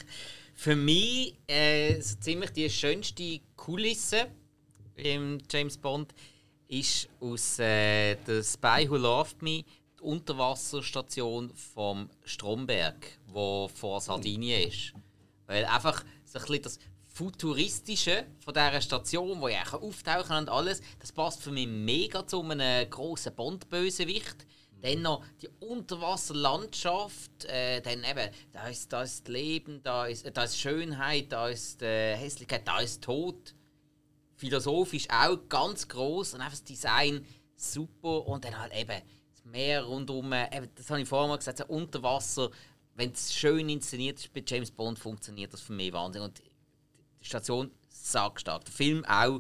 [0.54, 4.28] Für mich äh, so ziemlich die schönste Kulisse
[4.96, 6.14] im James Bond
[6.68, 9.64] ist aus äh, der Spy Who Loved Me
[10.00, 14.94] die Unterwasserstation vom Stromberg, wo vor Sardinien ist.
[15.48, 20.44] Weil einfach so ein bisschen das Futuristische von dieser Station, wo ich auch auftauchen kann
[20.44, 24.48] und alles, das passt für mich mega zu einem grossen Bond-Bösewicht.
[24.84, 30.44] Dann noch die Unterwasserlandschaft, äh, dann eben, da ist, da ist Leben, da ist, da
[30.44, 33.56] ist Schönheit, da ist äh, Hässlichkeit, da ist Tod.
[34.36, 39.02] Philosophisch auch ganz groß und einfach das Design super und dann halt eben
[39.32, 42.52] das Meer rundherum, äh, eben, das habe ich vorher mal gesagt, so Unterwasser,
[42.96, 46.28] wenn es schön inszeniert ist bei James Bond, funktioniert das für mich wahnsinnig.
[46.28, 46.44] Und
[47.22, 48.66] die Station sagstark.
[48.66, 49.40] Der Film auch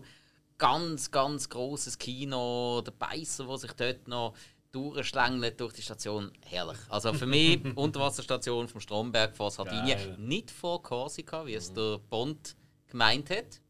[0.57, 2.81] ganz, ganz großes Kino.
[2.81, 4.35] Der Beißer, der sich dort noch
[4.73, 6.79] durchschlängelt durch die Station, herrlich.
[6.89, 10.15] Also für mich Unterwasserstation vom Stromberg vor Sardinien, Geil.
[10.17, 12.55] nicht vor Korsika, wie es der Bond
[12.87, 13.61] gemeint hat.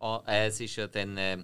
[0.00, 1.38] Ah, äh, es ist ja dann äh,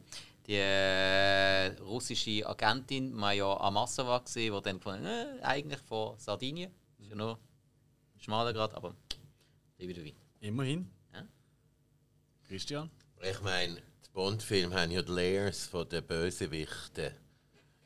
[0.47, 7.15] die äh, russische Agentin Major gewesen, die dann von äh, eigentlich vor Sardinien, ist ja
[7.17, 7.39] nur
[8.19, 8.95] schmaler Grad, aber
[9.79, 10.03] liebe du
[10.41, 10.91] Immerhin.
[11.15, 11.25] Ja.
[12.49, 12.91] Christian?
[13.23, 17.15] Ich meine, die Bond-Filme haben ja die Layers von den Bösewichten.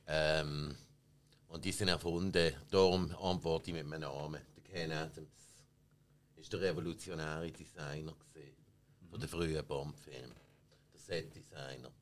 [0.06, 0.74] Ähm,
[1.48, 2.54] und die sind erfunden.
[2.70, 4.40] Darum antworte ich mit meinem Namen.
[4.56, 5.64] Der Ken Adams
[6.36, 8.64] ist der revolutionäre Designer gewesen,
[9.10, 10.36] von den frühen Bombfilmen.
[10.92, 11.92] Der Set-Designer.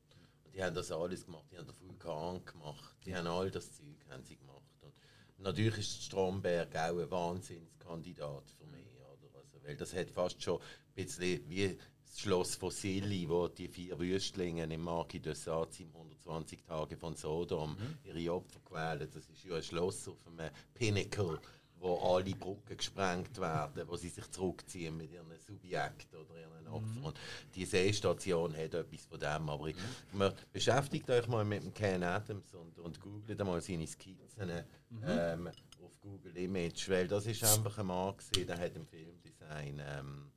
[0.43, 1.45] Und die haben das alles gemacht.
[1.51, 2.95] Die haben den Vulkan gemacht.
[3.05, 4.55] Die haben all das Zeug haben sie gemacht.
[4.81, 8.87] Und natürlich ist Stromberg auch ein Wahnsinnskandidat für mich.
[8.97, 9.37] Oder?
[9.37, 13.97] Also, weil das hat fast schon ein bisschen wie das Schloss Fossili, wo die vier
[13.99, 17.97] Wüstlinge im Marquis de Sade 700 20 Tage von Sodom, mhm.
[18.03, 19.09] ihre Opfer quälen.
[19.13, 21.39] Das ist ja ein Schloss auf einem Pinnacle,
[21.79, 26.73] wo alle Brücken gesprengt werden, wo sie sich zurückziehen mit ihren Subjekten oder ihren mhm.
[26.73, 26.99] Opfern.
[26.99, 27.05] Mhm.
[27.05, 27.19] Und
[27.53, 29.49] die Seestation hat etwas von dem.
[29.49, 29.75] Aber ich,
[30.11, 30.31] mhm.
[30.51, 34.51] beschäftigt euch mal mit dem Ken Adams und, und googelt mal seine Skizzen
[34.89, 35.03] mhm.
[35.07, 35.47] ähm,
[35.83, 39.81] auf Google Image, weil das ist einfach ein Mann, gewesen, der hat im Filmdesign...
[39.85, 40.31] Ähm,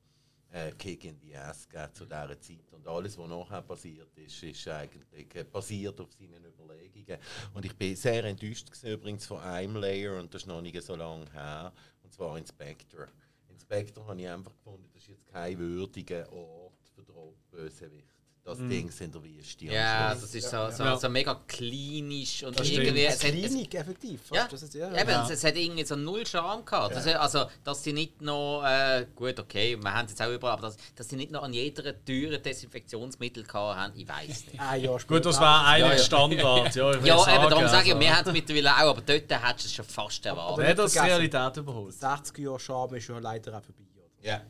[0.53, 2.73] äh, Kick in the Ass gegeben zu dieser Zeit.
[2.73, 7.19] Und alles, was nachher passiert ist, ist eigentlich äh, basiert auf seinen Überlegungen.
[7.55, 10.81] Und ich bin sehr enttäuscht gewesen, übrigens von einem Layer, und das ist noch nicht
[10.83, 11.73] so lange her,
[12.03, 13.07] und zwar Inspector.
[13.51, 17.03] Inspector habe ich einfach gefunden, das ist jetzt kein würdiger Ort für
[17.51, 18.18] Bösewicht.
[18.49, 19.65] Das Ding sind der Wüste.
[19.67, 20.97] Ja, das ist so, so, Ja.
[20.97, 22.85] so mega klinisch und stimmt.
[22.85, 23.05] irgendwie.
[23.05, 24.21] Es hat, es, Klinik, effektiv.
[24.33, 24.89] ja, Das ist, ja.
[24.93, 26.95] eben, es, es hat irgendwie so null Charme gehabt.
[26.97, 30.55] Das, also, dass sie nicht noch, äh, gut, okay, wir haben es jetzt auch überall,
[30.55, 34.61] aber dass, dass sie nicht noch an jeder Tür Desinfektionsmittel gehabt haben, ich weiß nicht.
[34.61, 35.15] Ein Jahr später.
[35.17, 36.03] Gut, das war eigentlich Ja, ja.
[36.05, 36.75] Standard.
[36.75, 38.01] Ja, ich will Ja, eben, sagen, darum sage ich, also.
[38.01, 40.59] wir haben es mittlerweile auch, aber dort hättest du es schon fast erwartet.
[40.65, 40.97] Wer das.
[41.03, 41.95] Realität überholt?
[41.95, 43.83] 60 Jahre Charme ist ja leider auch vorbei.
[43.97, 44.29] Oder?
[44.29, 44.41] Ja.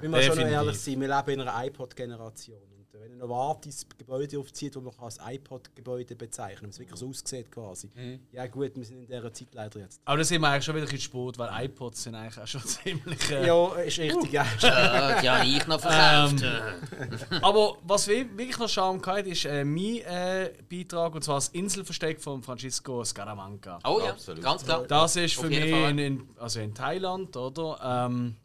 [0.00, 2.56] Wenn wir schon ehrlich sind, wir leben in einer iPod-Generation.
[3.02, 7.08] Wenn ihr noch Novartis Gebäude aufzieht, das man als iPod-Gebäude bezeichnen kann, es wirklich so
[7.08, 7.90] aussieht quasi.
[8.30, 10.00] Ja gut, wir sind in dieser Zeit leider jetzt.
[10.04, 12.60] Aber da sind wir eigentlich schon wieder in Sport, weil iPods sind eigentlich auch schon
[12.64, 13.30] ziemlich.
[13.30, 14.32] Äh, Ja, ist richtig.
[14.32, 14.46] Ja.
[14.62, 16.44] Ja, die habe ich noch verkauft.
[17.42, 21.48] Aber was wir wirklich noch Charme hatte, ist äh, mein äh, Beitrag, und zwar das
[21.48, 23.80] Inselversteck von Francisco Scaramanga.
[23.84, 24.42] Oh ja, Absolut.
[24.42, 24.84] ganz klar.
[24.86, 27.78] Das ist für mich in, in, also in Thailand, oder?
[27.82, 28.36] Ähm,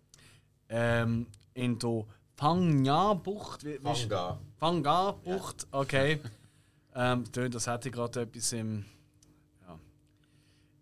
[0.69, 2.05] ähm, in der
[2.37, 3.63] Phang Nga Bucht.
[3.65, 4.37] Wie, wie ist- Manga.
[4.59, 6.19] Phang Nga Bucht, okay.
[6.95, 8.85] ähm, das hätte ich gerade etwas im,
[9.67, 9.79] ja,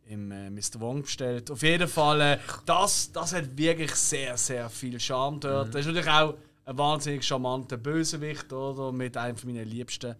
[0.07, 0.79] im äh, Mr.
[0.79, 1.49] Wong bestellt.
[1.49, 5.69] Auf jeden Fall, äh, das, das hat wirklich sehr, sehr viel Charme dort.
[5.73, 8.91] Das ist natürlich auch ein wahnsinnig charmanter Bösewicht, oder?
[8.91, 10.15] Mit einem von meinen Liebsten.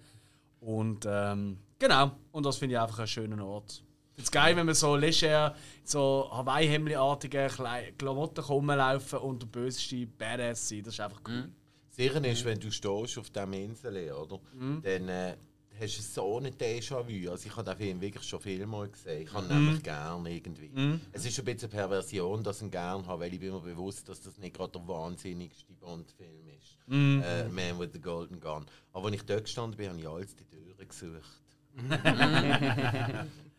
[0.61, 3.83] Und ähm, genau, und das finde ich einfach einen schönen Ort.
[4.17, 10.69] Jetzt geil, wenn man so leger, so Hawaii-Hemli-artige Klei- Klamotten rumlaufen und der böseste Badass
[10.69, 10.83] sein.
[10.83, 11.49] Das ist einfach cool.
[11.89, 14.39] Sicher ist, wenn du stehst auf dieser Insel, oder?
[14.83, 15.35] Dann äh,
[15.79, 17.29] hast du so ein Déjà-vu.
[17.31, 19.23] Also ich habe den Film wirklich schon viel mal gesehen.
[19.23, 20.71] Ich habe ihn nämlich gern irgendwie.
[21.11, 23.59] Es ist ein bisschen eine Perversion, dass ich ihn gern habe, weil ich bin mir
[23.61, 26.77] bewusst, dass das nicht gerade der wahnsinnigste Bond-Film ist.
[26.89, 28.65] Äh, Man with the Golden Gun.
[28.93, 31.41] Aber als ich dort gestanden bin, habe ich alles die Türen gesucht.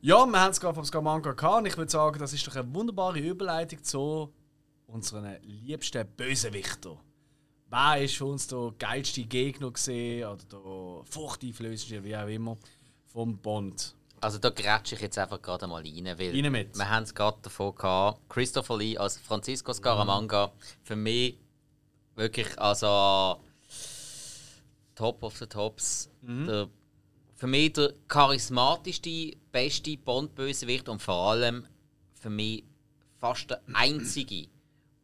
[0.00, 2.54] Ja, wir haben es gerade vom Scaramanga gehabt und ich würde sagen, das ist doch
[2.54, 4.32] eine wunderbare Überleitung zu
[4.86, 6.96] unseren liebsten Bösewichter.
[7.68, 12.56] Wer ist für uns der geilste Gegner gesehen oder der furchteinflößendste, wie auch immer,
[13.06, 13.96] vom Bond?
[14.20, 16.76] Also da grätsche ich jetzt einfach gerade mal rein, weil Rein mit.
[16.76, 18.20] wir haben es gerade davon gehabt.
[18.28, 20.52] Christopher Lee als Francisco Scaramanga,
[20.84, 21.38] für mich
[22.14, 23.40] wirklich also
[24.94, 26.08] Top of the Tops.
[26.22, 26.68] Der,
[27.38, 31.64] für mich der charismatischste, beste Bond-Bösewicht und vor allem
[32.14, 32.64] für mich
[33.16, 34.48] fast der einzige,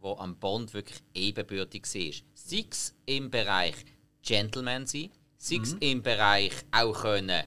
[0.02, 2.12] der am Bond wirklich ebenbürtig war.
[2.34, 3.76] Sei es im Bereich
[4.22, 7.44] Gentleman sein, sei es im Bereich auch können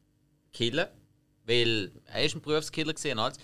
[0.54, 0.88] killen,
[1.46, 3.38] weil er ist ein Berufskiller gesehen alles.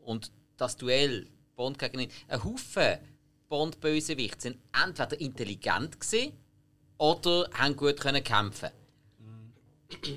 [0.00, 2.98] Und das Duell Bond gegen ihn, ein Haufen
[3.48, 6.34] Bond-Bösewichte sind entweder intelligent gewesen
[6.98, 8.68] oder haben gut können kämpfen.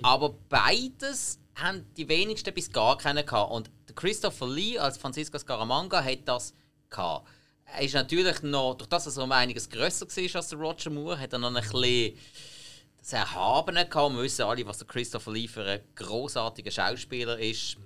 [0.04, 3.52] Aber beides haben die wenigsten bis gar keinen gehabt.
[3.52, 6.54] Und Christopher Lee als Francisco Scaramanga hat das
[6.90, 7.28] gehabt.
[7.66, 10.90] Er ist natürlich noch, durch das, dass er um einiges grösser war als der Roger
[10.90, 12.18] Moore, hat er noch ein bisschen
[13.00, 14.14] das Erhabene gehabt.
[14.16, 17.78] Wir wissen alle, was der Christopher Lee für ein großartiger Schauspieler ist.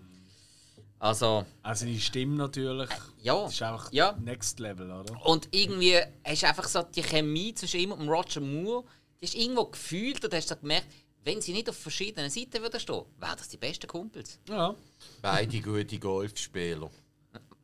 [0.99, 2.89] Also, Also die Stimme natürlich.
[3.23, 3.43] ja.
[3.43, 4.15] Das ist einfach Ja.
[4.21, 5.25] Next Level, oder?
[5.25, 8.83] Und irgendwie hast du einfach so die Chemie zwischen ihm und Roger Moore,
[9.19, 10.85] die ist irgendwo gefühlt und du hast so gemerkt,
[11.23, 14.39] wenn sie nicht auf verschiedenen Seiten würden stehen, wären das die besten Kumpels.
[14.47, 14.75] Ja.
[15.21, 16.89] Beide gute Golfspieler.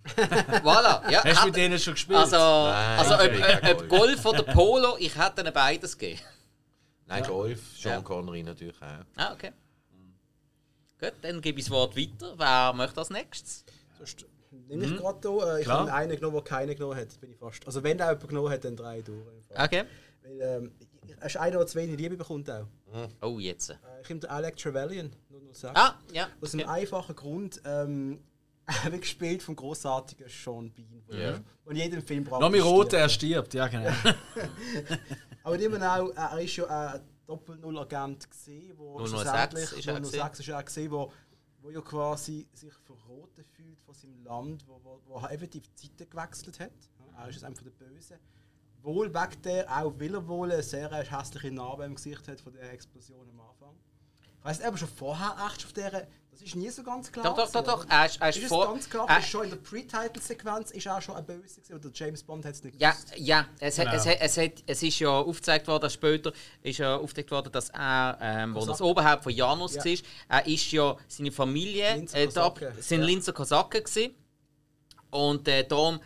[0.64, 1.22] Voilà, ja.
[1.26, 2.18] Hast du mit denen schon gespielt?
[2.18, 6.22] also, also ob, ob, Golf oder Polo, ich hätte ihnen beides gegeben.
[7.08, 8.02] Nein, Golf, Sean Ja.
[8.02, 9.04] Connery natürlich auch.
[9.18, 9.52] Ah, okay.
[11.00, 12.34] Gut, dann gebe ich das Wort weiter.
[12.38, 13.66] Wer möchte als nächstes?
[13.98, 14.26] Sonst
[14.68, 15.48] nehme ich gerade hier.
[15.48, 15.80] Äh, ich Klar.
[15.80, 17.20] habe einen genommen, der keinen genommen hat.
[17.20, 17.66] Bin ich fast.
[17.66, 19.20] Also wenn der jemand genommen hat, dann drei durch.
[19.56, 19.84] Okay.
[20.24, 20.72] Weil, ähm,
[21.20, 22.68] er ist einer, der zu wenig Liebe bekommt auch.
[23.22, 23.70] Oh, jetzt.
[23.72, 25.12] Äh, ich nehme den Alec Trevelyan,
[25.52, 25.76] 006.
[25.76, 26.28] Ah, ja.
[26.42, 28.20] Aus einem einfachen Grund, ähm,
[28.84, 31.04] er wird gespielt vom großartigen Sean Bean.
[31.10, 31.40] Ja.
[31.66, 33.90] Und in jedem Film braucht Noch mit Rot, er stirbt, ja genau.
[35.44, 40.40] Aber immer auch, er ist ja ein Doppel-Null-Agent gesehen, wo 006 schlussendlich- ist er 006
[40.40, 41.12] ist er gesehen, wo,
[41.62, 45.88] wo ja quasi sich verroten fühlt von seinem Land, wo, wo, wo er effektiv die
[45.88, 46.72] Seite gewechselt hat.
[47.18, 48.20] Er ist jetzt einfach der Böse.
[48.84, 52.54] Wohl weg der, auch weil er wohl eine sehr hässliche Narbe im Gesicht hat von
[52.54, 53.76] der Explosion am Anfang.
[54.40, 57.26] Ich weiss nicht, aber schon vorher echt auf der, das ist nie so ganz klar.
[57.26, 57.86] Doch, doch, doch, doch.
[57.90, 58.68] Er ist, er ist Ist es vor.
[58.68, 61.90] ganz klar, er- ist schon in der Pre-Title-Sequenz ist er schon ein Böse gewesen, oder
[61.94, 63.14] James Bond hat es nicht Ja, gewusst.
[63.18, 63.98] ja es, hat, Genau.
[63.98, 66.32] es, hat, es, hat, es ist ja aufgezeigt worden, später
[66.62, 69.84] ist ja aufgezeigt worden, dass er, ähm, wo das Oberhaupt von Janus Ja.
[69.84, 69.98] war,
[70.30, 73.06] er ist ja seine Familie, Linzer äh, da, sind ja.
[73.06, 74.14] Linzer Kosaken gewesen.
[75.10, 76.00] Und äh, darum,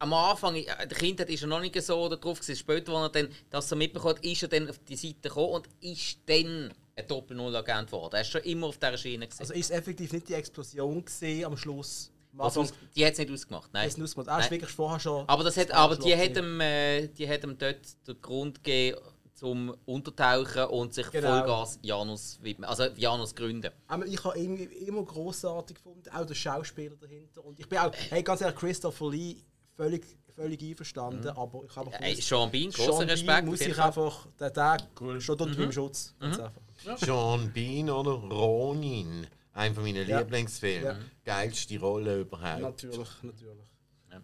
[0.00, 2.56] am Anfang, äh, der Kindheit ist er noch nicht so drauf gewesen.
[2.56, 5.68] Später, als er dann das so mitbekommt, ist er dann auf die Seite gekommen und
[5.80, 8.14] ist dann ein Doppel-Null-Agent geworden.
[8.14, 9.40] Er ist schon immer auf dieser Schiene gewesen.
[9.40, 12.10] Also ist effektiv nicht die Explosion gesehen am Schluss.
[12.38, 12.64] Also,
[12.94, 13.88] die hat es nicht ausgemacht, nein.
[13.88, 14.50] ist es Er ist Nein.
[14.52, 15.28] wirklich vorher schon.
[15.28, 18.98] Aber, das hat, aber die, hat ihm, äh, die hat ihm dort den Grund gegeben,
[19.34, 21.38] zum Untertauchen und sich Genau.
[21.38, 22.68] Vollgas Janus widmen.
[22.68, 23.72] Also Janus gründen.
[23.88, 24.56] Aber ich habe ihn
[24.86, 27.42] immer großartig gefunden, auch der Schauspieler dahinter.
[27.44, 29.36] Und ich bin auch, hey, ganz ehrlich, Christopher Lee
[29.80, 30.04] völlig,
[30.34, 33.46] völlig einverstanden, aber ich habe Äh, Sean Bean, Sean großer Bean Respekt.
[33.46, 34.82] muss ich einfach, der Tag
[35.18, 36.14] steht unter meinem Schutz.
[36.20, 36.98] Ganz einfach.
[36.98, 39.26] Sean Bean oder Ronin.
[39.52, 40.20] Einer von meinen Ja.
[40.20, 40.86] Lieblingsfilme.
[40.86, 40.98] Ja.
[41.24, 42.60] Geilste Rolle überhaupt.
[42.62, 43.64] Natürlich, natürlich.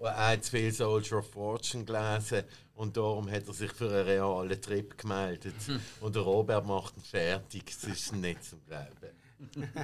[0.01, 2.43] Er hat zu viel Soldier of Fortune gelesen
[2.75, 5.55] und darum hat er sich für einen realen Trip gemeldet.
[6.01, 7.65] Und der Robert macht ihn fertig.
[7.67, 9.15] Das ist nicht zum Glauben.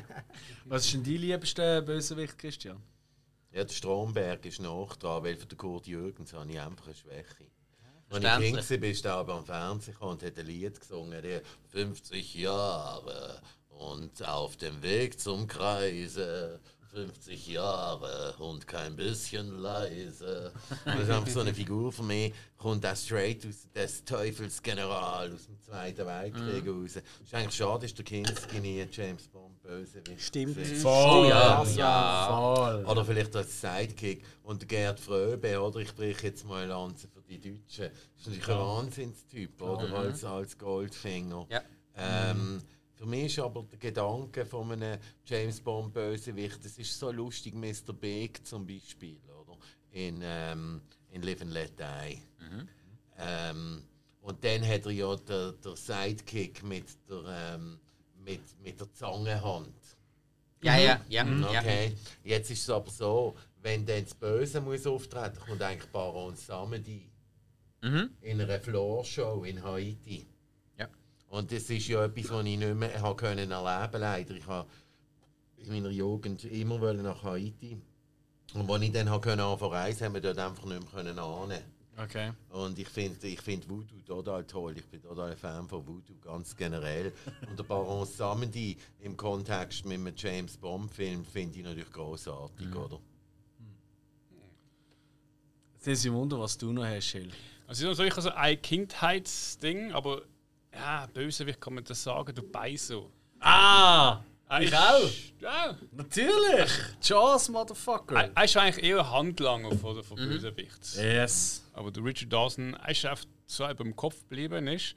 [0.66, 2.78] Was ist denn dein liebster Bösewicht, Christian?
[3.53, 6.95] Ja, der Stromberg ist noch dran, weil für den Kurt Jürgens habe ich einfach eine
[6.95, 7.51] Schwäche.
[8.09, 8.55] Als ich.
[8.55, 13.41] Kind war, bist du aber am Fernsehen und hat ein Lied gesungen, der 50 Jahre
[13.69, 16.61] und auf dem Weg zum Kreise.
[16.93, 20.52] 50 Jahre und kein bisschen leise.
[20.85, 25.32] Das ist einfach so eine Figur von mir, kommt auch straight aus des Teufels General
[25.32, 26.97] aus dem Zweiten Weltkrieg raus.
[26.97, 30.02] ist eigentlich schade, ist der Kinski nie James Bond böse.
[30.19, 30.59] Stimmt.
[30.59, 32.28] Voll, ja, Das, ja.
[32.28, 32.85] Voll.
[32.85, 34.24] Oder vielleicht als Sidekick.
[34.43, 35.78] Und der Gerd Fröbe, oder?
[35.81, 37.90] Ich breche jetzt mal eine Lanze für die Deutschen.
[38.16, 39.94] Das ist natürlich ein Wahnsinnstyp, oder?
[39.94, 41.47] Als, als Goldfinger.
[41.48, 41.62] Ja.
[41.97, 42.60] Ähm,
[43.03, 44.97] für mich ist aber der Gedanke von einem
[45.27, 47.93] James Bond Bösewicht, das ist so lustig, Mr.
[47.93, 49.59] Big zum Beispiel, oder?
[49.91, 52.23] In, ähm, in Live and Let Die.
[53.19, 53.83] Ähm,
[54.20, 57.81] und dann hat er ja der, der Sidekick mit der, ähm,
[58.24, 59.74] mit, mit der Zangenhand.
[60.62, 61.24] Ja, ja, ja.
[61.24, 61.59] Mhm, ja.
[61.61, 66.37] Okay, jetzt ist es aber so, wenn dann das Böse muss auftreten, kommt eigentlich Baron
[66.37, 67.09] Samedi
[67.85, 68.11] Mhm.
[68.20, 70.24] in einer Floor-Show in Haiti.
[71.32, 74.35] Und das ist ja etwas, was ich nicht mehr habe können erleben leider.
[74.35, 74.69] Ich habe
[75.56, 77.80] in meiner Jugend immer wollen nach Haiti.
[78.52, 80.90] Und als ich dann habe können anfangen zu reisen, haben wir dort einfach nicht mehr
[80.90, 81.62] können ahnen.
[81.96, 82.32] Okay.
[82.51, 84.77] Und ich finde ich find Voodoo total toll.
[84.77, 87.14] Ich bin total ein Fan von Voodoo, ganz generell.
[87.48, 93.01] Und der Baron Samedi im Kontext mit einem James Bond-Film finde ich natürlich großartig, oder?
[95.78, 97.30] Das ist ein Wunder, was du noch hast, Schill.
[97.66, 100.20] Also, es ist natürlich also ein Kindheitsding, aber
[100.75, 103.11] ja, Bösewicht kann man das sagen, du Beiso.
[103.41, 104.23] Ah!
[104.49, 105.11] Er Ich auch.
[105.41, 105.77] Ja.
[105.93, 106.71] Natürlich!
[107.03, 108.31] Jaws, Motherfucker!
[108.35, 110.29] Er ist eigentlich eher ein Handlanger von, der- von Mhm.
[110.29, 110.97] Bösewichts.
[110.97, 111.65] Yes.
[111.73, 114.67] Aber der Richard Dawson er ist einfach so im Kopf geblieben.
[114.69, 114.95] Ist.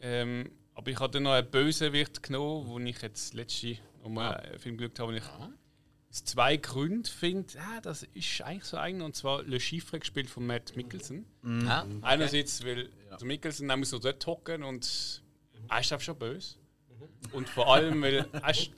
[0.00, 4.34] Ähm, aber ich habe dann noch einen Bösewicht genommen, wo ich jetzt letzte noch mal
[4.34, 5.50] einen Film geschaut habe, wo ich aus
[6.24, 10.46] zwei Gründen finde, ja, das ist eigentlich so einer, und zwar Le Chiffre gespielt von
[10.46, 11.26] Matt Mikkelsen.
[11.66, 12.88] Ah, Einerseits, weil
[13.18, 15.22] der Mikkelsen der muss so dort hocken und
[15.68, 16.56] er ist einfach schon böse.
[17.32, 18.70] Und vor allem, weil er ist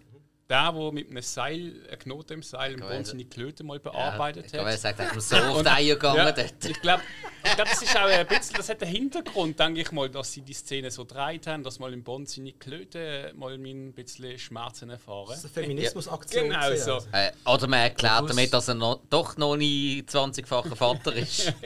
[0.48, 2.94] der, der mit einem Seil, einem Knoten im Seil, einen Geil.
[2.94, 4.80] Bond seine Klöte mal bearbeitet Ich glaube, er hat.
[4.80, 6.64] sagt, er ist so auf die Eier gegangen Ja, dort.
[6.64, 7.02] ich glaube,
[7.44, 10.32] ich glaub, das ist auch ein bisschen, das hat den Hintergrund, denke ich mal, dass
[10.32, 14.38] sie die Szene so gedreht haben, dass mal im Bond seine Klöte mal ein bisschen
[14.38, 15.26] Schmerzen erfahren.
[15.28, 16.44] Das ist eine Feminismusaktion.
[16.44, 16.94] Genau so.
[16.94, 17.08] also.
[17.12, 21.52] Äh, oder man erklärt damit, dass er noch, doch noch nie 20-facher Vater ist.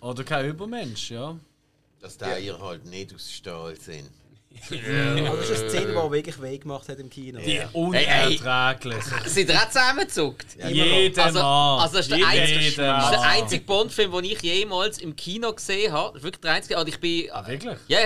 [0.00, 1.36] Oder kein Übermensch, ja.
[2.00, 4.10] Dass die Eier halt nicht aus Stahl sind.
[4.52, 7.38] Aber das ist eine Szene, die wirklich weh gemacht hat im Kino.
[7.40, 9.04] Die unerträglich.
[9.26, 10.46] Sind ihr auch zusammengezuckt?
[10.68, 11.78] Jeden Also, Mal.
[11.82, 15.52] also das ist der einzige, das ist der einzige Bond-Film, den ich jemals im Kino
[15.52, 16.20] gesehen habe.
[16.22, 16.78] Wirklich der einzige.
[16.78, 17.30] Und ich bin.
[17.32, 17.78] Ah, wirklich?
[17.88, 17.98] Ja,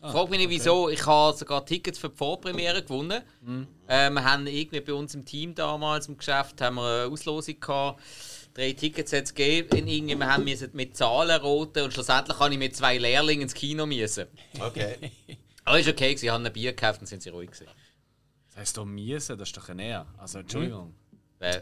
[0.00, 0.88] frag mich nicht wieso.
[0.88, 3.22] Ich habe sogar Tickets für die Vorpremiere gewonnen.
[3.42, 3.66] Mhm.
[3.88, 7.58] Äh, wir haben irgendwie bei uns im Team damals im Geschäft haben wir eine Auslosung
[7.58, 8.00] gehabt.
[8.54, 9.68] Drei Tickets hat es gegeben.
[9.76, 13.84] Irgendwie, wir haben mit Zahlen roten und schlussendlich habe ich mit zwei Lehrlingen ins Kino
[13.86, 14.26] müssen.
[14.60, 14.96] Okay.
[15.68, 16.24] Aber ist okay, gewesen.
[16.26, 17.68] ich habe ein Bier gekauft und sind sie ruhig gewesen.
[18.48, 20.06] Das heisst doch miese, das ist doch ein Eher.
[20.16, 20.94] Also, Entschuldigung.
[21.40, 21.60] Äh,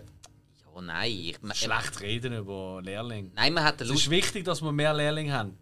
[0.75, 1.11] ja, nein.
[1.11, 3.31] Ich, Schlecht reden über Lehrlinge.
[3.35, 4.11] Nein, man hat eine Es ist Lust.
[4.11, 5.59] wichtig, dass wir mehr Lehrlinge haben.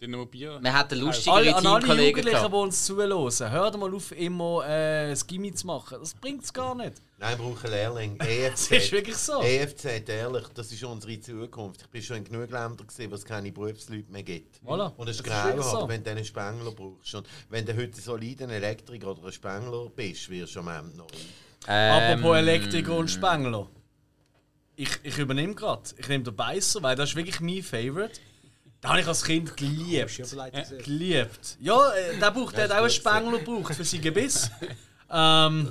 [0.00, 0.60] Dann noch Bier.
[0.62, 2.52] Man hat eine lustigere Alle, an alle Teamkollegen Jugendlichen, gehabt.
[2.54, 5.98] die uns zuhören, hört mal auf, immer äh, das Gimmi zu machen.
[5.98, 7.02] Das bringt es gar nicht.
[7.20, 8.16] Nein, ich brauche einen Lehrling.
[8.20, 8.70] EFZ.
[8.70, 9.42] Das ist wirklich so.
[9.42, 11.82] EFZ, ehrlich, das ist unsere Zukunft.
[11.82, 14.60] Ich bin schon in genug Ländern gesehen, wo es keine Berufsleute mehr gibt.
[14.64, 14.92] Voilà.
[14.96, 15.88] Und es ist grauenhaft, so.
[15.88, 17.14] wenn du einen Spengler brauchst.
[17.16, 20.96] Und wenn du heute solid ein Elektriker oder ein Spengler bist, wirst du am Ende
[20.96, 21.20] noch rein.
[21.66, 23.68] Ähm, Apropos Elektriker und Spengler.
[24.76, 25.82] Ich, ich übernehme gerade.
[25.96, 28.20] Ich nehme den Beißer, weil das ist wirklich mein Favorite.
[28.80, 30.20] Den habe ich als Kind geliebt.
[30.20, 30.84] Äh, gesehen.
[30.84, 31.56] geliebt.
[31.58, 34.48] Ja, äh, der, braucht, der hat auch einen Spengler gebraucht für sein Gebiss.
[35.10, 35.68] ähm,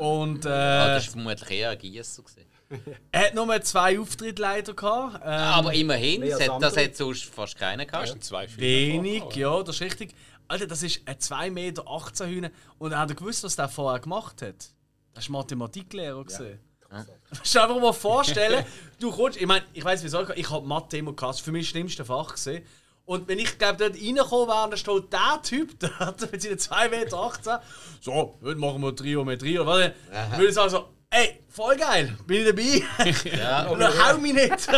[0.00, 2.22] und ah, äh, das war vermutlich eher ein Giesser.
[3.12, 5.16] er hat nur zwei Auftritte leider gehabt.
[5.16, 8.14] Ähm, Aber immerhin, das hat, das hat sonst fast keiner gehabt.
[8.14, 10.14] du zwei Wenig, davor, ja, das ist richtig.
[10.48, 12.50] Alter, das ist ein 2,18 Meter Hühner.
[12.78, 14.70] Und er hat gewusst, was der vorher gemacht hat.
[15.12, 16.24] Das war Mathematiklehrer.
[16.24, 16.58] gesehen.
[16.90, 17.06] Musst
[17.54, 18.64] du dir einfach mal vorstellen,
[18.98, 21.70] du kommst, ich meine, ich weiß wieso, ich habe Mathe immer war für mich das
[21.72, 22.34] schlimmste Fach.
[22.34, 22.64] Gewesen.
[23.10, 26.90] Und wenn ich glaube, dort reingekommen wäre, dann steht der Typ da mit seinen 2,18
[26.90, 27.62] Meter,
[28.00, 32.16] so, heute machen wir Triometrie oder was, dann würde ich sagen so, ey, voll geil,
[32.28, 33.10] bin ich dabei.
[33.36, 33.66] Ja.
[33.68, 34.68] Und dann hau mich nicht.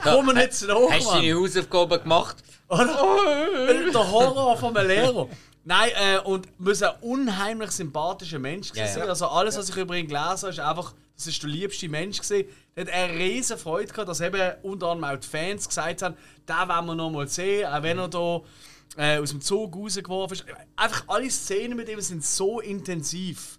[0.00, 2.36] Komm mir nicht zu hoch, Hast du deine Hausaufgaben gemacht?
[2.68, 2.86] Oder?
[3.92, 5.28] Der Horror von einem Lehrer.
[5.64, 9.00] Nein, äh, und muss ein unheimlich sympathischer Mensch gewesen Ja, ja.
[9.00, 9.08] sein.
[9.08, 12.20] Also alles, was ich über ihn gelesen habe, ist einfach, das ist der liebste Mensch
[12.20, 12.48] gewesen.
[12.76, 16.14] Der hat eine riesen Freude gehabt, dass eben unter anderem auch die Fans gesagt haben,
[16.46, 18.42] den wollen wir noch mal sehen, auch wenn er da
[18.98, 20.44] äh, aus dem Zug rausgeworfen ist.
[20.76, 23.58] Einfach alle Szenen mit ihm sind so intensiv.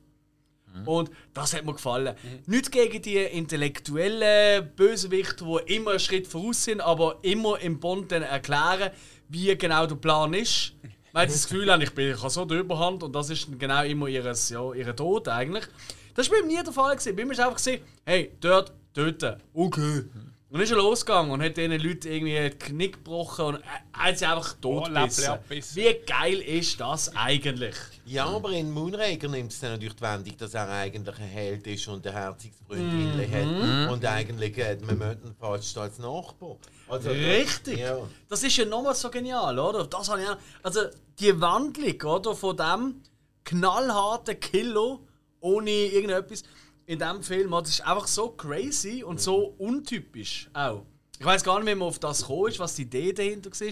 [0.86, 2.16] Und das hat mir gefallen.
[2.46, 8.12] Nicht gegen die intellektuellen Bösewichte, die immer einen Schritt voraus sind, aber immer im Bond
[8.12, 8.92] dann erklären,
[9.28, 10.74] wie genau der Plan ist.
[11.14, 13.48] Weil sie das Gefühl haben, ich, bin, ich habe so die Überhand und das ist
[13.58, 15.66] genau immer ihres, ja, ihre Tod eigentlich.
[16.14, 16.96] Das war bei mir nie der Fall.
[16.96, 17.16] Gewesen.
[17.16, 19.36] Bei mir war es einfach, gewesen, hey, dort, töten.
[19.54, 20.04] Okay.
[20.50, 23.82] Und dann ist er losgegangen und hat diesen Leuten irgendwie den Knick gebrochen und er
[23.92, 25.76] hat sie einfach tot Läppli abbissen.
[25.76, 27.76] Wie geil ist das eigentlich?
[28.06, 31.68] Ja, aber in Moonraker nimmt es dann natürlich die Wendung, dass er eigentlich ein Held
[31.68, 33.92] ist und eine Herzensfreundin hat.
[33.92, 36.56] Und eigentlich äh, man ihn fast als Nachbar.
[36.88, 37.80] Also, Richtig!
[37.80, 37.98] Ja.
[38.30, 39.86] Das ist ja nochmal so genial, oder?
[39.86, 40.80] Das habe ich auch, also
[41.20, 43.02] die Wandlung oder, von dem
[43.44, 45.00] knallharten Killer
[45.42, 46.44] ohne irgendetwas
[46.88, 50.84] in diesem Film, das ist einfach so crazy und so untypisch auch.
[51.20, 53.68] Ich weiß gar nicht, wie man auf das gekommen ist, was die Idee dahinter war.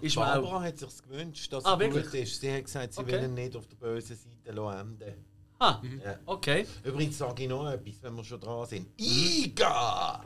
[0.00, 2.04] Ist man auch, Barbara hat sich gewünscht, dass Ah, wirklich?
[2.04, 2.40] gut ist.
[2.40, 3.12] Sie hat gesagt, sie Okay.
[3.12, 5.24] will ihn nicht auf der bösen Seite enden.
[5.58, 6.18] ah, Ja.
[6.26, 6.66] okay.
[6.84, 8.86] Übrigens sage ich noch etwas, wenn wir schon dran sind.
[9.00, 10.24] IGA!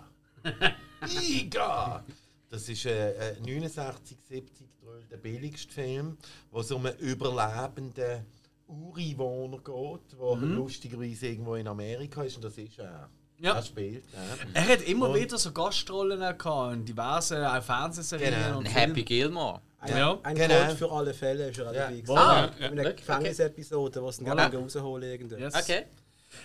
[1.08, 2.04] IGA!
[2.50, 4.66] Das ist ein 69, 70
[5.10, 6.18] der billigste Film,
[6.50, 8.26] wo es um einen überlebenden
[8.72, 13.08] Ureinwohner geht, der lustigerweise irgendwo in Amerika ist und das ist er.
[13.38, 13.54] Ja.
[13.56, 14.04] Er spielt.
[14.12, 14.20] Ja.
[14.54, 18.58] Er hat immer Und- wieder so Gastrollen gehabt in diversen auch Fernsehserien Genau.
[18.58, 19.60] und Happy Gilmore.
[19.80, 20.18] Ein, Ja.
[20.22, 20.64] ein Genau.
[20.64, 21.90] Code für alle Fälle ist er auch Ja.
[21.90, 22.02] dabei.
[22.20, 22.94] Ah, In einer okay.
[22.96, 25.34] Gefängnisepisode, wo sie ihn gerne rausholen irgendwo.
[25.36, 25.54] Yes.
[25.56, 25.86] Okay.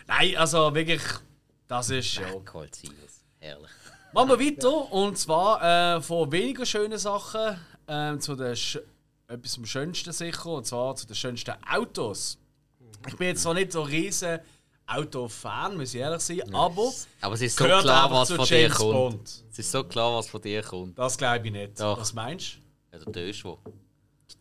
[0.08, 1.02] Nein, also wirklich,
[1.68, 2.32] das ist ja.
[2.44, 3.24] Cold Seals.
[3.40, 3.70] Herrlich.
[4.14, 8.56] Machen wir weiter und zwar äh, von weniger schönen Sachen äh, zu den
[9.28, 12.38] etwas vom Schönsten sicher und zwar zu den schönsten Autos.
[13.08, 14.40] Ich bin jetzt zwar nicht so ein riesen
[14.86, 18.36] Auto-Fan, muss ich ehrlich sein, aber Aber es ist so gehört klar, einfach was zu
[18.38, 18.94] von dir James kommt.
[18.94, 19.44] Bond.
[19.52, 20.98] Es ist so klar, was von dir kommt.
[20.98, 21.80] Das glaube ich nicht.
[21.80, 22.00] Doch.
[22.00, 22.58] Was meinst
[22.94, 23.60] Ja, der Döschwo.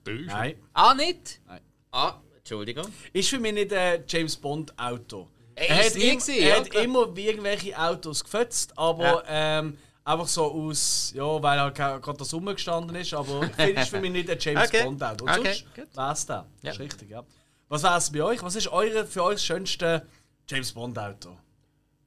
[0.04, 0.12] du?
[0.12, 0.54] Nein.
[0.72, 1.40] Ah, nicht?
[1.46, 1.60] Nein.
[1.90, 2.86] Ah, Entschuldigung.
[3.12, 5.28] Ist für mich nicht ein James Bond Auto.
[5.56, 6.84] Er ist hat, nie im, gewesen, er ja, hat klar.
[6.84, 12.54] immer irgendwelche Autos gefetzt, aber ähm, einfach so aus, ja, weil halt gerade der Sommer
[12.54, 14.84] gestanden ist, aber ich finde, ist für mich nicht ein James Okay.
[14.84, 15.24] Bond Auto.
[15.24, 16.36] Und Okay, sonst wär's der.
[16.36, 16.46] Ja.
[16.62, 17.24] Das ist richtig, ja.
[17.68, 18.42] Was wär's bei euch?
[18.42, 20.06] Was ist eure, für euch das schönste
[20.48, 21.36] James Bond Auto?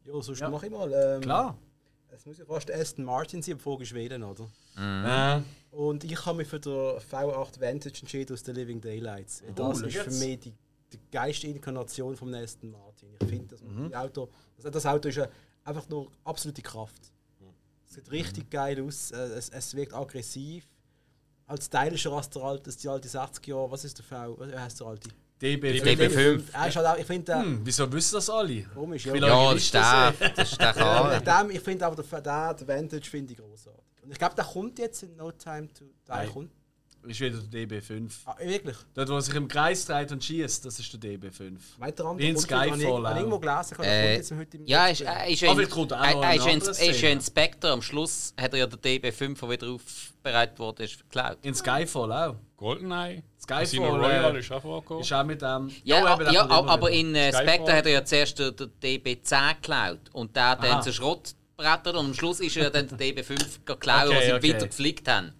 [0.05, 0.49] Ja, sonst Ja.
[0.49, 0.91] mach ich mal.
[0.91, 1.57] Ähm, Klar.
[2.11, 4.47] Es muss ja fast Aston Martin sein, bevor Schweden, oder?
[4.77, 9.43] Äh, Und ich habe mich für den V8 Vantage entschieden aus den Living Daylights.
[9.47, 10.53] Oh, das ist für mich die,
[10.91, 13.09] die geilste Inkarnation vom Aston Martin.
[13.21, 13.89] Ich finde, das, Mhm.
[13.89, 15.19] die Auto, das, das Auto ist
[15.63, 17.11] einfach nur absolute Kraft.
[17.89, 20.65] Es sieht richtig geil aus, äh, es, es wirkt aggressiv.
[21.47, 24.37] Als stylischer als der alte, als die alte 60 Jahre, was ist der V?
[24.39, 25.09] Was heißt der alte?
[25.41, 25.81] DB5.
[25.83, 26.43] DB5.
[26.53, 28.61] Er ist halt auch, ich finde, Hm, wieso wissen das alle?
[28.63, 29.15] komisch, ja.
[29.15, 29.53] Ja.
[29.53, 33.33] das ist der, das ist der Äh, ich finde aber, der, der, der Vantage finde
[33.33, 34.03] ich großartig.
[34.03, 35.93] Und ich glaube, der kommt jetzt in No Time to Die.
[36.09, 36.29] Nein.
[36.29, 36.51] Kommt.
[37.07, 38.11] Ist wieder der DB5.
[38.25, 38.75] Ah, wirklich?
[38.93, 41.53] Dort, wo er sich im Kreis dreht und schießt, das ist der DB5.
[41.77, 42.39] Meint der andere Wie in wieder?
[42.39, 42.85] Ich- Skyfall habe ich
[43.19, 43.41] irgendwo auch.
[43.41, 46.57] gelesen, der Äh, jetzt heute im Ja, ist, er ist, Aber ein, er, er eine
[46.57, 47.71] ist, ein, Spectre.
[47.71, 51.37] Am Schluss hat er ja den DB5, der wieder aufbereitet wurde, ist geklaut.
[51.41, 52.35] In Skyfall auch.
[52.57, 53.23] Goldeneye.
[53.41, 55.01] Skyfall, Casino Royale äh, ist auch vorgekommen.
[55.01, 55.71] Ist auch mit dem.
[55.85, 56.99] Ja, der ja, kommt immer aber wieder.
[56.99, 57.31] in äh.
[57.33, 61.95] Spectre hat er ja zuerst den, den DB10 geklaut und der dann zu Schrott brettert
[61.95, 64.53] und am Schluss ist er ja dann der DB5 geklaut, Okay, was sie okay.
[64.53, 65.33] weiter geflickt haben.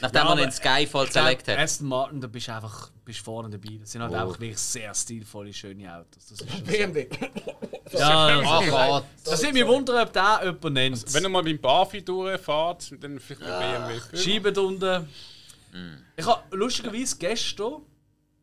[0.00, 1.58] Nachdem Ja, man den Skyfall select hat.
[1.58, 3.78] Aston Martin, da bist du einfach bist vorne dabei.
[3.80, 6.26] Das sind halt einfach wirklich sehr stilvolle, schöne Autos.
[6.28, 7.08] Das ist BMW.
[7.92, 9.04] ja, Ach Gott.
[9.24, 11.14] das würde mich wundern, ob der jemand nennt.
[11.14, 14.22] Wenn ihr mal beim Bafi durchfahrt, dann vielleicht mit BMW 5.
[14.22, 15.08] Scheiben unten.
[15.72, 16.04] Mm.
[16.16, 17.82] Ich habe lustigerweise gestern,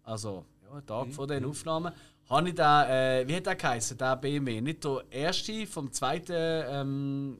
[0.03, 1.93] also ja, einen Tag vor den Aufnahmen,
[2.29, 4.61] habe ich den, äh, wie hat der geheißen, der BMW?
[4.61, 7.37] Nicht der erste vom zweiten ähm,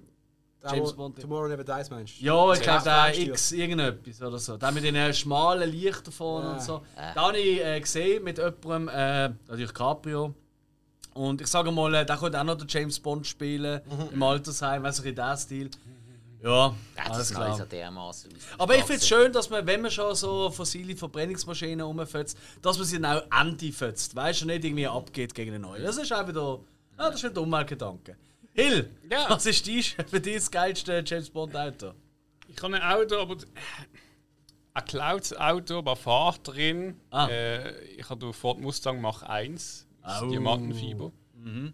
[0.72, 1.20] James Bond.
[1.22, 2.26] Tomorrow Never Dies, meinst du?
[2.26, 3.18] Ja, ich glaube, der.
[3.20, 4.58] X irgendetwas oder so.
[4.58, 6.54] Der mit den schmalen Lichtern vorne Ja.
[6.54, 6.82] und so.
[6.96, 10.34] Da habe ich äh, gesehen mit jemandem, äh, natürlich Caprio.
[11.14, 14.84] Und ich sage mal, äh, der könnte auch noch den James Bond spielen im Altersheim,
[14.84, 15.70] du, in diesem Stil.
[16.44, 17.58] Ja, Ja, das alles ist alles klar.
[17.58, 18.34] so dermaßen.
[18.60, 22.78] Aber ich finde es schön, dass man, wenn man schon so fossile Verbrennungsmaschinen rumfetzt, dass
[22.78, 24.16] man sie dann auch anti-fetzt.
[24.16, 25.82] Weißt du, nicht irgendwie abgeht gegen eine neue.
[25.82, 26.60] Das ist auch wieder,
[27.00, 28.16] ja, das ist wieder Umweltgedanke.
[28.56, 29.30] Hill, Ja.
[29.30, 31.94] was ist dein, für dich das geilste James Bond Auto?
[32.48, 37.00] Ich habe ein Auto, aber ein geklautes Auto, aber Fahrt drin.
[37.10, 37.28] Ah.
[37.28, 40.30] Äh, ich habe Ford Mustang Mach 1, das Au.
[40.30, 41.12] Diamantenfieber.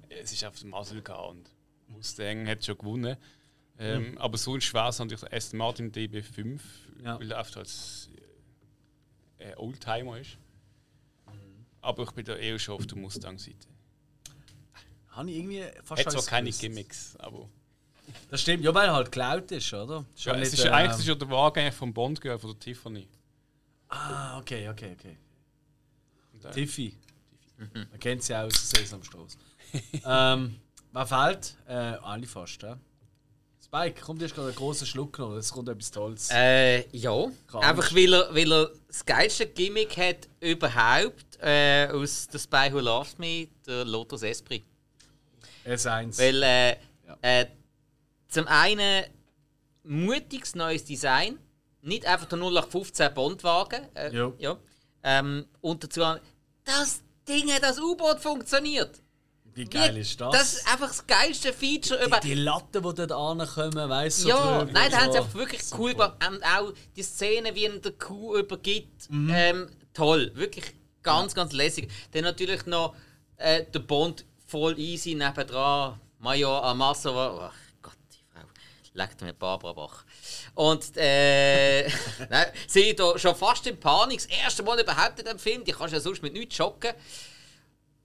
[0.09, 1.49] Es ist auf dem Muscle und
[1.87, 3.15] Mustang hat schon gewonnen.
[3.79, 6.59] Ähm, Aber sonst wäre es natürlich der Aston Martin DB5,
[7.03, 7.19] Ja.
[7.19, 8.09] weil er oft als
[9.37, 10.37] äh, Oldtimer ist.
[11.81, 13.67] Aber ich bin da eher schon auf der Mustang-Seite.
[15.11, 16.61] Habe ich irgendwie fast Hat zwar keine gewusst.
[16.61, 17.49] Gimmicks, aber.
[18.29, 20.05] Das stimmt, ja, weil er halt geklaut ist, oder?
[20.15, 22.19] Ist Ja, ja es nicht, ist ja äh, eigentlich ist ja der Wagen vom Bond
[22.19, 23.07] gehört, von der Tiffany.
[23.89, 25.17] Ah, okay, okay, okay.
[26.33, 26.95] Und, Tiffy.
[27.73, 29.37] Man kennt sie auch aus Sesamstraße.
[30.05, 30.59] ähm,
[30.91, 31.55] wer fehlt?
[31.67, 32.77] Äh, alle fast, ja.
[33.63, 36.29] Spike, kommt jetzt gerade ein großer Schluck noch, es kommt etwas Tolles.
[36.31, 37.31] Äh, ja.
[37.47, 37.65] Krank.
[37.65, 42.79] Einfach weil er, weil er das geilste Gimmick hat überhaupt äh, aus The Spy Who
[42.79, 44.65] Loves Me, der Lotus Esprit.
[45.65, 46.17] S1.
[46.19, 46.69] Weil äh,
[47.07, 47.17] Ja.
[47.21, 47.45] äh,
[48.27, 49.05] zum einen
[49.83, 51.39] mutiges neues Design,
[51.81, 53.87] nicht einfach der 0815 Bondwagen.
[53.95, 54.35] Äh, Jo.
[54.37, 54.57] ja.
[55.03, 56.01] ähm, und dazu
[56.63, 59.01] das Ding, das U-Boot funktioniert.
[59.53, 60.31] Wie geil ist das?
[60.31, 62.19] Das ist einfach das geilste Feature über.
[62.21, 64.27] die, die Latten, die dort ankommen, weißt du?
[64.29, 65.23] Ja, drüber nein, da haben sie so.
[65.23, 66.13] einfach wirklich cool gemacht.
[66.29, 69.29] Und auch die Szene, wie ihn der Kuh übergibt, Mhm.
[69.33, 70.31] ähm, toll.
[70.35, 70.65] Wirklich
[71.03, 71.91] ganz, ganz lässig.
[72.11, 72.95] Dann natürlich noch
[73.37, 75.99] äh, der Bond voll easy nebendran.
[76.19, 77.49] Major Amassova.
[77.51, 78.45] Ach Gott, die Frau.
[78.93, 80.03] Leckt mir Barbara Bach.
[80.53, 81.87] Und äh,
[82.29, 84.19] nein, sie da schon fast in Panik.
[84.19, 85.63] Das erste Mal überhaupt in dem Film.
[85.63, 86.93] Die kannst du ja sonst mit nichts schocken.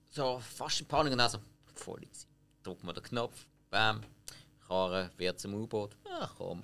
[0.09, 1.39] So fast in Panik und dann so,
[1.75, 2.25] voll easy.
[2.63, 3.45] Drück mal den Knopf.
[3.69, 4.01] Bam.
[4.67, 5.95] Karre wird zum U-Boot.
[6.19, 6.63] Ach komm.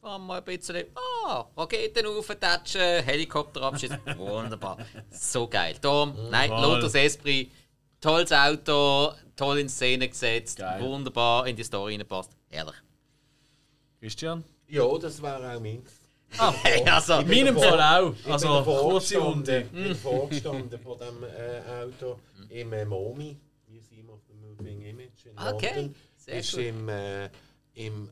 [0.00, 0.84] Fahren wir ein bisschen.
[1.24, 4.00] Ah, Raketen auftatschen, Helikopter abschießen.
[4.16, 4.78] Wunderbar.
[5.10, 5.76] So geil.
[5.80, 6.50] Tom, nein.
[6.50, 7.52] Lotus Esprit.
[8.02, 10.82] Tolles Auto, toll in Szene gesetzt, Geil.
[10.82, 12.32] wunderbar in die Story reingepasst.
[12.50, 12.74] Herrlich.
[14.00, 14.42] Christian?
[14.68, 15.90] Ja, das wäre auch meins.
[16.62, 18.14] Hey, also, In meinem Fall auch.
[18.18, 19.60] Ich Also, kurze Runde.
[19.62, 23.36] ich bin vorgestanden von dem äh, Auto im äh, MoMI,
[23.68, 25.94] Museum of the Moving Image in Okay, London.
[26.16, 26.60] sehr ist gut.
[26.64, 27.28] im, äh,
[27.74, 28.10] im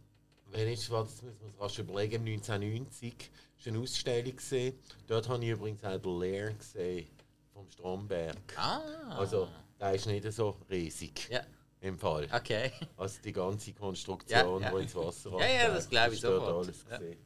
[0.53, 4.79] wenn ich was, das muss man sich rasch überlegen, im 1990 ist eine Ausstellung gesehen.
[5.07, 7.07] Dort habe ich übrigens auch den Leer gesehen
[7.55, 8.37] vom Stromberg.
[8.57, 8.81] ah,
[9.17, 9.49] Also,
[9.81, 11.41] der ist nicht so riesig ja,
[11.81, 12.29] im Fall.
[12.33, 12.73] okay.
[12.97, 14.77] Also die ganze Konstruktion, Ja, ja.
[14.77, 16.67] die ins Wasser Ja, ja, das glaube ich sofort.
[16.67, 16.99] alles Ja.
[16.99, 17.19] gesehen.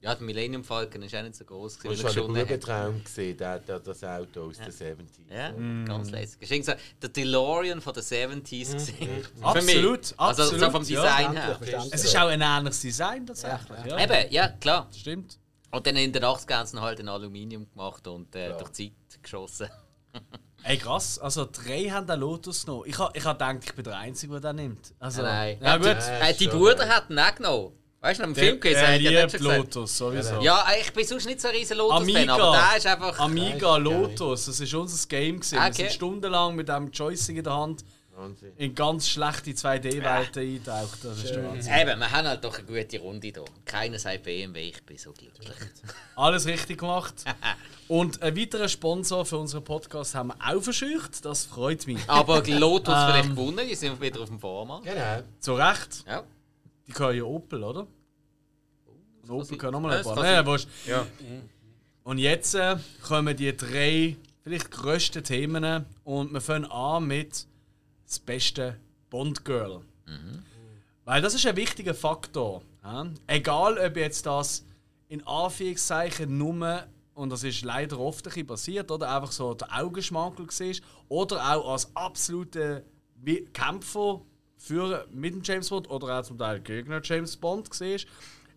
[0.00, 1.78] Ja, der Millennium Falcon ist auch nicht so groß.
[1.80, 5.28] Du hast schon einen Bubentraum gesehen, der, der, das Auto aus den 70s.
[5.28, 5.50] Ja,
[5.86, 6.40] ganz lässig.
[6.40, 9.24] Ist irgendwie so der DeLorean von den 70s gesehen.
[9.24, 9.44] Für mich.
[9.44, 11.02] Absolut, Also so absolut, vom ja.
[11.02, 11.56] Design her.
[11.56, 11.94] Verständlich.
[11.94, 13.84] Es ist auch ein ähnliches Design tatsächlich.
[13.86, 14.88] Ja, Eben, ja, klar.
[14.96, 15.36] Stimmt.
[15.72, 18.92] Und dann in den 80ern haben sie halt in Aluminium gemacht und äh, durch die
[19.08, 19.68] Zeit geschossen.
[20.64, 21.18] Ey, krass.
[21.18, 22.84] Also, drei haben den Lotus noch.
[22.84, 24.92] Ich habe ich ha gedacht, ich bin der Einzige, der den nimmt.
[24.98, 25.58] Also, Nein.
[25.62, 25.86] Ja, gut.
[25.86, 27.72] Äh, die Bruder hat ihn auch genommen.
[28.00, 29.42] Weißt du, im Film er hat ja gesagt.
[29.42, 30.40] Lotus, sowieso.
[30.40, 32.34] Ja, ich bin sonst nicht so ein riesen Lotus-Fan, Amiga.
[32.34, 33.18] aber der ist einfach.
[33.18, 35.36] Amiga Lotus, das war unser Game.
[35.40, 35.58] Gewesen.
[35.58, 35.72] Wir Okay.
[35.74, 37.84] sind stundenlang mit dem Joystick in der Hand
[38.18, 38.52] Wahnsinn.
[38.56, 40.98] in ganz schlechte 2D-Welten eingetaucht.
[41.04, 41.72] Das ist der Wahnsinn.
[41.72, 43.44] Eben, wir haben halt doch eine gute Runde hier.
[43.64, 45.48] Keiner sagt BMW, ich bin so glücklich.
[46.16, 47.14] Alles richtig gemacht.
[47.88, 51.24] Und einen weiteren Sponsor für unseren Podcast haben wir auch verscheucht.
[51.24, 51.98] Das freut mich.
[52.06, 53.06] Aber Lotus Ähm.
[53.12, 54.84] vielleicht gewonnen, die sind wieder auf dem Vormarsch.
[54.84, 55.22] Genau.
[55.40, 56.04] Zu Recht.
[56.06, 56.22] Ja.
[56.86, 57.86] Die gehören ja Opel, oder?
[59.22, 59.58] Und Opel sein.
[59.58, 60.14] können nochmal Ja, ein paar.
[60.16, 60.46] kann Ja, sein.
[60.46, 60.68] wurscht.
[60.86, 61.06] Ja.
[62.04, 67.46] Und jetzt äh, kommen die drei vielleicht grössten Themen und wir fangen an mit
[68.08, 68.76] das beste
[69.10, 69.82] Bond Girl.
[71.04, 72.62] Weil das ist ein wichtiger Faktor.
[72.82, 73.06] Ja?
[73.26, 74.64] Egal, ob jetzt das
[75.08, 79.68] in Anführungszeichen nur, und das ist leider oft ein bisschen passiert, oder einfach so der
[79.78, 80.74] Augenschmankel war,
[81.08, 82.84] oder auch als absolute
[83.16, 84.20] Wi- Kämpfer
[84.56, 87.98] für, mit dem James Bond oder auch zum Teil Gegner James Bond war.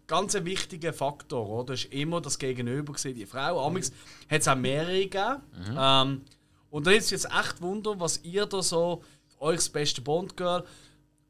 [0.08, 1.74] Ganz ein wichtiger Faktor, oder?
[1.74, 3.66] Das ist immer das Gegenüber, gewesen, die Frau.
[3.66, 3.92] Amix
[4.30, 5.42] hat es auch mehrere gegeben.
[5.78, 6.22] Ähm,
[6.70, 9.04] und da ist jetzt echt Wunder, was ihr da so,
[9.42, 10.64] euch das beste Bond-Girl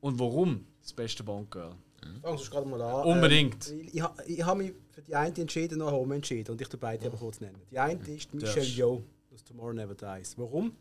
[0.01, 1.75] und warum das beste Bond-Girl?
[2.22, 3.06] Fangen Sie gerade mal an.
[3.07, 3.69] Unbedingt.
[3.69, 6.67] Ähm, ich ha- ich habe mich für die eine entschieden, noch Home entschieden und ich
[6.67, 7.61] tu beide aber kurz nennen.
[7.72, 8.65] Die eine ist Michelle.
[8.65, 10.38] Yeoh aus Tomorrow Never Dies.
[10.38, 10.75] Warum?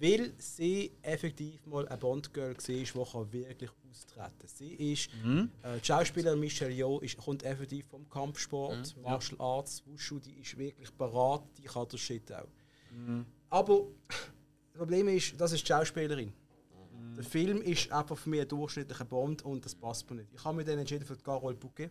[0.00, 5.08] Weil sie effektiv mal ein Bond-Girl war, die kann wirklich austreten Sie ist,
[5.62, 10.56] äh, die Schauspielerin Michelle Yeoh ist, kommt effektiv vom Kampfsport, Martial Arts, Wushu, die ist
[10.56, 12.46] wirklich parat, die kann das Shit auch.
[13.50, 16.32] Aber das Problem ist, das ist die Schauspielerin.
[17.16, 20.32] Der Film ist einfach für mich ein durchschnittlicher Bond und das passt mir nicht.
[20.34, 21.90] Ich habe mich dann entschieden für die Carole Bouquet.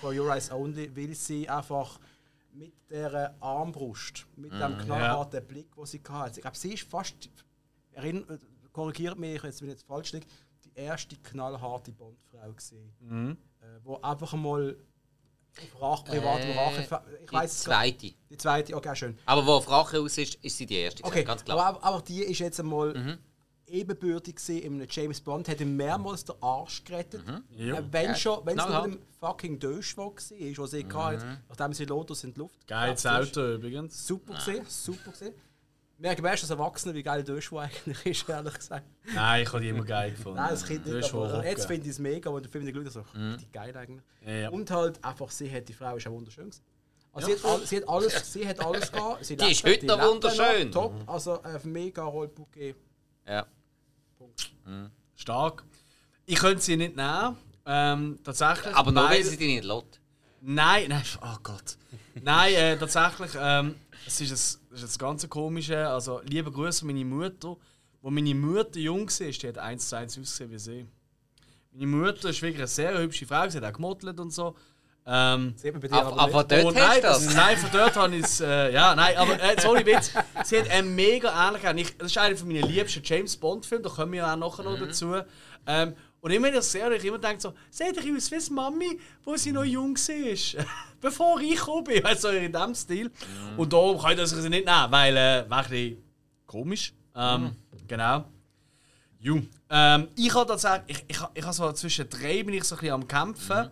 [0.00, 1.98] For Your Eyes Only, weil sie einfach
[2.52, 6.36] mit der Armbrust, mit dem knallharten Blick, den sie hatte.
[6.36, 7.14] Ich glaube, sie ist fast,
[7.96, 8.38] erinn- äh,
[8.72, 10.26] korrigiert mich, jetzt, wenn ich jetzt falsch liege,
[10.64, 14.76] die erste knallharte Bondfrau gesehen, äh, wo einfach mal
[15.74, 18.14] auf Rache, private Äh, Rache, ich Die weiß gar- zweite.
[18.30, 19.18] die zweite, okay, schön.
[19.26, 21.02] Aber wo auf Rache aus ist, ist sie die erste.
[21.04, 21.58] Okay, ganz klar.
[21.58, 23.18] aber, aber die ist jetzt einmal
[23.72, 27.22] ebenbürtig gewesen in einem James Bond, hat ihm mehrmals den Arsch gerettet.
[27.56, 27.78] Ja.
[27.78, 31.72] Äh, wenn Ja, schon, wenn es mit dem fucking Döschwag war, was sie hatte, nachdem
[31.72, 33.04] sie Lotus in die Luft Geiles.
[33.06, 34.06] Auto übrigens.
[34.06, 35.34] Super gesehen, super gesehen.
[35.98, 38.84] Merken wir erst als Erwachsener, wie geil Döschwag eigentlich ist, ehrlich gesagt.
[39.14, 40.36] Nein, ich habe die immer geil gefunden.
[40.38, 42.92] Nein, das Kind nicht, aber jetzt finde ich es mega, und der Film nicht geschaut
[43.14, 44.02] so richtig geil eigentlich.
[44.26, 44.50] Ja, ja.
[44.50, 46.62] Und halt einfach, sie hat, die Frau ist auch wunderschön gewesen.
[47.14, 49.24] Also sie, hat all, sie hat alles, sie hat alles gehabt.
[49.24, 50.72] Sie Die lebt- ist heute noch lebt wunderschön.
[50.72, 52.74] Top, also äh, mega Rollbouquet.
[53.26, 53.46] ja.
[55.16, 55.64] Stark.
[56.26, 57.36] Ich könnte sie nicht nehmen.
[57.64, 58.74] Ähm, tatsächlich.
[58.74, 60.00] Aber nur weil sie die nicht lässt.
[60.40, 61.76] Nein, nein, oh Gott.
[62.20, 65.88] Nein, äh, tatsächlich, ähm, es ist das, das, ist das ganze Komische.
[65.88, 67.56] Also, liebe Grüße an meine Mutter.
[68.00, 70.86] Wo meine Mutter jung war, die hat eins zu eins ausgesehen wie sie.
[71.70, 74.56] Meine Mutter ist wirklich eine sehr hübsche Frau, sie hat auch gemodelt und so.
[75.04, 77.34] Ähm, Sieht man bei dir Aber, aber, dort oh, nein, das.
[77.34, 78.40] nein, von dort habe ich es.
[78.40, 80.12] Äh, ja, nein, aber äh, sorry, Witz.
[80.44, 81.78] Sie hat einen mega ähnlichen.
[81.78, 84.78] Ich, das ist einer von meinen liebsten James Bond-Filmen, da kommen wir auch nachher noch
[84.78, 85.14] dazu.
[85.66, 88.52] Ähm, und immer ich das sehe, habe ich immer denke so, seht ihr aus wie
[88.54, 90.64] Mami, wo sie noch jung war.
[91.00, 93.10] Bevor ich gekommen bin, also in diesem Stil.
[93.56, 95.96] Und darum kann ich sie nicht nehmen, weil äh, wäre ein bisschen
[96.46, 96.92] komisch.
[97.16, 97.56] Ähm,
[97.88, 98.24] Genau.
[99.18, 99.48] Jung.
[99.68, 102.80] Ähm, ich habe tatsächlich, ich, ich, ich habe so zwischen drei bin ich so ein
[102.80, 103.68] bisschen am kämpfen.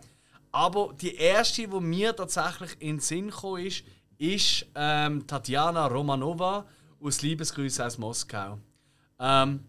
[0.53, 3.85] Aber die erste, die mir tatsächlich in den Sinn gekommen ist,
[4.19, 6.67] ist ähm, Tatjana Romanova
[7.01, 8.59] aus Liebesgrüße aus Moskau.
[9.19, 9.65] Ähm,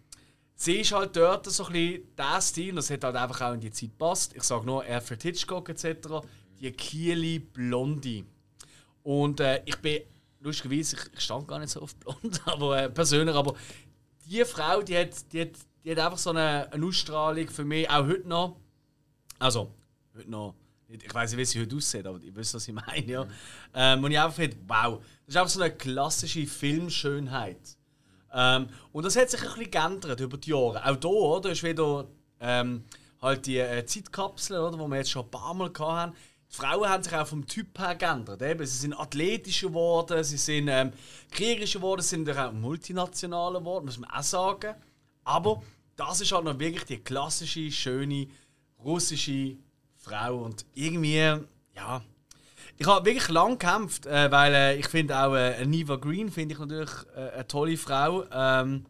[0.55, 3.61] sie ist halt dort so ein bisschen der Stil, das hat halt einfach auch in
[3.61, 4.35] die Zeit passt.
[4.35, 6.25] Ich sage nur Alfred Hitchcock etc.
[6.59, 8.25] Die Kieli Blondie.
[9.03, 10.01] Und äh, ich bin,
[10.41, 13.55] lustigerweise, ich, ich stand gar nicht so auf blond, aber äh, persönlich, aber
[14.25, 15.51] die Frau, die hat, die hat,
[15.83, 18.57] die hat einfach so eine, eine Ausstrahlung für mich, auch heute noch.
[19.39, 19.71] Also,
[20.15, 20.55] heute noch.
[20.91, 23.05] Ich weiß nicht, wie sie heute aussieht, aber ich weiß, was ich meine.
[23.05, 23.27] Ja.
[23.73, 27.77] Ähm, und ich einfach finde, wow, das ist einfach so eine klassische Filmschönheit.
[28.33, 30.85] Ähm, und das hat sich ein bisschen geändert über die Jahre.
[30.85, 31.51] Auch hier, oder?
[31.51, 32.07] Ist wieder
[32.39, 32.83] ähm,
[33.21, 36.15] halt die äh, Zeitkapsel, oder, die wir jetzt schon ein paar Mal hatten.
[36.51, 38.41] Die Frauen haben sich auch vom Typ her geändert.
[38.41, 38.65] Eben.
[38.65, 40.91] Sie sind athletischer geworden, sie sind ähm,
[41.31, 44.75] kriegerischer geworden, sie sind auch multinationaler geworden, muss man auch sagen.
[45.23, 45.61] Aber
[45.95, 48.27] das ist halt noch wirklich die klassische, schöne
[48.83, 49.55] russische
[50.01, 50.37] Frau.
[50.37, 51.15] Und irgendwie,
[51.75, 52.01] ja.
[52.77, 56.53] Ich habe wirklich lang gekämpft, äh, weil äh, ich finde auch äh, Neva Green finde
[56.53, 58.23] ich natürlich äh, eine tolle Frau.
[58.31, 58.85] Ähm,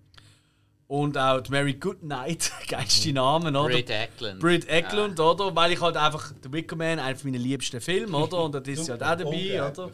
[0.88, 3.70] und auch die Mary Goodnight, geilste Namen, oder?
[3.74, 4.40] Britt Eklund.
[4.40, 5.56] Britt Eklund, oder?
[5.56, 8.44] Weil ich halt einfach The Wicker Man, einer meiner liebsten Filme, oder?
[8.44, 9.92] Und da ist sie halt auch dabei, oder?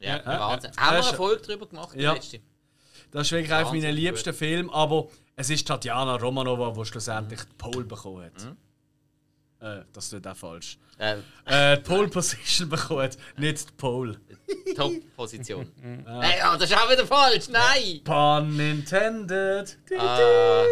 [0.00, 0.70] Ja, Ja, Wahnsinn.
[0.76, 0.82] ja.
[0.82, 1.96] Haben wir Hast- eine Folge darüber gemacht?
[1.96, 2.12] Ja.
[2.12, 2.40] letzte?
[3.12, 7.54] Das ist wirklich einer meiner liebsten Filme, aber es ist Tatjana Romanova, die schlussendlich die
[7.56, 8.56] Pole bekommen hat.
[9.66, 10.78] Äh, das ist nicht auch falsch.
[10.98, 14.20] Äh, Äh, die Pole Position bekommen hat, nicht die Pole.
[14.76, 15.72] Top-Position.
[16.04, 17.48] Hey, oh, das ist auch wieder falsch.
[17.48, 18.02] Nein!
[18.04, 19.78] Pun intended.
[19.98, 20.64] Ah.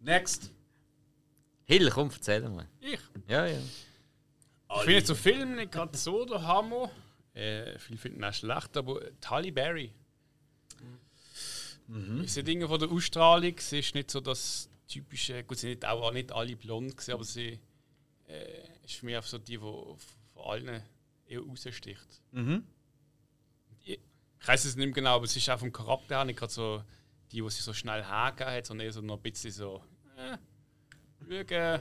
[0.00, 0.50] Next.
[1.64, 2.66] Hill, komm, erzähl mal.
[2.80, 2.98] Ich.
[3.28, 3.58] Ja, ja.
[4.72, 6.90] Ich finde jetzt so Film nicht gerade so der Hammer.
[7.34, 9.92] Äh, viele finden auch schlecht, aber Halle Berry.
[11.88, 12.22] Mhm.
[12.22, 16.02] Diese Dinge von der Ausstrahlung, sie ist nicht so das typische, gut, sie sind auch,
[16.02, 17.58] auch nicht alle blond, gewesen, aber sie
[18.26, 19.96] äh, ist für mich auch so die, die von
[20.44, 20.82] allen
[21.26, 22.22] eher raussticht.
[22.32, 22.64] Mhm.
[23.84, 24.00] Ich,
[24.40, 26.52] ich weiß es nicht mehr genau, aber es ist auch vom Charakter her nicht gerade
[26.52, 26.82] so
[27.30, 29.82] die, die sich so schnell hergegeben hat, sondern eher so noch ein bisschen so,
[30.16, 30.36] äh,
[31.46, 31.80] schauen,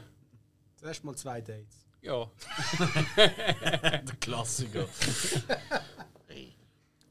[0.76, 1.88] Zuerst mal zwei Dates.
[2.02, 2.32] ja.
[3.18, 4.88] Der Klassiker.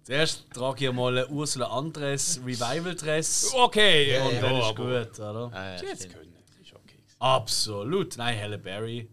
[0.08, 3.52] Zuerst trage ich mal einen Ursula Andres Revival Dress.
[3.52, 5.50] Okay, Und ja, dann ist aber gut, oder?
[5.52, 6.14] Ah, ja, sie stimmt.
[6.14, 6.96] können, das ist okay.
[7.18, 8.16] Absolut.
[8.16, 9.06] Nein, Halle Berry.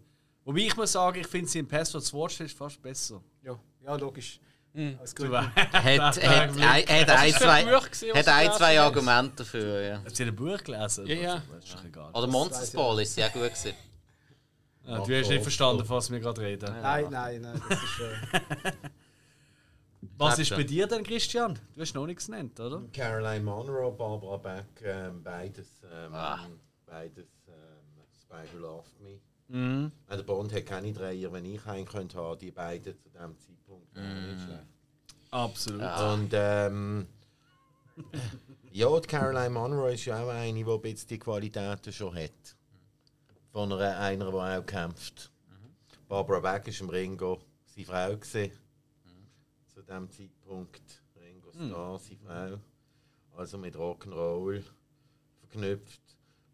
[0.46, 3.20] Wobei ich muss sagen, ich finde sie in Passwords Watch ist fast besser.
[3.42, 4.40] Ja, ja logisch.
[4.98, 5.34] Als Du Grund.
[5.34, 5.54] weißt.
[5.54, 8.28] Hat, hat, hat, hat, ein, das für zwei, gewesen, hat
[8.62, 8.78] ein?
[8.78, 10.02] Argumente dafür, ja.
[10.02, 11.06] Hast du ein Buch gelesen?
[11.08, 11.42] Ja, ja.
[11.52, 12.10] Das ist doch egal.
[12.14, 13.74] Oder Monsters Ball ist sehr gut gewesen.
[14.86, 16.74] Ah, du hast nicht verstanden, von was wir gerade reden.
[16.80, 18.00] Nein, nein, nein, das ist.
[18.00, 18.72] Äh,
[20.18, 21.58] Was ist bei dir denn, Christian?
[21.74, 22.82] Du hast noch nichts genannt, oder?
[22.92, 26.46] Caroline Monroe, Barbara Beck, ähm, beides, ähm, Ah.
[26.86, 29.20] beides ähm, Spy Who Loved Me.
[29.48, 29.92] Mhm.
[30.10, 33.94] Der Bond hat keine Dreier, wenn ich einen könnte haben, die beiden zu diesem Zeitpunkt
[33.94, 34.66] nicht schlecht.
[35.30, 35.82] Absolut.
[36.00, 37.06] Und ähm,
[38.72, 42.56] ja, die Caroline Monroe ist ja auch eine, die ein bisschen die Qualitäten schon hat.
[43.52, 45.30] Von einer, einer die auch kämpft.
[46.08, 48.16] Barbara Beck ist im Ringo seine Frau.
[48.16, 48.52] Gewesen.
[49.86, 51.02] Diesem Zeitpunkt.
[51.20, 52.60] Ringo Starr, seine Frau.
[53.38, 54.62] Also mit Rock'n'Roll
[55.40, 56.00] verknüpft.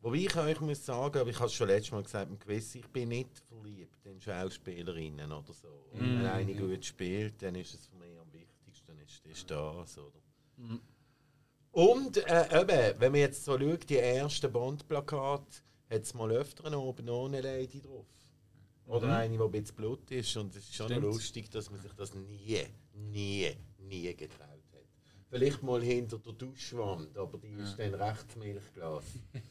[0.01, 2.75] Wobei ich euch muss sagen, aber ich habe es schon letztes Mal gesagt im Quiz,
[2.75, 5.87] ich bin nicht verliebt in Schauspielerinnen oder so.
[5.93, 9.99] Und wenn eine gut spielt, dann ist es für mich am wichtigsten, ist, ist das,
[9.99, 10.21] oder?
[11.71, 16.77] Und äh, eben, wenn man jetzt so schaut, die ersten Bond-Plakate, hat es mal öfter
[16.77, 18.07] oben ohne Lady drauf.
[18.87, 20.37] Oder eine, die ein bisschen Blut ist.
[20.37, 21.03] Und es ist schon Stimmt.
[21.03, 24.87] lustig, dass man sich das nie, nie, nie getraut hat.
[25.29, 29.05] Vielleicht mal hinter der Duschwand, aber die ist dann rechts Milchglas.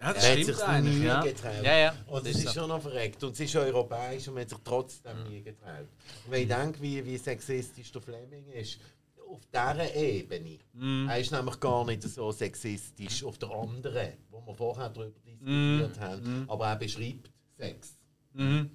[0.00, 1.22] Ja, das Er hat sich eigentlich, nie ja.
[1.22, 1.62] getraut.
[1.62, 1.94] Ja, ja.
[2.08, 3.24] Und das es ist schon noch verreckt.
[3.24, 5.88] Und es ist europäisch und man hat sich trotzdem nie getraut.
[6.26, 8.78] Und wenn ich denke, wie, wie sexistisch der Fleming ist,
[9.26, 10.58] auf dieser Ebene,
[11.08, 15.98] er ist nämlich gar nicht so sexistisch auf der anderen, wo wir vorher darüber diskutiert
[16.00, 16.44] haben.
[16.48, 17.96] Aber er beschreibt Sex.
[18.34, 18.70] Mhm.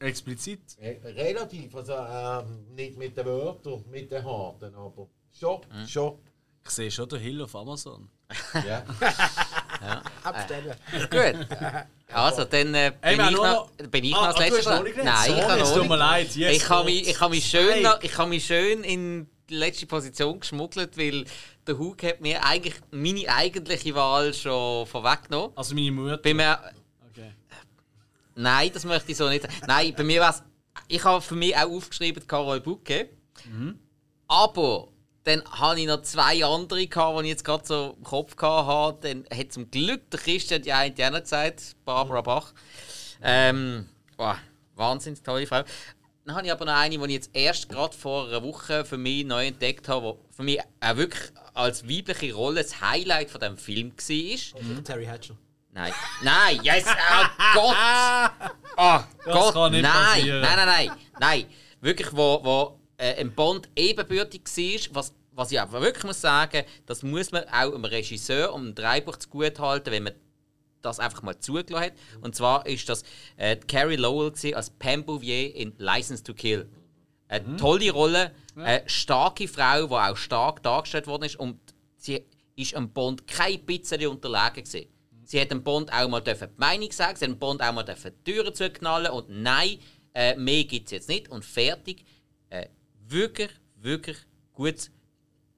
[0.00, 0.60] Explizit.
[0.80, 5.08] Re- Relativ, also ähm, nicht mit den Wörtern, mit den Harten, aber
[5.38, 6.18] schon, schon.
[6.64, 8.08] Ich sehe schon den Hill auf Amazon.
[8.66, 8.82] Ja.
[10.22, 10.74] abstellen.
[11.10, 11.46] Gut.
[12.12, 14.66] Also, dann äh, bin, ich noch, bin ich Ah, noch als letztes.
[14.66, 16.34] Nein, ich tut mir leid.
[16.36, 17.82] Yes, ich habe mich, ich habe mich, schön, Hey.
[17.82, 21.24] noch- ich habe mich schön in die letzte Position geschmuggelt, weil
[21.66, 25.52] der Hug hat mir eigentlich meine eigentliche Wahl schon vorweggenommen.
[25.56, 26.16] Also meine Mutter.
[26.18, 26.58] Bei mir.
[28.34, 29.46] Nein, das möchte ich so nicht.
[29.66, 30.34] Nein, bei mir war
[30.88, 33.08] ich habe für mich auch aufgeschrieben Carol Bucke.
[34.28, 34.88] Aber
[35.24, 39.08] dann habe ich noch zwei andere, gehabt, die ich jetzt gerade so im Kopf hatte.
[39.08, 42.52] Dann hat zum Glück der Christian die eine die andere gesagt, Barbara Bach.
[43.22, 43.88] Ähm,
[44.18, 44.34] oh,
[44.74, 45.62] wahnsinnig tolle Frau.
[46.24, 48.96] Dann habe ich aber noch eine, die ich jetzt erst gerade vor einer Woche für
[48.98, 53.40] mich neu entdeckt habe, die für mich auch wirklich als weibliche Rolle das Highlight von
[53.40, 54.84] diesem Film war.
[54.84, 55.36] Terry Hatcher.
[55.74, 55.92] Nein.
[56.22, 57.76] Nein, yes, oh Gott!
[58.76, 60.40] Oh Gott, kann nicht nein, passieren.
[60.40, 61.46] nein, nein, nein, nein.
[61.80, 66.64] Wirklich, wo, wo äh, ein Bond ebenbürtig war, was, was ich aber wirklich muss sagen,
[66.84, 70.14] das muss man auch dem Regisseur und dem Drehbuch zugutehalten, wenn man
[70.82, 71.92] das einfach mal zugelassen hat.
[72.20, 73.04] Und zwar ist das
[73.36, 76.68] äh, Carrie Lowell als Pam Bouvier in License to Kill.
[77.28, 81.60] Eine tolle Rolle, eine starke Frau, die auch stark dargestellt worden ist und
[81.96, 82.24] sie
[82.56, 84.88] ist am Bond kein bisschen unterlegen gewesen.
[85.24, 87.72] Sie hat dem Bond auch mal dürfen die Meinung sagen, sie hat dem Bond auch
[87.72, 89.78] mal dürfen die Türen zuknallen und nein,
[90.14, 92.04] äh, mehr gibt es jetzt nicht und fertig.
[92.50, 92.68] Äh,
[93.08, 94.18] wirklich, wirklich
[94.52, 94.90] gut.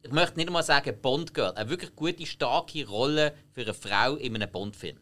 [0.02, 4.14] Ich möchte nicht einmal sagen Bond Girl, eine wirklich gute, starke Rolle für eine Frau
[4.14, 4.98] in einem Bond-Film.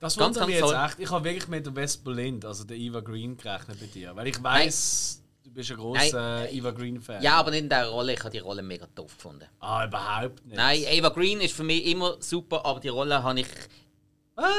[0.00, 0.84] Das Ganz, wundert mich jetzt toll.
[0.84, 0.98] echt.
[0.98, 4.16] Ich habe wirklich mit der Vespa Lind, also der Eva Green, gerechnet bei dir.
[4.16, 5.19] Weil ich weiß,
[5.50, 7.22] du bist ein großer äh, Eva Green-Fan.
[7.22, 8.14] Ja, aber nicht in dieser Rolle.
[8.14, 9.46] Ich habe die Rolle mega doof gefunden.
[9.58, 10.56] Ah, überhaupt nicht.
[10.56, 13.48] Nein, Eva Green ist für mich immer super, aber die Rolle habe ich
[14.36, 14.52] Was?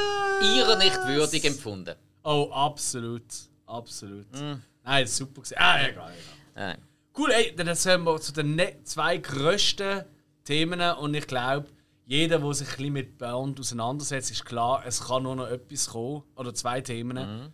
[0.54, 1.94] ihrer nicht würdig empfunden.
[2.24, 3.24] Oh, absolut.
[3.66, 4.30] Absolut.
[4.32, 4.60] Mm.
[4.84, 5.56] Nein, super gewesen.
[5.58, 6.12] Ah, egal.
[6.54, 6.78] egal.
[7.16, 10.04] Cool, ey, dann sind wir zu den ne zwei grössten
[10.44, 11.68] Themen und ich glaube,
[12.04, 15.88] jeder, der sich ein bisschen mit Bond auseinandersetzt, ist klar, es kann nur noch etwas
[15.88, 16.22] kommen.
[16.36, 17.16] Oder zwei Themen.
[17.16, 17.52] Mhm.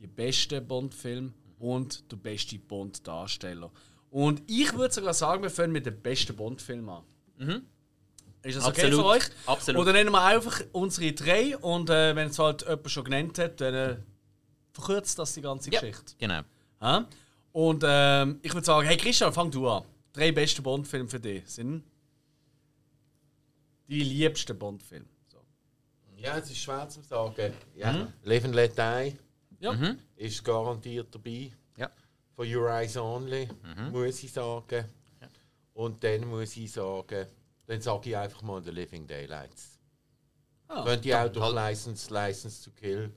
[0.00, 1.32] Die besten Bond-Filme
[1.64, 3.70] und der beste Bond-Darsteller.
[4.10, 7.02] Und ich würde sogar sagen, wir fangen mit dem besten Bond-Film an.
[8.42, 8.98] Ist das okay Mhm.
[8.98, 9.00] Absolut.
[9.00, 9.22] für euch?
[9.46, 9.80] Absolut.
[9.82, 13.60] Oder nennen wir einfach unsere drei und äh, wenn es halt jemand schon genannt hat,
[13.60, 13.96] dann äh,
[14.72, 16.14] verkürzt das die ganze Ja, Geschichte.
[16.18, 16.40] genau.
[16.82, 17.08] Ja?
[17.52, 19.84] Und ähm, ich würde sagen, hey Christian, fang du an.
[20.12, 21.82] Drei beste Bond-Filme für dich sind
[23.88, 25.06] die liebsten Bond-Filme.
[25.32, 25.38] So.
[26.16, 27.52] Ja, es ist schwer zu sagen.
[27.74, 28.08] Ja.
[28.22, 29.16] Live and Let Die
[29.72, 29.94] Ja.
[30.16, 31.50] ist garantiert dabei.
[31.76, 31.90] Ja.
[32.36, 33.48] Von Your Eyes Only,
[33.92, 34.84] muss ich sagen.
[35.74, 37.26] Und dann muss ich sagen,
[37.66, 39.78] dann sage ich einfach mal The Living Daylights.
[40.68, 43.10] Ah, Könnte ich auch durch License, License to Kill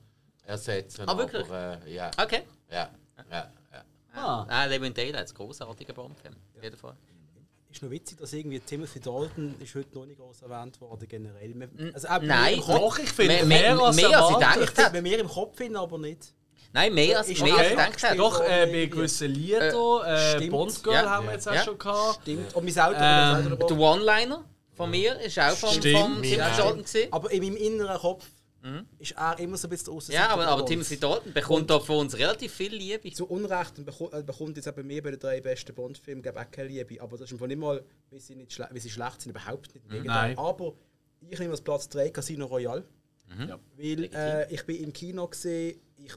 [0.44, 1.04] ersetzen.
[1.08, 1.44] Ah, wirklich?
[1.46, 2.42] Aber, äh, ja, Okay.
[2.70, 2.90] ja,
[3.30, 3.84] ja, ja.
[4.12, 4.46] Ah.
[4.48, 6.34] Ah, Living Daylights, großartiger Bond-Film.
[6.56, 6.96] Auf jeden Fall.
[7.70, 11.68] Ist noch witzig, dass irgendwie Timothy Dalton ist heute noch nicht groß erwähnt worden generell.
[11.94, 14.36] Also Nein, mir im Kopf, Doch, ich finde Mehr- mehr, mehr- als mehr als ich
[14.38, 14.64] denke.
[14.64, 16.34] ich finde, bei mir im Kopf finden, aber nicht.
[16.72, 17.86] Nein, mehr als, Ist mehr als okay.
[17.90, 18.18] ich gedacht.
[18.18, 19.74] Doch, äh, bei gewissen Liedern,
[20.04, 20.50] äh, Stimmt.
[20.50, 21.10] Bond Girl Ja.
[21.10, 21.64] haben wir jetzt auch Ja.
[21.64, 22.20] schon gehabt.
[22.22, 22.54] Stimmt.
[22.54, 22.96] Und mein Auto
[23.50, 25.98] Ähm, Der One-Liner von mir ist auch vom, Stimmt.
[25.98, 26.48] vom Ja.
[26.56, 27.08] Dalton gewesen.
[27.12, 28.26] Aber in meinem inneren Kopf
[28.98, 30.12] ist er immer so ein bisschen draussen.
[30.12, 33.10] Ja, aber, aber Timothy Dalton bekommt da von uns relativ viel Liebe.
[33.12, 36.50] Zu Unrecht äh, bekommt jetzt bei mir bei den drei besten Bond-Filmen glaub ich, auch
[36.50, 37.00] keine Liebe.
[37.00, 39.74] Aber das ist einfach nicht mal, weil sie, nicht schle weil sie schlecht sind, überhaupt
[39.74, 39.88] nicht.
[39.88, 40.34] Gegenteil.
[40.34, 40.38] Nein.
[40.38, 40.74] Aber
[41.30, 42.84] ich nehme als Platz 3 Casino Royale.
[43.48, 43.58] Ja.
[43.76, 46.12] Weil äh, ich bin im Kino gesehen, ich,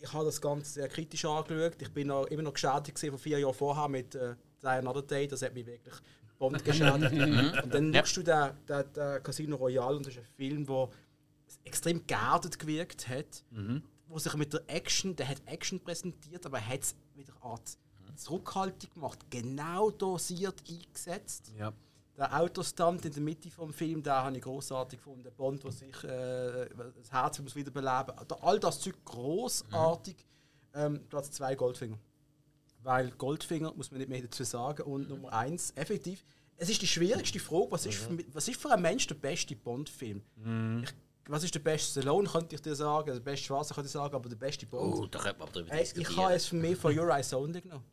[0.00, 1.80] ich habe das Ganze sehr kritisch angeschaut.
[1.80, 5.26] Ich bin noch, immer noch geschädigt von vier Jahren vorher mit äh, Die Another Day.
[5.28, 5.94] Das hat mich wirklich
[6.38, 7.12] Bond geschädigt.
[7.64, 8.00] und dann Ja.
[8.04, 10.88] schaust du den, den, den Casino Royale und das ist ein Film, der
[11.64, 13.44] extrem geerdet gewirkt hat.
[14.06, 17.76] Wo sich mit der Action, der hat Action präsentiert, aber er hat es wieder Art
[18.16, 21.52] Zurückhaltung gemacht, genau dosiert eingesetzt.
[21.58, 21.72] Ja.
[22.18, 25.22] Der Autostunt in der Mitte vom Film, den habe ich großartig gefunden.
[25.22, 28.12] Der Bond, der sich äh, das Herz muss wiederbeleben.
[28.26, 30.16] Da- All das Zeug großartig.
[30.74, 31.96] Ähm, Platz 2 Goldfinger.
[32.82, 34.82] Weil Goldfinger muss man nicht mehr dazu sagen.
[34.82, 36.24] Und Nummer 1, effektiv.
[36.56, 39.14] Es ist die schwierigste Frage, was ist, für, mi- was ist für ein Mensch der
[39.14, 40.20] beste Bond-Film?
[40.82, 40.94] Ich-
[41.30, 43.12] Was ist der beste Stallone, könnte ich dir sagen.
[43.12, 44.94] Der beste Schwarze könnte ich sagen, aber der beste Bond.
[44.96, 47.60] Oh, da könnte man drüber Hey, ich habe es für mich von Your Eyes Only
[47.60, 47.84] genommen.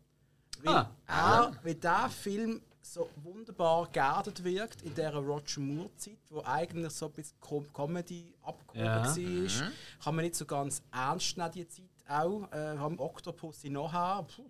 [0.64, 0.90] Weil, Ah.
[1.08, 1.52] ah.
[1.62, 2.62] weil dieser Film
[2.94, 8.34] so wunderbar geerdet wirkt in dieser Roger Moore-Zeit, wo eigentlich so ein bisschen Com Comedy
[8.42, 9.06] abgehoben Ja.
[9.06, 9.72] war.
[10.04, 12.52] Kann man nicht so ganz ernst nehmen, die Zeit auch.
[12.52, 14.24] Äh, haben Octopus nachher.
[14.24, 14.44] Puh.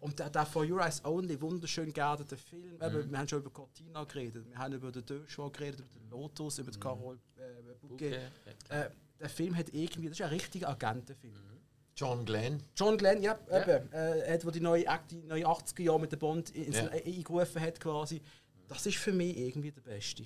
[0.00, 2.74] Und der, der von Your Eyes Only, wunderschön geerdete Film.
[2.82, 6.10] Eben, wir haben schon über Cortina geredet, wir haben über den Show geredet, über den
[6.10, 8.12] Lotus, über den Carol äh, Bouquet.
[8.68, 11.34] Äh, der Film hat irgendwie, das ist ein richtiger Agentenfilm.
[12.02, 12.62] John Glenn.
[12.76, 16.16] John Glenn, ja, eben, äh, hat, wo die neue, die neue 80er Jahre mit der
[16.16, 16.88] Bond ins, Ja.
[16.90, 18.20] eingerufen hat quasi.
[18.68, 20.24] Das ist für mich irgendwie der Beste.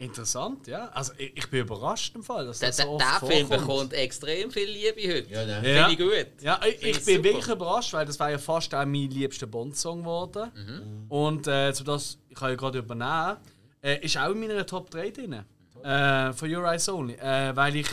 [0.00, 0.86] Interessant, ja.
[0.90, 3.48] Also ich, ich bin überrascht im Fall, dass Der, das der, so oft der Film
[3.48, 5.28] bekommt extrem viel Liebe heute.
[5.28, 5.74] Ja, ne?
[5.74, 5.88] Ja.
[5.88, 6.42] Finde ich gut.
[6.42, 7.24] Ja, ich, ich bin super.
[7.24, 11.06] wirklich überrascht, weil das war ja fast auch mein liebster Bond-Song geworden.
[11.08, 13.38] Und äh, so das, ich kann ja gerade übernehmen,
[13.82, 15.44] äh, ist auch in meiner Top 3 drin.
[15.82, 17.14] Äh, von Your Eyes Only.
[17.14, 17.88] Äh, weil ich,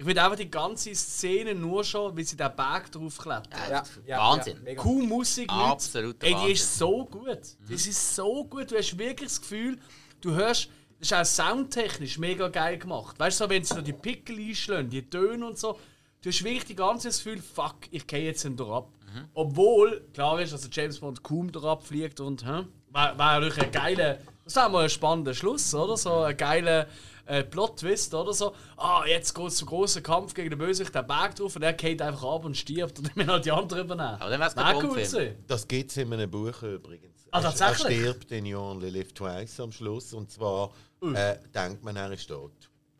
[0.00, 3.86] ich will einfach die ganze Szene nur schon, wie sie den Berg draufklettert.
[4.06, 4.56] Ja, Wahnsinn.
[4.64, 4.82] mega.
[4.82, 5.52] Cool Musik.
[5.52, 6.52] Absoluter Ey, die Wahnsinn.
[6.54, 7.40] ist so gut.
[7.68, 8.70] Das ist so gut.
[8.70, 9.78] Du hast wirklich das Gefühl,
[10.22, 13.18] du hörst, das ist auch soundtechnisch mega geil gemacht.
[13.18, 15.78] Weißt du, so, wenn sie so die Pickel einschlagen, die Töne und so,
[16.22, 18.88] du hast wirklich die ganze Gefühl, fuck, ich gehe jetzt nicht ab.
[19.34, 22.64] Obwohl, klar ist, dass der James Bond kaum drauf fliegt und, hä?
[22.88, 25.98] War, war natürlich ein geiler, das war mal ein spannender Schluss, oder?
[25.98, 26.86] So ein geiler
[27.30, 28.54] äh, Plot-Twist, oder so.
[28.76, 31.72] Ah, jetzt geht es zum großen Kampf gegen den Bösewicht, der Berg drauf und er
[31.72, 34.20] geht einfach ab und stirbt und dann halt die anderen übernehmen.
[34.20, 34.94] Aber dann wär's kein Wär Bond-Film.
[34.94, 35.44] gewesen.
[35.46, 37.26] Das gibt es in einem Buch übrigens.
[37.30, 37.98] Ah, Er- tatsächlich?
[37.98, 40.12] Er stirbt in You Only Live Twice am Schluss.
[40.12, 40.72] Und zwar
[41.14, 42.52] äh, denkt man, er ist tot.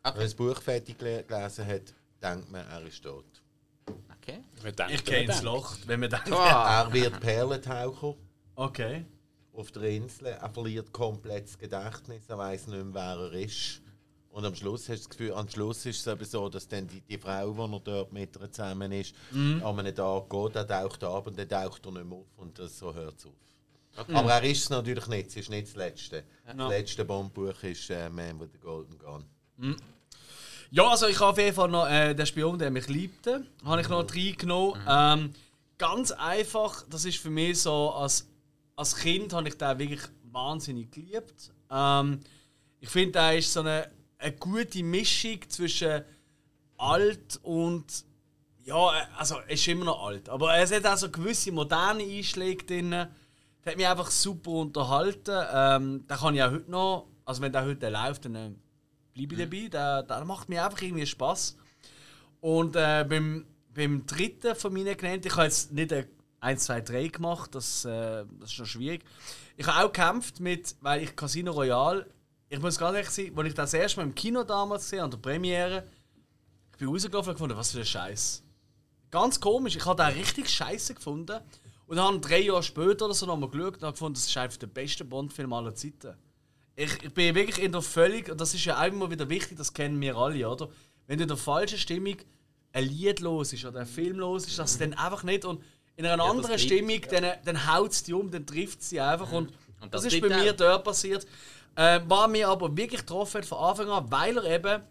[0.03, 1.93] Wenn man das Buch fertig gele- gelesen hat,
[2.23, 3.25] denkt man, er ist tot.
[4.21, 4.39] Okay.
[4.61, 6.33] Wir denken, Ich gehe ins Loch, wenn wir denken.
[6.33, 8.15] Ah, Er wird Perlentaucher
[8.55, 9.05] Okay.
[9.53, 10.27] auf der Insel.
[10.27, 12.23] Er verliert komplett das Gedächtnis.
[12.29, 13.81] Er weiß nicht mehr, wer er ist.
[14.31, 16.87] Und am Schluss hast du das Gefühl, am Schluss ist es eben so, dass dann
[16.87, 19.13] die, die Frau, die er dort mit ihr zusammen ist,
[19.61, 22.57] an einem Tag geht, er taucht ab und dann taucht er nicht mehr auf und
[22.57, 23.33] das, so hört es auf.
[24.13, 26.23] Aber er ist es natürlich nicht, es ist nicht das letzte.
[26.45, 29.25] Das letzte Bondbuch ist äh, Man with the Golden Gun.
[30.69, 33.81] Ja, also ich habe auf jeden Fall noch äh, den Spion, der mich liebte, habe
[33.81, 34.81] ich noch reingenommen.
[34.87, 35.33] Ähm,
[35.77, 38.29] ganz einfach, das ist für mich so, als,
[38.77, 40.01] als Kind habe ich den wirklich
[40.31, 41.51] wahnsinnig geliebt.
[41.69, 42.21] Ähm,
[42.79, 43.91] ich finde, da ist so eine,
[44.21, 46.03] eine gute Mischung zwischen
[46.77, 48.05] alt und
[48.63, 52.63] ja, also er ist immer noch alt, aber es hat auch so gewisse moderne Einschläge
[52.63, 52.91] drin.
[52.91, 53.09] Der
[53.65, 55.45] hat mich einfach super unterhalten.
[55.53, 58.51] Ähm, da kann ich auch heute noch, also wenn der heute läuft, dann äh,
[59.13, 59.67] bleibe ich dabei.
[59.69, 61.57] Der, der macht mir einfach irgendwie Spaß.
[62.39, 66.07] Und äh, beim, beim dritten von meinen genannten, ich habe jetzt nicht ein
[66.39, 69.03] 1, 2, 3 gemacht, das, äh, das ist noch schwierig.
[69.57, 72.07] Ich habe auch gekämpft mit, weil ich Casino Royale,
[72.51, 75.11] ich muss ganz ehrlich sein, als ich das erste Mal im Kino damals gesehen an
[75.11, 75.87] der Premiere,
[76.71, 78.43] ich bin rausgelaufen und gefunden, was für ein Scheiß.
[79.09, 79.77] ganz komisch.
[79.77, 81.39] Ich habe den richtig scheiße gefunden.
[81.87, 84.57] Und habe drei Jahre später oder so nochmal geschaut und habe gefunden, das ist einfach
[84.57, 86.15] der beste Bond-Film aller Zeiten.
[86.75, 89.57] Ich, ich bin wirklich in der völlig, und das ist ja auch immer wieder wichtig,
[89.57, 90.69] das kennen wir alle, oder?
[91.07, 92.15] Wenn du in der falschen Stimmung
[92.73, 95.61] ein Lied los ist oder ein Film los ist, das dann einfach nicht und
[95.97, 99.31] in einer anderen bleibt, Stimmung, dann, dann haut es die um, dann trifft sie einfach
[99.31, 101.25] und, Und das, das ist bei mir dort passiert.
[101.75, 104.83] Äh, war mir aber wirklich getroffen hat von Anfang an, weil er eben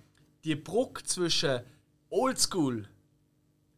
[0.44, 1.60] die Brücke zwischen
[2.08, 2.88] Oldschool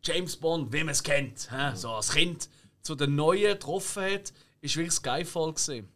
[0.04, 2.48] James Bond, wie man es kennt, hä, so als Kind,
[2.82, 5.88] zu den neuen getroffen hat, ist wirklich Skyfall gesehen.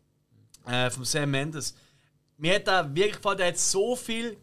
[0.65, 1.75] Äh, von Sam Mendes.
[2.36, 4.36] Mir hat der wirklich gefallen, der hat so viel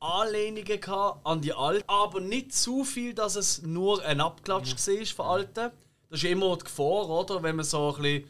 [0.00, 5.06] Anlehnungen gehabt an die alten, aber nicht zu viel, dass es nur ein Abklatsch war
[5.06, 5.70] von alten.
[6.08, 7.42] Das ist immer die Gefahr, oder?
[7.42, 8.24] Wenn man so ein bisschen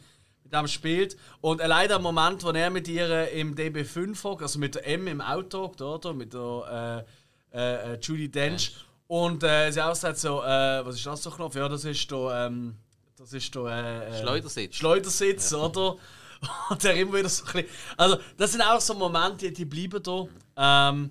[0.51, 1.17] dem spielt.
[1.41, 5.07] Und allein der Moment, wo er mit ihr im DB5 hockt, also mit der M
[5.07, 6.13] im Auto hockt, oder?
[6.13, 7.05] Mit der
[7.53, 8.73] äh, äh, äh, Judy Dench.
[9.07, 11.55] Und äh, sie auch sagt so, äh, was ist das für Knopf?
[11.55, 12.75] Ja, das ist der, ähm,
[13.17, 14.75] das ist der äh, äh, Schleudersitz.
[14.75, 15.97] Schleudersitz, oder?
[16.69, 17.69] Und der immer wieder so ein bisschen.
[17.97, 20.89] Also, das sind auch so Momente, die, die bleiben da.
[20.89, 21.09] Ähm,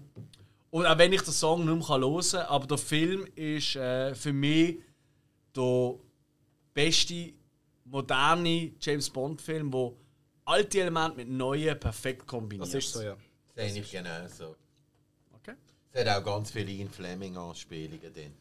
[0.71, 4.15] und auch wenn ich den Song nicht mehr hören kann, aber der Film ist äh,
[4.15, 4.79] für mich
[5.55, 5.95] der
[6.73, 7.33] beste
[7.91, 9.97] moderne James Bond-Film, wo
[10.45, 12.69] alte Elemente mit neuen perfekt kombiniert.
[12.69, 13.17] Das ist so, ja.
[13.55, 14.57] Sehe ich genau so.
[15.35, 15.55] Okay.
[15.93, 18.35] Es hat auch ganz viele Ian Fleming-Anspielungen drin.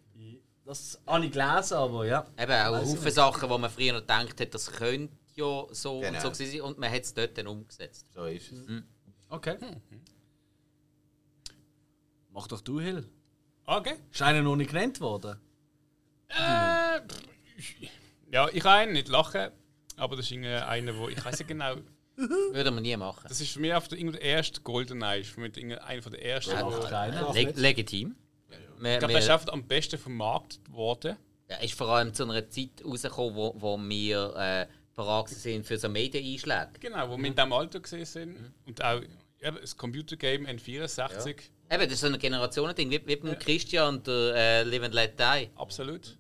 [0.66, 2.28] Das habe ich gelesen, aber ja.
[2.38, 6.02] Eben auch Haufen Sachen, wo man früher noch gedacht hat, das könnte ja so und
[6.04, 6.20] Genau.
[6.22, 8.06] so gewesen sein und man hat es dort dann umgesetzt.
[8.14, 8.68] So ist es.
[9.30, 9.58] Okay.
[12.32, 13.10] Mach doch du, Hill.
[13.66, 13.96] Okay.
[14.12, 15.40] Ist einer noch nicht genannt worden?
[16.28, 17.02] Äh,
[18.32, 19.50] ja, ich kann einen nicht lachen,
[19.98, 21.76] aber das ist einer, wo ich weiß nicht genau.
[22.52, 23.26] Würde man nie machen.
[23.28, 26.26] Das ist für mich auf der, der erste Goldeneye, ist für mich einer von der
[26.26, 26.52] ersten.
[26.52, 27.34] Ja, wo-.
[27.34, 28.16] Leg legitim.
[28.80, 31.18] Wir, ich glaube, der ist einfach am besten vermarktet worden.
[31.50, 35.78] Ja, ist vor allem zu einer Zeit rausgekommen, wo, wo wir äh, bereit sind für
[35.78, 36.72] so Medieneinschläge.
[36.80, 38.54] Genau, wo wir in diesem Alter gesehen sind.
[38.66, 39.02] Und auch
[39.42, 41.28] ja, das Computergame N64.
[41.72, 44.94] Eben, das ist so ein Generationending, wie, wie beim Christian und der äh, Live and
[44.94, 45.50] Let Die.
[45.56, 46.18] Absolut.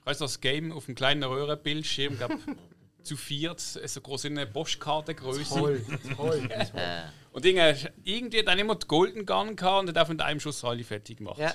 [0.00, 2.32] Ich weiß das Game auf einem kleinen Röhrenbildschirm, glaub,
[3.02, 5.44] zu viert, so groß in einer Postkartengröße.
[5.54, 5.84] Toll,
[6.16, 6.48] toll.
[6.50, 10.20] Äh, Und irgendwie, irgendwie hat dann immer die Golden Gun gehabt und hat einfach mit
[10.20, 11.38] einem Schuss alle fertig gemacht.
[11.38, 11.54] ja.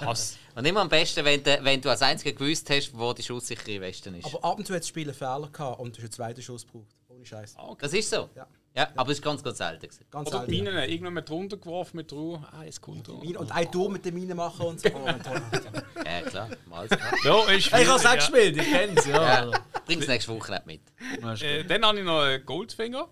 [0.00, 0.38] Hass.
[0.54, 3.78] Und immer am besten, wenn, du- wenn du als Einziger gewusst hast, wo die schusssichere
[3.82, 4.24] Weste ist.
[4.24, 6.40] Aber ab und zu hat das Spiel einen Fehler gehabt und du hast einen zweiten
[6.40, 6.94] Schuss gebraucht.
[7.08, 7.56] Ohne Scheiß.
[7.58, 7.76] Okay.
[7.82, 8.30] Das ist so.
[8.34, 8.46] Ja.
[8.74, 9.82] Ja, aber es ist ganz, ganz selten.
[9.86, 10.06] gewesen.
[10.10, 10.64] Ganz Oder die selten.
[10.74, 12.42] Minen irgendwann mit drunter geworfen mit Ruhe.
[12.52, 13.14] Ah, jetzt kommt er.
[13.18, 14.88] Mine- Und ein Tour mit den Minen machen und so.
[16.04, 16.48] Ja, klar.
[16.66, 16.88] Mal.
[17.24, 18.14] Ja, ist ich habe es auch ja.
[18.16, 19.50] gespielt, ich kenne es, ja.
[19.50, 19.58] Ja.
[19.86, 20.80] Bring's nächste Woche nicht mit.
[21.22, 23.08] Ja, Äh, dann habe ich noch einen Goldfinger.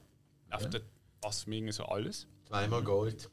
[0.51, 0.81] Auf der
[1.21, 2.27] passt mich irgendwie so alles.
[2.49, 3.31] Zweimal Gold.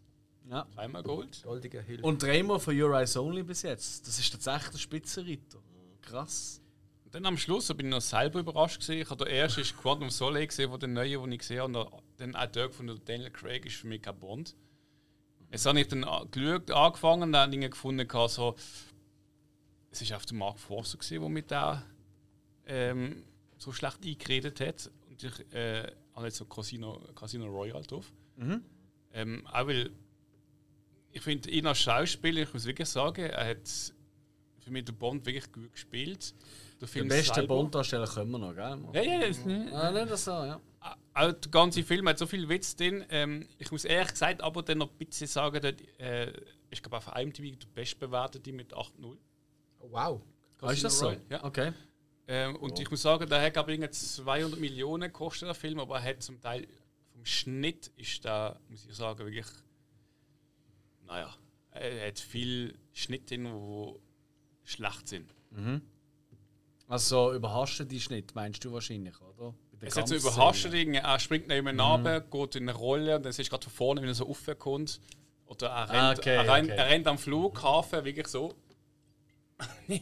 [0.49, 0.67] ja.
[0.75, 1.41] Einmal Gold.
[1.43, 2.01] Goldiger Hill.
[2.01, 4.07] Und dreimal von Your Eyes Only bis jetzt.
[4.07, 5.59] Das ist tatsächlich der Spitzenreiter.
[6.01, 6.61] Krass.
[7.05, 8.81] Und dann am Schluss bin ich noch selber überrascht.
[8.81, 9.01] Gewesen.
[9.01, 11.89] Ich habe der erste ist Quantum Soleil gesehen, von den neuen, den ich gesehen habe.
[12.17, 14.55] Dann auch der von Daniel Craig ist für mich kein Bond.
[15.51, 18.55] Jetzt habe ich dann geschaut, angefangen und dann Dinge gefunden, so,
[19.91, 21.83] es ist auf dem Mark Forster, der mit da
[22.65, 23.23] ähm,
[23.57, 24.91] so schlecht eingeredet hat.
[25.09, 28.11] Und ich äh, habe jetzt so Casino, Casino Royale drauf.
[29.13, 29.91] Ähm, auch weil
[31.11, 33.67] ich finde ihn als Schauspieler, ich muss wirklich sagen, er hat
[34.59, 36.33] für mich den Bond wirklich gut gespielt.
[36.81, 38.77] Der Den Film besten selber- Bond-Darsteller können wir noch, gell?
[38.93, 40.59] Ja, ja, Ah, nicht das so, ja.
[41.13, 43.05] Auch der ganze Film hat so viel Witz drin.
[43.09, 46.31] Ähm, ich muss ehrlich gesagt aber dann noch ein bisschen sagen, dort, äh,
[46.69, 49.17] ich glaube auf IMDb der bestbewertete mit 8-0.
[49.79, 50.21] Oh, wow.
[50.61, 51.15] Ah, ist das so?
[51.29, 51.43] Ja.
[51.43, 51.73] Okay.
[52.27, 55.79] Ähm, und ich muss sagen, der hat glaube ich irgendwie 200 Millionen gekostet, der Film,
[55.79, 56.67] aber er hat zum Teil
[57.13, 59.47] vom Schnitt ist da, muss ich sagen, wirklich,
[61.05, 61.33] naja,
[61.71, 63.99] er hat viel Schnitt drin, wo
[64.63, 65.33] schlecht sind.
[66.87, 69.53] Also so überhastet Schnitt, meinst du wahrscheinlich, oder?
[69.81, 70.35] Der Es hat so Kampfszene.
[70.35, 71.79] überrascht, irgendwie, er springt neben mhm.
[71.79, 74.25] runter, geht in eine Rolle und dann siehst du gerade von vorne, wenn er so
[74.25, 74.99] raufkommt.
[75.45, 76.77] Oder er rennt, Ah, okay, er, rennt, okay.
[76.79, 78.53] er rennt am Flughafen, wirklich so.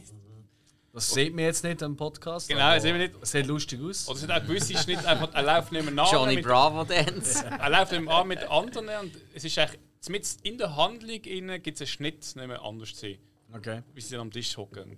[0.92, 2.48] Das sieht man jetzt nicht am Podcast.
[2.48, 3.26] Genau, das sehen wir nicht.
[3.26, 4.08] Sieht lustig aus.
[4.08, 6.08] Oder es sind auch gewisse Schnitte, einfach, er läuft nebenan.
[6.10, 7.44] Johnny mit, Bravo Dance.
[7.60, 11.80] Er läuft nebenan mit anderen und es ist eigentlich, mit in der Handlung gibt es
[11.82, 13.18] einen Schnitt, nicht mehr anders zu sehen,
[13.54, 13.82] Okay.
[13.92, 14.96] wie sie dann am Tisch hocken.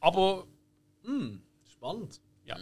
[0.00, 0.46] Aber,
[1.72, 2.20] Spannend.
[2.44, 2.58] ja.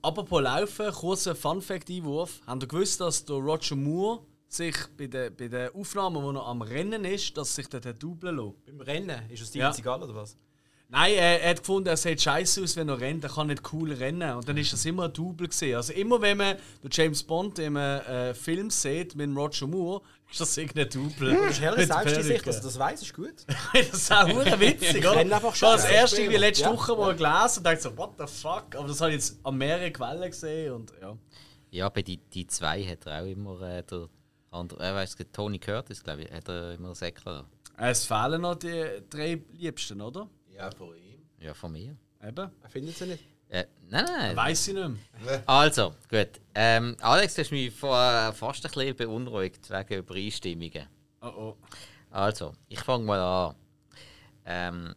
[0.00, 2.40] Apropos Laufen, kurzer Fun-Fact-Einwurf.
[2.46, 6.46] Habt ihr gewusst, dass der Roger Moore sich bei den, bei den Aufnahmen, wo er
[6.46, 8.64] am Rennen ist, dass sich der dubeln lässt?
[8.64, 9.72] Beim Rennen ist es Steven Ja.
[9.72, 10.36] Seagal oder was?
[10.90, 13.22] Nein, er, er hat gefunden, er sieht scheiße aus, wenn er rennt.
[13.22, 14.36] Er kann nicht cool rennen.
[14.36, 15.76] Und dann ist das immer ein Double gesehen.
[15.76, 20.00] Also immer wenn man den James Bond im äh, Film sieht mit dem Roger Moore,
[20.30, 21.34] ist das irgendein Double.
[21.36, 22.44] Das ist herrlich Mit der selbst in sich, Perücke.
[22.46, 23.34] dass er das weiß, ist gut.
[23.74, 24.28] das ist auch
[24.60, 25.16] witzig, oder?
[25.16, 26.72] rennen einfach Ich habe das erste irgendwie letzte Ja.
[26.72, 28.74] Woche mal gelesen und dachte so, what the fuck?
[28.74, 31.16] Aber das habe ich jetzt an mehreren Quellen gesehen und ja.
[31.70, 34.08] Ja, bei die, die zwei hat er auch immer äh, der
[34.50, 37.44] andere, äh, weißt du, Tony Curtis, glaube ich, hat er immer Säckler.
[37.76, 40.28] Es fehlen noch die drei Liebsten, oder?
[40.58, 41.22] Ja, von ihm.
[41.38, 41.96] Ja, von mir.
[42.20, 42.50] Eben.
[42.62, 43.24] Er findet sie nicht.
[43.48, 44.36] Äh, nein, nein.
[44.36, 44.90] Weiß ich nicht
[45.24, 45.42] mehr.
[45.46, 46.40] Also, gut.
[46.52, 50.88] Ähm, Alex, du hast mich vorher fast ein bisschen beunruhigt wegen Übereinstimmungen.
[51.22, 51.56] Oh oh.
[52.10, 53.54] Also, ich fange mal an.
[54.44, 54.94] Ähm,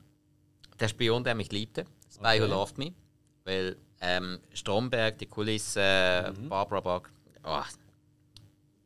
[0.80, 2.94] der Spion, der mich liebte, Spy Who Loved Me.
[3.44, 7.10] Weil ähm, Stromberg, die Kulisse, Barbara Bach,
[7.44, 7.62] oh,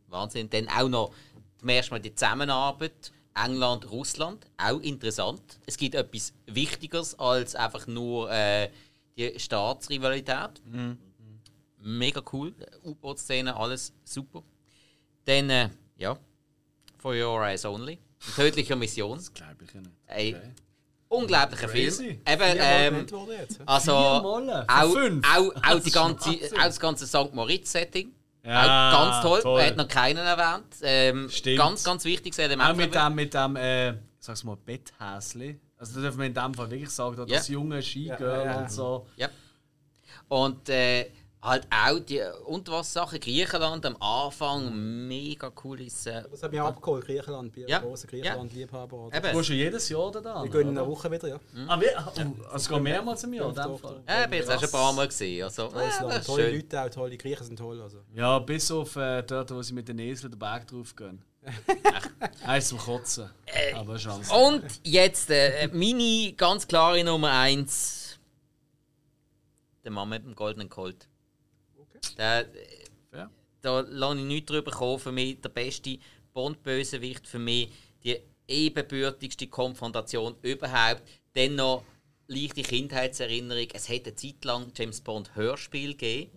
[0.07, 0.49] Wahnsinn.
[0.49, 1.13] Dann auch noch
[1.57, 5.59] zum ersten Mal die Zusammenarbeit England, Russland, auch interessant.
[5.65, 8.69] Es gibt etwas Wichtigeres als einfach nur äh,
[9.17, 10.61] die Staatsrivalität.
[11.79, 12.53] Mega cool.
[12.83, 14.41] U-Boot-Szene, alles super.
[15.25, 16.17] Dann, äh, ja,
[16.97, 17.99] For Your Eyes Only.
[18.25, 19.19] Eine tödliche Mission.
[19.33, 19.91] Glaube ich nicht.
[20.07, 20.35] Ey,
[21.09, 22.03] unglaublicher Crazy.
[22.05, 22.21] Film.
[22.25, 23.05] Eben, ähm,
[23.65, 27.33] also auch, auch, auch, die Das ganze, auch das ganze St.
[27.33, 28.11] Moritz-Setting.
[28.45, 29.41] Ja, auch ganz toll.
[29.41, 29.59] toll.
[29.61, 30.65] Er hat noch keinen erwähnt.
[30.81, 31.57] Ähm, Stimmt.
[31.57, 32.69] ganz, ganz wichtiges Element.
[32.69, 35.59] Auch mit dem, mit dem äh, sag's mal, Betthäsli.
[35.77, 37.37] Also, da dürfen wir in dem Fall wirklich sagen, da Ja.
[37.37, 38.57] das junge Skigirl Ja, ja, ja.
[38.59, 39.07] und so.
[39.17, 39.29] Ja.
[40.27, 41.11] Und äh,
[41.45, 43.19] halt auch die Unterwassersachen.
[43.19, 46.05] Griechenland am Anfang, mega cooles.
[46.07, 47.53] Äh, Das hat mich abgeholt, Griechenland.
[47.53, 47.77] Bin Ja.
[47.77, 48.97] ein grosser Griechenland-Liebhaber.
[48.97, 49.19] oder?
[49.19, 50.43] Du gehst ja jedes Jahr da da.
[50.43, 51.39] Wir gehen in einer Woche wieder, ja.
[51.67, 54.01] Ah, wir, oh, also gehen mehrmals im Jahr in dem Fall.
[54.07, 55.43] Ja, ich bin jetzt auch schon ein paar Mal gesehen.
[55.43, 56.55] Also, äh, ist Tolle schön.
[56.55, 57.81] Leute auch, tolle Griechen sind toll.
[57.81, 57.99] Also.
[58.13, 61.21] Ja, bis auf äh, dort, wo sie mit den Esel den Berg drauf gehen.
[62.45, 63.29] Eins zum Kotzen.
[63.75, 64.33] Aber Chance.
[64.33, 68.17] Und jetzt äh, meine ganz klare Nummer 1.
[69.83, 71.07] Der Mann mit dem goldenen Colt.
[72.17, 72.45] Äh,
[73.11, 73.29] Fair.
[73.61, 74.99] da lasse ich nichts drüber kommen.
[74.99, 75.97] Für mich der beste
[76.33, 77.27] Bond-Bösewicht.
[77.27, 77.69] Für mich
[78.03, 81.03] die ebenbürtigste Konfrontation überhaupt.
[81.35, 81.83] Dennoch
[82.27, 83.67] leichte Kindheitserinnerung.
[83.73, 86.31] Es hätte eine Zeit lang James Bond Hörspiel gegeben.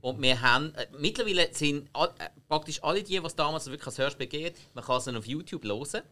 [0.00, 3.96] Und wir haben, äh, mittlerweile sind all, äh, praktisch alle die, was damals wirklich als
[3.96, 6.02] Hörspiel geht, man kann es auf YouTube hören.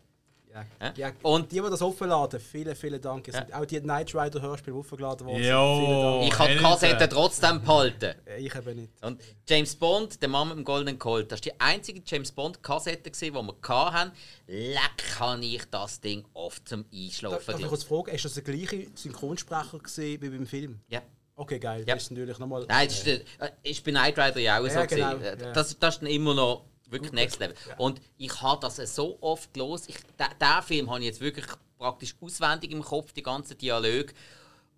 [0.54, 0.92] Ja.
[0.96, 1.12] Ja.
[1.22, 3.26] Und- die, die das aufladen, vielen, vielen Dank.
[3.28, 5.42] Es sind auch die Knight Rider Hörspiele aufgeladen worden.
[5.42, 6.22] Jo.
[6.26, 6.58] Ich habe die.
[6.58, 8.14] Kassette trotzdem behalten.
[8.26, 8.92] Äh, Ich eben nicht.
[9.02, 12.62] Und James Bond, der Mann mit dem goldenen Colt, das war die einzige James Bond
[12.62, 14.12] Kassette, die wir hatten.
[14.46, 17.46] Leck kann ich das Ding oft zum Einschlafen.
[17.46, 20.80] darf ich kurz fragen, ist das der gleiche Synchronsprecher gewesen wie beim Film?
[20.88, 21.00] Ja.
[21.34, 21.84] Okay, geil.
[21.86, 21.94] Ja.
[21.94, 22.66] Das ist natürlich nochmal.
[22.68, 23.22] Nein, das ist, äh,
[23.62, 24.74] ist bei Knight Rider ja auch so.
[24.78, 25.40] Ja, genau, gewesen.
[25.40, 25.52] Äh, ja.
[25.52, 27.56] Das, das ist dann immer noch wirklich Next Level.
[27.78, 29.88] Und ich habe das so oft los.
[29.88, 31.46] Ich, den, Film habe ich jetzt wirklich
[31.78, 34.12] praktisch auswendig im Kopf, die ganzen Dialoge.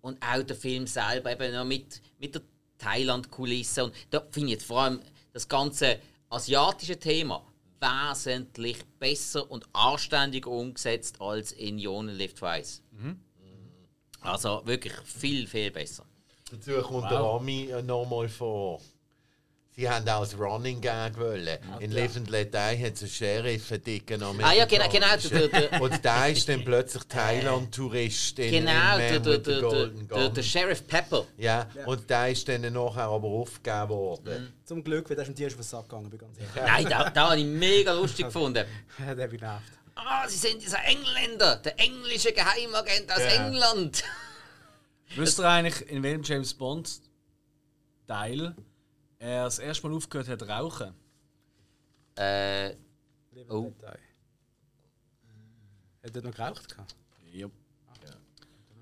[0.01, 2.41] Und auch der Film selber, eben noch mit, mit der
[2.77, 3.85] Thailand-Kulisse.
[3.85, 5.01] Und da finde ich jetzt vor allem
[5.33, 7.45] das ganze asiatische Thema
[7.79, 12.81] wesentlich besser und anständiger umgesetzt als in Only Live Twice.
[14.21, 16.05] Also wirklich viel, viel besser.
[16.51, 18.79] Dazu kommt der Ami äh, nochmal vor.
[19.77, 21.59] Sie haben auch als Running Gag wollen.
[21.81, 25.07] In Live and Let Die hat es einen Sheriff, einen dicken Ah ja, genau, genau.
[25.83, 31.25] Und der ist dann plötzlich Thailand-Tourist in, Genau, in der, der, der, der, Sheriff Pepper.
[31.37, 34.53] Ja, und der ist dann nachher aber aufgegeben worden.
[34.63, 36.55] Zum Glück, weil der ist mit dir schon auf den Sack gegangen, bin ganz ehrlich.
[36.55, 38.65] Nein, da, da habe ich mega lustig gefunden.
[38.97, 39.63] der hat mich genervt.
[39.95, 44.03] Ah, sie sind dieser Engländer, der englische Geheimagent aus England.
[45.15, 47.01] Wisst ihr eigentlich, in welchem James Bond
[48.07, 48.55] Teil
[49.19, 50.93] er das erste Mal aufgehört hat zu rauchen?
[52.15, 52.75] Äh,
[53.49, 53.73] Oh.
[56.03, 56.69] Hat er noch geraucht?
[56.69, 56.95] gehabt?
[57.31, 57.47] Ja.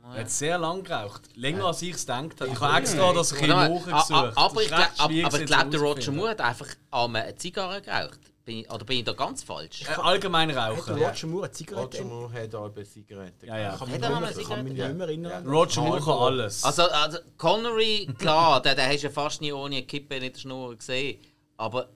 [0.03, 1.36] Er hat sehr lang geraucht.
[1.36, 2.52] Länger als ich es gedacht habe.
[2.52, 4.38] Ich habe extra das ein warte bisschen mal, a- a- nachgesucht.
[4.38, 6.12] aber ich, glaube, der Roger.
[6.12, 8.20] Moore hat einfach einmal eine Zigarre geraucht.
[8.46, 9.84] Bin ich, oder bin ich da ganz falsch?
[9.84, 10.96] Äh, allgemein Hat rauchen.
[11.02, 11.98] Roger Moore eine Zigarette?
[12.00, 13.46] Roger Moore hat auch eine Zigarette.
[13.48, 13.74] Ja, ja.
[13.74, 15.48] Ich kann Hat mich er eine kann mich nicht mehr erinnern.
[15.48, 16.64] Roger Moore kann alles.
[16.64, 20.32] Also, also Connery, klar, den, den hast du ja fast nie ohne eine Kippe in
[20.34, 21.20] der Schnur gesehen.
[21.56, 21.88] Aber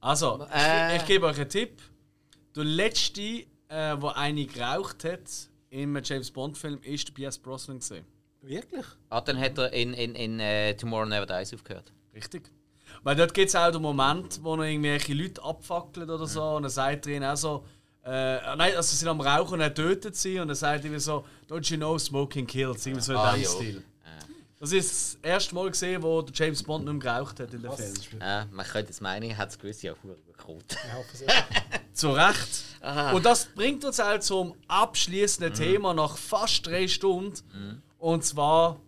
[0.00, 0.94] Also, Äh.
[0.96, 1.82] ich, ich gebe euch einen Tipp.
[2.54, 5.28] Der letzte, äh, der eine geraucht hat
[5.70, 7.80] im James Bond-Film, ist der Pierce Brosnan.
[7.80, 8.04] Gewesen.
[8.42, 8.86] Wirklich?
[9.08, 11.92] ah, dann hat er in, in, in äh, Tomorrow Never Dies aufgehört.
[12.14, 12.52] Richtig.
[13.02, 16.62] Weil dort gibt es auch den Moment, wo er irgendwelche Leute abfackelt oder so und
[16.64, 17.64] dann sagt er ihnen auch so,
[18.04, 20.84] äh, nein, also sie sind am Rauchen und er tötet sie und dann sagt er
[20.86, 23.48] irgendwie so, don't you know smoking kills, irgendwie so in Ah, dem ja.
[23.48, 23.82] Stil.
[24.58, 27.72] Das ist das erste Mal gesehen, wo James Bond nicht mehr geraucht hat in dem
[27.72, 27.94] Film.
[28.22, 31.28] Äh, man könnte jetzt meinen, er hat es gewusst, ja, hoffe sehr.
[31.92, 32.64] Zu Recht.
[33.14, 37.82] Und das bringt uns auch zum abschließenden Thema nach fast drei Stunden.
[37.98, 38.78] Und zwar,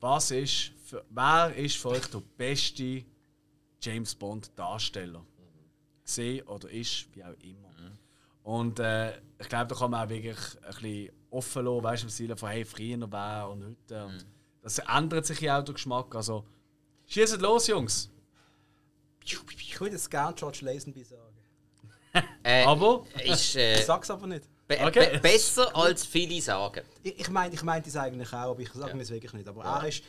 [0.00, 3.04] was ist, für, wer ist für euch der beste
[3.80, 5.24] James Bond Darsteller?
[6.04, 7.70] Gesehen oder ist, wie auch immer.
[8.42, 12.06] Und äh, ich glaube, da kann man auch wirklich ein bisschen offen lassen, weißt du,
[12.06, 14.04] im Sinne von hey, früher wer und heute.
[14.06, 14.26] Und
[14.62, 16.14] das ändert sich ja auch der Geschmack.
[16.14, 16.44] Also,
[17.06, 18.10] schießt los, Jungs.
[19.24, 21.22] Ich würde jetzt gerne George Lazenby sagen.
[22.42, 24.42] Äh, Aber ist Ich äh, sag's aber nicht.
[24.66, 25.12] be Okay.
[25.12, 26.82] be besser als viele sagen.
[27.04, 29.46] Ich, ich meine ich mein das eigentlich auch, aber ich sage mir es wirklich nicht.
[29.46, 30.02] Aber er ist,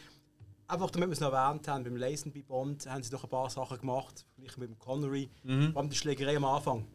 [0.72, 3.50] einfach damit wir es noch erwähnt haben, beim Lazenby Bond haben sie doch ein paar
[3.50, 5.30] Sachen gemacht, verglichen mit dem Connery,
[5.72, 6.88] vor allem die Schlägerei am Anfang.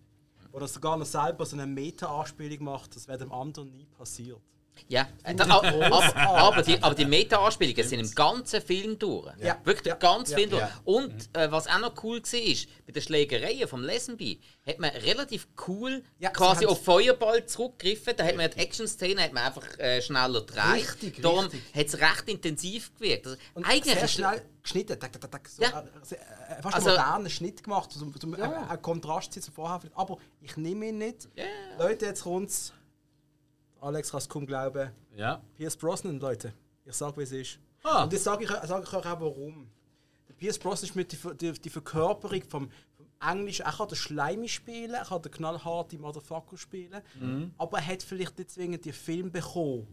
[0.50, 4.40] Wo er sogar noch selber so eine Meta-Anspielung macht, das wäre dem anderen nie passiert.
[4.88, 9.32] Ja, äh, aber, aber, aber die, aber die Meta-Anspielungen sind im ganzen Film durch.
[9.38, 9.58] Ja.
[9.64, 9.94] Wirklich Ja.
[9.94, 10.38] ganzen Ja.
[10.38, 10.62] Film durch.
[10.62, 10.70] Ja.
[10.84, 14.90] Und äh, was auch noch cool war, ist, bei den Schlägereien vom Lesenby hat man
[14.90, 18.14] relativ cool Ja, quasi auf Feuerball zurückgegriffen.
[18.16, 20.62] Da hat man die Action-Szene hat man einfach äh, schneller gedreht.
[20.74, 21.62] Richtig, Darum richtig.
[21.74, 23.26] hat es recht intensiv gewirkt.
[23.26, 25.80] Also, Und eigentlich sehr schnell geschnitten, tak, tak, tak, tak, so, Ja.
[25.80, 29.80] äh, äh, fast Also- einen modernen Schnitt gemacht, um, um äh, einen Kontrast zu vorher.
[29.94, 31.28] Aber ich nehme ihn nicht.
[31.78, 32.72] Leute, jetzt kommt's.
[33.80, 34.90] Alex kann es kaum glauben.
[35.14, 35.42] ja.
[35.56, 36.52] Pierce Brosnan, Leute.
[36.84, 37.58] Ich sage, wie es ist.
[37.82, 38.04] Ah.
[38.04, 39.68] Und das sage ich, sag ich euch auch warum.
[40.28, 43.64] Der Pierce Brosnan ist mit die, die, die Verkörperung vom, vom Englischen.
[43.64, 47.00] Er kann den Schleimi spielen, er kann den knallharten Motherfucker spielen.
[47.20, 47.52] Mhm.
[47.58, 49.86] Aber er hat vielleicht nicht zwingend den Film bekommen,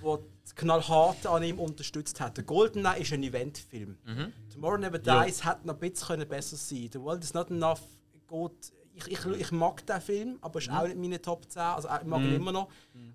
[0.00, 2.36] wo das Knallharte an ihm unterstützt hat.
[2.36, 3.98] Der Golden Eye ist ein Eventfilm.
[4.04, 4.32] Mhm.
[4.52, 6.90] Tomorrow Never Dies hätte noch ein bisschen besser sein können.
[6.92, 7.80] The World is Not Enough
[8.28, 8.72] geht.
[8.98, 11.62] Ich, ich, ich mag den Film, aber ist auch nicht meine Top 10.
[11.62, 12.68] Also ich mag ihn immer noch.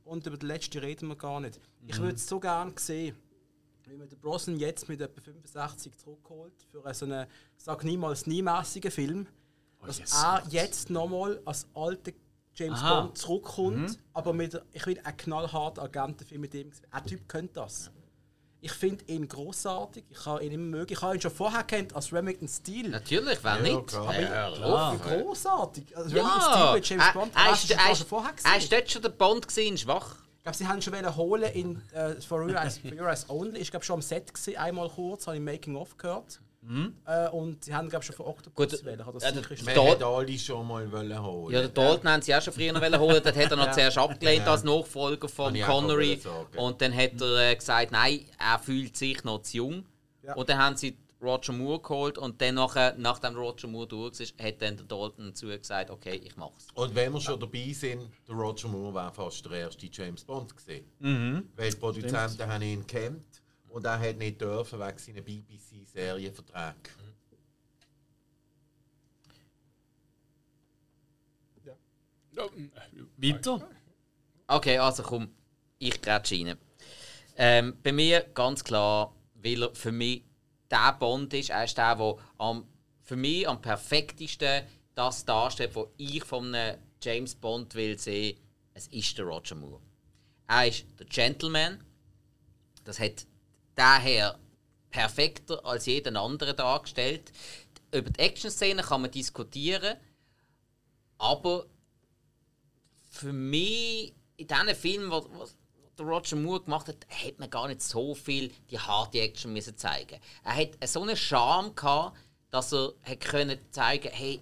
[0.05, 1.59] Und über den letzten reden wir gar nicht.
[1.85, 3.15] Ich würde es so gerne sehen,
[3.85, 8.25] wie man den Brosnan jetzt mit etwa 65 zurückholt für einen so einen, sag niemals
[8.27, 9.27] nie mäßigen Film.
[9.85, 10.23] dass yes.
[10.23, 12.13] er jetzt nochmal als alter
[12.55, 13.01] James Aha.
[13.01, 16.71] Bond zurückkommt, aber mit, ich will einen knallharten Agentenfilm mit ihm.
[16.91, 17.91] Ein Typ könnte das.
[18.65, 20.05] Ich finde ihn großartig.
[20.09, 20.93] Ich habe ihn immer mögen.
[20.93, 22.89] Ich habe ihn schon vorher kennt als Remington Steele.
[22.89, 23.87] Natürlich, wer nicht?
[23.87, 24.17] klar.
[24.19, 25.97] Ja, Oh, großartig.
[25.97, 27.31] Also Ja, Remington Steele mit James er, Bond.
[27.35, 28.57] er, hast ist, du er, schon ist, vorher er gesehen.
[28.57, 30.15] ist dort schon der Bond gewesen, schwach.
[30.37, 33.59] Ich glaube, sie haben schon holen in äh, For Your Eyes, For Your Eyes Only.
[33.59, 36.39] Ich glaube schon am Set gewesen, einmal kurz, habe ich Making of gehört.
[37.05, 39.05] Äh, und sie haben glaube schon von Octopus Gut, wählen.
[39.05, 41.53] Hat das äh, nicht der- alle schon mal wollen holen.
[41.53, 43.21] Ja, der Dalton haben sie auch schon früher noch wollen holen.
[43.23, 46.19] Dort hat er noch zuerst abgelehnt als Nachfolger von ich Connery.
[46.57, 49.85] Und dann hat er äh, gesagt, nein, er fühlt sich noch zu jung.
[50.23, 50.35] Ja.
[50.35, 52.17] Und dann haben sie Roger Moore geholt.
[52.17, 56.21] Und dann, nachher, nachdem Roger Moore durch war, hat dann der Dalton dazu gesagt, okay,
[56.23, 56.67] ich mach's.
[56.75, 60.55] Und wenn wir schon dabei sind, der Roger Moore war fast der erste James Bond
[60.55, 60.85] gesehen.
[61.55, 63.23] Weil die Produzenten haben ihn kennt
[63.73, 66.75] und er hat nicht dürfen wegen seiner BBC-Serienvertrag.
[72.31, 72.49] Ja,
[73.17, 73.67] Weiter?
[74.47, 75.29] Okay, also komm,
[75.79, 76.57] ich grätsche rein.
[77.35, 80.23] Ähm, bei mir ganz klar, weil er für mich
[80.69, 81.49] der Bond ist.
[81.49, 82.67] Er ist der, der am,
[83.01, 88.39] für mich am perfektesten das darstellt, was ich von einem James Bond will sehen.
[88.75, 89.81] Es ist der Roger Moore.
[90.47, 91.83] Er ist der Gentleman.
[92.83, 93.25] Das hat
[93.75, 94.37] daher
[94.89, 97.31] perfekter als jeden anderen dargestellt.
[97.91, 99.97] Über die Action-Szene kann man diskutieren,
[101.17, 101.65] aber
[103.09, 105.55] für mich in diesen Filmen, was, was
[105.97, 109.77] der Roger Moore gemacht hat, hat man gar nicht so viel die harte Action müssen
[109.77, 110.19] zeigen.
[110.43, 112.17] Er hat so einen Charme gehabt,
[112.49, 114.41] dass er hat können zeigen, hey,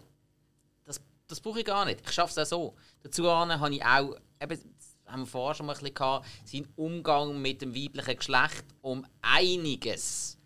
[0.86, 2.02] das, das brauche ich gar nicht.
[2.06, 2.76] Ich schaffe es auch so.
[3.04, 4.76] Dazu habe ich auch, eben,
[5.12, 9.06] haben wir vorher schon mal ein bisschen gehabt, seinen Umgang mit dem weiblichen Geschlecht um
[9.22, 10.38] einiges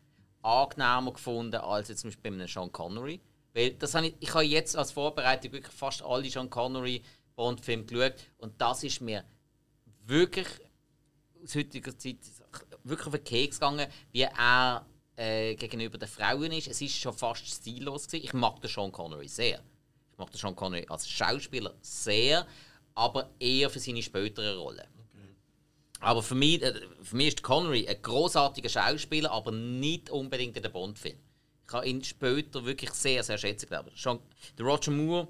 [0.41, 3.19] angenehmer gefunden als jetzt zum Beispiel bei einem Sean Connery.
[3.53, 7.01] Weil das habe ich, ich habe jetzt als Vorbereitung wirklich fast alle Sean Connery
[7.35, 9.23] Bond-Filme geschaut und das ist mir
[10.05, 10.47] wirklich
[11.43, 12.17] aus heutiger Zeit
[12.83, 14.85] wirklich auf den Keks gegangen, wie er
[15.15, 16.67] äh, gegenüber den Frauen ist.
[16.67, 18.07] Es ist schon fast stillos.
[18.13, 19.61] Ich mag den Sean Connery sehr.
[20.11, 22.45] Ich mag den Sean Connery als Schauspieler sehr,
[22.95, 24.87] aber eher für seine späteren Rollen.
[25.99, 30.63] Aber für mich, äh, für mich ist Connery ein großartiger Schauspieler, aber nicht unbedingt in
[30.63, 31.17] den Bond-Film.
[31.67, 33.91] Ich habe ihn später wirklich sehr, sehr schätzen gelernt.
[33.95, 34.19] Schon
[34.57, 35.27] der Roger Moore,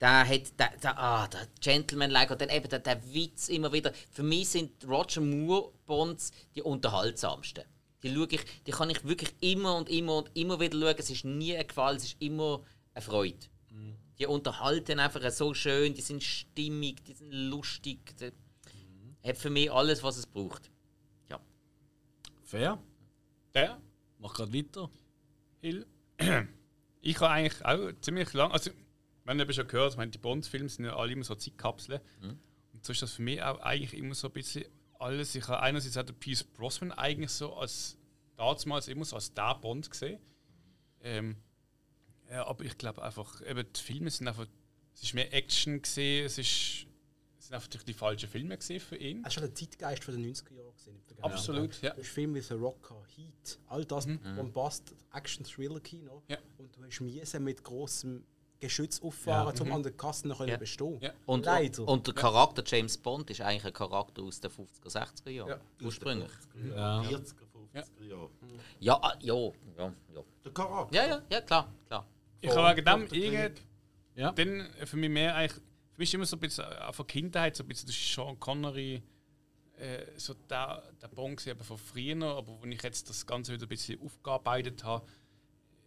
[0.00, 3.92] der hat der, der, ah, der Gentleman-like und dann eben der, der Witz immer wieder.
[4.10, 7.64] Für mich sind Roger Moore Bonds die unterhaltsamsten.
[8.02, 10.96] Die, schaue ich, die kann ich wirklich immer und immer und immer wieder schauen.
[10.98, 12.62] Es ist nie ein Gefallen, es ist immer
[12.94, 13.46] eine Freude.
[14.18, 18.16] Die unterhalten einfach so schön, die sind stimmig, die sind lustig.
[18.18, 18.32] Die,
[19.26, 20.70] hat für mich alles, was es braucht.
[21.28, 21.40] Ja.
[22.44, 22.78] Fair.
[23.54, 23.80] Der,
[24.18, 24.90] Mach gerade weiter.
[25.60, 25.86] Hill.
[27.02, 28.50] Ich habe eigentlich auch ziemlich lang.
[28.50, 28.72] Also,
[29.22, 32.00] wenn ihr schon gehört, ich meine, die Bond-Filme sind ja alle immer so Zeitkapseln.
[32.72, 34.64] Und so ist das für mich auch eigentlich immer so ein bisschen
[34.98, 35.36] alles.
[35.36, 37.96] Ich habe einerseits auch den Pierce Brosnan eigentlich so als
[38.36, 40.18] damals immer so als der Bond gesehen.
[41.00, 41.36] Ähm,
[42.30, 44.46] ja, aber ich glaube einfach, eben die Filme sind einfach.
[44.94, 46.86] Es ist mehr Action gesehen, es ist.
[47.38, 49.18] Sind einfach die falschen Filme gesehen für ihn.
[49.18, 50.72] Es war schon der Zeitgeist von den 90er Jahren.
[50.74, 51.22] Vergessen.
[51.22, 51.90] Absolut, ja.
[51.94, 56.22] Du hast Filme wie The Rocker, Heat, all das Bombast, Action-Thriller-Kino.
[56.28, 56.38] Ja.
[56.58, 58.24] Und du hast müssen mit großem
[58.58, 60.56] Geschütz auffahren, um an der Kasse noch Ja.
[60.56, 60.98] bestehen.
[61.00, 61.12] Ja.
[61.26, 61.86] Und, Leider.
[61.86, 65.48] und der Charakter James Bond ist eigentlich ein Charakter aus den 50er, 60er Jahren.
[65.50, 65.60] Ja.
[65.82, 66.32] Ursprünglich.
[66.74, 67.02] Ja.
[67.02, 67.34] 40er,
[67.74, 68.30] 50er Jahre.
[68.80, 70.22] Ja, ah, ja, ja, ja.
[70.44, 70.96] Der Charakter.
[70.96, 72.06] Ja, ja, ja, klar, klar.
[72.50, 73.62] Ich habe wegen dem irgend
[74.14, 74.32] Ja.
[74.32, 77.64] dann für mich mehr eigentlich, für mich ist immer so ein bisschen von Kindheit so
[77.64, 79.02] ein bisschen das Sean Connery
[79.78, 83.66] äh, so der, der gewesen, eben von früher, aber wenn ich jetzt das Ganze wieder
[83.66, 85.06] ein bisschen aufgearbeitet habe,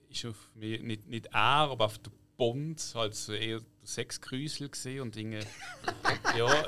[0.10, 5.02] ist auf mich nicht, nicht er, aber auf der Bond halt so eher Sexgrüsel gesehen
[5.02, 5.40] und Dinge.
[6.38, 6.66] ja.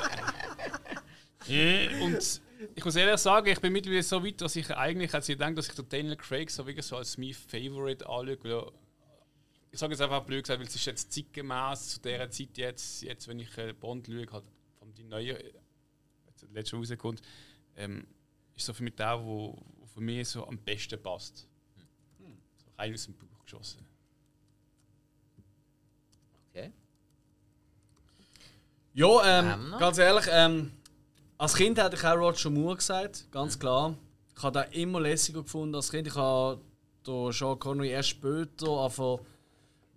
[1.48, 2.42] Äh, und
[2.76, 5.56] ich muss ehrlich sagen, ich bin mittlerweile so weit, dass ich eigentlich, als ich denke,
[5.56, 8.72] dass ich den Daniel Craig so wirklich so als mein Favorite anschaue, weil
[9.72, 13.02] ich sage jetzt einfach blöd gesagt, weil es ist jetzt zeitgemäß zu dieser Zeit jetzt,
[13.04, 14.44] jetzt wenn ich äh, Bond schaue, halt
[14.78, 15.42] von die neue,
[16.28, 17.22] jetzt der letzte rauskommt,
[17.78, 18.06] ähm,
[18.54, 21.48] ist so für mich der, wo, wo für mich so am besten passt.
[22.20, 23.86] So rein aus dem Buch geschossen.
[26.50, 26.74] Okay.
[28.94, 30.74] Ja, Ähm, ganz ehrlich, ähm,
[31.38, 33.98] als Kind hätte ich auch Roger Moore gesagt, ganz klar.
[34.36, 36.08] Ich habe den immer lässiger gefunden als Kind.
[36.08, 36.62] Ich habe
[37.06, 39.26] Sean Connery erst später angefangen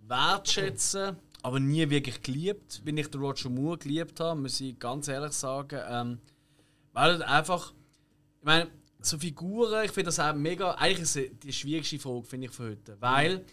[0.07, 5.07] wertschätzen, aber nie wirklich geliebt, wie ich den Roger Moore geliebt habe, muss ich ganz
[5.07, 5.79] ehrlich sagen.
[5.87, 6.19] Ähm,
[6.93, 7.73] weil einfach,
[8.39, 8.69] ich meine,
[8.99, 12.53] so Figuren, ich finde das auch mega, eigentlich ist es die schwierigste Frage, finde ich,
[12.53, 12.97] für heute.
[12.99, 13.45] Weil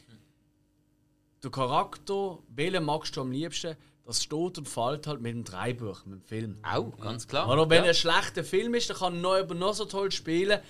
[1.43, 6.05] der Charakter, welchen magst du am liebsten, das steht und fällt halt mit dem Dreibuch,
[6.07, 6.59] mit dem Film.
[6.63, 7.49] Auch, ganz klar.
[7.49, 7.91] Oder wenn ja.
[7.91, 10.61] ein schlechter Film ist, dann kann er noch, aber noch so toll spielen.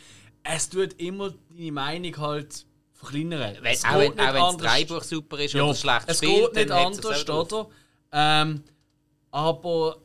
[0.43, 2.67] Es tut immer deine Meinung halt
[3.03, 3.57] verkleinern.
[3.61, 4.73] Wenn, Es auch wenn, auch das anders.
[4.73, 7.69] Drehbuch super ist Ja, oder schlecht es spielt, geht nicht anders, auch oder?
[8.13, 8.63] Ähm,
[9.31, 9.97] aber,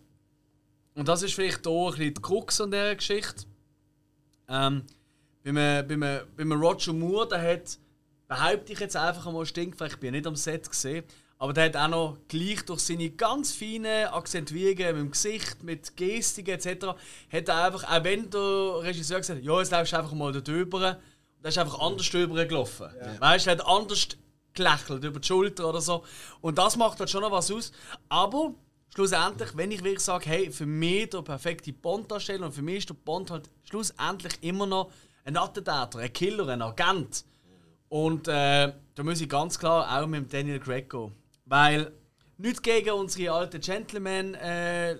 [0.95, 3.45] und das ist vielleicht hier ein bisschen die Krux an dieser Geschichte.
[4.50, 4.84] Ähm,
[5.43, 7.77] bei, einem, bei, einem, Roger Moore, der hat,
[8.27, 11.03] behaupte ich jetzt einfach einmal stinkfrech, ich bin ja nicht am Set gesehen,
[11.38, 15.95] aber der hat auch noch gleich durch seine ganz feinen Akzentuierungen mit dem Gesicht, mit
[15.95, 16.88] Gestiken etc.,
[17.32, 20.32] hat er einfach, auch wenn der Regisseur gesagt hat, ja, jetzt läufst du einfach mal
[20.32, 20.98] da drüber,
[21.48, 22.88] und er ist einfach anders drüber gelaufen.
[23.19, 24.09] Weißt du, hat anders
[24.53, 26.03] gelächelt über die Schulter oder so.
[26.42, 27.72] Und das macht halt schon noch was aus.
[28.09, 28.53] Aber
[28.93, 32.90] schlussendlich, wenn ich wirklich sage, hey, für mich der perfekte Bond-Darsteller und für mich ist
[32.90, 34.92] der Bond halt schlussendlich immer noch
[35.24, 37.24] ein Attentäter, ein Killer, ein Agent.
[37.88, 41.14] Und äh, da muss ich ganz klar auch mit dem Daniel Craig gehen.
[41.45, 41.93] Weil
[42.38, 44.98] nicht gegen unsere alten Gentlemen äh,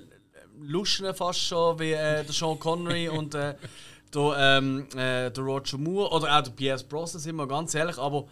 [0.62, 3.56] luschen fast schon wie äh, der Sean Connery und äh,
[4.14, 7.98] der, ähm, äh, der Roger Moore oder auch der Pierce Brosnan, sind wir ganz ehrlich,
[7.98, 8.28] aber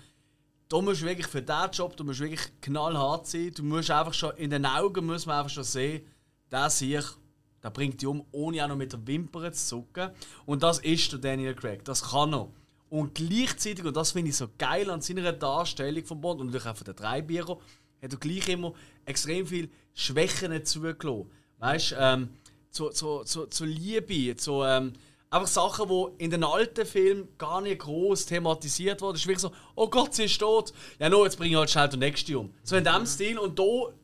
[0.69, 3.51] da musst wirklich für diesen Job, du musst wirklich knallhart sein.
[3.55, 6.05] Du musst einfach schon in den Augen muss man einfach schon sehen,
[6.51, 7.05] der sich,
[7.63, 10.09] der bringt dich um, ohne auch noch mit der Wimper zu zucken.
[10.45, 11.85] Und das ist der Daniel Craig.
[11.85, 12.49] Das kann er.
[12.89, 16.67] Und gleichzeitig, und das finde ich so geil an seiner Darstellung von Bond und natürlich
[16.67, 17.61] auch von den drei Biro,
[18.01, 18.73] hat er gleich immer
[19.05, 21.29] extrem viel Schwächen zugelassen.
[21.59, 22.29] Weißt du, ähm,
[22.69, 24.93] zu, zu, zu, zu Liebe, zu ähm,
[25.29, 29.15] einfach Sachen, die in den alten Filmen gar nicht groß thematisiert wurden.
[29.15, 30.73] Es ist wirklich so, oh Gott, sie ist tot.
[30.99, 32.53] Ja, no, jetzt bringe ich halt schnell den nächsten um.
[32.63, 33.37] So in dem Stil.
[33.37, 33.63] Und da,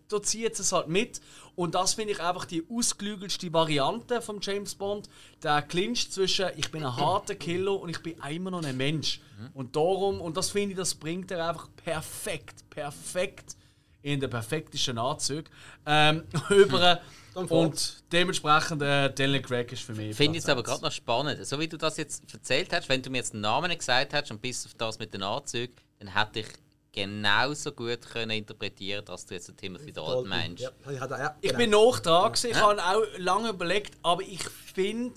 [0.09, 1.21] da zieht es halt mit.
[1.55, 5.09] Und das finde ich einfach die ausgeklügelste Variante von James Bond.
[5.43, 9.21] Der Clinch zwischen, ich bin ein harter Killer und ich bin immer noch ein Mensch.
[9.53, 13.55] Und darum, und das finde ich, das bringt er einfach perfekt, perfekt
[14.01, 15.45] in den perfektesten Anzug
[15.85, 17.01] ähm, über.
[17.33, 20.09] Und dementsprechend, äh, Daniel Craig ist für mich.
[20.11, 21.45] Ich finde es Platz aber gerade noch spannend.
[21.45, 24.13] So wie du das jetzt erzählt hast, wenn du mir jetzt einen Namen nicht gesagt
[24.13, 26.47] hättest und bis auf das mit den Anzügen, dann hätte ich
[26.91, 30.61] genauso gut können interpretieren dass du jetzt den Timothy Dalton meinst.
[30.63, 31.57] Ja, ich, hatte, ja, Ich genau.
[31.59, 32.61] bin noch dran, gewesen, ich Ja.
[32.63, 35.13] habe auch lange überlegt, aber ich finde,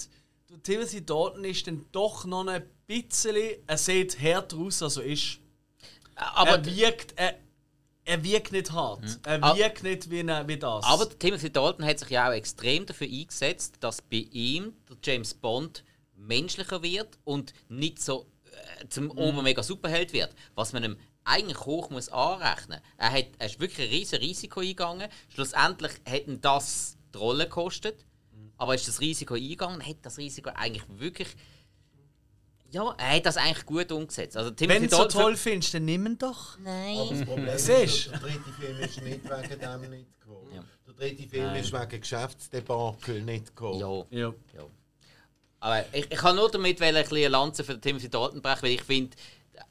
[0.51, 5.05] der Timothy Dalton ist dann doch noch ein bisschen, er sieht härter aus, als er
[5.05, 5.39] ist.
[6.15, 7.35] Aber, er wirkt, er,
[8.05, 9.19] er wirkt nicht hart.
[9.25, 9.57] Er Ah.
[9.57, 10.85] wirkt nicht wie, wie das.
[10.85, 15.35] aber Timothy Dalton hat sich ja auch extrem dafür eingesetzt, dass bei ihm der James
[15.35, 15.85] Bond
[16.17, 18.27] menschlicher wird und nicht so
[18.81, 20.35] äh, zum ober mega Superheld wird.
[20.55, 22.81] Was man ihm eigentlich hoch muss anrechnen.
[22.99, 25.09] Er hat er ist wirklich ein riesiges Risiko eingegangen.
[25.35, 28.05] Schlussendlich hat ihn das die Rolle gekostet.
[28.57, 31.29] Aber ist das Risiko eingegangen, hat das Risiko eigentlich wirklich
[32.71, 34.37] Ja, er hat das eigentlich gut umgesetzt.
[34.37, 36.55] Also, Timothy Wenn du so toll findest, dann nimm ihn doch.
[36.59, 37.09] Aber Nein.
[37.11, 40.49] das Problem ist, Siehst der dritte Film ist nicht wegen dem nicht gekommen.
[40.55, 40.65] Ja.
[40.87, 44.07] Der dritte Film ist wegen Geschäftsdebakel nicht gekommen.
[44.11, 44.33] Ja.
[44.59, 44.65] Ja.
[45.61, 48.73] Aber ich, ich kann nur damit ein bisschen Lanze für den Timothy Dalton brechen, weil
[48.73, 49.17] ich finde,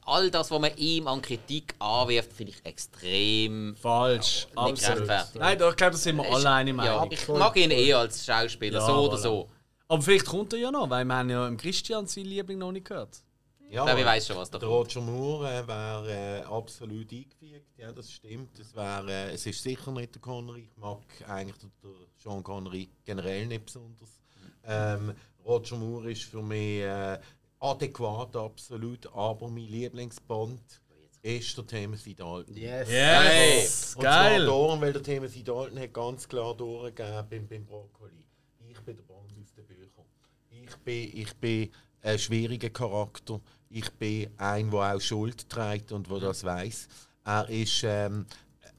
[0.06, 4.46] all das, was man ihm an Kritik anwirft, finde ich extrem Falsch.
[4.66, 5.08] nicht Absolut.
[5.34, 7.08] Nein, da, ich glaube, da sind wir alle eine Ja, Meinung.
[7.12, 9.22] ich mag ihn eh als Schauspieler, Ja, so oder voilà.
[9.22, 9.48] so.
[9.88, 12.72] Aber vielleicht kommt er ja noch, weil wir haben ja im Christian sein Liebling noch
[12.72, 13.22] nicht gehört.
[13.60, 14.94] Ich glaube, ich weiß schon, was da Der kommt.
[14.96, 18.58] Roger Moore äh, wäre äh, absolut eingefügt, ja, das stimmt.
[18.58, 20.68] Es, wär, äh, es ist sicher nicht der Connery.
[20.70, 21.72] Ich mag eigentlich den,
[22.16, 24.20] Sean Connery generell nicht besonders.
[24.64, 25.12] Ähm,
[25.44, 27.18] Roger Moore ist für mich äh,
[27.58, 30.80] adäquat, absolut, aber mein Lieblingsbond
[31.22, 32.56] ist der Timothy Dalton.
[32.56, 32.88] Yes.
[32.90, 33.94] Yes!
[33.96, 34.44] Und Geil!
[34.44, 38.26] zwar darum, weil der Timothy Dalton hat ganz klar durchgegeben beim, beim Brokkoli.
[38.68, 40.04] Ich bin der Bond aus den Büchern.
[40.50, 41.70] Ich bin, ich bin
[42.02, 43.40] ein schwieriger Charakter.
[43.70, 46.88] Ich bin ein, der auch Schuld trägt und der das weiß.
[47.24, 48.26] Er ist, ähm,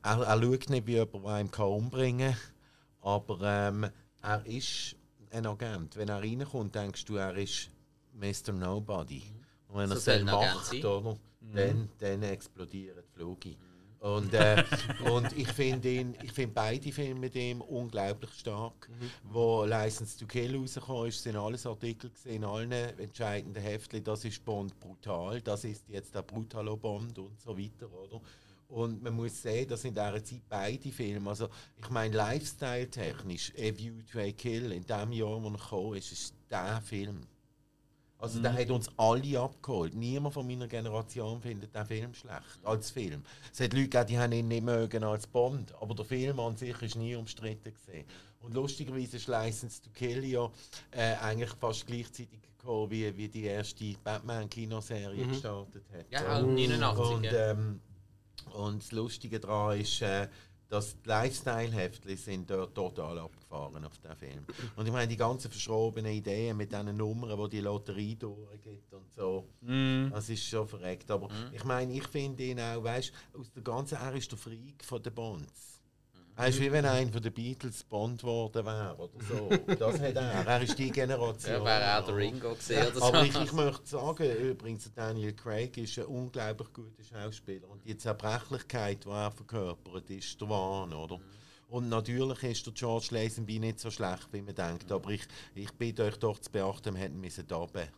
[0.03, 3.90] er, er schaut nicht, wie jemand einem kann umbringen kann, aber ähm,
[4.22, 4.95] er ist
[5.32, 5.95] ein Agent.
[5.95, 7.69] Wenn er reinkommt, denkst du, er ist
[8.14, 8.53] Mr.
[8.53, 9.24] Nobody.
[9.67, 11.17] Und wenn So er es macht, oder,
[11.53, 13.58] dann, dann explodieren die Flüge.
[14.06, 14.64] Und, äh,
[15.11, 18.88] und ich finde ihn, ich finde beide Filme mit ihm unglaublich stark.
[19.24, 24.24] Wo License to Kill rausgekommen ist, sind alles Artikel gesehen, in allen entscheidenden Heftchen, das
[24.24, 28.22] ist Bond brutal, das ist jetzt der Brutalo Bond und so weiter, oder?
[28.67, 33.75] Und man muss sehen, dass in dieser Zeit beide Filme, also ich meine Lifestyle-technisch, A
[33.75, 37.22] View to a Kill, in dem Jahr, wo er gekommen ist, ist der Film.
[38.19, 39.94] Also der hat uns alle abgeholt.
[39.94, 43.24] Niemand von meiner Generation findet den Film schlecht als Film.
[43.53, 46.56] Es hat Leute gegeben, die haben ihn nicht mögen als Bond, aber der Film an
[46.56, 48.06] sich ist nie umstritten gesehen.
[48.42, 50.50] Und lustigerweise ist License to Kill ja
[50.92, 56.06] äh, eigentlich fast gleichzeitig gekommen, wie, wie die erste Batman-Kinoserie gestartet hat.
[56.11, 57.06] Ja, auch 89.
[57.06, 57.52] Und, ja.
[57.52, 57.82] ähm,
[58.53, 60.27] und das Lustige daran ist, äh,
[60.69, 64.45] dass die Lifestyle-Heftchen sind dort total abgefahren auf den Film.
[64.76, 69.14] Und ich meine, die ganzen verschrobenen Ideen mit diesen Nummern, wo die Lotterie durchgeht und
[69.16, 69.48] so,
[70.11, 71.10] das ist schon verreckt.
[71.11, 74.38] Aber ich meine, ich finde ihn auch, weißt du, aus der ganzen, er ist der
[74.38, 75.75] Freak von den Bonds.
[76.38, 79.50] Er ist wie wenn einer von den Beatles Bond geworden wäre oder so.
[79.80, 80.46] Das hat er.
[80.46, 81.54] Er ist die Generation.
[81.54, 83.04] Ja, wäre auch der Ringo gesehen oder so.
[83.06, 87.70] Aber ich, ich möchte sagen, übrigens, Daniel Craig ist ein unglaublich guter Schauspieler.
[87.70, 91.20] Und die Zerbrechlichkeit, die er verkörpert, ist der Wahn, oder?
[91.70, 94.92] Und natürlich ist der George Lazenby nicht so schlecht, wie man denkt.
[94.92, 95.24] Aber ich,
[95.56, 97.90] ich bitte euch doch zu beachten, wir hätten müssen dabei.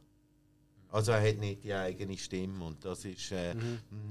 [0.98, 3.54] Also er hat nicht die eigene Stimme und das ist äh,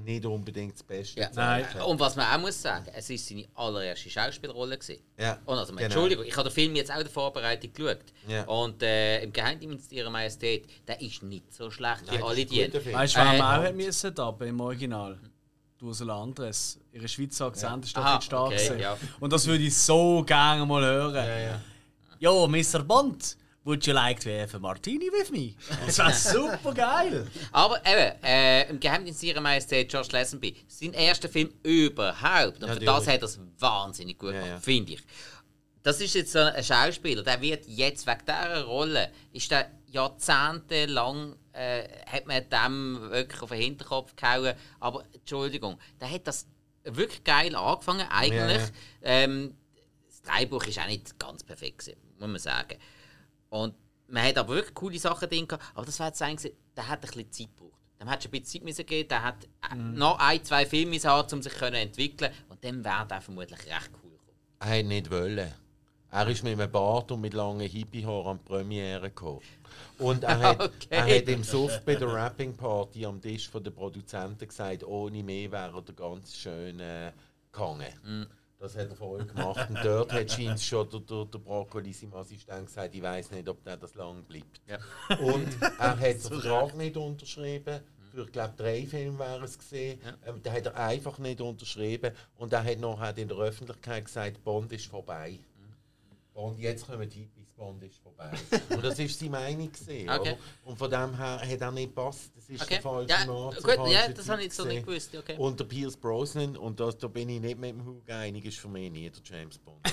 [0.05, 1.19] nicht unbedingt das Beste.
[1.19, 1.29] Ja.
[1.35, 1.65] Nein.
[1.85, 5.01] Und was man auch muss sagen, es ist seine allererste Schauspielrolle gewesen.
[5.19, 5.83] Ja, Und also, genau.
[5.83, 7.99] Entschuldigung, ich habe den Film jetzt auch in der Vorbereitung geschaut.
[8.25, 8.43] Ja.
[8.45, 12.73] Und äh, im Geheimdienst ihrer Majestät, der ist nicht so schlecht wie Nein, alle die.
[12.93, 15.19] Weißt du, wer Äh, man auch hat müssen da im Original?
[15.81, 16.79] Ursula Andres.
[16.93, 18.53] Ihre Schweizer Akzent ist doch Aha, nicht stark.
[18.53, 18.97] okay, ja.
[19.19, 21.15] Und das würde ich so gerne mal hören.
[21.15, 21.61] Ja, ja.
[22.19, 22.79] Jo, Mr.
[22.81, 23.35] Bond,
[23.67, 25.55] would you like to have a martini with me?
[25.85, 27.27] Das wäre super geil.
[27.51, 32.63] Aber eben, äh, im Geheimdienst ihrer Majestät George Lazenby, sein erster Film überhaupt.
[32.63, 34.59] Und für das hat er es wahnsinnig gut Ja, gemacht, ja.
[34.59, 35.03] finde ich.
[35.83, 41.35] Das ist jetzt so ein Schauspieler, der wird jetzt wegen dieser Rolle, ist der jahrzehntelang,
[41.53, 44.53] äh, hat man dem wirklich auf den Hinterkopf gehauen.
[44.79, 46.47] Aber Entschuldigung, der hat das
[46.83, 48.57] wirklich geil angefangen, eigentlich.
[48.57, 49.23] Ja, ja.
[49.23, 49.55] Ähm,
[50.07, 52.77] das Drehbuch ist auch nicht ganz perfekt, gewesen, muss man sagen.
[53.49, 53.73] Und
[54.07, 55.65] man hat aber wirklich coole Sachen drin gehabt.
[55.75, 57.73] Aber das war jetzt eigentlich, der hat ein bisschen Zeit gebraucht.
[57.99, 59.09] Dem hat schon ein bisschen Zeit müssen geben.
[59.09, 62.31] Der hat äh, noch ein, zwei Filme haben, um sich zu entwickeln.
[62.49, 64.37] Und dann wäre der vermutlich recht cool gekommen.
[64.59, 65.53] Er hat nicht wollen.
[66.09, 69.41] Er ist mit einem Bart und mit langen Hippie-Haaren an die Premiere gekommen.
[69.97, 70.87] Und er hat, Okay.
[70.89, 75.51] er hat im Suff bei der Rapping-Party am Tisch von den Produzenten gesagt, ohne mehr
[75.51, 77.11] wäre er ganz schön äh,
[77.51, 78.27] gegangen.
[78.59, 79.69] Das hat er voll gemacht.
[79.69, 83.47] Und dort hat scheint schon der, der, der Brokkoli, sein Assistent, gesagt, ich weiß nicht,
[83.47, 84.61] ob der das lang bleibt.
[84.67, 84.77] Ja.
[85.19, 85.47] Und
[85.79, 87.81] er hat den Vertrag nicht unterschrieben.
[88.11, 89.99] Für, ich glaube, drei Filme wären es gesehen.
[90.25, 92.11] Ähm, den hat er einfach nicht unterschrieben.
[92.37, 95.37] Und er hat nachher in der Öffentlichkeit gesagt, Bond ist vorbei.
[96.33, 98.31] Bond, jetzt kommen die Bond ist vorbei.
[98.69, 99.71] Und das war seine Meinung.
[99.71, 100.37] Gewesen, Okay.
[100.63, 102.31] Und von dem her hat er nicht gepasst.
[102.35, 102.75] Das ist Okay.
[102.75, 105.15] der falsche Ja, Mann gut, ja, das habe ich so nicht gewusst.
[105.15, 105.35] Okay.
[105.37, 108.59] Und der Pierce Brosnan, und das, da bin ich nicht mit dem Hug einig, ist
[108.59, 109.79] für mich nie der James Bond.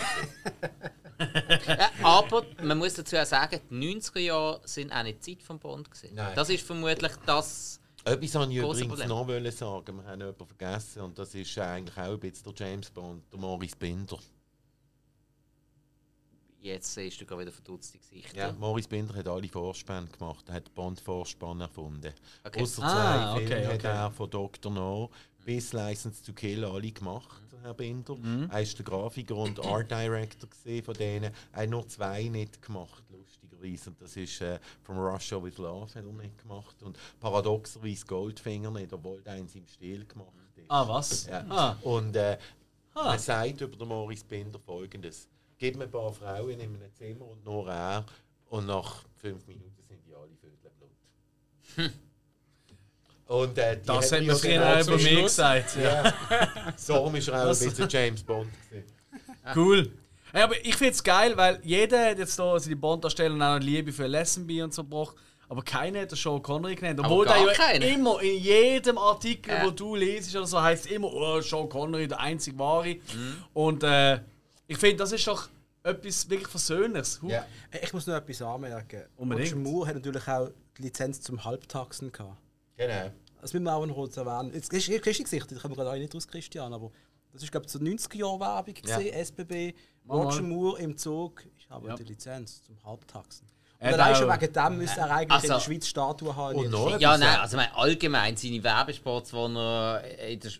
[1.66, 5.44] Ja, aber man muss dazu auch sagen, die 90er Jahre sind auch nicht die Zeit
[5.46, 5.88] von Bond.
[5.90, 6.14] Gewesen.
[6.14, 6.32] Nein.
[6.34, 7.80] Das ist vermutlich das.
[8.04, 9.08] Etwas wollte ich übrigens Problem.
[9.08, 9.96] noch wollen sagen.
[9.96, 13.38] Wir haben jemanden vergessen und das ist eigentlich auch ein bisschen der James Bond, der
[13.40, 14.18] Maurice Binder.
[16.64, 18.36] Jetzt siehst du gerade wieder verdutzte Gesichter.
[18.38, 20.44] Ja, Maurice Binder hat alle Vorspänne gemacht.
[20.48, 22.12] Er hat Bond-Vorspann erfunden.
[22.42, 22.62] Okay.
[22.62, 23.86] Außer Ah, zwei okay, Filme hat okay.
[23.88, 24.72] er von Dr.
[24.72, 25.10] No
[25.44, 28.14] bis License to Kill alle gemacht, Herr Binder.
[28.16, 28.48] Mhm.
[28.50, 30.48] Er ist der Grafiker und Art Director
[30.82, 31.34] von denen.
[31.52, 33.90] Er hat nur zwei nicht gemacht, lustigerweise.
[33.90, 36.82] Und das ist äh, From Russia with Love hat er nicht gemacht.
[36.82, 40.70] Und paradoxerweise Goldfinger nicht, obwohl der in seinem Stil gemacht ist.
[40.70, 41.26] Ah, was?
[41.26, 41.44] Ja.
[41.50, 41.76] Ah.
[41.82, 42.38] Und äh,
[42.96, 43.06] Ah.
[43.08, 47.26] man sagt über den Maurice Binder folgendes: Gib mir ein paar Frauen in einem Zimmer
[47.26, 48.04] und nur er,
[48.50, 51.92] und nach fünf Minuten sind die alle Vögel blut.
[53.26, 55.76] Und äh, die Das hat haben man früher über mich gesagt.
[55.76, 56.04] Ja.
[56.04, 56.14] Ja.
[56.76, 58.50] So ist er auch ein bisschen James Bond.
[58.68, 58.86] Gewesen.
[59.54, 59.90] Cool.
[60.32, 63.64] Hey, aber ich finde es geil, weil jeder hat jetzt da seine Bond-Darsteller auch noch
[63.64, 65.16] Liebe für Lazenby und so gebracht.
[65.48, 67.00] Aber keiner hat den Sean Connery genannt.
[67.00, 67.86] Obwohl gar der ja keiner.
[67.86, 69.64] immer in jedem Artikel, Ja.
[69.64, 72.94] wo du liest oder so, heißt immer, oh, Sean Connery, der einzig wahre.
[72.94, 73.36] Mhm.
[73.52, 74.20] Und äh,
[74.66, 75.48] ich finde, das ist doch
[75.82, 77.20] etwas wirklich Versöhnliches.
[77.22, 77.44] Hu- Ja.
[77.82, 79.02] Ich muss noch etwas anmerken.
[79.16, 79.48] Unbedingt.
[79.52, 82.38] Roger Moore hat natürlich auch die Lizenz zum Halbtaxen gehabt.
[82.76, 83.10] Genau.
[83.40, 84.52] Das müssen wir auch noch kurz erwähnen.
[84.54, 86.90] Jetzt ist ist richtig gesichtet, ich komme gerade auch nicht aus Christian, aber
[87.32, 88.96] das ist glaube ich so 90er Jahre Werbung Ja.
[88.96, 89.74] gesehen, SBB.
[90.08, 90.42] Roger.
[90.42, 91.94] Moore im Zug, ich habe Ja.
[91.96, 93.46] die Lizenz zum Halbtaxen.
[93.80, 96.98] Und allein schon wegen dem müsste er eigentlich Also- in der Schweiz Statue haben.
[97.00, 100.50] Ja, nein, äh, also mein, allgemein seine Werbespots, die er in der,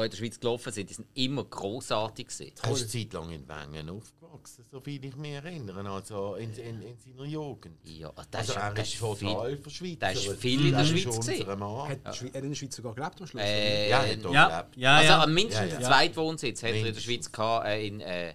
[0.00, 2.52] die in der Schweiz gelaufen sind, die sind immer grossartig gewesen.
[2.62, 6.96] Er ist Zeit lang in Wengen aufgewachsen, soviel ich mich erinnere, also in, in, in
[6.98, 7.76] seiner Jugend.
[7.84, 10.02] Ja, das Also ist, er das ist total viel, verschwitzt.
[10.02, 11.46] der ist viel in der Schweiz.
[11.58, 11.88] Mann.
[11.88, 13.42] Hat, Schweiz- er in der Schweiz sogar gelebt am Schluss?
[13.42, 14.76] Äh, Ja, er hat Ja, gelebt.
[14.76, 15.86] ja, also am mindestens Ja, ja.
[15.88, 17.00] Zweitwohnsitz hat er in der.
[17.00, 18.34] Schweiz gehabt, äh, in, äh,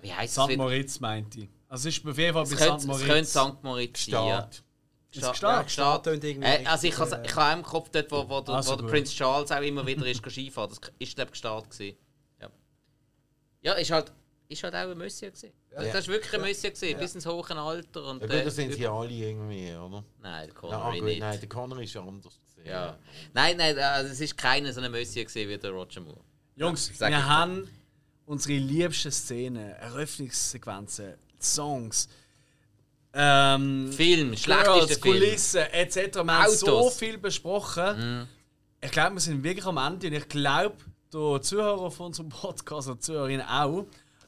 [0.00, 0.34] wie heisst?
[0.34, 0.56] St.
[0.56, 1.48] Moritz meinte ich.
[1.68, 2.76] Also es ist auf jeden Fall Es bei St.
[2.78, 3.06] es Moritz.
[3.06, 3.62] könnte St.
[3.64, 4.12] Moritz sein.
[4.28, 4.50] Ja.
[5.20, 5.32] Staat.
[5.32, 6.22] Ist Sta- gestartet?
[6.24, 8.40] ja, irgendwie Äh, also ich richtig, habe äh, ich habe im Kopf dort, wo, wo,
[8.40, 8.88] der, Also wo der.
[8.88, 10.70] Prince Charles auch immer wieder ist Skifahren.
[10.70, 11.96] Das ist glaube ich Gstaad gewesen.
[12.40, 12.48] Ja,
[13.62, 14.12] ja ist halt
[14.48, 15.52] ist halt auch ein Monsieur gewesen.
[15.74, 18.46] Also, das ist wirklich ein Monsieur gewesen, bis ins hohe Alter und Ja, äh, gut,
[18.46, 20.04] das sind sie alle irgendwie, oder?
[20.20, 21.20] Nein, der Ja, Connery ah, gut, nicht.
[21.20, 22.40] nein, der Connor ist anders.
[22.54, 22.68] Gewesen.
[22.68, 22.96] Ja.
[23.32, 26.20] Nein, nein, also es ist keiner so ein Monsieur gewesen wie der Roger Moore.
[26.56, 27.68] Jungs, wir haben
[28.26, 32.08] unsere liebsten Szenen, Eröffnungssequenzen, Songs,
[33.14, 35.14] ähm, Film, Girls, schlechteste Film.
[35.14, 35.96] Kulissen etc.
[35.96, 36.60] Wir haben Autos.
[36.60, 38.28] so viel besprochen.
[38.80, 40.76] Ich glaube, wir sind wirklich am Ende und ich glaube,
[41.12, 43.86] der Zuhörer von unserem Podcast und Zuhörerin auch.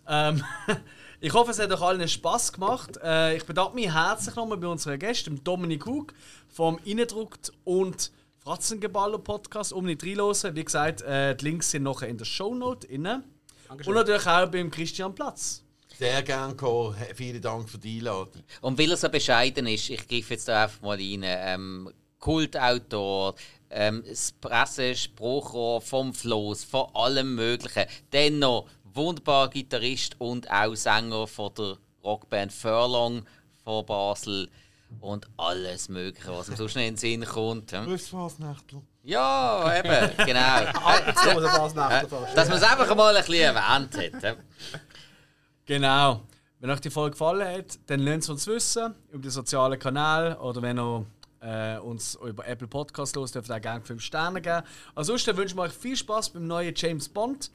[0.08, 0.42] Ähm,
[1.20, 2.98] ich hoffe, es hat euch allen Spass gemacht.
[3.02, 6.14] Äh, ich bedanke mich herzlich nochmal bei unseren Gästen, Dominik Hug
[6.48, 9.72] vom Innendruckt und Fratzengeballer Podcast.
[9.72, 10.54] Um nicht reinzuhören.
[10.54, 13.24] Wie gesagt, äh, die Links sind noch in der Shownote inne.
[13.68, 15.65] Und natürlich auch beim Christian Platz.
[15.98, 16.94] Sehr gern gekommen.
[17.14, 18.42] Vielen Dank für die Einladung.
[18.60, 21.22] Und weil er so bescheiden ist, ich greife jetzt da einfach mal rein.
[21.24, 23.34] Ähm, Kultautor,
[23.70, 27.86] ähm, das Pressespruchrohr vom Floß, von allem Möglichen.
[28.12, 33.24] Dennoch wunderbarer Gitarrist und auch Sänger von der Rockband Furlong
[33.64, 34.48] von Basel.
[35.00, 37.72] Und alles Mögliche, was ihm so schnell in den Sinn kommt.
[37.72, 37.86] hm?
[37.86, 38.80] Grüß was, Nächtl.
[39.02, 40.60] Ja, eben, genau.
[42.34, 44.36] Dass man es einfach mal ein bisschen erwähnt hat.
[45.66, 46.22] Genau.
[46.60, 50.38] Wenn euch die Folge gefallen hat, dann lasst es uns wissen über die sozialen Kanäle
[50.38, 51.04] oder wenn ihr
[51.40, 54.62] äh, uns über Apple Podcast los, dürft ihr auch gerne 5 Sterne geben.
[54.94, 57.50] Ansonsten wünschen wir euch viel Spaß beim neuen James Bond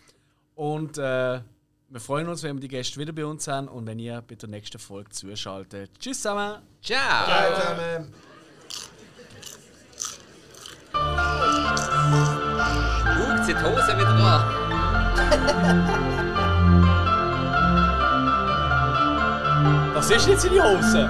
[0.56, 1.42] und äh,
[1.90, 4.36] wir freuen uns, wenn wir die Gäste wieder bei uns haben und wenn ihr bei
[4.36, 5.92] der nächsten Folge zuschaltet.
[6.00, 6.62] Tschüss zusammen!
[6.82, 7.26] Ciao!
[7.26, 8.14] Ciao zusammen.
[13.18, 14.10] Guckt die Hose wieder
[15.68, 16.18] an.
[20.02, 21.08] Was ist jetzt in die Hose?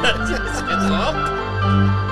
[0.00, 2.03] Das ist jetzt ab.